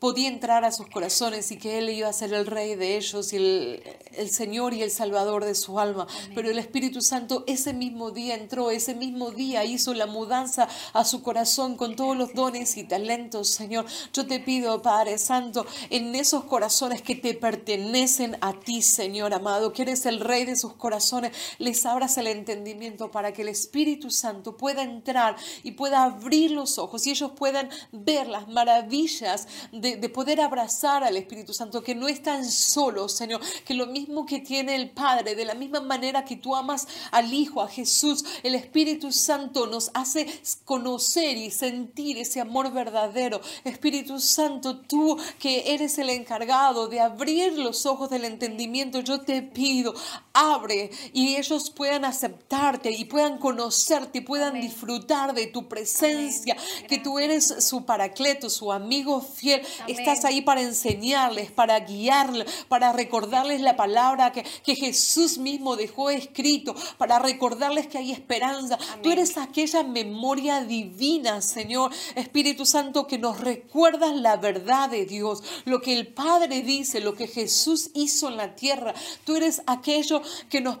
podía 0.00 0.28
entrar 0.28 0.64
a 0.64 0.72
sus 0.72 0.88
corazones 0.88 1.52
y 1.52 1.58
que 1.58 1.78
Él 1.78 1.90
iba 1.90 2.08
a 2.08 2.12
ser 2.12 2.32
el 2.32 2.46
rey 2.46 2.74
de 2.74 2.96
ellos 2.96 3.32
y 3.32 3.36
el, 3.36 3.82
el 4.14 4.30
Señor 4.30 4.74
y 4.74 4.82
el 4.82 4.90
Salvador 4.90 5.44
de 5.44 5.54
su 5.54 5.78
alma. 5.78 6.06
Pero 6.34 6.50
el 6.50 6.58
Espíritu 6.58 7.02
Santo 7.02 7.44
ese 7.46 7.74
mismo 7.74 8.10
día 8.10 8.34
entró, 8.34 8.70
ese 8.70 8.94
mismo 8.94 9.30
día 9.30 9.64
hizo 9.64 9.94
la 9.94 10.06
mudanza 10.06 10.68
a 10.94 11.04
su 11.04 11.22
corazón 11.22 11.76
con 11.76 11.96
todos 11.96 12.16
los 12.16 12.34
dones 12.34 12.76
y 12.78 12.84
talentos, 12.84 13.50
Señor. 13.50 13.84
Yo 14.12 14.26
te 14.26 14.40
pido, 14.40 14.80
Padre 14.82 15.18
Santo, 15.18 15.66
en 15.90 16.14
esos 16.14 16.44
corazones 16.44 17.02
que 17.02 17.14
te 17.14 17.34
pertenecen 17.34 18.38
a 18.40 18.58
ti, 18.58 18.82
Señor 18.82 19.34
amado, 19.34 19.72
que 19.72 19.82
eres 19.82 20.06
el 20.06 20.20
rey 20.20 20.46
de 20.46 20.56
sus 20.56 20.72
corazones, 20.74 21.32
les 21.58 21.84
abras 21.84 22.16
el 22.16 22.26
entendimiento 22.26 23.10
para 23.10 23.32
que 23.32 23.42
el 23.42 23.48
Espíritu 23.48 24.10
Santo 24.10 24.56
pueda 24.56 24.82
entrar 24.82 25.36
y 25.62 25.72
pueda 25.72 26.04
abrir 26.04 26.52
los 26.52 26.78
ojos 26.78 27.06
y 27.06 27.10
ellos 27.10 27.32
puedan 27.36 27.68
ver 27.92 28.28
las 28.28 28.48
maravillas 28.48 29.46
de 29.72 29.89
de, 29.96 30.08
poder 30.08 30.40
abrazar 30.40 31.04
al 31.04 31.16
Espíritu 31.16 31.54
Santo, 31.54 31.82
que 31.82 31.94
no 31.94 32.08
están 32.08 32.44
solos, 32.50 33.12
Señor, 33.16 33.40
que 33.64 33.74
lo 33.74 33.86
mismo 33.86 34.26
que 34.26 34.40
tiene 34.40 34.74
el 34.74 34.90
Padre, 34.90 35.34
de 35.34 35.44
la 35.44 35.54
misma 35.54 35.80
manera 35.80 36.24
que 36.24 36.36
tú 36.36 36.54
amas 36.54 36.86
al 37.10 37.32
Hijo, 37.32 37.62
a 37.62 37.68
Jesús, 37.68 38.24
el 38.42 38.54
Espíritu 38.54 39.12
Santo 39.12 39.66
nos 39.66 39.90
hace 39.94 40.26
conocer 40.64 41.36
y 41.36 41.50
sentir 41.50 42.18
ese 42.18 42.40
amor 42.40 42.72
verdadero. 42.72 43.40
Espíritu 43.64 44.20
Santo, 44.20 44.80
tú 44.80 45.16
que 45.38 45.74
eres 45.74 45.98
el 45.98 46.10
encargado 46.10 46.88
de 46.88 47.00
abrir 47.00 47.58
los 47.58 47.86
ojos 47.86 48.10
del 48.10 48.24
entendimiento, 48.24 49.00
yo 49.00 49.20
te 49.20 49.42
pido, 49.42 49.94
abre 50.32 50.90
y 51.12 51.36
ellos 51.36 51.70
puedan 51.70 52.04
aceptarte 52.04 52.90
y 52.90 53.04
puedan 53.04 53.38
conocerte 53.38 54.18
y 54.18 54.22
puedan 54.22 54.60
disfrutar 54.60 55.34
de 55.34 55.46
tu 55.46 55.68
presencia, 55.68 56.56
que 56.88 56.98
tú 56.98 57.18
eres 57.18 57.64
su 57.64 57.84
paracleto, 57.84 58.50
su 58.50 58.72
amigo 58.72 59.20
fiel, 59.20 59.62
Estás 59.86 60.24
ahí 60.24 60.40
para 60.40 60.62
enseñarles, 60.62 61.50
para 61.50 61.80
guiarles, 61.80 62.64
para 62.68 62.92
recordarles 62.92 63.60
la 63.60 63.76
palabra 63.76 64.32
que, 64.32 64.44
que 64.64 64.74
Jesús 64.74 65.38
mismo 65.38 65.76
dejó 65.76 66.10
escrito, 66.10 66.74
para 66.98 67.18
recordarles 67.18 67.86
que 67.86 67.98
hay 67.98 68.12
esperanza. 68.12 68.78
Tú 69.02 69.10
eres 69.10 69.36
aquella 69.36 69.82
memoria 69.82 70.62
divina, 70.64 71.40
Señor. 71.42 71.92
Espíritu 72.14 72.66
Santo, 72.66 73.06
que 73.06 73.18
nos 73.18 73.40
recuerdas 73.40 74.14
la 74.14 74.36
verdad 74.36 74.90
de 74.90 75.06
Dios, 75.06 75.42
lo 75.64 75.80
que 75.80 75.94
el 75.94 76.08
Padre 76.08 76.62
dice, 76.62 77.00
lo 77.00 77.14
que 77.14 77.26
Jesús 77.26 77.90
hizo 77.94 78.28
en 78.28 78.36
la 78.36 78.54
tierra. 78.54 78.94
Tú 79.24 79.36
eres 79.36 79.62
aquello 79.66 80.22
que 80.48 80.60
nos, 80.60 80.78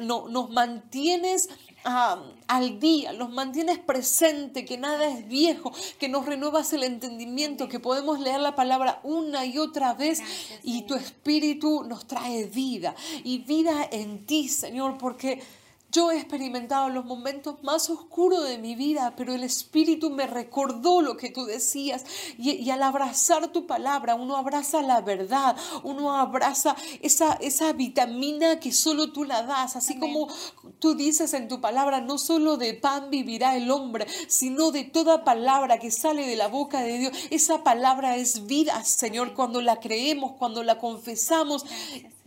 nos 0.00 0.50
mantienes 0.50 1.48
al 1.84 2.80
día, 2.80 3.12
los 3.12 3.30
mantienes 3.30 3.78
presente, 3.78 4.64
que 4.64 4.78
nada 4.78 5.08
es 5.08 5.26
viejo, 5.26 5.72
que 5.98 6.08
nos 6.08 6.26
renuevas 6.26 6.72
el 6.72 6.82
entendimiento, 6.82 7.68
que 7.68 7.80
podemos 7.80 8.20
leer 8.20 8.40
la 8.40 8.54
palabra 8.54 9.00
una 9.02 9.46
y 9.46 9.58
otra 9.58 9.94
vez 9.94 10.20
y 10.62 10.82
tu 10.82 10.94
espíritu 10.94 11.84
nos 11.84 12.06
trae 12.06 12.44
vida 12.44 12.94
y 13.24 13.38
vida 13.38 13.88
en 13.90 14.26
ti, 14.26 14.48
Señor, 14.48 14.98
porque 14.98 15.42
yo 15.90 16.10
he 16.10 16.18
experimentado 16.18 16.90
los 16.90 17.06
momentos 17.06 17.62
más 17.62 17.88
oscuros 17.88 18.46
de 18.46 18.58
mi 18.58 18.74
vida, 18.74 19.14
pero 19.16 19.32
el 19.32 19.42
Espíritu 19.42 20.10
me 20.10 20.26
recordó 20.26 21.00
lo 21.00 21.16
que 21.16 21.30
tú 21.30 21.46
decías. 21.46 22.04
Y, 22.36 22.68
al 22.70 22.82
abrazar 22.82 23.48
tu 23.48 23.66
palabra, 23.66 24.14
uno 24.14 24.36
abraza 24.36 24.82
la 24.82 25.00
verdad, 25.00 25.56
uno 25.82 26.14
abraza 26.14 26.76
esa, 27.00 27.34
esa 27.40 27.72
vitamina 27.72 28.60
que 28.60 28.72
solo 28.72 29.12
tú 29.12 29.24
la 29.24 29.42
das. 29.44 29.76
Así 29.76 29.98
como 29.98 30.28
tú 30.78 30.94
dices 30.94 31.32
en 31.32 31.48
tu 31.48 31.62
palabra, 31.62 32.02
no 32.02 32.18
solo 32.18 32.58
de 32.58 32.74
pan 32.74 33.08
vivirá 33.08 33.56
el 33.56 33.70
hombre, 33.70 34.06
sino 34.28 34.70
de 34.70 34.84
toda 34.84 35.24
palabra 35.24 35.78
que 35.78 35.90
sale 35.90 36.26
de 36.26 36.36
la 36.36 36.48
boca 36.48 36.82
de 36.82 36.98
Dios. 36.98 37.16
Esa 37.30 37.64
palabra 37.64 38.16
es 38.16 38.46
vida, 38.46 38.84
Señor, 38.84 39.32
cuando 39.32 39.62
la 39.62 39.80
creemos, 39.80 40.32
cuando 40.32 40.62
la 40.62 40.78
confesamos 40.78 41.64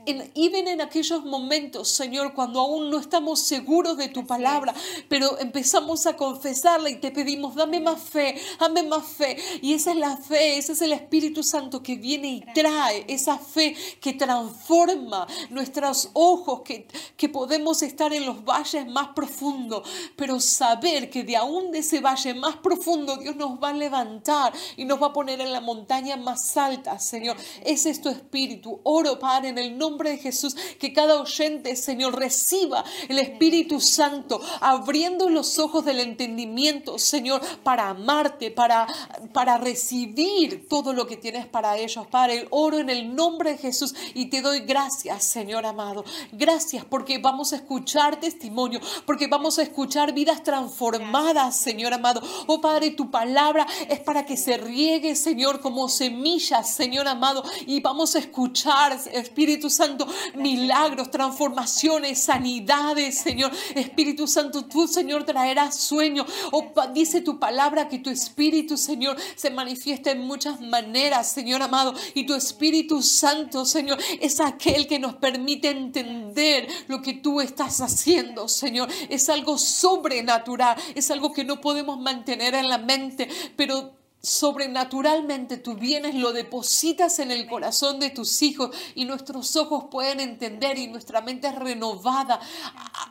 y 0.05 0.49
ven 0.49 0.67
en 0.67 0.81
aquellos 0.81 1.23
momentos, 1.25 1.89
Señor, 1.89 2.33
cuando 2.33 2.59
aún 2.59 2.89
no 2.89 2.99
estamos 2.99 3.39
seguros 3.41 3.97
de 3.97 4.07
tu 4.07 4.25
palabra, 4.25 4.73
pero 5.07 5.37
empezamos 5.39 6.07
a 6.07 6.15
confesarla 6.15 6.89
y 6.89 6.95
te 6.95 7.11
pedimos, 7.11 7.55
dame 7.55 7.79
más 7.79 8.01
fe, 8.01 8.35
dame 8.59 8.83
más 8.83 9.05
fe. 9.05 9.37
Y 9.61 9.73
esa 9.73 9.91
es 9.91 9.97
la 9.97 10.17
fe, 10.17 10.57
ese 10.57 10.73
es 10.73 10.81
el 10.81 10.93
Espíritu 10.93 11.43
Santo 11.43 11.83
que 11.83 11.95
viene 11.97 12.29
y 12.29 12.41
trae 12.53 13.05
esa 13.07 13.37
fe 13.37 13.75
que 13.99 14.13
transforma 14.13 15.27
nuestros 15.49 16.09
ojos, 16.13 16.61
que, 16.61 16.87
que 17.15 17.29
podemos 17.29 17.83
estar 17.83 18.11
en 18.11 18.25
los 18.25 18.43
valles 18.43 18.87
más 18.87 19.09
profundos, 19.09 19.87
pero 20.15 20.39
saber 20.39 21.09
que 21.09 21.23
de 21.23 21.37
aún 21.37 21.71
de 21.71 21.79
ese 21.79 21.99
valle 21.99 22.33
más 22.33 22.57
profundo 22.57 23.17
Dios 23.17 23.35
nos 23.35 23.61
va 23.61 23.69
a 23.69 23.73
levantar 23.73 24.53
y 24.77 24.85
nos 24.85 25.01
va 25.01 25.07
a 25.07 25.13
poner 25.13 25.41
en 25.41 25.51
la 25.51 25.61
montaña 25.61 26.17
más 26.17 26.57
alta, 26.57 26.97
Señor. 26.97 27.37
Ese 27.63 27.91
es 27.91 28.01
tu 28.01 28.09
Espíritu. 28.09 28.79
Oro, 28.83 29.19
Padre, 29.19 29.49
en 29.49 29.57
el 29.57 29.77
nombre 29.77 29.90
nombre 29.91 30.11
de 30.11 30.17
Jesús, 30.17 30.55
que 30.79 30.93
cada 30.93 31.19
oyente, 31.21 31.75
Señor, 31.75 32.17
reciba 32.17 32.83
el 33.09 33.19
Espíritu 33.19 33.81
Santo, 33.81 34.41
abriendo 34.61 35.29
los 35.29 35.59
ojos 35.59 35.83
del 35.83 35.99
entendimiento, 35.99 36.97
Señor, 36.97 37.41
para 37.63 37.89
amarte, 37.89 38.51
para, 38.51 38.87
para 39.33 39.57
recibir 39.57 40.67
todo 40.69 40.93
lo 40.93 41.05
que 41.07 41.17
tienes 41.17 41.45
para 41.45 41.77
ellos. 41.77 42.07
Padre, 42.07 42.47
oro 42.51 42.79
en 42.79 42.89
el 42.89 43.13
nombre 43.13 43.51
de 43.51 43.57
Jesús 43.57 43.93
y 44.13 44.27
te 44.27 44.41
doy 44.41 44.61
gracias, 44.61 45.25
Señor 45.25 45.65
amado. 45.65 46.05
Gracias 46.31 46.85
porque 46.85 47.17
vamos 47.17 47.51
a 47.51 47.57
escuchar 47.57 48.19
testimonio, 48.19 48.79
porque 49.05 49.27
vamos 49.27 49.59
a 49.59 49.63
escuchar 49.63 50.13
vidas 50.13 50.41
transformadas, 50.41 51.57
Señor 51.57 51.93
amado. 51.93 52.21
Oh 52.47 52.61
Padre, 52.61 52.91
tu 52.91 53.11
palabra 53.11 53.67
es 53.89 53.99
para 53.99 54.25
que 54.25 54.37
se 54.37 54.55
riegue, 54.55 55.15
Señor, 55.17 55.59
como 55.59 55.89
semillas, 55.89 56.73
Señor 56.73 57.09
amado, 57.09 57.43
y 57.67 57.81
vamos 57.81 58.15
a 58.15 58.19
escuchar, 58.19 58.97
Espíritu 59.11 59.69
Santo 59.69 59.80
Santo, 59.81 60.07
milagros, 60.35 61.09
transformaciones, 61.09 62.21
sanidades, 62.21 63.17
Señor. 63.17 63.51
Espíritu 63.73 64.27
Santo, 64.27 64.65
tú, 64.65 64.87
Señor, 64.87 65.23
traerás 65.23 65.75
sueño. 65.75 66.23
Oh, 66.51 66.71
dice 66.93 67.21
tu 67.21 67.39
palabra 67.39 67.87
que 67.87 67.97
tu 67.97 68.11
Espíritu, 68.11 68.77
Señor, 68.77 69.17
se 69.35 69.49
manifiesta 69.49 70.11
en 70.11 70.21
muchas 70.21 70.61
maneras, 70.61 71.31
Señor 71.31 71.63
amado. 71.63 71.95
Y 72.13 72.27
tu 72.27 72.35
Espíritu 72.35 73.01
Santo, 73.01 73.65
Señor, 73.65 73.97
es 74.19 74.39
aquel 74.39 74.85
que 74.85 74.99
nos 74.99 75.15
permite 75.15 75.71
entender 75.71 76.67
lo 76.87 77.01
que 77.01 77.15
tú 77.15 77.41
estás 77.41 77.81
haciendo, 77.81 78.47
Señor. 78.47 78.87
Es 79.09 79.29
algo 79.29 79.57
sobrenatural, 79.57 80.77
es 80.93 81.09
algo 81.09 81.33
que 81.33 81.43
no 81.43 81.59
podemos 81.59 81.99
mantener 81.99 82.53
en 82.53 82.69
la 82.69 82.77
mente, 82.77 83.27
pero 83.55 84.00
sobrenaturalmente 84.21 85.57
tú 85.57 85.75
vienes, 85.75 86.15
lo 86.15 86.31
depositas 86.31 87.19
en 87.19 87.31
el 87.31 87.47
corazón 87.47 87.99
de 87.99 88.11
tus 88.11 88.41
hijos 88.41 88.75
y 88.93 89.05
nuestros 89.05 89.55
ojos 89.55 89.85
pueden 89.89 90.19
entender 90.19 90.77
y 90.77 90.87
nuestra 90.87 91.21
mente 91.21 91.47
es 91.47 91.55
renovada 91.55 92.39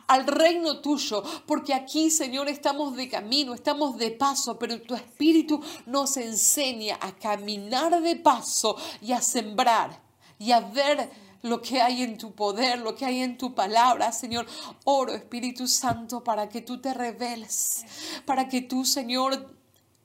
al 0.07 0.25
reino 0.25 0.79
tuyo, 0.79 1.23
porque 1.45 1.73
aquí, 1.73 2.09
Señor, 2.09 2.47
estamos 2.47 2.95
de 2.95 3.09
camino, 3.09 3.53
estamos 3.53 3.97
de 3.97 4.11
paso, 4.11 4.57
pero 4.57 4.81
tu 4.81 4.95
espíritu 4.95 5.61
nos 5.85 6.15
enseña 6.17 6.97
a 7.01 7.13
caminar 7.13 8.01
de 8.01 8.15
paso 8.15 8.77
y 9.01 9.11
a 9.11 9.21
sembrar 9.21 10.01
y 10.39 10.51
a 10.51 10.61
ver 10.61 11.09
lo 11.43 11.61
que 11.61 11.81
hay 11.81 12.03
en 12.03 12.17
tu 12.17 12.33
poder, 12.33 12.79
lo 12.79 12.95
que 12.95 13.05
hay 13.05 13.21
en 13.21 13.37
tu 13.37 13.53
palabra, 13.53 14.11
Señor. 14.11 14.45
Oro, 14.83 15.13
Espíritu 15.13 15.67
Santo, 15.67 16.23
para 16.23 16.49
que 16.49 16.61
tú 16.61 16.79
te 16.79 16.93
reveles, 16.93 17.83
para 18.25 18.47
que 18.47 18.61
tú, 18.61 18.85
Señor, 18.85 19.60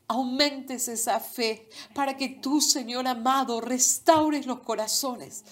aumentes 0.09 0.89
esa 0.89 1.21
fe 1.21 1.69
para 1.95 2.17
que 2.17 2.29
tú, 2.29 2.61
Señor 2.61 3.07
amado, 3.07 3.61
restaures 3.61 4.47
los 4.47 4.61
corazones. 4.61 5.45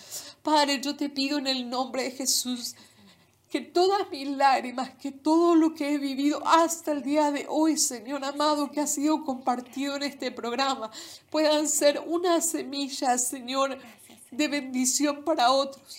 Padre, 0.43 0.81
yo 0.81 0.97
te 0.97 1.09
pido 1.09 1.39
en 1.39 1.47
el 1.47 1.69
nombre 1.69 2.05
de 2.05 2.11
Jesús 2.13 2.75
que 3.55 3.61
todas 3.61 4.11
mis 4.11 4.29
lágrimas, 4.29 4.91
que 4.97 5.13
todo 5.13 5.55
lo 5.55 5.75
que 5.75 5.95
he 5.95 5.99
vivido 5.99 6.45
hasta 6.45 6.91
el 6.91 7.03
día 7.03 7.31
de 7.31 7.47
hoy, 7.49 7.77
Señor 7.77 8.25
amado, 8.25 8.69
que 8.73 8.81
ha 8.81 8.87
sido 8.89 9.23
compartido 9.25 9.95
en 9.95 10.03
este 10.03 10.33
programa, 10.33 10.91
puedan 11.31 11.69
ser 11.69 12.03
una 12.05 12.41
semilla, 12.41 13.17
Señor, 13.17 13.79
de 14.37 14.49
bendición 14.49 15.25
para 15.25 15.51
otros. 15.51 15.97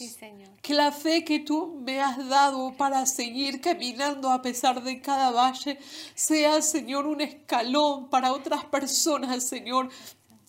Que 0.61 0.73
la 0.73 0.91
fe 0.91 1.23
que 1.23 1.39
tú 1.39 1.79
me 1.81 1.99
has 1.99 2.27
dado 2.27 2.75
para 2.77 3.05
seguir 3.05 3.61
caminando 3.61 4.29
a 4.29 4.41
pesar 4.41 4.83
de 4.83 5.01
cada 5.01 5.31
valle 5.31 5.77
sea, 6.13 6.61
Señor, 6.61 7.05
un 7.07 7.21
escalón 7.21 8.09
para 8.09 8.33
otras 8.33 8.65
personas, 8.65 9.47
Señor, 9.47 9.89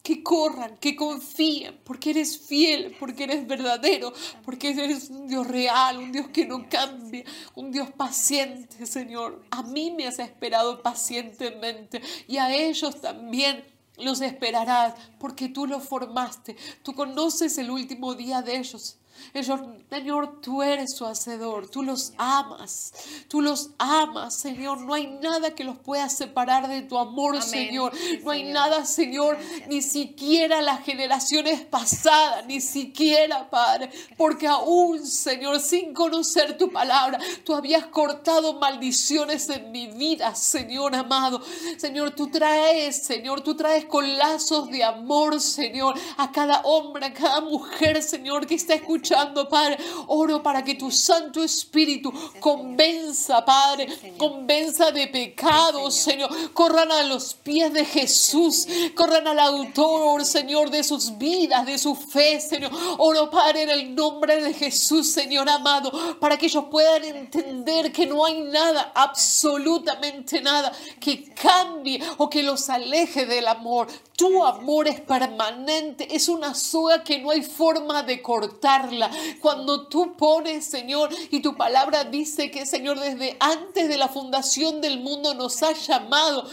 que 0.06 0.22
corran, 0.22 0.76
que 0.78 0.94
confíen, 0.94 1.80
porque 1.82 2.10
eres 2.10 2.38
fiel, 2.38 2.94
porque 3.00 3.24
eres 3.24 3.44
verdadero, 3.44 4.12
porque 4.44 4.70
eres 4.70 5.10
un 5.10 5.26
Dios 5.26 5.44
real, 5.48 5.98
un 5.98 6.12
Dios 6.12 6.28
que 6.28 6.46
no 6.46 6.68
cambia, 6.68 7.24
un 7.56 7.72
Dios 7.72 7.90
paciente, 7.90 8.86
Señor. 8.86 9.42
A 9.50 9.64
mí 9.64 9.90
me 9.90 10.06
has 10.06 10.20
esperado 10.20 10.80
pacientemente 10.80 12.00
y 12.28 12.36
a 12.36 12.54
ellos 12.54 13.00
también 13.00 13.64
los 13.96 14.20
esperarás 14.20 14.94
porque 15.18 15.48
tú 15.48 15.66
los 15.66 15.84
formaste. 15.84 16.56
Tú 16.82 16.94
conoces 16.94 17.58
el 17.58 17.70
último 17.70 18.14
día 18.14 18.42
de 18.42 18.58
ellos. 18.58 18.98
Señor, 19.32 20.40
tú 20.40 20.62
eres 20.62 20.94
su 20.96 21.06
hacedor, 21.06 21.68
tú 21.68 21.82
los 21.82 22.12
amas, 22.18 22.92
tú 23.28 23.40
los 23.40 23.70
amas, 23.78 24.34
Señor. 24.34 24.80
No 24.80 24.94
hay 24.94 25.06
nada 25.06 25.54
que 25.54 25.64
los 25.64 25.78
pueda 25.78 26.08
separar 26.08 26.68
de 26.68 26.82
tu 26.82 26.98
amor, 26.98 27.42
Señor. 27.42 27.92
No 28.22 28.30
hay 28.30 28.44
nada, 28.44 28.84
Señor, 28.84 29.38
ni 29.68 29.82
siquiera 29.82 30.62
las 30.62 30.84
generaciones 30.84 31.60
pasadas, 31.62 32.46
ni 32.46 32.60
siquiera, 32.60 33.48
Padre, 33.50 33.90
porque 34.16 34.46
aún, 34.46 35.06
Señor, 35.06 35.60
sin 35.60 35.94
conocer 35.94 36.56
tu 36.58 36.70
palabra, 36.70 37.18
tú 37.44 37.54
habías 37.54 37.86
cortado 37.86 38.54
maldiciones 38.54 39.48
en 39.48 39.70
mi 39.70 39.88
vida, 39.88 40.34
Señor 40.34 40.94
amado. 40.94 41.42
Señor, 41.76 42.10
tú 42.12 42.28
traes, 42.28 43.02
Señor, 43.02 43.40
tú 43.40 43.54
traes 43.54 43.84
con 43.86 44.16
lazos 44.16 44.70
de 44.70 44.84
amor, 44.84 45.40
Señor, 45.40 45.98
a 46.16 46.30
cada 46.30 46.60
hombre, 46.60 47.06
a 47.06 47.12
cada 47.12 47.40
mujer, 47.40 48.02
Señor, 48.02 48.46
que 48.46 48.54
está 48.54 48.74
escuchando, 48.74 49.05
Padre. 49.48 49.78
Oro 50.08 50.42
para 50.42 50.62
que 50.64 50.74
tu 50.74 50.90
Santo 50.90 51.42
Espíritu 51.42 52.12
convenza, 52.40 53.44
Padre, 53.44 53.88
convenza 54.16 54.90
de 54.90 55.06
pecado, 55.08 55.90
Señor. 55.90 56.52
Corran 56.52 56.90
a 56.90 57.02
los 57.04 57.34
pies 57.34 57.72
de 57.72 57.84
Jesús, 57.84 58.66
corran 58.94 59.26
al 59.26 59.38
autor, 59.38 60.24
Señor, 60.24 60.70
de 60.70 60.82
sus 60.82 61.16
vidas, 61.18 61.66
de 61.66 61.78
su 61.78 61.94
fe, 61.94 62.40
Señor. 62.40 62.70
Oro, 62.98 63.30
Padre, 63.30 63.62
en 63.62 63.70
el 63.70 63.94
nombre 63.94 64.42
de 64.42 64.54
Jesús, 64.54 65.10
Señor 65.12 65.48
amado, 65.48 66.18
para 66.18 66.36
que 66.36 66.46
ellos 66.46 66.64
puedan 66.70 67.04
entender 67.04 67.92
que 67.92 68.06
no 68.06 68.24
hay 68.24 68.40
nada, 68.40 68.92
absolutamente 68.94 70.40
nada, 70.40 70.72
que 71.00 71.32
cambie 71.34 72.00
o 72.18 72.28
que 72.28 72.42
los 72.42 72.68
aleje 72.68 73.26
del 73.26 73.48
amor. 73.48 73.88
Tu 74.16 74.44
amor 74.44 74.88
es 74.88 75.00
permanente, 75.00 76.14
es 76.14 76.28
una 76.28 76.54
soga 76.54 77.04
que 77.04 77.18
no 77.18 77.30
hay 77.30 77.42
forma 77.42 78.02
de 78.02 78.22
cortarla. 78.22 78.95
Cuando 79.40 79.88
tú 79.88 80.16
pones, 80.16 80.64
Señor, 80.66 81.10
y 81.30 81.40
tu 81.40 81.56
palabra 81.56 82.04
dice 82.04 82.50
que, 82.50 82.66
Señor, 82.66 82.98
desde 83.00 83.36
antes 83.40 83.88
de 83.88 83.96
la 83.96 84.08
fundación 84.08 84.80
del 84.80 85.00
mundo 85.00 85.34
nos 85.34 85.62
ha 85.62 85.72
llamado. 85.72 86.48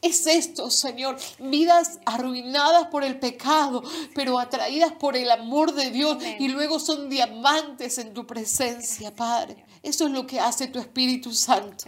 Es 0.00 0.28
esto, 0.28 0.70
Señor, 0.70 1.18
vidas 1.40 1.98
arruinadas 2.06 2.86
por 2.86 3.02
el 3.02 3.18
pecado, 3.18 3.82
pero 4.14 4.38
atraídas 4.38 4.92
por 4.92 5.16
el 5.16 5.28
amor 5.28 5.74
de 5.74 5.90
Dios 5.90 6.18
y 6.38 6.46
luego 6.48 6.78
son 6.78 7.10
diamantes 7.10 7.98
en 7.98 8.14
tu 8.14 8.24
presencia, 8.24 9.14
Padre. 9.14 9.64
Eso 9.82 10.06
es 10.06 10.12
lo 10.12 10.24
que 10.24 10.38
hace 10.38 10.68
tu 10.68 10.78
Espíritu 10.78 11.32
Santo. 11.32 11.86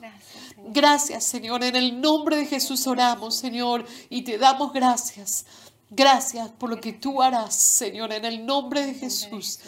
Gracias, 0.56 1.24
Señor. 1.24 1.62
En 1.62 1.76
el 1.76 2.00
nombre 2.00 2.36
de 2.36 2.46
Jesús 2.46 2.86
oramos, 2.88 3.36
Señor, 3.36 3.84
y 4.08 4.22
te 4.22 4.38
damos 4.38 4.72
gracias. 4.72 5.46
Gracias 5.88 6.50
por 6.50 6.70
lo 6.70 6.80
que 6.80 6.92
tú 6.92 7.22
harás, 7.22 7.54
Señor, 7.54 8.12
en 8.12 8.24
el 8.24 8.44
nombre 8.46 8.86
de 8.86 8.94
Jesús. 8.94 9.58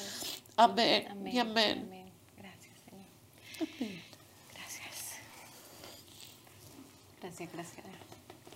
Amén, 0.62 1.26
y 1.26 1.38
amén. 1.38 2.12
Gracias, 2.36 2.78
Señor. 2.88 3.06
Gracias. 4.54 5.18
Gracias, 7.20 7.52
gracias. 7.52 7.86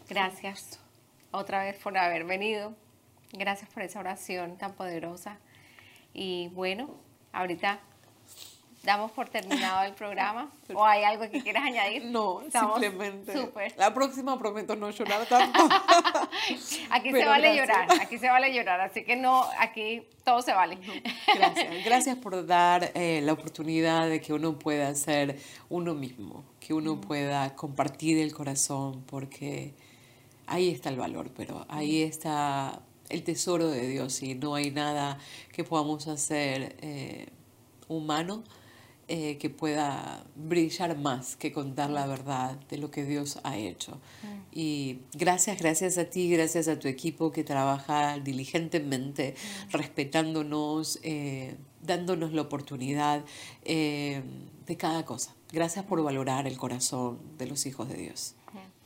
Gracias 0.08 0.78
otra 1.32 1.64
vez 1.64 1.76
por 1.76 1.98
haber 1.98 2.24
venido. 2.24 2.74
Gracias 3.32 3.68
por 3.70 3.82
esa 3.82 3.98
oración 3.98 4.56
tan 4.56 4.74
poderosa. 4.74 5.38
Y 6.14 6.48
bueno, 6.48 6.94
ahorita 7.32 7.80
damos 8.86 9.10
por 9.10 9.28
terminado 9.28 9.84
el 9.84 9.92
programa. 9.92 10.50
¿O 10.74 10.84
hay 10.84 11.04
algo 11.04 11.30
que 11.30 11.42
quieras 11.42 11.64
añadir? 11.64 12.06
No, 12.06 12.42
simplemente. 12.50 13.52
La 13.76 13.92
próxima 13.92 14.38
prometo 14.38 14.74
no 14.76 14.90
llorar 14.90 15.26
tanto. 15.26 15.58
aquí 16.90 17.10
se 17.10 17.26
vale 17.26 17.54
llorar, 17.54 17.88
aquí 18.00 18.18
se 18.18 18.28
vale 18.28 18.54
llorar, 18.54 18.80
así 18.80 19.04
que 19.04 19.16
no, 19.16 19.44
aquí 19.58 20.06
todo 20.24 20.40
se 20.40 20.52
vale. 20.52 20.78
Gracias, 21.34 21.84
gracias 21.84 22.16
por 22.16 22.46
dar 22.46 22.92
eh, 22.94 23.20
la 23.22 23.32
oportunidad 23.32 24.08
de 24.08 24.20
que 24.20 24.32
uno 24.32 24.58
pueda 24.58 24.94
ser 24.94 25.38
uno 25.68 25.94
mismo, 25.94 26.44
que 26.60 26.72
uno 26.72 27.00
pueda 27.00 27.54
compartir 27.54 28.18
el 28.18 28.32
corazón, 28.32 29.04
porque 29.06 29.74
ahí 30.46 30.70
está 30.70 30.88
el 30.88 30.96
valor, 30.96 31.30
pero 31.36 31.66
ahí 31.68 32.02
está 32.02 32.80
el 33.08 33.22
tesoro 33.22 33.68
de 33.68 33.86
Dios 33.88 34.22
y 34.22 34.34
no 34.34 34.54
hay 34.54 34.70
nada 34.70 35.18
que 35.52 35.64
podamos 35.64 36.08
hacer 36.08 36.76
eh, 36.80 37.28
humano 37.88 38.42
eh, 39.08 39.38
que 39.38 39.50
pueda 39.50 40.24
brillar 40.34 40.98
más 40.98 41.36
que 41.36 41.52
contar 41.52 41.90
la 41.90 42.08
verdad 42.08 42.58
de 42.68 42.76
lo 42.76 42.90
que 42.90 43.04
Dios 43.04 43.38
ha 43.44 43.56
hecho. 43.56 43.92
Mm. 43.92 44.26
Y 44.50 44.98
gracias, 45.12 45.60
gracias 45.60 45.96
a 45.96 46.06
ti, 46.06 46.28
gracias 46.28 46.66
a 46.66 46.78
tu 46.80 46.88
equipo 46.88 47.30
que 47.30 47.44
trabaja 47.44 48.18
diligentemente, 48.18 49.36
mm. 49.36 49.70
respetándonos, 49.70 50.98
eh, 51.04 51.56
dándonos 51.82 52.32
la 52.32 52.42
oportunidad 52.42 53.24
eh, 53.64 54.22
de 54.66 54.76
cada 54.76 55.04
cosa. 55.04 55.36
Gracias 55.52 55.84
por 55.84 56.02
valorar 56.02 56.48
el 56.48 56.56
corazón 56.56 57.20
de 57.38 57.46
los 57.46 57.64
hijos 57.66 57.88
de 57.88 57.98
Dios. 57.98 58.34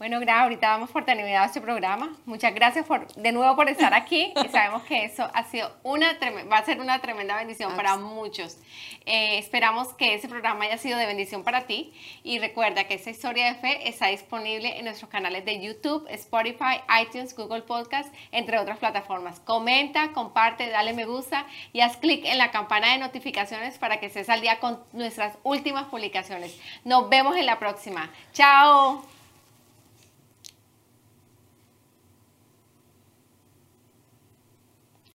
Bueno, 0.01 0.19
gracias. 0.19 0.45
Ahorita 0.45 0.71
vamos 0.71 0.91
por 0.93 1.05
terminado 1.05 1.45
este 1.45 1.61
programa. 1.61 2.17
Muchas 2.25 2.55
gracias 2.55 2.87
por, 2.87 3.07
de 3.13 3.33
nuevo 3.33 3.55
por 3.55 3.69
estar 3.69 3.93
aquí. 3.93 4.33
Y 4.43 4.49
sabemos 4.49 4.83
que 4.85 5.05
eso 5.05 5.31
ha 5.35 5.45
sido 5.45 5.71
una 5.83 6.17
va 6.51 6.57
a 6.57 6.65
ser 6.65 6.81
una 6.81 7.01
tremenda 7.01 7.37
bendición 7.37 7.77
para 7.77 7.99
muchos. 7.99 8.57
Eh, 9.05 9.37
esperamos 9.37 9.93
que 9.93 10.15
ese 10.15 10.27
programa 10.27 10.65
haya 10.65 10.79
sido 10.79 10.97
de 10.97 11.05
bendición 11.05 11.45
para 11.45 11.67
ti. 11.67 11.93
Y 12.23 12.39
recuerda 12.39 12.85
que 12.85 12.95
esta 12.95 13.11
historia 13.11 13.53
de 13.53 13.57
fe 13.57 13.91
está 13.91 14.07
disponible 14.07 14.79
en 14.79 14.87
nuestros 14.87 15.11
canales 15.11 15.45
de 15.45 15.61
YouTube, 15.61 16.07
Spotify, 16.09 16.81
iTunes, 17.03 17.37
Google 17.37 17.61
Podcast, 17.61 18.11
entre 18.33 18.59
otras 18.59 18.79
plataformas. 18.79 19.39
Comenta, 19.41 20.13
comparte, 20.13 20.71
dale 20.71 20.95
me 20.95 21.05
gusta 21.05 21.45
y 21.75 21.81
haz 21.83 21.99
clic 21.99 22.25
en 22.25 22.39
la 22.39 22.51
campana 22.51 22.93
de 22.93 22.99
notificaciones 23.01 23.77
para 23.77 24.01
que 24.01 24.07
estés 24.07 24.31
al 24.31 24.41
día 24.41 24.61
con 24.61 24.83
nuestras 24.93 25.37
últimas 25.43 25.85
publicaciones. 25.89 26.59
Nos 26.87 27.11
vemos 27.11 27.37
en 27.37 27.45
la 27.45 27.59
próxima. 27.59 28.09
Chao. 28.33 29.20